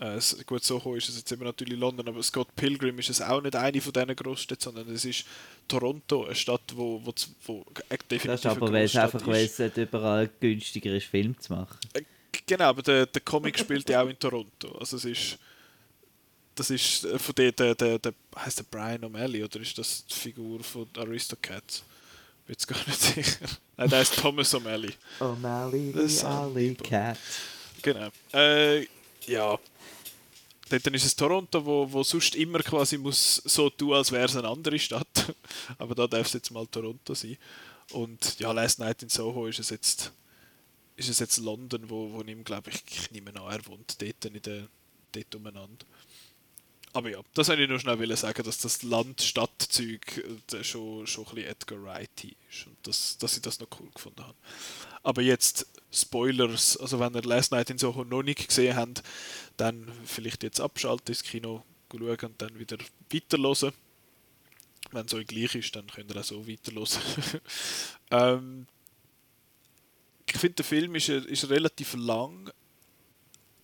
Äh, 0.00 0.20
gut, 0.46 0.62
Soho 0.62 0.94
ist 0.94 1.08
es 1.08 1.16
jetzt 1.16 1.32
eben 1.32 1.42
natürlich 1.42 1.78
London, 1.78 2.06
aber 2.08 2.22
Scott 2.22 2.54
Pilgrim 2.54 2.98
ist 3.00 3.10
es 3.10 3.20
auch 3.20 3.40
nicht 3.42 3.56
eine 3.56 3.80
von 3.80 3.92
diesen 3.92 4.14
Großstädten, 4.14 4.62
sondern 4.62 4.94
es 4.94 5.04
ist 5.04 5.24
Toronto, 5.66 6.24
eine 6.24 6.36
Stadt, 6.36 6.62
wo, 6.74 7.00
wo, 7.04 7.12
wo 7.46 7.64
definitiv 8.08 8.22
Das 8.24 8.40
ist 8.40 8.46
aber, 8.46 8.72
weil 8.72 8.84
es 8.84 8.96
einfach 8.96 9.26
weil 9.26 9.44
es 9.44 9.58
überall 9.58 10.30
günstiger 10.38 10.94
ist, 10.94 11.06
Film 11.06 11.38
zu 11.40 11.52
machen. 11.52 11.78
Äh, 11.94 12.02
genau, 12.46 12.66
aber 12.66 12.82
der, 12.82 13.06
der 13.06 13.22
Comic 13.22 13.58
spielt 13.58 13.88
ja 13.90 14.02
auch 14.02 14.08
in 14.08 14.18
Toronto. 14.18 14.78
Also 14.78 14.96
es 14.98 15.04
ist 15.04 15.38
das 16.58 16.70
ist 16.70 17.04
äh, 17.04 17.18
von 17.18 17.34
der, 17.36 17.52
der, 17.52 17.74
der, 17.74 17.98
der 17.98 18.14
heißt 18.36 18.58
der 18.58 18.64
Brian 18.64 19.04
O'Malley 19.04 19.44
oder 19.44 19.60
ist 19.60 19.78
das 19.78 20.04
die 20.06 20.14
Figur 20.14 20.62
von 20.62 20.88
Aristocats? 20.96 21.84
Bin 22.46 22.52
jetzt 22.52 22.66
gar 22.66 22.78
nicht 22.86 23.00
sicher. 23.00 23.46
Nein, 23.76 23.90
der 23.90 24.02
ist 24.02 24.16
Thomas 24.16 24.54
O'Malley. 24.54 24.92
O'Malley, 25.20 26.08
the 26.08 26.24
Alley 26.26 26.74
Cat. 26.74 27.18
Genau. 27.82 28.08
Äh, 28.32 28.86
ja, 29.26 29.58
dann 30.68 30.94
ist 30.94 31.04
es 31.04 31.16
Toronto, 31.16 31.64
wo, 31.64 31.90
wo 31.90 32.02
sonst 32.02 32.34
immer 32.34 32.60
quasi 32.60 32.98
muss 32.98 33.36
so 33.36 33.70
tun, 33.70 33.94
als 33.94 34.12
wäre 34.12 34.26
es 34.26 34.36
eine 34.36 34.48
andere 34.48 34.78
Stadt. 34.78 35.34
Aber 35.78 35.94
da 35.94 36.06
darf 36.06 36.26
es 36.26 36.32
jetzt 36.32 36.50
mal 36.50 36.66
Toronto 36.66 37.14
sein. 37.14 37.36
Und 37.92 38.38
ja, 38.38 38.52
Last 38.52 38.78
Night 38.78 39.02
in 39.02 39.08
Soho 39.08 39.46
ist 39.46 39.58
es 39.58 39.70
jetzt, 39.70 40.12
ist 40.96 41.08
es 41.08 41.18
jetzt 41.18 41.38
London, 41.38 41.88
wo, 41.88 42.12
wo 42.12 42.22
ihm, 42.22 42.44
glaube 42.44 42.70
ich, 42.70 42.82
ich 42.90 43.10
nehme 43.10 43.30
an, 43.40 43.50
er 43.50 43.66
wohnt 43.66 44.00
dort, 44.00 44.24
in 44.24 44.42
der, 44.42 44.68
dort 45.12 45.34
umeinander. 45.34 45.86
Aber 46.92 47.10
ja, 47.10 47.20
das 47.34 47.48
wollte 47.48 47.62
ich 47.62 47.68
nur 47.68 47.78
schnell 47.78 48.16
sagen, 48.16 48.42
dass 48.42 48.58
das 48.58 48.82
Land-Stadt-Zeug 48.82 50.24
äh, 50.52 50.64
schon, 50.64 51.06
schon 51.06 51.26
ein 51.26 51.34
bisschen 51.34 51.50
Edgar 51.50 51.82
Wright 51.82 52.24
ist 52.50 52.66
und 52.66 52.76
das, 52.82 53.18
dass 53.18 53.36
ich 53.36 53.42
das 53.42 53.60
noch 53.60 53.68
cool 53.78 53.88
gefunden 53.94 54.22
habe. 54.22 54.36
Aber 55.08 55.22
jetzt 55.22 55.66
Spoilers, 55.90 56.76
also 56.76 57.00
wenn 57.00 57.14
ihr 57.14 57.22
Last 57.22 57.50
Night 57.50 57.70
in 57.70 57.78
Soho 57.78 58.04
noch 58.04 58.22
nicht 58.22 58.46
gesehen 58.46 58.76
habt, 58.76 59.02
dann 59.56 59.90
vielleicht 60.04 60.42
jetzt 60.42 60.60
abschalten, 60.60 61.14
ins 61.14 61.22
Kino 61.22 61.64
schauen 61.90 62.18
und 62.20 62.42
dann 62.42 62.58
wieder 62.58 62.76
weiterhören. 63.10 63.72
Wenn 64.90 65.06
es 65.06 65.14
euch 65.14 65.26
gleich 65.26 65.54
ist, 65.54 65.74
dann 65.74 65.86
könnt 65.86 66.10
ihr 66.10 66.20
auch 66.20 66.24
so 66.24 66.46
weiterhören. 66.46 67.40
ähm, 68.10 68.66
ich 70.26 70.36
finde, 70.36 70.56
der 70.56 70.66
Film 70.66 70.94
ist, 70.94 71.08
ist 71.08 71.48
relativ 71.48 71.94
lang. 71.94 72.50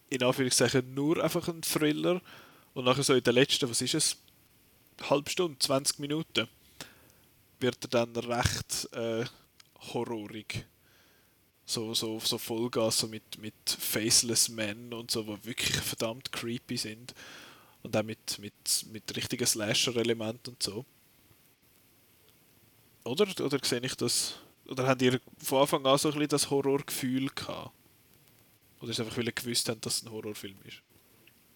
In 0.09 0.23
Anführungszeichen 0.23 0.95
nur 0.95 1.23
einfach 1.23 1.47
ein 1.49 1.61
Thriller. 1.61 2.23
Und 2.73 2.87
nachher 2.87 3.03
so 3.03 3.13
in 3.13 3.23
der 3.23 3.35
letzten, 3.35 3.69
was 3.69 3.83
ist 3.83 3.93
es? 3.93 4.17
Halbe 5.11 5.29
Stunde, 5.29 5.59
20 5.59 5.99
Minuten, 5.99 6.49
wird 7.61 7.85
er 7.85 7.89
dann 7.89 8.17
recht 8.17 8.89
äh, 8.95 9.27
horrorig. 9.93 10.65
So, 11.67 11.95
so, 11.95 12.19
so 12.21 12.39
Vollgas 12.39 12.99
so 12.99 13.07
mit, 13.07 13.39
mit 13.39 13.55
Faceless 13.67 14.49
Men 14.49 14.93
und 14.93 15.11
so, 15.11 15.23
die 15.23 15.45
wirklich 15.45 15.75
verdammt 15.77 16.31
creepy 16.33 16.77
sind. 16.77 17.15
Und 17.83 17.97
auch 17.97 18.03
mit, 18.03 18.39
mit, 18.39 18.87
mit 18.93 19.17
richtigen 19.17 19.47
Slasher-Elementen 19.47 20.51
und 20.51 20.63
so. 20.63 20.85
Oder? 23.05 23.27
Oder 23.45 23.59
sehe 23.63 23.81
ich 23.81 23.95
das? 23.95 24.35
Oder 24.67 24.87
habt 24.87 25.03
ihr 25.03 25.21
von 25.39 25.63
Anfang 25.63 25.85
an 25.87 25.99
so 25.99 26.09
ein 26.09 26.15
bisschen 26.15 26.29
das 26.29 26.51
Horrorgefühl 26.51 27.29
gehabt? 27.29 27.73
Oder 28.81 28.91
ist 28.91 28.99
es 28.99 29.05
einfach, 29.05 29.19
weil 29.19 29.27
ihr 29.27 29.33
gewusst 29.33 29.69
habt, 29.69 29.85
dass 29.85 29.99
es 29.99 30.05
ein 30.05 30.11
Horrorfilm 30.11 30.57
ist? 30.65 30.83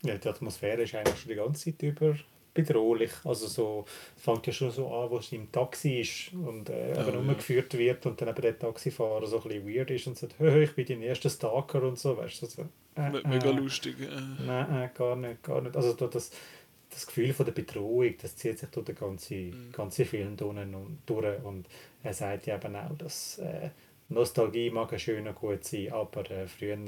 Ja, 0.02 0.16
die 0.16 0.28
Atmosphäre 0.28 0.82
ist 0.82 0.94
eigentlich 0.94 1.18
schon 1.18 1.30
die 1.30 1.35
ganze 1.35 1.64
Zeit 1.64 1.82
über 1.82 2.16
bedrohlich. 2.62 3.12
Also 3.24 3.47
so, 3.47 3.85
es 4.16 4.22
fängt 4.22 4.47
ja 4.47 4.52
schon 4.52 4.70
so 4.70 4.93
an, 4.93 5.10
wo 5.10 5.18
es 5.18 5.32
im 5.32 5.51
Taxi 5.52 6.01
ist 6.01 6.32
und 6.32 6.68
äh, 6.68 6.94
oh, 6.97 7.01
eben 7.01 7.18
umgeführt 7.18 7.72
ja. 7.74 7.78
wird 7.78 8.06
und 8.06 8.20
dann 8.20 8.28
eben 8.28 8.43
der 8.43 8.59
Taxifahrer 8.59 9.26
so 9.26 9.40
ein 9.40 9.48
bisschen 9.48 9.68
weird 9.68 9.90
ist 9.90 10.06
und 10.06 10.18
sagt, 10.18 10.35
ich 10.40 10.74
bin 10.74 10.86
dein 10.86 11.02
erster 11.02 11.30
Stalker 11.30 11.82
und 11.82 11.98
so, 11.98 12.16
weißt 12.16 12.43
du. 12.43 12.47
So, 12.47 12.62
äh, 12.97 13.10
Mega 13.10 13.51
äh, 13.51 13.52
lustig. 13.52 13.97
Äh. 14.01 14.44
Nein, 14.44 14.82
äh, 14.82 14.89
gar 14.97 15.16
nicht, 15.16 15.43
gar 15.43 15.60
nicht. 15.60 15.76
Also 15.76 15.93
das, 15.94 16.30
das 16.90 17.06
Gefühl 17.06 17.32
von 17.32 17.47
der 17.47 17.52
Bedrohung, 17.52 18.14
das 18.20 18.36
zieht 18.36 18.59
sich 18.59 18.68
durch 18.70 18.86
den 18.86 18.97
ganzen, 18.97 19.51
mhm. 19.51 19.72
ganzen 19.72 20.05
Film 20.05 20.36
durch 20.36 21.44
und 21.44 21.66
er 22.02 22.14
sagt 22.14 22.47
ja 22.47 22.56
eben 22.56 22.74
auch, 22.74 22.97
dass 22.97 23.39
äh, 23.39 23.70
Nostalgie 24.09 24.70
mag 24.70 24.98
schön 24.98 25.28
und 25.28 25.35
gut 25.35 25.64
sein, 25.64 25.93
aber 25.93 26.30
äh, 26.30 26.47
früher 26.47 26.78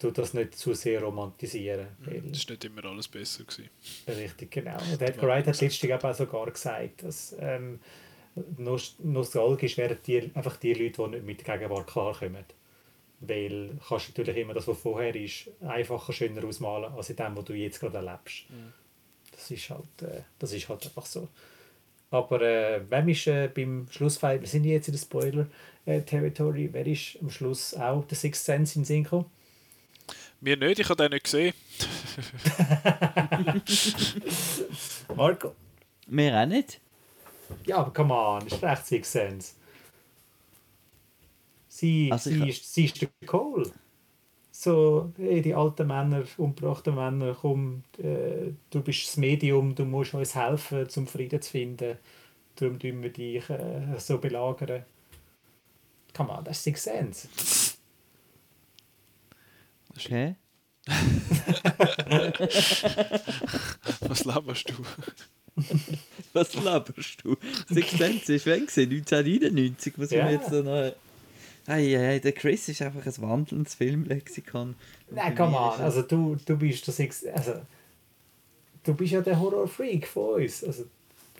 du 0.00 0.10
das 0.10 0.34
nicht 0.34 0.56
zu 0.56 0.74
sehr 0.74 1.02
romantisieren. 1.02 1.88
Mhm, 2.00 2.32
das 2.32 2.46
war 2.46 2.52
nicht 2.52 2.64
immer 2.64 2.84
alles 2.86 3.08
besser. 3.08 3.44
Gewesen. 3.44 3.70
Richtig, 4.08 4.50
genau. 4.50 4.76
Und 4.92 5.00
Edgar 5.00 5.28
Wright 5.28 5.46
hat 5.46 5.60
letztlich 5.60 5.94
auch 5.94 6.14
sogar 6.14 6.50
gesagt, 6.50 7.02
dass 7.04 7.36
ähm, 7.38 7.80
nostalgisch 8.98 9.76
wären 9.76 9.98
die, 10.06 10.30
einfach 10.34 10.56
die 10.56 10.74
Leute, 10.74 11.02
die 11.02 11.10
nicht 11.10 11.24
mit 11.24 11.46
der 11.46 11.58
Gegenwart 11.58 11.86
klarkommen. 11.86 12.44
Weil 13.20 13.78
kannst 13.86 14.08
du 14.08 14.12
natürlich 14.22 14.36
immer 14.38 14.54
das, 14.54 14.66
was 14.66 14.78
vorher 14.78 15.14
ist, 15.14 15.50
einfacher, 15.60 16.12
schöner 16.12 16.44
ausmalen, 16.44 16.92
als 16.92 17.10
in 17.10 17.16
dem, 17.16 17.36
was 17.36 17.44
du 17.44 17.52
jetzt 17.52 17.78
gerade 17.78 17.98
erlebst. 17.98 18.48
Mhm. 18.48 18.72
Das, 19.32 19.50
ist 19.50 19.68
halt, 19.68 20.02
äh, 20.02 20.22
das 20.38 20.52
ist 20.52 20.68
halt 20.68 20.86
einfach 20.86 21.04
so. 21.04 21.28
Aber 22.10 22.40
äh, 22.40 22.80
wem 22.90 23.08
ist 23.08 23.26
äh, 23.26 23.48
beim 23.48 23.86
Schlussfall, 23.90 24.40
wir 24.40 24.48
sind 24.48 24.64
jetzt 24.64 24.88
in 24.88 24.92
der 24.92 25.00
Spoiler-Territory, 25.00 26.64
äh, 26.64 26.72
wer 26.72 26.86
ist 26.86 27.18
am 27.20 27.30
Schluss 27.30 27.74
auch 27.74 28.04
der 28.06 28.16
Sixth 28.16 28.44
Sense 28.44 28.78
in 28.78 28.84
Sinn 28.84 29.04
gekommen? 29.04 29.26
Mir 30.40 30.56
nicht, 30.56 30.78
ich 30.78 30.88
habe 30.88 31.02
den 31.02 31.12
nicht 31.12 31.24
gesehen. 31.24 31.52
Marco? 35.14 35.54
Mir 36.06 36.40
auch 36.40 36.46
nicht. 36.46 36.80
Ja, 37.66 37.78
aber 37.78 37.92
come 37.92 38.14
on, 38.14 38.44
das 38.44 38.54
ist 38.54 38.62
recht 38.62 38.86
Six 38.86 39.12
Sense. 39.12 39.54
Sie, 41.68 42.10
also 42.10 42.30
sie, 42.30 42.48
ist, 42.48 42.72
sie 42.72 42.84
ist 42.86 43.00
der 43.00 43.08
Cole. 43.26 43.70
So, 44.50 45.12
hey, 45.16 45.40
die 45.40 45.54
alten 45.54 45.86
Männer, 45.86 46.24
umgebrachten 46.36 46.94
Männer, 46.94 47.36
komm, 47.40 47.84
äh, 47.98 48.52
du 48.70 48.82
bist 48.82 49.08
das 49.08 49.16
Medium, 49.16 49.74
du 49.74 49.84
musst 49.84 50.14
uns 50.14 50.34
helfen, 50.34 50.88
zum 50.88 51.06
Frieden 51.06 51.40
zu 51.40 51.50
finden. 51.50 51.96
Darum 52.56 52.78
tun 52.78 53.02
wir 53.02 53.10
dich 53.10 53.48
äh, 53.48 53.98
so 53.98 54.18
belagern. 54.18 54.84
Come 56.14 56.32
on, 56.32 56.44
das 56.44 56.58
ist 56.58 56.64
Six 56.64 56.84
Sense. 56.84 57.28
Okay. 60.00 60.36
Was 64.00 64.24
laberst 64.24 64.70
du? 64.70 64.74
Was 66.32 66.54
laberst 66.54 67.22
du? 67.22 67.36
Six 67.68 67.90
Sense 67.90 68.34
ist 68.34 68.46
weg, 68.46 68.62
1999. 68.62 69.92
Was 69.96 70.10
yeah. 70.10 70.24
wir 70.24 70.32
jetzt 70.32 70.50
da 70.50 70.62
noch. 70.62 70.94
Hey, 71.66 71.90
hey, 71.90 72.18
der 72.18 72.32
Chris 72.32 72.68
ist 72.70 72.80
einfach 72.80 73.04
ein 73.04 73.22
wandelndes 73.22 73.74
Filmlexikon. 73.74 74.74
Nein, 75.10 75.34
komm 75.36 75.54
an, 75.54 75.78
also 75.80 76.00
du, 76.00 76.36
du 76.46 76.56
bist 76.56 76.86
der 76.86 76.94
Six. 76.94 77.26
Also, 77.26 77.60
du 78.82 78.94
bist 78.94 79.12
ja 79.12 79.20
der 79.20 79.38
Horror-Freak 79.38 80.06
von 80.06 80.40
uns. 80.42 80.64
Also, 80.64 80.86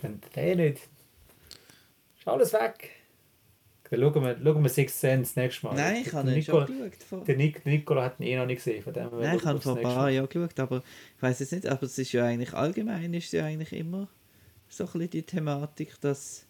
wenn 0.03 0.21
der 0.35 0.57
nicht. 0.57 0.81
Ist 2.19 2.29
alles 2.29 2.53
weg. 2.53 2.91
Dann 3.91 4.01
schauen 4.01 4.23
wir, 4.23 4.39
schauen 4.43 4.63
wir 4.63 4.69
Six 4.69 5.01
Sense 5.01 5.39
nächstes 5.39 5.65
Mal. 5.65 5.75
Nein, 5.75 6.03
ich 6.07 6.13
habe 6.13 6.43
schon 6.43 6.67
geschaut. 6.91 7.27
Der, 7.27 7.37
Nic 7.37 7.67
Nicola 7.67 8.05
hat 8.05 8.21
ihn 8.21 8.27
eh 8.27 8.37
noch 8.37 8.47
nicht 8.47 8.59
gesehen. 8.59 8.83
Von 8.83 8.93
dem 8.93 9.09
Nein, 9.11 9.37
ich 9.37 9.45
habe 9.45 9.61
vor 9.61 9.77
ein 9.77 9.83
paar 9.83 10.11
Jahren 10.11 10.29
geschaut, 10.29 10.61
aber 10.61 10.83
ich 11.17 11.23
weiß 11.23 11.41
es 11.41 11.51
nicht. 11.51 11.67
Aber 11.67 11.83
es 11.83 11.99
ist 11.99 12.13
ja 12.13 12.25
eigentlich 12.25 12.55
allgemein 12.55 13.13
ist 13.15 13.33
ja 13.33 13.45
eigentlich 13.45 13.73
immer 13.73 14.09
so 14.69 14.85
ein 14.85 14.93
bisschen 14.93 15.11
die 15.11 15.23
Thematik, 15.25 16.01
dass 16.01 16.47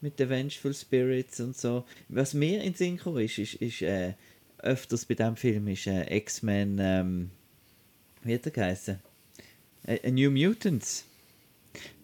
mit 0.00 0.18
den 0.18 0.30
Vengeful 0.30 0.72
Spirits 0.72 1.40
und 1.40 1.56
so. 1.56 1.84
Was 2.08 2.32
mir 2.32 2.62
in 2.62 2.74
Synchro 2.74 3.18
ist, 3.18 3.38
ist, 3.38 3.54
ist 3.54 3.82
äh, 3.82 4.14
öfters 4.58 5.04
bei 5.04 5.14
diesem 5.14 5.36
Film 5.36 5.68
ist 5.68 5.86
äh, 5.86 6.16
X-Men, 6.16 6.78
ähm, 6.80 7.30
wie 8.22 8.34
hat 8.34 8.46
er 8.46 8.52
geheißen? 8.52 8.98
Äh, 9.84 10.10
New 10.10 10.30
Mutants. 10.30 11.04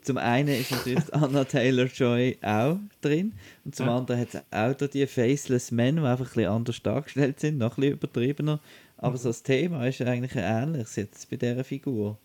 Zum 0.05 0.19
einen 0.19 0.49
ist 0.49 0.71
natürlich 0.71 1.03
Anna 1.13 1.45
Taylor-Joy 1.45 2.39
auch 2.43 2.79
drin 3.01 3.33
und 3.65 3.75
zum 3.75 3.87
ja. 3.87 3.97
anderen 3.97 4.21
hat 4.21 4.35
es 4.35 4.41
auch 4.51 4.75
da 4.75 4.87
die 4.87 5.07
Faceless 5.07 5.71
Men, 5.71 5.97
die 5.97 6.03
einfach 6.03 6.27
ein 6.27 6.35
bisschen 6.35 6.51
anders 6.51 6.83
dargestellt 6.83 7.41
sind, 7.41 7.59
noch 7.59 7.77
ein 7.77 7.81
bisschen 7.81 7.95
übertriebener. 7.95 8.61
Aber 8.99 9.13
mhm. 9.13 9.19
so 9.19 9.29
das 9.31 9.43
Thema 9.43 9.87
ist 9.87 10.01
eigentlich 10.03 10.37
ein 10.37 10.69
ähnliches 10.69 10.97
jetzt 10.97 11.31
bei 11.31 11.37
dieser 11.37 11.65
Figur. 11.65 12.19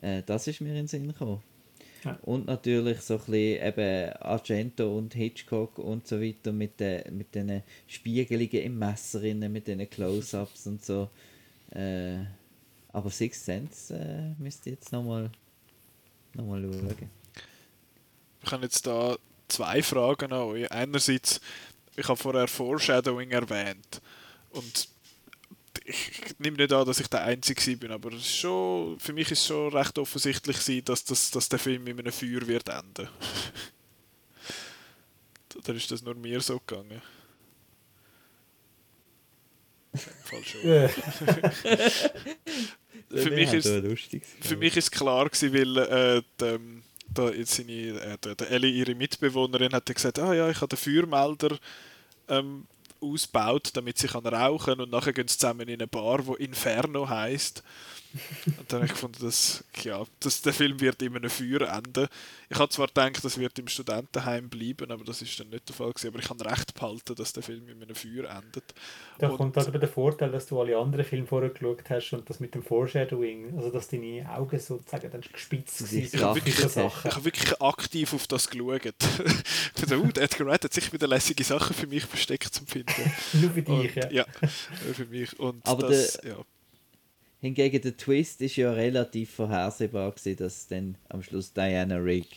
Äh, 0.00 0.22
das 0.24 0.46
ist 0.48 0.60
mir 0.60 0.70
in 0.70 0.74
den 0.74 0.88
Sinn 0.88 1.06
gekommen. 1.06 1.42
Ja. 2.04 2.18
Und 2.22 2.46
natürlich 2.46 3.00
so 3.02 3.14
ein 3.14 3.20
bisschen 3.20 3.66
eben 3.66 4.12
Argento 4.14 4.96
und 4.98 5.14
Hitchcock 5.14 5.78
und 5.78 6.06
so 6.08 6.20
weiter 6.20 6.52
mit 6.52 6.80
den 6.80 7.16
mit 7.16 7.34
den 7.34 7.62
Spiegelungen 7.86 8.62
im 8.62 8.78
Messer, 8.78 9.20
mit 9.20 9.68
den 9.68 9.88
Close-Ups 9.88 10.66
und 10.66 10.84
so. 10.84 11.10
Äh, 11.70 12.24
aber 12.92 13.10
Six 13.10 13.44
Sense 13.44 13.94
äh, 13.94 14.42
müsste 14.42 14.70
jetzt 14.70 14.90
nochmal 14.90 15.30
nochmal 16.34 16.62
schauen. 16.62 17.10
Ich 18.44 18.50
habe 18.50 18.64
jetzt 18.64 18.86
da 18.86 19.16
zwei 19.48 19.82
Fragen 19.82 20.32
an 20.32 20.42
euch. 20.42 20.70
Einerseits, 20.70 21.40
ich 21.96 22.08
habe 22.08 22.16
vorher 22.16 22.48
Foreshadowing 22.48 23.30
erwähnt 23.30 24.00
und 24.50 24.88
ich 25.84 26.38
nehme 26.38 26.56
nicht 26.56 26.72
an, 26.72 26.86
dass 26.86 27.00
ich 27.00 27.08
der 27.08 27.22
Einzige 27.22 27.76
bin, 27.76 27.90
aber 27.90 28.12
es 28.12 28.22
ist 28.22 28.36
schon, 28.36 28.98
für 29.00 29.12
mich 29.12 29.30
ist 29.30 29.40
es 29.40 29.46
schon 29.46 29.72
recht 29.72 29.98
offensichtlich, 29.98 30.84
dass, 30.84 31.04
das, 31.04 31.30
dass 31.30 31.48
der 31.48 31.58
Film 31.58 31.84
mit 31.84 31.98
einem 31.98 32.12
Feuer 32.12 32.46
wird 32.46 32.68
enden. 32.68 33.08
Oder 35.56 35.74
ist 35.74 35.90
das 35.90 36.02
nur 36.02 36.14
mir 36.14 36.40
so 36.40 36.60
gegangen? 36.60 37.02
Falsch. 40.24 40.56
für, 43.14 43.30
mich 43.30 43.52
ist, 43.52 43.68
für 44.40 44.56
mich 44.56 44.76
ist 44.76 44.90
klar 44.90 45.28
gewesen, 45.28 45.52
weil 45.52 45.78
äh, 45.78 46.22
die, 46.40 46.44
ähm, 46.44 46.82
da 47.08 47.30
seine, 47.44 47.72
äh, 47.72 48.18
der 48.18 48.50
Ellie, 48.50 48.70
ihre 48.70 48.94
Mitbewohnerin, 48.94 49.72
hat 49.72 49.86
gesagt, 49.86 50.18
ah 50.18 50.32
ja, 50.32 50.48
ich 50.48 50.60
habe 50.60 50.68
den 50.68 50.78
Feuermelder 50.78 51.58
ähm, 52.28 52.66
ausgebaut, 53.00 53.70
damit 53.74 53.98
sie 53.98 54.08
kann 54.08 54.26
rauchen 54.26 54.80
und 54.80 54.90
nachher 54.90 55.12
gehen 55.12 55.28
sie 55.28 55.38
zusammen 55.38 55.68
in 55.68 55.74
eine 55.74 55.86
Bar, 55.86 56.26
wo 56.26 56.34
Inferno 56.34 57.08
heißt. 57.08 57.62
Und 58.46 58.72
dann 58.72 58.80
habe 58.80 58.86
ich 58.86 58.92
gefunden, 58.92 59.24
dass, 59.24 59.64
ja, 59.82 60.02
dass 60.20 60.42
der 60.42 60.52
Film 60.52 60.80
wird 60.80 61.00
in 61.02 61.16
einem 61.16 61.30
Feuer 61.30 61.62
enden. 61.62 62.08
Ich 62.50 62.58
habe 62.58 62.68
zwar 62.68 62.88
gedacht, 62.88 63.24
das 63.24 63.38
wird 63.38 63.58
im 63.58 63.68
Studentenheim 63.68 64.48
bleiben, 64.48 64.90
aber 64.90 65.04
das 65.04 65.22
ist 65.22 65.38
dann 65.40 65.48
nicht 65.48 65.68
der 65.68 65.74
Fall 65.74 65.90
gewesen. 65.92 66.08
Aber 66.08 66.18
ich 66.18 66.28
kann 66.28 66.40
recht 66.40 66.74
behalten, 66.74 67.14
dass 67.14 67.32
der 67.32 67.42
Film 67.42 67.68
in 67.68 67.82
einem 67.82 67.94
Feuer 67.94 68.28
endet. 68.28 68.74
Da 69.18 69.28
und 69.28 69.36
kommt 69.36 69.58
aber 69.58 69.78
der 69.78 69.88
Vorteil, 69.88 70.30
dass 70.30 70.46
du 70.46 70.60
alle 70.60 70.76
anderen 70.76 71.04
Filme 71.04 71.26
vorher 71.26 71.50
geschaut 71.50 71.82
hast 71.88 72.12
und 72.12 72.28
das 72.28 72.40
mit 72.40 72.54
dem 72.54 72.62
Foreshadowing, 72.62 73.56
also 73.56 73.70
dass 73.70 73.88
deine 73.88 74.28
Augen 74.30 74.58
sozusagen 74.58 75.10
dann 75.10 75.20
gespitzt 75.20 75.78
sind. 75.78 76.14
Ich 76.14 76.22
habe 76.22 76.36
wirklich, 76.36 76.58
ich 76.58 76.76
habe 76.76 77.24
wirklich 77.24 77.60
aktiv 77.60 78.12
auf 78.12 78.26
das 78.26 78.48
geschaut. 78.50 78.84
ich 78.84 78.92
dachte, 79.74 79.98
uh, 79.98 80.08
Edgar 80.08 80.46
Wright 80.48 80.64
hat 80.64 80.74
sicher 80.74 80.92
wieder 80.92 81.06
lässige 81.06 81.44
Sachen 81.44 81.74
für 81.74 81.86
mich 81.86 82.04
versteckt 82.04 82.54
zum 82.54 82.66
Finden. 82.66 82.92
Nur 83.34 83.50
für 83.50 83.62
dich, 83.62 83.96
und, 83.96 83.96
ja. 83.96 84.10
ja. 84.10 84.26
für 84.94 85.06
mich. 85.06 85.38
Und 85.38 85.66
aber 85.66 85.88
das, 85.88 86.18
der, 86.18 86.32
ja. 86.32 86.36
Hingegen 87.42 87.82
der 87.82 87.96
Twist 87.96 88.40
ist 88.40 88.54
ja 88.54 88.72
relativ 88.72 89.34
vorhersehbar 89.34 90.12
gewesen, 90.12 90.36
dass 90.36 90.68
dann 90.68 90.96
am 91.08 91.24
Schluss 91.24 91.52
Diana 91.52 91.96
Rigg 91.96 92.28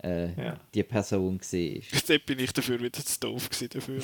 äh, 0.00 0.32
ja. 0.40 0.60
die 0.72 0.84
Person 0.84 1.40
war. 1.40 1.58
Jetzt 1.58 2.06
bin 2.26 2.38
ich 2.38 2.52
dafür 2.52 2.80
wieder 2.80 3.04
zu 3.04 3.18
doof 3.18 3.48
dafür. 3.48 4.00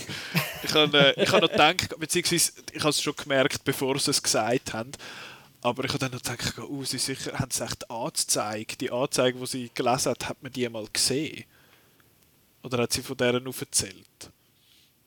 ich 0.64 0.74
habe 0.74 1.16
äh, 1.16 1.22
ich 1.22 1.30
hab 1.30 1.40
noch 1.40 1.48
gedacht, 1.48 1.96
beziehungsweise 2.00 2.52
ich 2.72 2.80
habe 2.80 2.90
es 2.90 3.00
schon 3.00 3.14
gemerkt, 3.14 3.62
bevor 3.62 3.96
sie 4.00 4.10
es 4.10 4.20
gesagt 4.20 4.74
haben, 4.74 4.90
Aber 5.60 5.84
ich 5.84 5.90
habe 5.90 6.00
dann 6.00 6.10
noch 6.10 6.22
gedacht, 6.22 6.58
oh, 6.58 6.82
sie 6.82 6.98
sicher, 6.98 7.38
haben 7.38 7.52
sie 7.52 7.64
echt 7.64 7.88
Anzeige, 7.88 8.76
die 8.76 8.90
Anzeige, 8.90 9.38
die 9.38 9.46
sie 9.46 9.70
gelesen 9.72 10.10
hat, 10.10 10.28
hat 10.28 10.42
man 10.42 10.52
die 10.52 10.68
mal 10.68 10.88
gesehen? 10.92 11.44
Oder 12.64 12.82
hat 12.82 12.92
sie 12.92 13.02
von 13.02 13.16
deren 13.16 13.46
erzählt? 13.46 14.32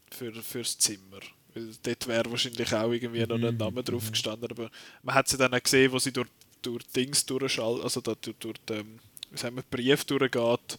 Für, 0.10 0.34
fürs 0.42 0.78
Zimmer. 0.78 1.20
Weil 1.54 1.70
dort 1.84 2.08
wäre 2.08 2.32
wahrscheinlich 2.32 2.74
auch 2.74 2.92
irgendwie 2.92 3.26
noch 3.26 3.36
ein 3.36 3.54
mhm. 3.54 3.58
Name 3.58 3.84
drauf 3.84 4.06
mhm. 4.06 4.12
gestanden. 4.12 4.52
Aber 4.52 4.70
man 5.04 5.16
hat 5.16 5.28
sie 5.28 5.38
dann 5.38 5.54
auch 5.54 5.64
gesehen, 5.64 5.92
wo 5.92 6.00
sie 6.00 6.12
durch, 6.12 6.30
durch 6.62 6.86
Dings 6.88 7.26
durchschaltet, 7.26 7.84
also 7.84 8.02
da 8.02 8.16
durch, 8.16 8.38
durch 8.38 8.58
den, 8.70 9.00
sagen 9.34 9.56
wir, 9.56 9.64
Brief 9.64 10.06
durchgeht, 10.06 10.78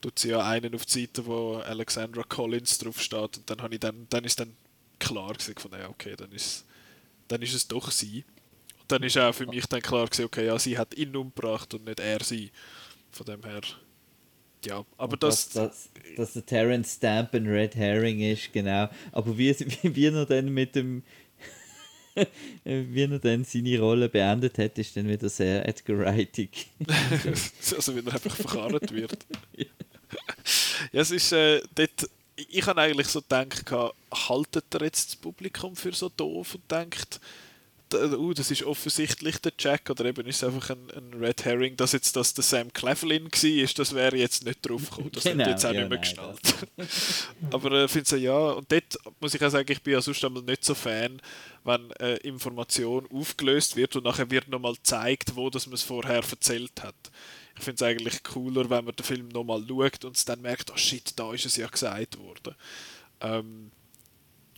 tut 0.00 0.18
sie 0.18 0.30
ja 0.30 0.46
einen 0.46 0.74
auf 0.74 0.84
die 0.84 1.00
Seite, 1.00 1.24
wo 1.24 1.56
Alexandra 1.56 2.22
Collins 2.24 2.78
drauf 2.78 3.00
steht. 3.00 3.38
Und 3.38 3.48
dann, 3.48 3.62
habe 3.62 3.74
ich 3.74 3.80
dann, 3.80 4.06
dann 4.10 4.24
ist 4.24 4.38
dann 4.38 4.54
klar 4.98 5.32
gewesen, 5.32 5.54
von, 5.58 5.72
ja, 5.72 5.88
okay, 5.88 6.14
dann 6.16 6.32
ist, 6.32 6.64
dann 7.28 7.40
ist 7.40 7.54
es 7.54 7.66
doch 7.66 7.90
sie. 7.90 8.24
Und 8.80 8.92
dann 8.92 9.02
ist 9.02 9.16
auch 9.16 9.34
für 9.34 9.46
mich 9.46 9.66
dann 9.66 9.80
klar 9.80 10.04
gewesen, 10.06 10.26
okay, 10.26 10.46
ja, 10.46 10.58
sie 10.58 10.76
hat 10.76 10.94
ihn 10.94 11.16
umgebracht 11.16 11.72
und 11.72 11.84
nicht 11.84 12.00
er 12.00 12.22
sie. 12.22 12.52
Von 13.10 13.26
dem 13.26 13.42
her 13.44 13.62
ja, 14.66 14.84
aber 14.96 15.16
das... 15.16 15.48
Dass, 15.50 15.88
dass, 15.92 16.16
dass 16.16 16.32
der 16.34 16.46
Terence 16.46 16.94
Stamp 16.94 17.34
ein 17.34 17.46
Red 17.46 17.74
Herring 17.74 18.20
ist, 18.20 18.52
genau. 18.52 18.88
Aber 19.12 19.36
wie, 19.36 19.54
wie, 19.82 19.96
wie 19.96 20.06
er 20.06 20.26
dann 20.26 20.48
mit 20.48 20.74
dem... 20.74 21.02
wie 22.64 23.02
er 23.02 23.18
dann 23.18 23.44
seine 23.44 23.78
Rolle 23.80 24.08
beendet 24.08 24.58
hat, 24.58 24.78
ist 24.78 24.96
dann 24.96 25.08
wieder 25.08 25.28
sehr 25.28 25.68
Edgar 25.68 25.98
Wrightig. 25.98 26.70
also 27.76 27.94
wie 27.96 28.06
er 28.06 28.12
einfach 28.12 28.36
verkarrt 28.36 28.92
wird. 28.92 29.26
ja, 29.56 31.00
es 31.00 31.10
ist 31.10 31.32
äh, 31.32 31.60
dort... 31.74 32.08
Ich 32.36 32.66
habe 32.66 32.80
eigentlich 32.80 33.06
so 33.06 33.20
gedacht, 33.20 33.70
haltet 34.12 34.64
er 34.74 34.82
jetzt 34.82 35.08
das 35.08 35.16
Publikum 35.16 35.76
für 35.76 35.92
so 35.92 36.08
doof 36.08 36.56
und 36.56 36.68
denkt 36.68 37.20
uh, 37.94 38.34
das 38.34 38.50
ist 38.50 38.62
offensichtlich 38.64 39.38
der 39.38 39.52
Jack 39.58 39.88
oder 39.90 40.04
eben 40.04 40.26
ist 40.26 40.42
es 40.42 40.44
einfach 40.44 40.70
ein, 40.70 40.90
ein, 40.90 41.14
Red 41.14 41.44
Herring, 41.44 41.76
dass 41.76 41.92
jetzt 41.92 42.16
das 42.16 42.34
der 42.34 42.44
Sam 42.44 42.72
Cleveland 42.72 43.32
war, 43.42 43.68
das 43.76 43.94
wäre 43.94 44.16
jetzt 44.16 44.44
nicht 44.44 44.68
drauf 44.68 44.90
gekommen. 44.90 45.10
Das 45.12 45.24
genau, 45.24 45.48
jetzt 45.48 45.64
auch 45.64 45.72
ja, 45.72 45.80
nicht 45.80 45.90
mehr 45.90 45.98
geschnallt. 45.98 46.40
Aber 47.50 47.72
ich 47.72 47.84
äh, 47.84 47.88
finde 47.88 48.08
so, 48.08 48.16
ja, 48.16 48.50
und 48.50 48.70
dort 48.70 48.98
muss 49.20 49.34
ich 49.34 49.44
auch 49.44 49.50
sagen, 49.50 49.70
ich 49.70 49.82
bin 49.82 49.94
ja 49.94 50.00
sonst 50.00 50.24
einmal 50.24 50.42
nicht 50.42 50.64
so 50.64 50.74
Fan, 50.74 51.20
wenn 51.64 51.90
äh, 51.92 52.16
Information 52.18 53.06
aufgelöst 53.12 53.76
wird 53.76 53.96
und 53.96 54.04
nachher 54.04 54.30
wird 54.30 54.48
nochmal 54.48 54.74
gezeigt, 54.74 55.36
wo 55.36 55.50
das 55.50 55.66
man 55.66 55.74
es 55.74 55.82
vorher 55.82 56.16
erzählt 56.16 56.82
hat. 56.82 56.94
Ich 57.56 57.62
finde 57.62 57.76
es 57.76 57.82
eigentlich 57.82 58.22
cooler, 58.22 58.68
wenn 58.68 58.84
man 58.84 58.96
den 58.96 59.04
Film 59.04 59.28
nochmal 59.28 59.64
schaut 59.66 60.04
und 60.04 60.16
es 60.16 60.24
dann 60.24 60.40
merkt, 60.40 60.72
oh 60.72 60.76
shit, 60.76 61.18
da 61.18 61.32
ist 61.32 61.46
es 61.46 61.56
ja 61.56 61.68
gesagt 61.68 62.18
worden. 62.18 62.54
Ähm, 63.20 63.70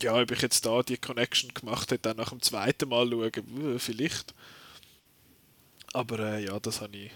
ja, 0.01 0.19
ob 0.19 0.31
ich 0.31 0.41
jetzt 0.41 0.65
da 0.65 0.81
die 0.83 0.97
Connection 0.97 1.53
gemacht 1.53 1.91
hätte, 1.91 2.09
dann 2.09 2.17
nach 2.17 2.29
dem 2.29 2.41
zweiten 2.41 2.89
Mal 2.89 3.09
schauen, 3.09 3.79
vielleicht. 3.79 4.33
Aber 5.93 6.19
äh, 6.19 6.45
ja, 6.45 6.59
das 6.59 6.81
habe 6.81 6.97
ich, 6.97 7.11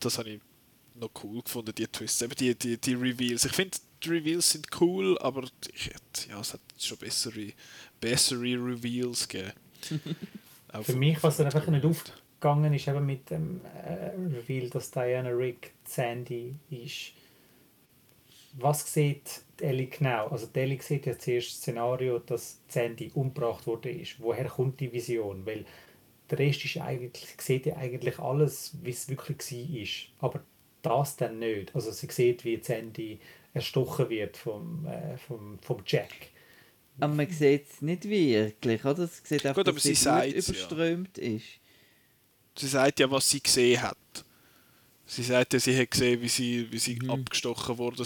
das 0.00 0.18
habe 0.18 0.30
ich 0.30 0.40
noch 0.94 1.10
cool 1.22 1.42
gefunden, 1.42 1.74
die 1.74 1.86
Twists, 1.86 2.22
eben 2.22 2.34
die, 2.36 2.54
die, 2.54 2.78
die 2.78 2.94
Reveals. 2.94 3.44
Ich 3.44 3.52
finde, 3.52 3.76
die 4.02 4.08
Reveals 4.08 4.50
sind 4.50 4.68
cool, 4.80 5.18
aber 5.18 5.44
ich 5.74 5.86
hätte, 5.86 6.30
ja, 6.30 6.40
es 6.40 6.52
hat 6.52 6.60
schon 6.78 6.98
bessere, 6.98 7.52
bessere 8.00 8.40
Reveals 8.40 9.28
gegeben. 9.28 9.52
Für 10.82 10.96
mich, 10.96 11.22
was 11.22 11.36
dann 11.36 11.46
einfach 11.46 11.66
nicht 11.68 11.84
aufgegangen 11.84 12.74
ist, 12.74 12.88
eben 12.88 13.06
mit 13.06 13.30
dem 13.30 13.60
äh, 13.64 14.10
Reveal, 14.36 14.70
dass 14.70 14.90
Diana 14.90 15.30
Rick 15.30 15.72
Sandy 15.84 16.54
ist. 16.70 17.12
Was 18.56 18.92
sieht 18.92 19.42
Ellie 19.60 19.86
genau. 19.86 20.28
Also 20.28 20.48
Ellie 20.54 20.80
sieht 20.80 21.06
ja 21.06 21.18
zuerst 21.18 21.48
das 21.48 21.56
Szenario, 21.56 22.18
dass 22.20 22.60
Sandy 22.68 23.10
umgebracht 23.14 23.66
wurde 23.66 23.90
ist. 23.90 24.20
Woher 24.20 24.46
kommt 24.46 24.80
die 24.80 24.92
Vision? 24.92 25.44
Weil 25.44 25.64
der 26.30 26.38
Rest 26.38 26.64
ist 26.64 26.78
eigentlich, 26.78 27.28
sieht 27.38 27.66
ja 27.66 27.76
eigentlich 27.76 28.18
alles, 28.18 28.76
wie 28.82 28.90
es 28.90 29.08
wirklich 29.08 30.08
war. 30.20 30.28
Aber 30.28 30.44
das 30.82 31.16
dann 31.16 31.38
nicht. 31.38 31.74
Also 31.74 31.90
sie 31.90 32.08
sieht, 32.10 32.44
wie 32.44 32.60
Sandy 32.62 33.18
erstochen 33.52 34.08
wird 34.08 34.36
vom, 34.36 34.86
äh, 34.86 35.16
vom, 35.16 35.58
vom 35.60 35.82
Jack. 35.86 36.12
Aber 37.00 37.14
man 37.14 37.28
sieht 37.28 37.70
es 37.70 37.82
nicht 37.82 38.08
wirklich, 38.08 38.84
oder? 38.84 39.06
Sie 39.06 39.20
sieht 39.24 39.46
einfach, 39.46 39.64
Gut, 39.64 39.74
dass 39.74 39.82
sie, 39.82 39.94
sie 39.94 40.30
überströmt 40.30 41.18
ja. 41.18 41.36
ist. 41.36 41.46
Sie 42.56 42.68
sagt 42.68 43.00
ja, 43.00 43.10
was 43.10 43.28
sie 43.28 43.42
gesehen 43.42 43.82
hat. 43.82 44.23
Sie 45.14 45.22
sagte, 45.22 45.60
sie 45.60 45.78
hat 45.78 45.90
gesehen, 45.90 46.20
wie 46.20 46.28
sie, 46.28 46.66
wie 46.70 46.78
sie 46.78 46.96
mhm. 46.96 47.10
abgestochen 47.10 47.78
wurde. 47.78 48.02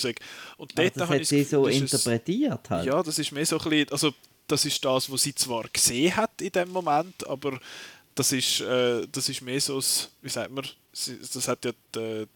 Und 0.57 0.79
dort 0.79 0.97
das 0.97 1.09
hat 1.09 1.25
sie 1.25 1.45
so 1.45 1.67
interpretiert 1.67 2.61
es, 2.65 2.71
halt. 2.71 2.87
Ja, 2.87 3.03
das 3.03 3.19
ist 3.19 3.33
mehr 3.33 3.47
so 3.47 3.59
ein 3.59 3.71
bisschen, 3.71 3.91
also 3.91 4.13
das 4.47 4.65
ist 4.65 4.85
das, 4.85 5.11
was 5.11 5.23
sie 5.23 5.35
zwar 5.35 5.65
gesehen 5.73 6.17
hat 6.17 6.41
in 6.41 6.51
dem 6.51 6.71
Moment, 6.71 7.27
aber 7.27 7.59
das 8.15 8.33
ist, 8.33 8.61
äh, 8.61 9.07
das 9.11 9.29
ist 9.29 9.43
mehr 9.43 9.61
so, 9.61 9.81
wie 10.23 10.29
sagt 10.29 10.51
man, 10.51 10.67
das 10.93 11.49
hat 11.49 11.65
ja 11.65 11.73
die, 11.95 12.27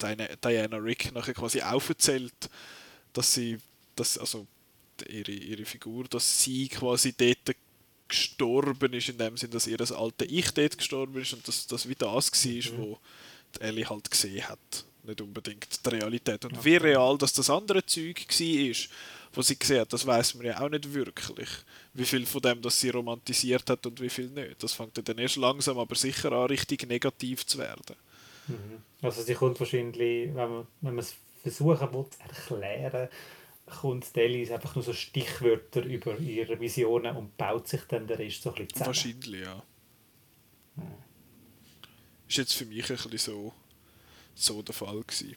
die 0.00 0.36
Diana 0.40 0.76
Rick 0.76 1.12
nachher 1.12 1.34
quasi 1.34 1.62
aufgezählt, 1.62 2.34
dass 3.12 3.34
sie, 3.34 3.58
dass, 3.96 4.18
also 4.18 4.46
ihre, 5.08 5.32
ihre 5.32 5.64
Figur, 5.64 6.04
dass 6.04 6.42
sie 6.42 6.68
quasi 6.68 7.12
dort 7.12 7.56
gestorben 8.08 8.92
ist, 8.92 9.08
in 9.08 9.18
dem 9.18 9.36
Sinne, 9.36 9.52
dass 9.52 9.66
ihr 9.66 9.78
das 9.78 9.90
alte 9.90 10.26
Ich 10.26 10.50
dort 10.52 10.76
gestorben 10.76 11.20
ist 11.20 11.32
und 11.32 11.46
dass 11.48 11.66
das 11.66 11.88
wie 11.88 11.94
das 11.94 12.30
war, 12.30 12.72
mhm. 12.72 12.78
wo 12.78 12.98
Ellie 13.60 13.88
halt 13.88 14.10
gesehen 14.10 14.48
hat. 14.48 14.84
Nicht 15.04 15.20
unbedingt 15.20 15.84
die 15.84 15.88
Realität. 15.88 16.44
Und 16.44 16.52
okay. 16.52 16.64
wie 16.64 16.76
real 16.76 17.18
dass 17.18 17.32
das 17.32 17.50
andere 17.50 17.84
Zeug 17.84 18.24
war, 18.28 18.74
was 19.34 19.46
sie 19.46 19.58
gesehen 19.58 19.80
hat, 19.80 19.92
das 19.92 20.06
weiß 20.06 20.34
man 20.34 20.46
ja 20.46 20.60
auch 20.60 20.68
nicht 20.68 20.92
wirklich. 20.92 21.48
Wie 21.94 22.04
viel 22.04 22.26
von 22.26 22.42
dem, 22.42 22.62
das 22.62 22.78
sie 22.78 22.90
romantisiert 22.90 23.68
hat 23.68 23.84
und 23.86 24.00
wie 24.00 24.08
viel 24.08 24.28
nicht. 24.28 24.62
Das 24.62 24.74
fängt 24.74 24.96
dann 25.08 25.18
erst 25.18 25.36
langsam, 25.36 25.78
aber 25.78 25.94
sicher 25.94 26.30
an, 26.32 26.46
richtig 26.46 26.86
negativ 26.86 27.46
zu 27.46 27.58
werden. 27.58 27.96
Mhm. 28.46 28.82
Also 29.00 29.22
sie 29.22 29.34
kommt 29.34 29.58
wahrscheinlich, 29.58 30.28
wenn 30.28 30.34
man, 30.34 30.66
wenn 30.80 30.94
man 30.94 31.04
es 31.04 31.14
versuchen 31.42 31.92
will, 31.92 32.06
zu 32.10 32.20
erklären, 32.20 33.08
kommt 33.80 34.14
Delis 34.14 34.50
einfach 34.50 34.74
nur 34.74 34.84
so 34.84 34.92
Stichwörter 34.92 35.82
über 35.82 36.18
ihre 36.18 36.60
Visionen 36.60 37.16
und 37.16 37.36
baut 37.36 37.66
sich 37.66 37.82
dann 37.88 38.06
der 38.06 38.18
Rest 38.18 38.42
so 38.42 38.50
ein 38.50 38.54
bisschen 38.54 38.70
zusammen. 38.70 38.86
Wahrscheinlich, 38.86 39.40
ja. 39.40 39.62
Mhm 40.76 41.11
ist 42.32 42.38
jetzt 42.38 42.54
für 42.54 42.64
mich 42.64 42.90
ein 42.90 42.96
bisschen 42.96 43.18
so, 43.18 43.52
so 44.34 44.62
der 44.62 44.74
Fall 44.74 45.02
gewesen. 45.02 45.36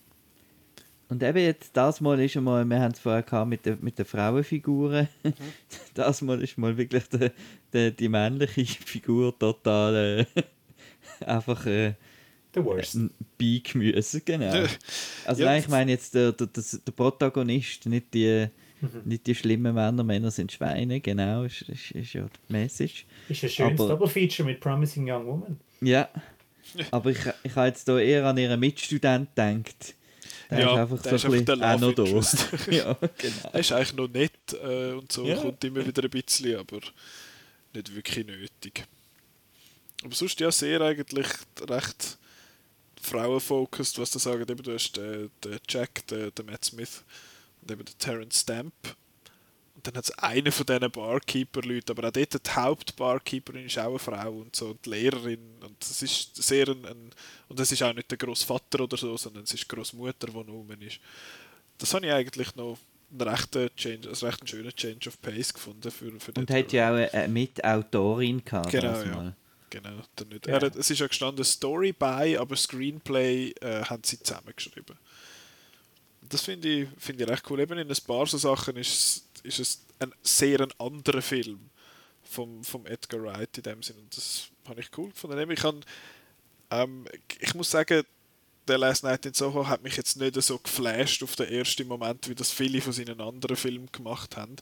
Und 1.07 1.21
eben 1.21 1.37
jetzt, 1.37 1.71
das 1.73 2.01
Mal 2.01 2.19
ist 2.21 2.35
einmal, 2.35 2.65
wir 2.65 2.79
haben 2.79 2.93
es 2.93 2.99
vorher 2.99 3.21
gehabt 3.21 3.49
mit 3.49 3.65
den 3.65 3.77
mit 3.81 3.99
der 3.99 4.05
Frauenfiguren, 4.05 5.07
mhm. 5.23 5.33
das 5.93 6.21
Mal 6.21 6.41
ist 6.41 6.57
mal 6.57 6.75
wirklich 6.77 7.03
die, 7.09 7.29
die, 7.73 7.91
die 7.91 8.09
männliche 8.09 8.65
Figur 8.83 9.37
total 9.37 10.25
äh, 10.35 10.43
einfach 11.25 11.65
äh, 11.65 11.93
The 12.53 12.63
worst. 12.63 12.97
Beigemüse, 13.37 14.21
genau. 14.21 14.65
Also 15.25 15.43
ja. 15.43 15.49
nein, 15.49 15.59
ich 15.59 15.67
meine 15.67 15.91
jetzt 15.91 16.15
der, 16.15 16.31
der, 16.31 16.47
der 16.47 16.91
Protagonist, 16.93 17.85
nicht 17.85 18.13
die, 18.13 18.47
mhm. 18.79 19.01
nicht 19.03 19.27
die 19.27 19.35
schlimmen 19.35 19.75
Männer, 19.75 20.05
Männer 20.05 20.31
sind 20.31 20.53
Schweine, 20.53 21.01
genau, 21.01 21.43
ist, 21.43 21.63
ist, 21.63 21.91
ist 21.91 22.13
ja 22.13 22.25
die 22.25 22.53
Message. 22.53 23.05
Ist 23.27 23.43
ein 23.43 23.49
schönes 23.49 23.81
Aber, 23.81 23.89
Double 23.89 24.07
Feature 24.07 24.47
mit 24.47 24.61
Promising 24.61 25.11
Young 25.11 25.27
Woman. 25.27 25.59
Ja, 25.81 26.07
aber 26.91 27.11
ich, 27.11 27.19
ich 27.43 27.55
habe 27.55 27.67
jetzt 27.67 27.85
hier 27.85 27.99
eher 27.99 28.25
an 28.25 28.37
ihren 28.37 28.59
Mitstudent 28.59 29.35
gedacht. 29.35 29.95
Der 30.49 30.59
ja, 30.59 30.73
ist 30.73 30.79
einfach 30.79 31.01
der 31.01 31.17
so 31.17 31.33
ist 31.33 31.49
ein 31.49 31.63
auch 31.63 31.79
noch 31.79 31.93
da. 31.93 32.03
ja, 32.71 32.93
genau. 33.17 33.49
Er 33.51 33.59
ist 33.59 33.71
eigentlich 33.71 33.93
noch 33.93 34.07
nett 34.07 34.53
äh, 34.53 34.91
und 34.91 35.11
so, 35.11 35.25
ja. 35.25 35.37
kommt 35.37 35.63
immer 35.63 35.85
wieder 35.85 36.03
ein 36.03 36.09
bisschen, 36.09 36.59
aber 36.59 36.79
nicht 37.73 37.95
wirklich 37.95 38.27
nötig. 38.27 38.83
Aber 40.03 40.13
sonst 40.13 40.39
ja 40.39 40.51
sehr 40.51 40.81
eigentlich 40.81 41.27
recht 41.67 42.17
frauenfocused, 43.01 43.97
was 43.97 44.11
du 44.11 44.19
sagst. 44.19 44.49
Eben, 44.49 44.63
du 44.63 44.73
hast 44.73 44.93
den, 44.93 45.31
den 45.43 45.57
Jack, 45.67 46.05
den, 46.07 46.33
den 46.33 46.45
Matt 46.45 46.65
Smith 46.65 47.03
und 47.61 47.71
eben 47.71 47.85
den 47.85 47.97
Terence 47.97 48.41
Stamp 48.41 48.73
dann 49.87 49.95
hat 49.95 50.05
es 50.05 50.11
einen 50.17 50.51
von 50.51 50.65
diesen 50.65 50.91
Barkeeper-Leuten, 50.91 51.91
aber 51.91 52.07
auch 52.07 52.11
dort 52.11 52.47
die 52.47 52.51
Hauptbarkeeperin 52.51 53.65
ist 53.65 53.77
auch 53.77 53.89
eine 53.89 53.99
Frau 53.99 54.31
und 54.31 54.55
so, 54.55 54.67
und 54.67 54.85
die 54.85 54.89
Lehrerin. 54.89 55.39
Und 55.61 55.75
das 55.79 56.01
ist 56.01 56.35
sehr 56.35 56.67
ein, 56.67 56.85
ein 56.85 57.11
und 57.47 57.59
das 57.59 57.71
ist 57.71 57.83
auch 57.83 57.93
nicht 57.93 58.09
der 58.09 58.17
Großvater 58.17 58.81
oder 58.81 58.97
so, 58.97 59.15
sondern 59.17 59.43
es 59.43 59.53
ist 59.53 59.63
die 59.63 59.75
Großmutter, 59.75 60.27
die 60.27 60.33
noch 60.33 60.47
rum 60.47 60.71
ist. 60.79 60.99
Das 61.77 61.93
habe 61.93 62.05
ich 62.05 62.11
eigentlich 62.11 62.55
noch 62.55 62.77
einen 63.11 63.29
rechten 63.29 63.69
Change, 63.75 64.09
also 64.09 64.25
recht 64.25 64.41
einen 64.41 64.47
schönen 64.47 64.75
Change 64.75 65.09
of 65.09 65.21
Pace 65.21 65.53
gefunden 65.53 65.91
für, 65.91 66.19
für 66.19 66.31
Und 66.37 66.49
hat 66.49 66.73
ja 66.73 66.91
auch 66.91 67.13
eine 67.13 67.27
Mitautorin 67.27 68.43
gehabt. 68.43 68.71
Genau, 68.71 69.01
ja. 69.01 69.33
Genau, 69.69 69.89
nicht. 70.29 70.47
Ja. 70.47 70.53
Er 70.53 70.61
hat, 70.67 70.75
es 70.75 70.89
ist 70.89 70.99
ja 70.99 71.07
gestanden 71.07 71.43
Story 71.43 71.91
bei, 71.91 72.39
aber 72.39 72.55
Screenplay 72.55 73.51
äh, 73.61 73.83
haben 73.83 74.03
sie 74.03 74.19
zusammengeschrieben. 74.19 74.95
Das 76.21 76.41
finde 76.41 76.67
ich, 76.67 76.87
find 76.97 77.19
ich 77.19 77.27
recht 77.27 77.43
cool. 77.49 77.59
Eben 77.59 77.77
in 77.77 77.89
ein 77.89 77.97
paar 78.07 78.25
so 78.25 78.37
Sachen 78.37 78.77
ist 78.77 79.25
ist 79.45 79.59
es 79.59 79.85
ein 79.99 80.11
sehr 80.21 80.61
ein 80.61 80.71
anderer 80.79 81.21
Film 81.21 81.69
vom, 82.23 82.63
vom 82.63 82.85
Edgar 82.85 83.23
Wright 83.23 83.57
in 83.57 83.63
dem 83.63 83.83
Sinne. 83.83 83.99
Und 83.99 84.15
das 84.15 84.49
habe 84.67 84.81
ich 84.81 84.89
cool 84.97 85.09
gefunden. 85.09 85.51
Ich, 85.51 85.59
kann, 85.59 85.83
ähm, 86.71 87.05
ich 87.39 87.53
muss 87.53 87.71
sagen, 87.71 88.03
der 88.67 88.77
Last 88.77 89.03
Night 89.03 89.25
in 89.25 89.33
Soho 89.33 89.67
hat 89.67 89.83
mich 89.83 89.95
jetzt 89.95 90.17
nicht 90.17 90.41
so 90.41 90.57
geflasht 90.57 91.21
auf 91.23 91.35
den 91.35 91.49
ersten 91.49 91.87
Moment, 91.87 92.27
wie 92.27 92.35
das 92.35 92.51
viele 92.51 92.81
von 92.81 92.93
seinen 92.93 93.21
anderen 93.21 93.55
Filmen 93.55 93.89
gemacht 93.91 94.35
haben. 94.37 94.55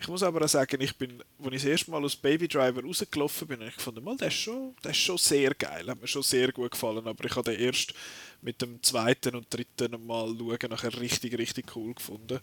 Ich 0.00 0.08
muss 0.08 0.22
aber 0.22 0.44
auch 0.44 0.48
sagen, 0.48 0.80
ich 0.80 0.96
bin, 0.96 1.22
als 1.42 1.54
ich 1.54 1.62
das 1.62 1.64
erste 1.64 1.90
Mal 1.90 2.04
aus 2.04 2.16
Baby 2.16 2.46
Driver 2.46 2.82
rausgelaufen 2.82 3.48
bin, 3.48 3.60
habe 3.60 3.70
ich 3.70 3.76
gefunden, 3.76 4.04
mal, 4.04 4.16
der 4.16 4.28
ist 4.28 4.34
schon, 4.34 4.74
der 4.84 4.90
ist 4.90 4.98
schon 4.98 5.18
sehr 5.18 5.54
geil, 5.54 5.88
hat 5.88 6.00
mir 6.00 6.06
schon 6.06 6.22
sehr 6.22 6.52
gut 6.52 6.72
gefallen, 6.72 7.06
aber 7.06 7.24
ich 7.24 7.34
habe 7.34 7.50
den 7.50 7.60
erst 7.60 7.94
mit 8.42 8.60
dem 8.60 8.82
zweiten 8.82 9.34
und 9.34 9.46
dritten 9.52 10.06
Mal 10.06 10.36
schauen 10.36 10.70
nachher 10.70 11.00
richtig, 11.00 11.36
richtig 11.38 11.74
cool 11.74 11.94
gefunden. 11.94 12.40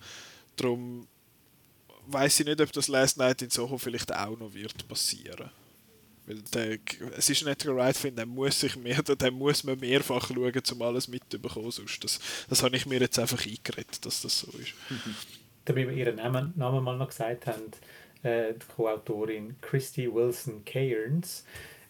Darum 0.55 1.07
weiß 2.07 2.39
ich 2.39 2.45
nicht, 2.45 2.61
ob 2.61 2.71
das 2.71 2.87
Last 2.87 3.17
Night 3.17 3.41
in 3.41 3.49
Soho 3.49 3.77
vielleicht 3.77 4.13
auch 4.13 4.37
noch 4.37 4.53
wird 4.53 4.87
passieren. 4.87 5.49
Weil 6.25 6.41
der, 6.53 6.79
es 7.17 7.29
ist 7.29 7.43
ein 7.43 7.49
Edgar 7.49 7.75
Wright-Film, 7.75 8.15
den 8.15 8.29
muss, 8.29 8.63
ich 8.63 8.75
mehr, 8.75 9.01
den 9.03 9.33
muss 9.33 9.63
man 9.63 9.79
mehrfach 9.79 10.27
schauen, 10.27 10.61
um 10.71 10.81
alles 10.81 11.07
mitzubekommen. 11.07 11.71
Das, 12.01 12.19
das 12.49 12.63
habe 12.63 12.75
ich 12.75 12.85
mir 12.85 12.99
jetzt 12.99 13.19
einfach 13.19 13.45
eingeredet, 13.45 14.05
dass 14.05 14.21
das 14.21 14.39
so 14.39 14.51
ist. 14.57 14.73
Damit 15.65 15.89
wir 15.89 15.95
ihren 15.95 16.15
Namen, 16.17 16.53
Namen 16.55 16.83
mal 16.83 16.97
noch 16.97 17.09
gesagt 17.09 17.47
haben, 17.47 17.71
äh, 18.23 18.53
die 18.53 18.65
Co-Autorin 18.75 19.55
Christy 19.61 20.11
Wilson 20.11 20.63
Cairns, 20.65 21.43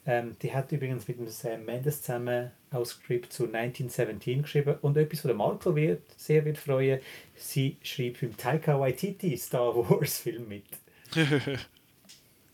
ähm, 0.06 0.36
die 0.42 0.54
hat 0.54 0.72
übrigens 0.72 1.08
mit 1.08 1.18
dem 1.18 1.28
Sam 1.28 1.66
Mendes 1.66 2.02
zusammen 2.02 2.52
auch 2.76 2.86
Skript 2.86 3.34
zu 3.34 3.46
1917 3.46 4.44
geschrieben 4.44 4.76
und 4.82 4.98
etwas, 4.98 5.20
was 5.20 5.30
der 5.30 5.36
Marco 5.36 5.76
wird, 5.76 6.02
sehr 6.18 6.44
wird 6.46 6.58
freuen, 6.58 7.00
sie 7.36 7.78
schreibt 7.82 8.24
im 8.24 8.36
Taika 8.36 8.80
Waititi 8.80 9.38
Star 9.38 9.76
Wars 9.76 10.20
Film 10.20 10.48
mit. 10.48 10.66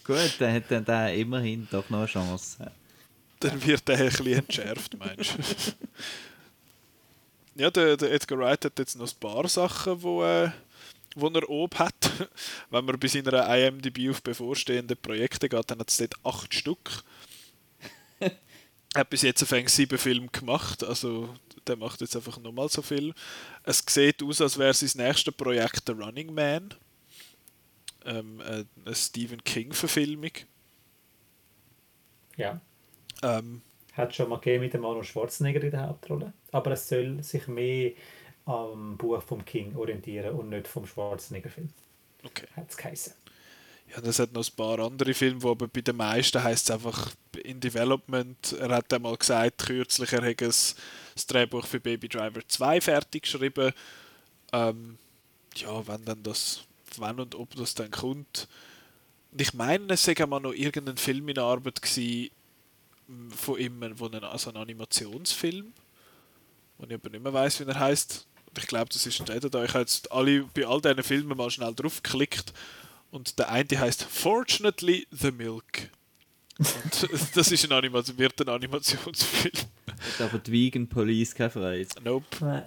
Gut, 0.04 0.36
dann 0.40 0.54
hat 0.54 0.64
dann 0.70 0.86
der 0.86 1.14
immerhin 1.16 1.68
doch 1.72 1.90
noch 1.90 2.00
eine 2.00 2.08
Chance. 2.08 2.72
Dann 3.40 3.66
wird 3.66 3.88
der 3.88 3.98
ein 3.98 4.06
bisschen 4.08 4.28
entschärft, 4.28 4.98
meinst 4.98 5.36
du? 5.38 5.42
ja, 7.56 7.72
der, 7.72 7.98
der, 7.98 8.12
Edgar 8.12 8.40
Wright 8.40 8.66
hat 8.66 8.80
jetzt 8.80 8.98
noch 8.98 9.08
ein 9.08 9.20
paar 9.20 9.48
Sachen, 9.48 10.02
wo, 10.02 10.24
äh, 10.24 10.52
wo 11.16 11.28
er 11.28 11.50
oben 11.50 11.80
hat. 11.80 12.12
Wenn 12.70 12.86
man 12.86 13.00
bei 13.00 13.08
seiner 13.08 13.48
IMDb 13.56 14.10
auf 14.10 14.22
bevorstehende 14.22 14.96
Projekte 14.96 15.50
geht, 15.50 15.72
dann 15.72 15.80
hat 15.80 15.90
es 15.90 15.98
dort 15.98 16.16
acht 16.24 16.54
Stück. 16.54 17.04
Er 18.94 19.02
hat 19.02 19.10
bis 19.10 19.22
jetzt 19.22 19.42
auf 19.42 19.70
sieben 19.70 19.98
Filme 19.98 20.28
gemacht, 20.28 20.84
also 20.84 21.30
der 21.68 21.78
macht 21.78 22.02
jetzt 22.02 22.16
einfach 22.16 22.40
nochmal 22.40 22.70
so 22.70 22.82
viel. 22.82 23.14
Es 23.64 23.84
sieht 23.88 24.22
aus, 24.24 24.42
als 24.42 24.58
wäre 24.58 24.74
sein 24.74 25.06
nächstes 25.06 25.34
Projekt 25.34 25.84
The 25.86 25.94
Running 25.94 26.34
Man 26.34 26.74
ähm, 28.06 28.42
äh, 28.42 28.66
eine 28.86 28.96
Stephen 28.96 29.44
King-Verfilmung. 29.44 30.32
Ja. 32.36 32.60
Ähm, 33.22 33.62
Hat 33.94 34.16
schon 34.16 34.30
mal 34.30 34.38
gegeben 34.38 34.64
mit 34.64 34.74
dem 34.74 34.86
Arnold 34.86 35.06
Schwarzenegger 35.06 35.62
in 35.64 35.72
der 35.72 35.88
Hauptrolle. 35.88 36.34
Aber 36.52 36.72
es 36.72 36.88
soll 36.88 37.22
sich 37.24 37.48
mehr 37.48 37.92
am 38.46 38.98
Buch 38.98 39.22
vom 39.22 39.46
King 39.46 39.76
orientieren 39.76 40.36
und 40.36 40.50
nicht 40.50 40.68
vom 40.68 40.86
Schwarzenegger-Film. 40.86 41.70
Okay. 42.24 42.48
Hat 42.56 42.70
es 42.70 42.78
geheißen. 42.78 43.14
Ja, 43.94 44.00
das 44.00 44.20
hat 44.20 44.32
noch 44.32 44.48
ein 44.48 44.56
paar 44.56 44.80
andere 44.80 45.14
Filme, 45.14 45.44
aber 45.50 45.68
bei 45.68 45.82
den 45.82 45.98
meisten 45.98 46.42
heißt 46.42 46.70
es 46.70 46.72
einfach 46.72 47.12
in 47.44 47.60
Development. 47.60 48.54
Er 48.54 48.70
hat 48.70 48.94
einmal 48.94 49.18
gesagt, 49.18 49.66
kürzlich, 49.66 50.14
er 50.14 50.24
hätte 50.24 50.46
das 50.46 50.76
Drehbuch 51.28 51.68
für 51.68 51.82
Baby 51.82 52.08
Driver 52.08 52.40
2 52.48 52.80
fertig 52.80 53.24
geschrieben. 53.24 53.74
Ähm, 54.54 54.98
ja, 55.56 55.86
wenn 55.88 56.06
dann 56.06 56.24
das 56.24 56.62
wann 56.98 57.20
und 57.20 57.36
ob 57.36 57.54
das 57.56 57.76
dann 57.76 57.92
kommt. 57.92 58.48
Und 59.34 59.42
ich 59.42 59.54
meine, 59.54 59.94
es 59.94 60.08
war 60.08 60.28
mal 60.28 60.40
noch 60.40 60.54
irgendein 60.54 60.98
Film 60.98 61.28
in 61.28 61.40
Arbeit 61.40 61.82
gewesen, 61.82 62.30
von 63.36 63.60
ihm, 63.60 63.82
wo 64.00 64.08
ein, 64.08 64.24
also 64.24 64.52
ein 64.52 64.58
Animationsfilm, 64.58 65.74
wo 66.78 66.86
ich 66.86 66.94
aber 66.94 67.10
nicht 67.10 67.24
mehr 67.24 67.34
weiß, 67.34 67.60
wie 67.60 67.66
er 67.66 67.80
heißt. 67.80 68.26
Ich 68.58 68.68
glaube, 68.68 68.90
das 68.94 69.06
ist 69.06 69.28
der 69.28 69.40
da. 69.42 69.64
Ich 69.66 69.72
habe 69.72 69.82
jetzt 69.82 70.10
alle, 70.14 70.44
bei 70.54 70.66
all 70.66 70.80
diesen 70.80 71.04
Filmen 71.04 71.38
mal 71.38 71.50
schnell 71.50 71.74
drauf 71.74 72.02
geklickt 72.02 72.54
und 73.12 73.38
der 73.38 73.50
eine 73.50 73.80
heißt 73.80 74.04
Fortunately 74.04 75.08
the 75.12 75.32
Milk. 75.32 75.90
Und 76.58 77.10
das 77.36 77.52
ist 77.52 77.66
ein 77.66 77.72
Animation, 77.72 78.18
wird 78.18 78.42
ein 78.42 78.50
Animationsfilm. 78.50 79.54
Hat 79.88 80.22
aber 80.22 80.40
die 80.40 80.52
Vegan 80.52 80.88
Police 80.88 81.36
keine 81.36 81.50
Freude. 81.50 81.88
Nope. 82.04 82.66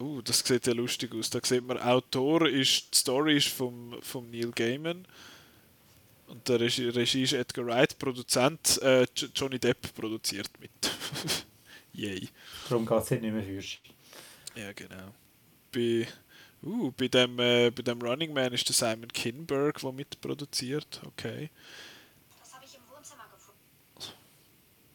Uh, 0.00 0.20
das 0.22 0.40
sieht 0.40 0.66
ja 0.66 0.72
lustig 0.72 1.14
aus. 1.14 1.30
Da 1.30 1.40
sieht 1.42 1.64
man, 1.66 1.78
Autor 1.78 2.48
ist, 2.48 2.92
die 2.92 2.98
Story 2.98 3.36
ist 3.36 3.48
vom, 3.48 3.96
vom 4.02 4.30
Neil 4.30 4.50
Gaiman. 4.50 5.06
Und 6.26 6.48
der 6.48 6.60
Regie, 6.60 6.88
Regie 6.88 7.22
ist 7.22 7.32
Edgar 7.34 7.66
Wright, 7.66 7.98
Produzent 7.98 8.80
äh, 8.82 9.06
Johnny 9.34 9.58
Depp 9.58 9.94
produziert 9.94 10.50
mit. 10.58 10.70
Yay. 11.92 12.28
Darum 12.68 12.86
geht 12.86 13.02
es 13.02 13.10
nicht 13.10 13.22
mehr 13.22 13.42
für 13.42 14.60
Ja, 14.60 14.72
genau. 14.72 15.14
Bei, 15.70 16.08
uh, 16.64 16.92
bei, 16.96 17.08
dem, 17.08 17.38
äh, 17.38 17.70
bei 17.70 17.82
dem 17.82 18.00
Running 18.00 18.32
Man 18.32 18.52
ist 18.52 18.68
der 18.68 18.74
Simon 18.74 19.08
Kinberg, 19.08 19.80
der 19.80 19.92
mitproduziert. 19.92 21.00
Okay. 21.06 21.50
Das 22.40 22.54
habe 22.54 22.64
ich 22.64 22.74
im 22.74 22.82
Wohnzimmer 22.94 23.24
gefunden. 23.32 24.14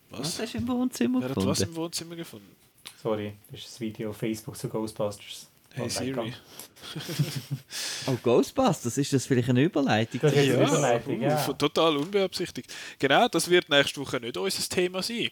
Was? 0.09 0.19
Was 0.19 0.39
hast 0.39 0.53
du 0.53 0.57
im 0.57 0.67
Wohnzimmer 0.67 1.19
Wer 1.21 1.29
hat 1.29 1.35
gefunden? 1.35 1.49
was 1.49 1.61
im 1.61 1.75
Wohnzimmer 1.75 2.15
gefunden? 2.15 2.55
Sorry, 3.01 3.33
das 3.51 3.59
ist 3.61 3.69
das 3.69 3.79
Video 3.79 4.09
auf 4.09 4.17
Facebook 4.17 4.57
zu 4.57 4.67
Ghostbusters. 4.69 5.47
Hey 5.71 5.85
Oh, 5.85 5.89
Siri. 5.89 6.33
Oh, 8.07 8.17
Ghostbusters, 8.23 8.97
ist 8.97 9.13
das 9.13 9.25
vielleicht 9.27 9.49
eine 9.49 9.61
Überleitung? 9.63 10.19
Das 10.21 10.33
ist 10.33 10.45
Ja, 10.47 10.55
eine 10.55 10.63
Überleitung, 10.67 11.19
uh, 11.19 11.23
ja. 11.23 11.53
total 11.53 11.97
unbeabsichtigt. 11.97 12.73
Genau, 12.97 13.27
das 13.27 13.49
wird 13.49 13.69
nächste 13.69 14.01
Woche 14.01 14.19
nicht 14.19 14.35
unser 14.35 14.67
Thema 14.67 15.03
sein. 15.03 15.29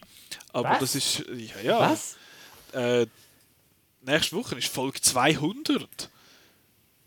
Aber 0.54 0.70
Was? 0.70 0.80
das 0.80 0.96
ist. 0.96 1.24
Ja, 1.36 1.62
ja. 1.64 1.80
Was? 1.80 2.18
Äh, 2.74 3.08
nächste 4.02 4.36
Woche 4.36 4.58
ist 4.58 4.68
Folge 4.68 5.02
200. 5.02 6.10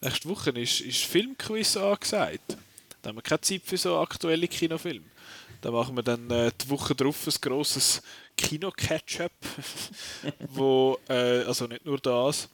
Nächste 0.01 0.29
Woche 0.29 0.51
ist, 0.51 0.81
ist 0.81 1.05
Filmquiz 1.05 1.77
angesagt. 1.77 2.57
Da 3.03 3.09
haben 3.09 3.17
wir 3.17 3.23
keine 3.23 3.41
Zeit 3.41 3.63
für 3.65 3.77
so 3.77 3.99
aktuelle 3.99 4.49
Kinofilme. 4.49 5.05
Da 5.61 5.71
machen 5.71 5.95
wir 5.95 6.03
dann 6.03 6.31
äh, 6.31 6.51
die 6.59 6.71
Woche 6.71 6.95
drauf 6.95 7.27
ein 7.27 7.35
grosses 7.41 8.03
Kino-Catch-up. 8.37 9.33
wo, 10.49 10.99
äh, 11.09 11.43
also 11.45 11.67
nicht 11.67 11.85
nur 11.85 11.99
das. 11.99 12.49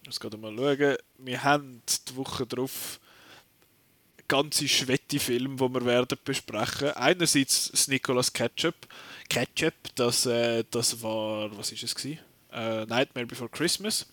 Ich 0.00 0.08
muss 0.08 0.20
gerade 0.20 0.38
mal 0.38 0.56
schauen. 0.56 0.96
Wir 1.18 1.44
haben 1.44 1.82
die 1.86 2.16
Woche 2.16 2.46
drauf 2.46 2.98
ganze 4.28 4.66
schwette 4.66 5.18
Filme, 5.18 5.56
die 5.56 5.74
wir 5.74 5.84
werden 5.84 6.18
besprechen. 6.24 6.92
Einerseits 6.92 7.70
das 7.70 7.86
Nicolas 7.88 8.32
Ketchup. 8.32 8.74
Ketchup, 9.28 9.74
das, 9.94 10.24
äh, 10.24 10.64
das 10.70 11.02
war, 11.02 11.54
was 11.56 11.70
ist 11.70 11.82
es 11.82 11.94
gewesen? 11.94 12.20
Äh, 12.50 12.86
Nightmare 12.86 13.26
Before 13.26 13.50
Christmas. 13.50 14.06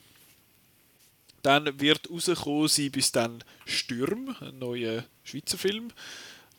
Dann 1.41 1.79
wird 1.79 2.09
rausgekommen 2.09 2.67
sein 2.67 2.91
bis 2.91 3.11
dann 3.11 3.43
Stürm, 3.65 4.35
ein 4.41 4.59
neuer 4.59 5.03
Schweizer 5.23 5.57
Film, 5.57 5.91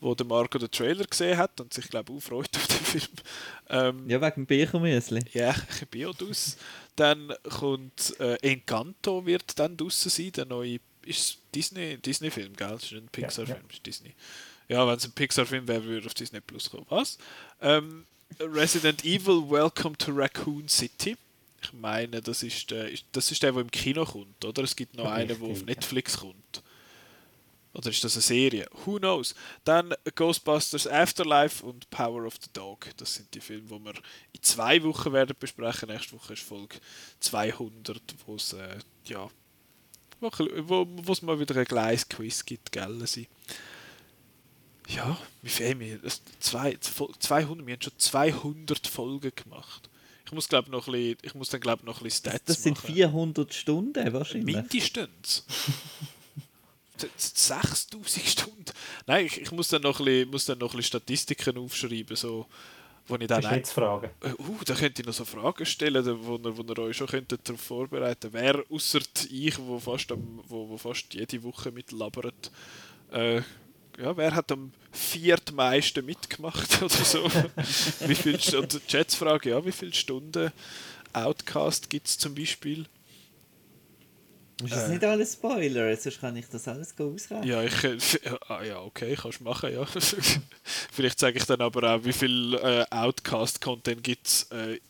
wo 0.00 0.14
der 0.14 0.26
Marco 0.26 0.58
den 0.58 0.70
Trailer 0.70 1.04
gesehen 1.04 1.36
hat 1.36 1.60
und 1.60 1.74
sich 1.74 1.88
glaube 1.88 2.12
auch 2.12 2.20
freut 2.20 2.56
auf 2.56 2.66
den 2.66 2.78
Film. 2.78 3.08
Ähm, 3.68 4.08
Ja, 4.08 4.20
wegen 4.20 4.34
dem 4.34 4.46
Birchermüsli. 4.46 5.20
ja, 5.32 5.54
Biodus. 5.90 6.56
Dann 6.96 7.32
kommt 7.48 8.18
äh, 8.20 8.34
Encanto 8.36 9.24
wird 9.26 9.58
dann 9.58 9.76
draussen 9.76 10.10
sein, 10.10 10.32
der 10.32 10.46
neue 10.46 10.78
ist 11.02 11.38
Disney 11.54 11.96
Disney 11.96 12.30
Film, 12.30 12.54
gell? 12.54 12.70
Das 12.72 12.84
ist 12.84 12.92
ein 12.92 13.08
Pixar 13.08 13.46
Film, 13.46 13.64
ist 13.70 13.84
Disney. 13.86 14.14
Ja, 14.68 14.86
wenn 14.86 14.96
es 14.96 15.04
ein 15.04 15.12
Pixar 15.12 15.46
Film 15.46 15.66
wäre, 15.66 15.82
würde 15.84 16.06
auf 16.06 16.14
Disney 16.14 16.40
Plus 16.40 16.70
kommen. 16.70 16.86
Was? 16.90 17.18
Ähm, 17.60 18.06
Resident 18.38 19.04
Evil 19.04 19.42
Welcome 19.50 19.96
to 19.96 20.12
Raccoon 20.12 20.68
City. 20.68 21.16
Ich 21.62 21.72
meine, 21.72 22.20
das 22.22 22.42
ist 22.42 22.70
der, 22.70 22.88
das 23.12 23.30
ist 23.30 23.42
der, 23.42 23.52
der 23.52 23.60
im 23.62 23.70
Kino 23.70 24.04
kommt, 24.04 24.44
oder? 24.44 24.62
Es 24.62 24.74
gibt 24.76 24.94
noch 24.96 25.04
Ja, 25.04 25.12
einen, 25.12 25.28
der 25.40 25.48
auf. 25.48 25.64
Netflix 25.64 26.18
kommt. 26.18 26.62
Oder 27.72 27.90
ist 27.90 28.02
das 28.02 28.14
eine 28.16 28.22
Serie? 28.22 28.66
Who 28.84 28.96
knows? 28.98 29.34
Dann 29.64 29.94
Ghostbusters 30.16 30.88
Afterlife 30.88 31.64
und 31.64 31.88
Power 31.90 32.26
of 32.26 32.34
the 32.42 32.48
Dog. 32.52 32.86
Das 32.96 33.14
sind 33.14 33.32
die 33.34 33.40
Filme, 33.40 33.68
die 33.68 33.84
wir 33.84 33.94
in 34.32 34.42
zwei 34.42 34.82
Wochen 34.82 35.12
werden 35.12 35.36
besprechen. 35.38 35.88
Nächste 35.88 36.14
Woche 36.14 36.32
ist 36.32 36.42
Folge 36.42 36.78
200, 37.20 38.02
wo 38.26 38.34
es 38.34 38.54
äh, 38.54 38.78
ja, 39.04 39.28
wo 40.20 40.30
wo- 40.66 40.86
wo 40.88 41.12
es 41.12 41.22
mal 41.22 41.38
wieder 41.38 41.56
ein 41.56 41.64
kleines 41.66 42.08
Quiz 42.08 42.44
gibt, 42.44 42.72
gell? 42.72 43.06
Sie. 43.06 43.28
Ja, 44.88 45.16
wie 45.42 45.48
viel 45.48 45.68
haben 45.68 45.80
wir? 45.80 45.98
Das- 45.98 46.22
Zwei, 46.40 46.76
200, 46.76 47.66
wir 47.66 47.74
haben 47.74 47.82
schon 47.82 47.92
200 47.98 48.86
Folgen 48.88 49.30
gemacht. 49.36 49.89
Ich 50.30 50.34
muss, 50.34 50.48
glaub, 50.48 50.68
noch 50.68 50.86
ein 50.86 50.92
bisschen, 50.92 51.18
ich 51.22 51.34
muss 51.34 51.48
dann 51.48 51.60
glaube 51.60 51.84
noch 51.84 51.98
ein 52.00 52.04
bisschen 52.04 52.30
Stats 52.30 52.44
Das 52.44 52.62
sind 52.62 52.76
machen. 52.76 52.94
400 52.94 53.52
Stunden 53.52 54.12
wahrscheinlich. 54.12 54.54
Mindestens. 54.54 55.44
6000 57.16 58.06
Stunden. 58.28 58.64
Nein, 59.06 59.26
ich, 59.26 59.40
ich 59.40 59.50
muss, 59.52 59.68
dann 59.68 59.82
noch 59.82 59.98
ein 59.98 60.04
bisschen, 60.04 60.30
muss 60.30 60.44
dann 60.44 60.58
noch 60.58 60.72
ein 60.72 60.76
bisschen 60.76 61.00
Statistiken 61.00 61.58
aufschreiben, 61.58 62.14
so, 62.16 62.46
wo 63.08 63.16
ich 63.16 63.26
dann... 63.26 63.40
Das 63.42 63.50
ist 63.50 63.56
jetzt 63.56 63.72
Frage. 63.72 64.10
Äh, 64.20 64.34
Uh, 64.38 64.58
da 64.64 64.74
könnt 64.74 64.98
ihr 64.98 65.06
noch 65.06 65.14
so 65.14 65.24
Fragen 65.24 65.66
stellen, 65.66 66.04
da- 66.04 66.16
wo 66.24 66.36
ihr, 66.36 66.56
wo 66.56 66.62
ihr 66.62 66.78
euch 66.78 66.96
schon 66.96 67.06
könntet 67.08 67.40
darauf 67.48 67.60
vorbereiten 67.60 68.32
Wer 68.32 68.62
außer 68.70 69.00
ich, 69.30 69.58
wo 69.58 69.80
fast, 69.80 70.12
am, 70.12 70.40
wo, 70.46 70.68
wo 70.68 70.76
fast 70.78 71.12
jede 71.14 71.42
Woche 71.42 71.72
mitlabert, 71.72 72.50
äh, 73.10 73.40
ja, 74.00 74.16
wer 74.16 74.34
hat 74.34 74.50
am 74.52 74.72
viertmeisten 74.92 76.04
mitgemacht 76.04 76.82
oder 76.82 76.88
so? 76.88 77.24
wie 78.06 78.14
viel 78.14 78.38
und 78.56 78.72
die 78.72 78.80
Schätzfrage, 78.90 79.50
ja, 79.50 79.64
wie 79.64 79.72
viele 79.72 79.94
Stunden 79.94 80.52
Outcast 81.12 81.90
gibt 81.90 82.06
es 82.06 82.18
zum 82.18 82.34
Beispiel. 82.34 82.86
Ist 84.62 84.72
das 84.72 84.88
äh, 84.88 84.92
nicht 84.92 85.04
alles 85.04 85.32
Spoiler? 85.34 85.96
Sonst 85.96 86.20
kann 86.20 86.36
ich 86.36 86.46
das 86.48 86.68
alles 86.68 86.94
ausrechnen. 86.98 87.44
Ja, 87.44 87.62
ich, 87.62 87.84
äh, 87.84 87.98
ah, 88.48 88.62
ja, 88.62 88.80
okay, 88.80 89.16
kannst 89.20 89.40
du 89.40 89.44
machen, 89.44 89.72
ja. 89.72 89.86
Vielleicht 90.92 91.18
sage 91.18 91.38
ich 91.38 91.44
dann 91.44 91.60
aber 91.60 91.94
auch, 91.94 92.04
wie 92.04 92.12
viel 92.12 92.54
äh, 92.54 92.84
Outcast-Content 92.90 94.02
gibt 94.04 94.26
es. 94.26 94.42
Äh, 94.50 94.80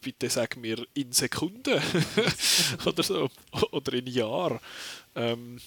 bitte 0.00 0.30
sag 0.30 0.56
mir 0.56 0.86
in 0.94 1.12
Sekunden 1.12 1.80
oder 2.86 3.02
so. 3.02 3.28
Oder 3.72 3.92
in 3.94 4.06
Jahr. 4.06 4.60
Ähm, 5.14 5.60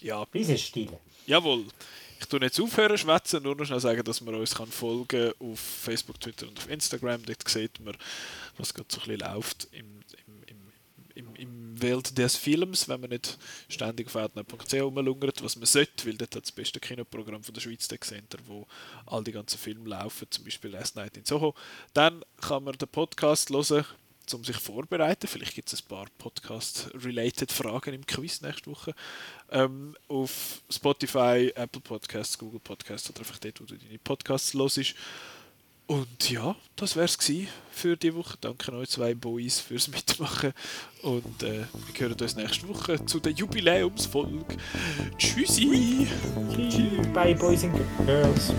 ja. 0.00 0.24
Bisschen 0.24 0.58
stille. 0.58 0.98
Jawohl. 1.26 1.64
Ich 2.24 2.30
tue 2.30 2.40
jetzt 2.40 2.58
aufhören 2.58 2.96
schwätzen, 2.96 3.42
nur 3.42 3.54
noch 3.54 3.66
schnell 3.66 3.80
sagen, 3.80 4.02
dass 4.02 4.22
man 4.22 4.34
uns 4.34 4.54
kann 4.54 4.66
folgen 4.66 5.34
auf 5.38 5.60
Facebook, 5.60 6.18
Twitter 6.18 6.48
und 6.48 6.58
auf 6.58 6.70
Instagram. 6.70 7.22
Dort 7.22 7.46
sieht 7.46 7.78
man, 7.80 7.94
was 8.56 8.72
gerade 8.72 8.88
so 8.90 9.02
ein 9.02 9.08
bisschen 9.08 9.34
läuft 9.34 9.68
im, 9.72 10.00
im, 10.46 10.62
im, 11.14 11.36
im, 11.36 11.82
Welt 11.82 12.16
des 12.16 12.36
Films, 12.36 12.88
wenn 12.88 13.02
man 13.02 13.10
nicht 13.10 13.36
ständig 13.68 14.06
auf 14.06 14.16
outnet.ch 14.16 14.72
rumlungert, 14.72 15.44
was 15.44 15.56
man 15.56 15.66
sollte, 15.66 16.06
weil 16.06 16.14
dort 16.14 16.34
hat 16.34 16.44
das 16.44 16.52
beste 16.52 16.80
Kinoprogramm 16.80 17.44
von 17.44 17.52
der 17.52 17.60
Schweiz 17.60 17.86
Tech 17.88 18.00
Center, 18.00 18.38
wo 18.46 18.66
all 19.04 19.22
die 19.22 19.32
ganzen 19.32 19.58
Filme 19.58 19.86
laufen, 19.90 20.26
zum 20.30 20.44
Beispiel 20.44 20.70
Last 20.70 20.96
Night 20.96 21.18
in 21.18 21.26
Soho. 21.26 21.54
Dann 21.92 22.24
kann 22.40 22.64
man 22.64 22.78
den 22.78 22.88
Podcast 22.88 23.50
hören 23.50 23.84
um 24.32 24.44
sich 24.44 24.56
vorzubereiten. 24.56 25.26
Vielleicht 25.26 25.54
gibt 25.54 25.72
es 25.72 25.82
ein 25.82 25.88
paar 25.88 26.06
Podcast-related 26.18 27.52
Fragen 27.52 27.94
im 27.94 28.06
Quiz 28.06 28.40
nächste 28.40 28.70
Woche. 28.70 28.94
Ähm, 29.50 29.96
auf 30.08 30.62
Spotify, 30.70 31.52
Apple 31.54 31.82
Podcasts, 31.82 32.38
Google 32.38 32.60
Podcasts 32.60 33.10
oder 33.10 33.20
einfach 33.20 33.38
dort, 33.38 33.60
wo 33.60 33.64
du 33.64 33.76
deine 33.76 33.98
Podcasts 33.98 34.54
hörst. 34.54 34.94
Und 35.86 36.30
ja, 36.30 36.56
das 36.76 36.96
wäre 36.96 37.04
es 37.04 37.18
für 37.70 37.96
die 37.96 38.14
Woche. 38.14 38.38
Danke 38.40 38.72
euch 38.72 38.88
zwei 38.88 39.14
Boys 39.14 39.60
fürs 39.60 39.88
Mitmachen. 39.88 40.54
Und 41.02 41.42
äh, 41.42 41.66
wir 41.92 42.00
hören 42.00 42.14
uns 42.14 42.36
nächste 42.36 42.68
Woche 42.68 43.04
zu 43.04 43.20
der 43.20 43.32
Jubiläumsfolge. 43.32 44.56
Tschüssi! 45.18 46.08
Tschüssi! 46.50 46.88
Bye, 47.12 47.34
Boys 47.34 47.64
and 47.64 47.76
Girls! 48.06 48.52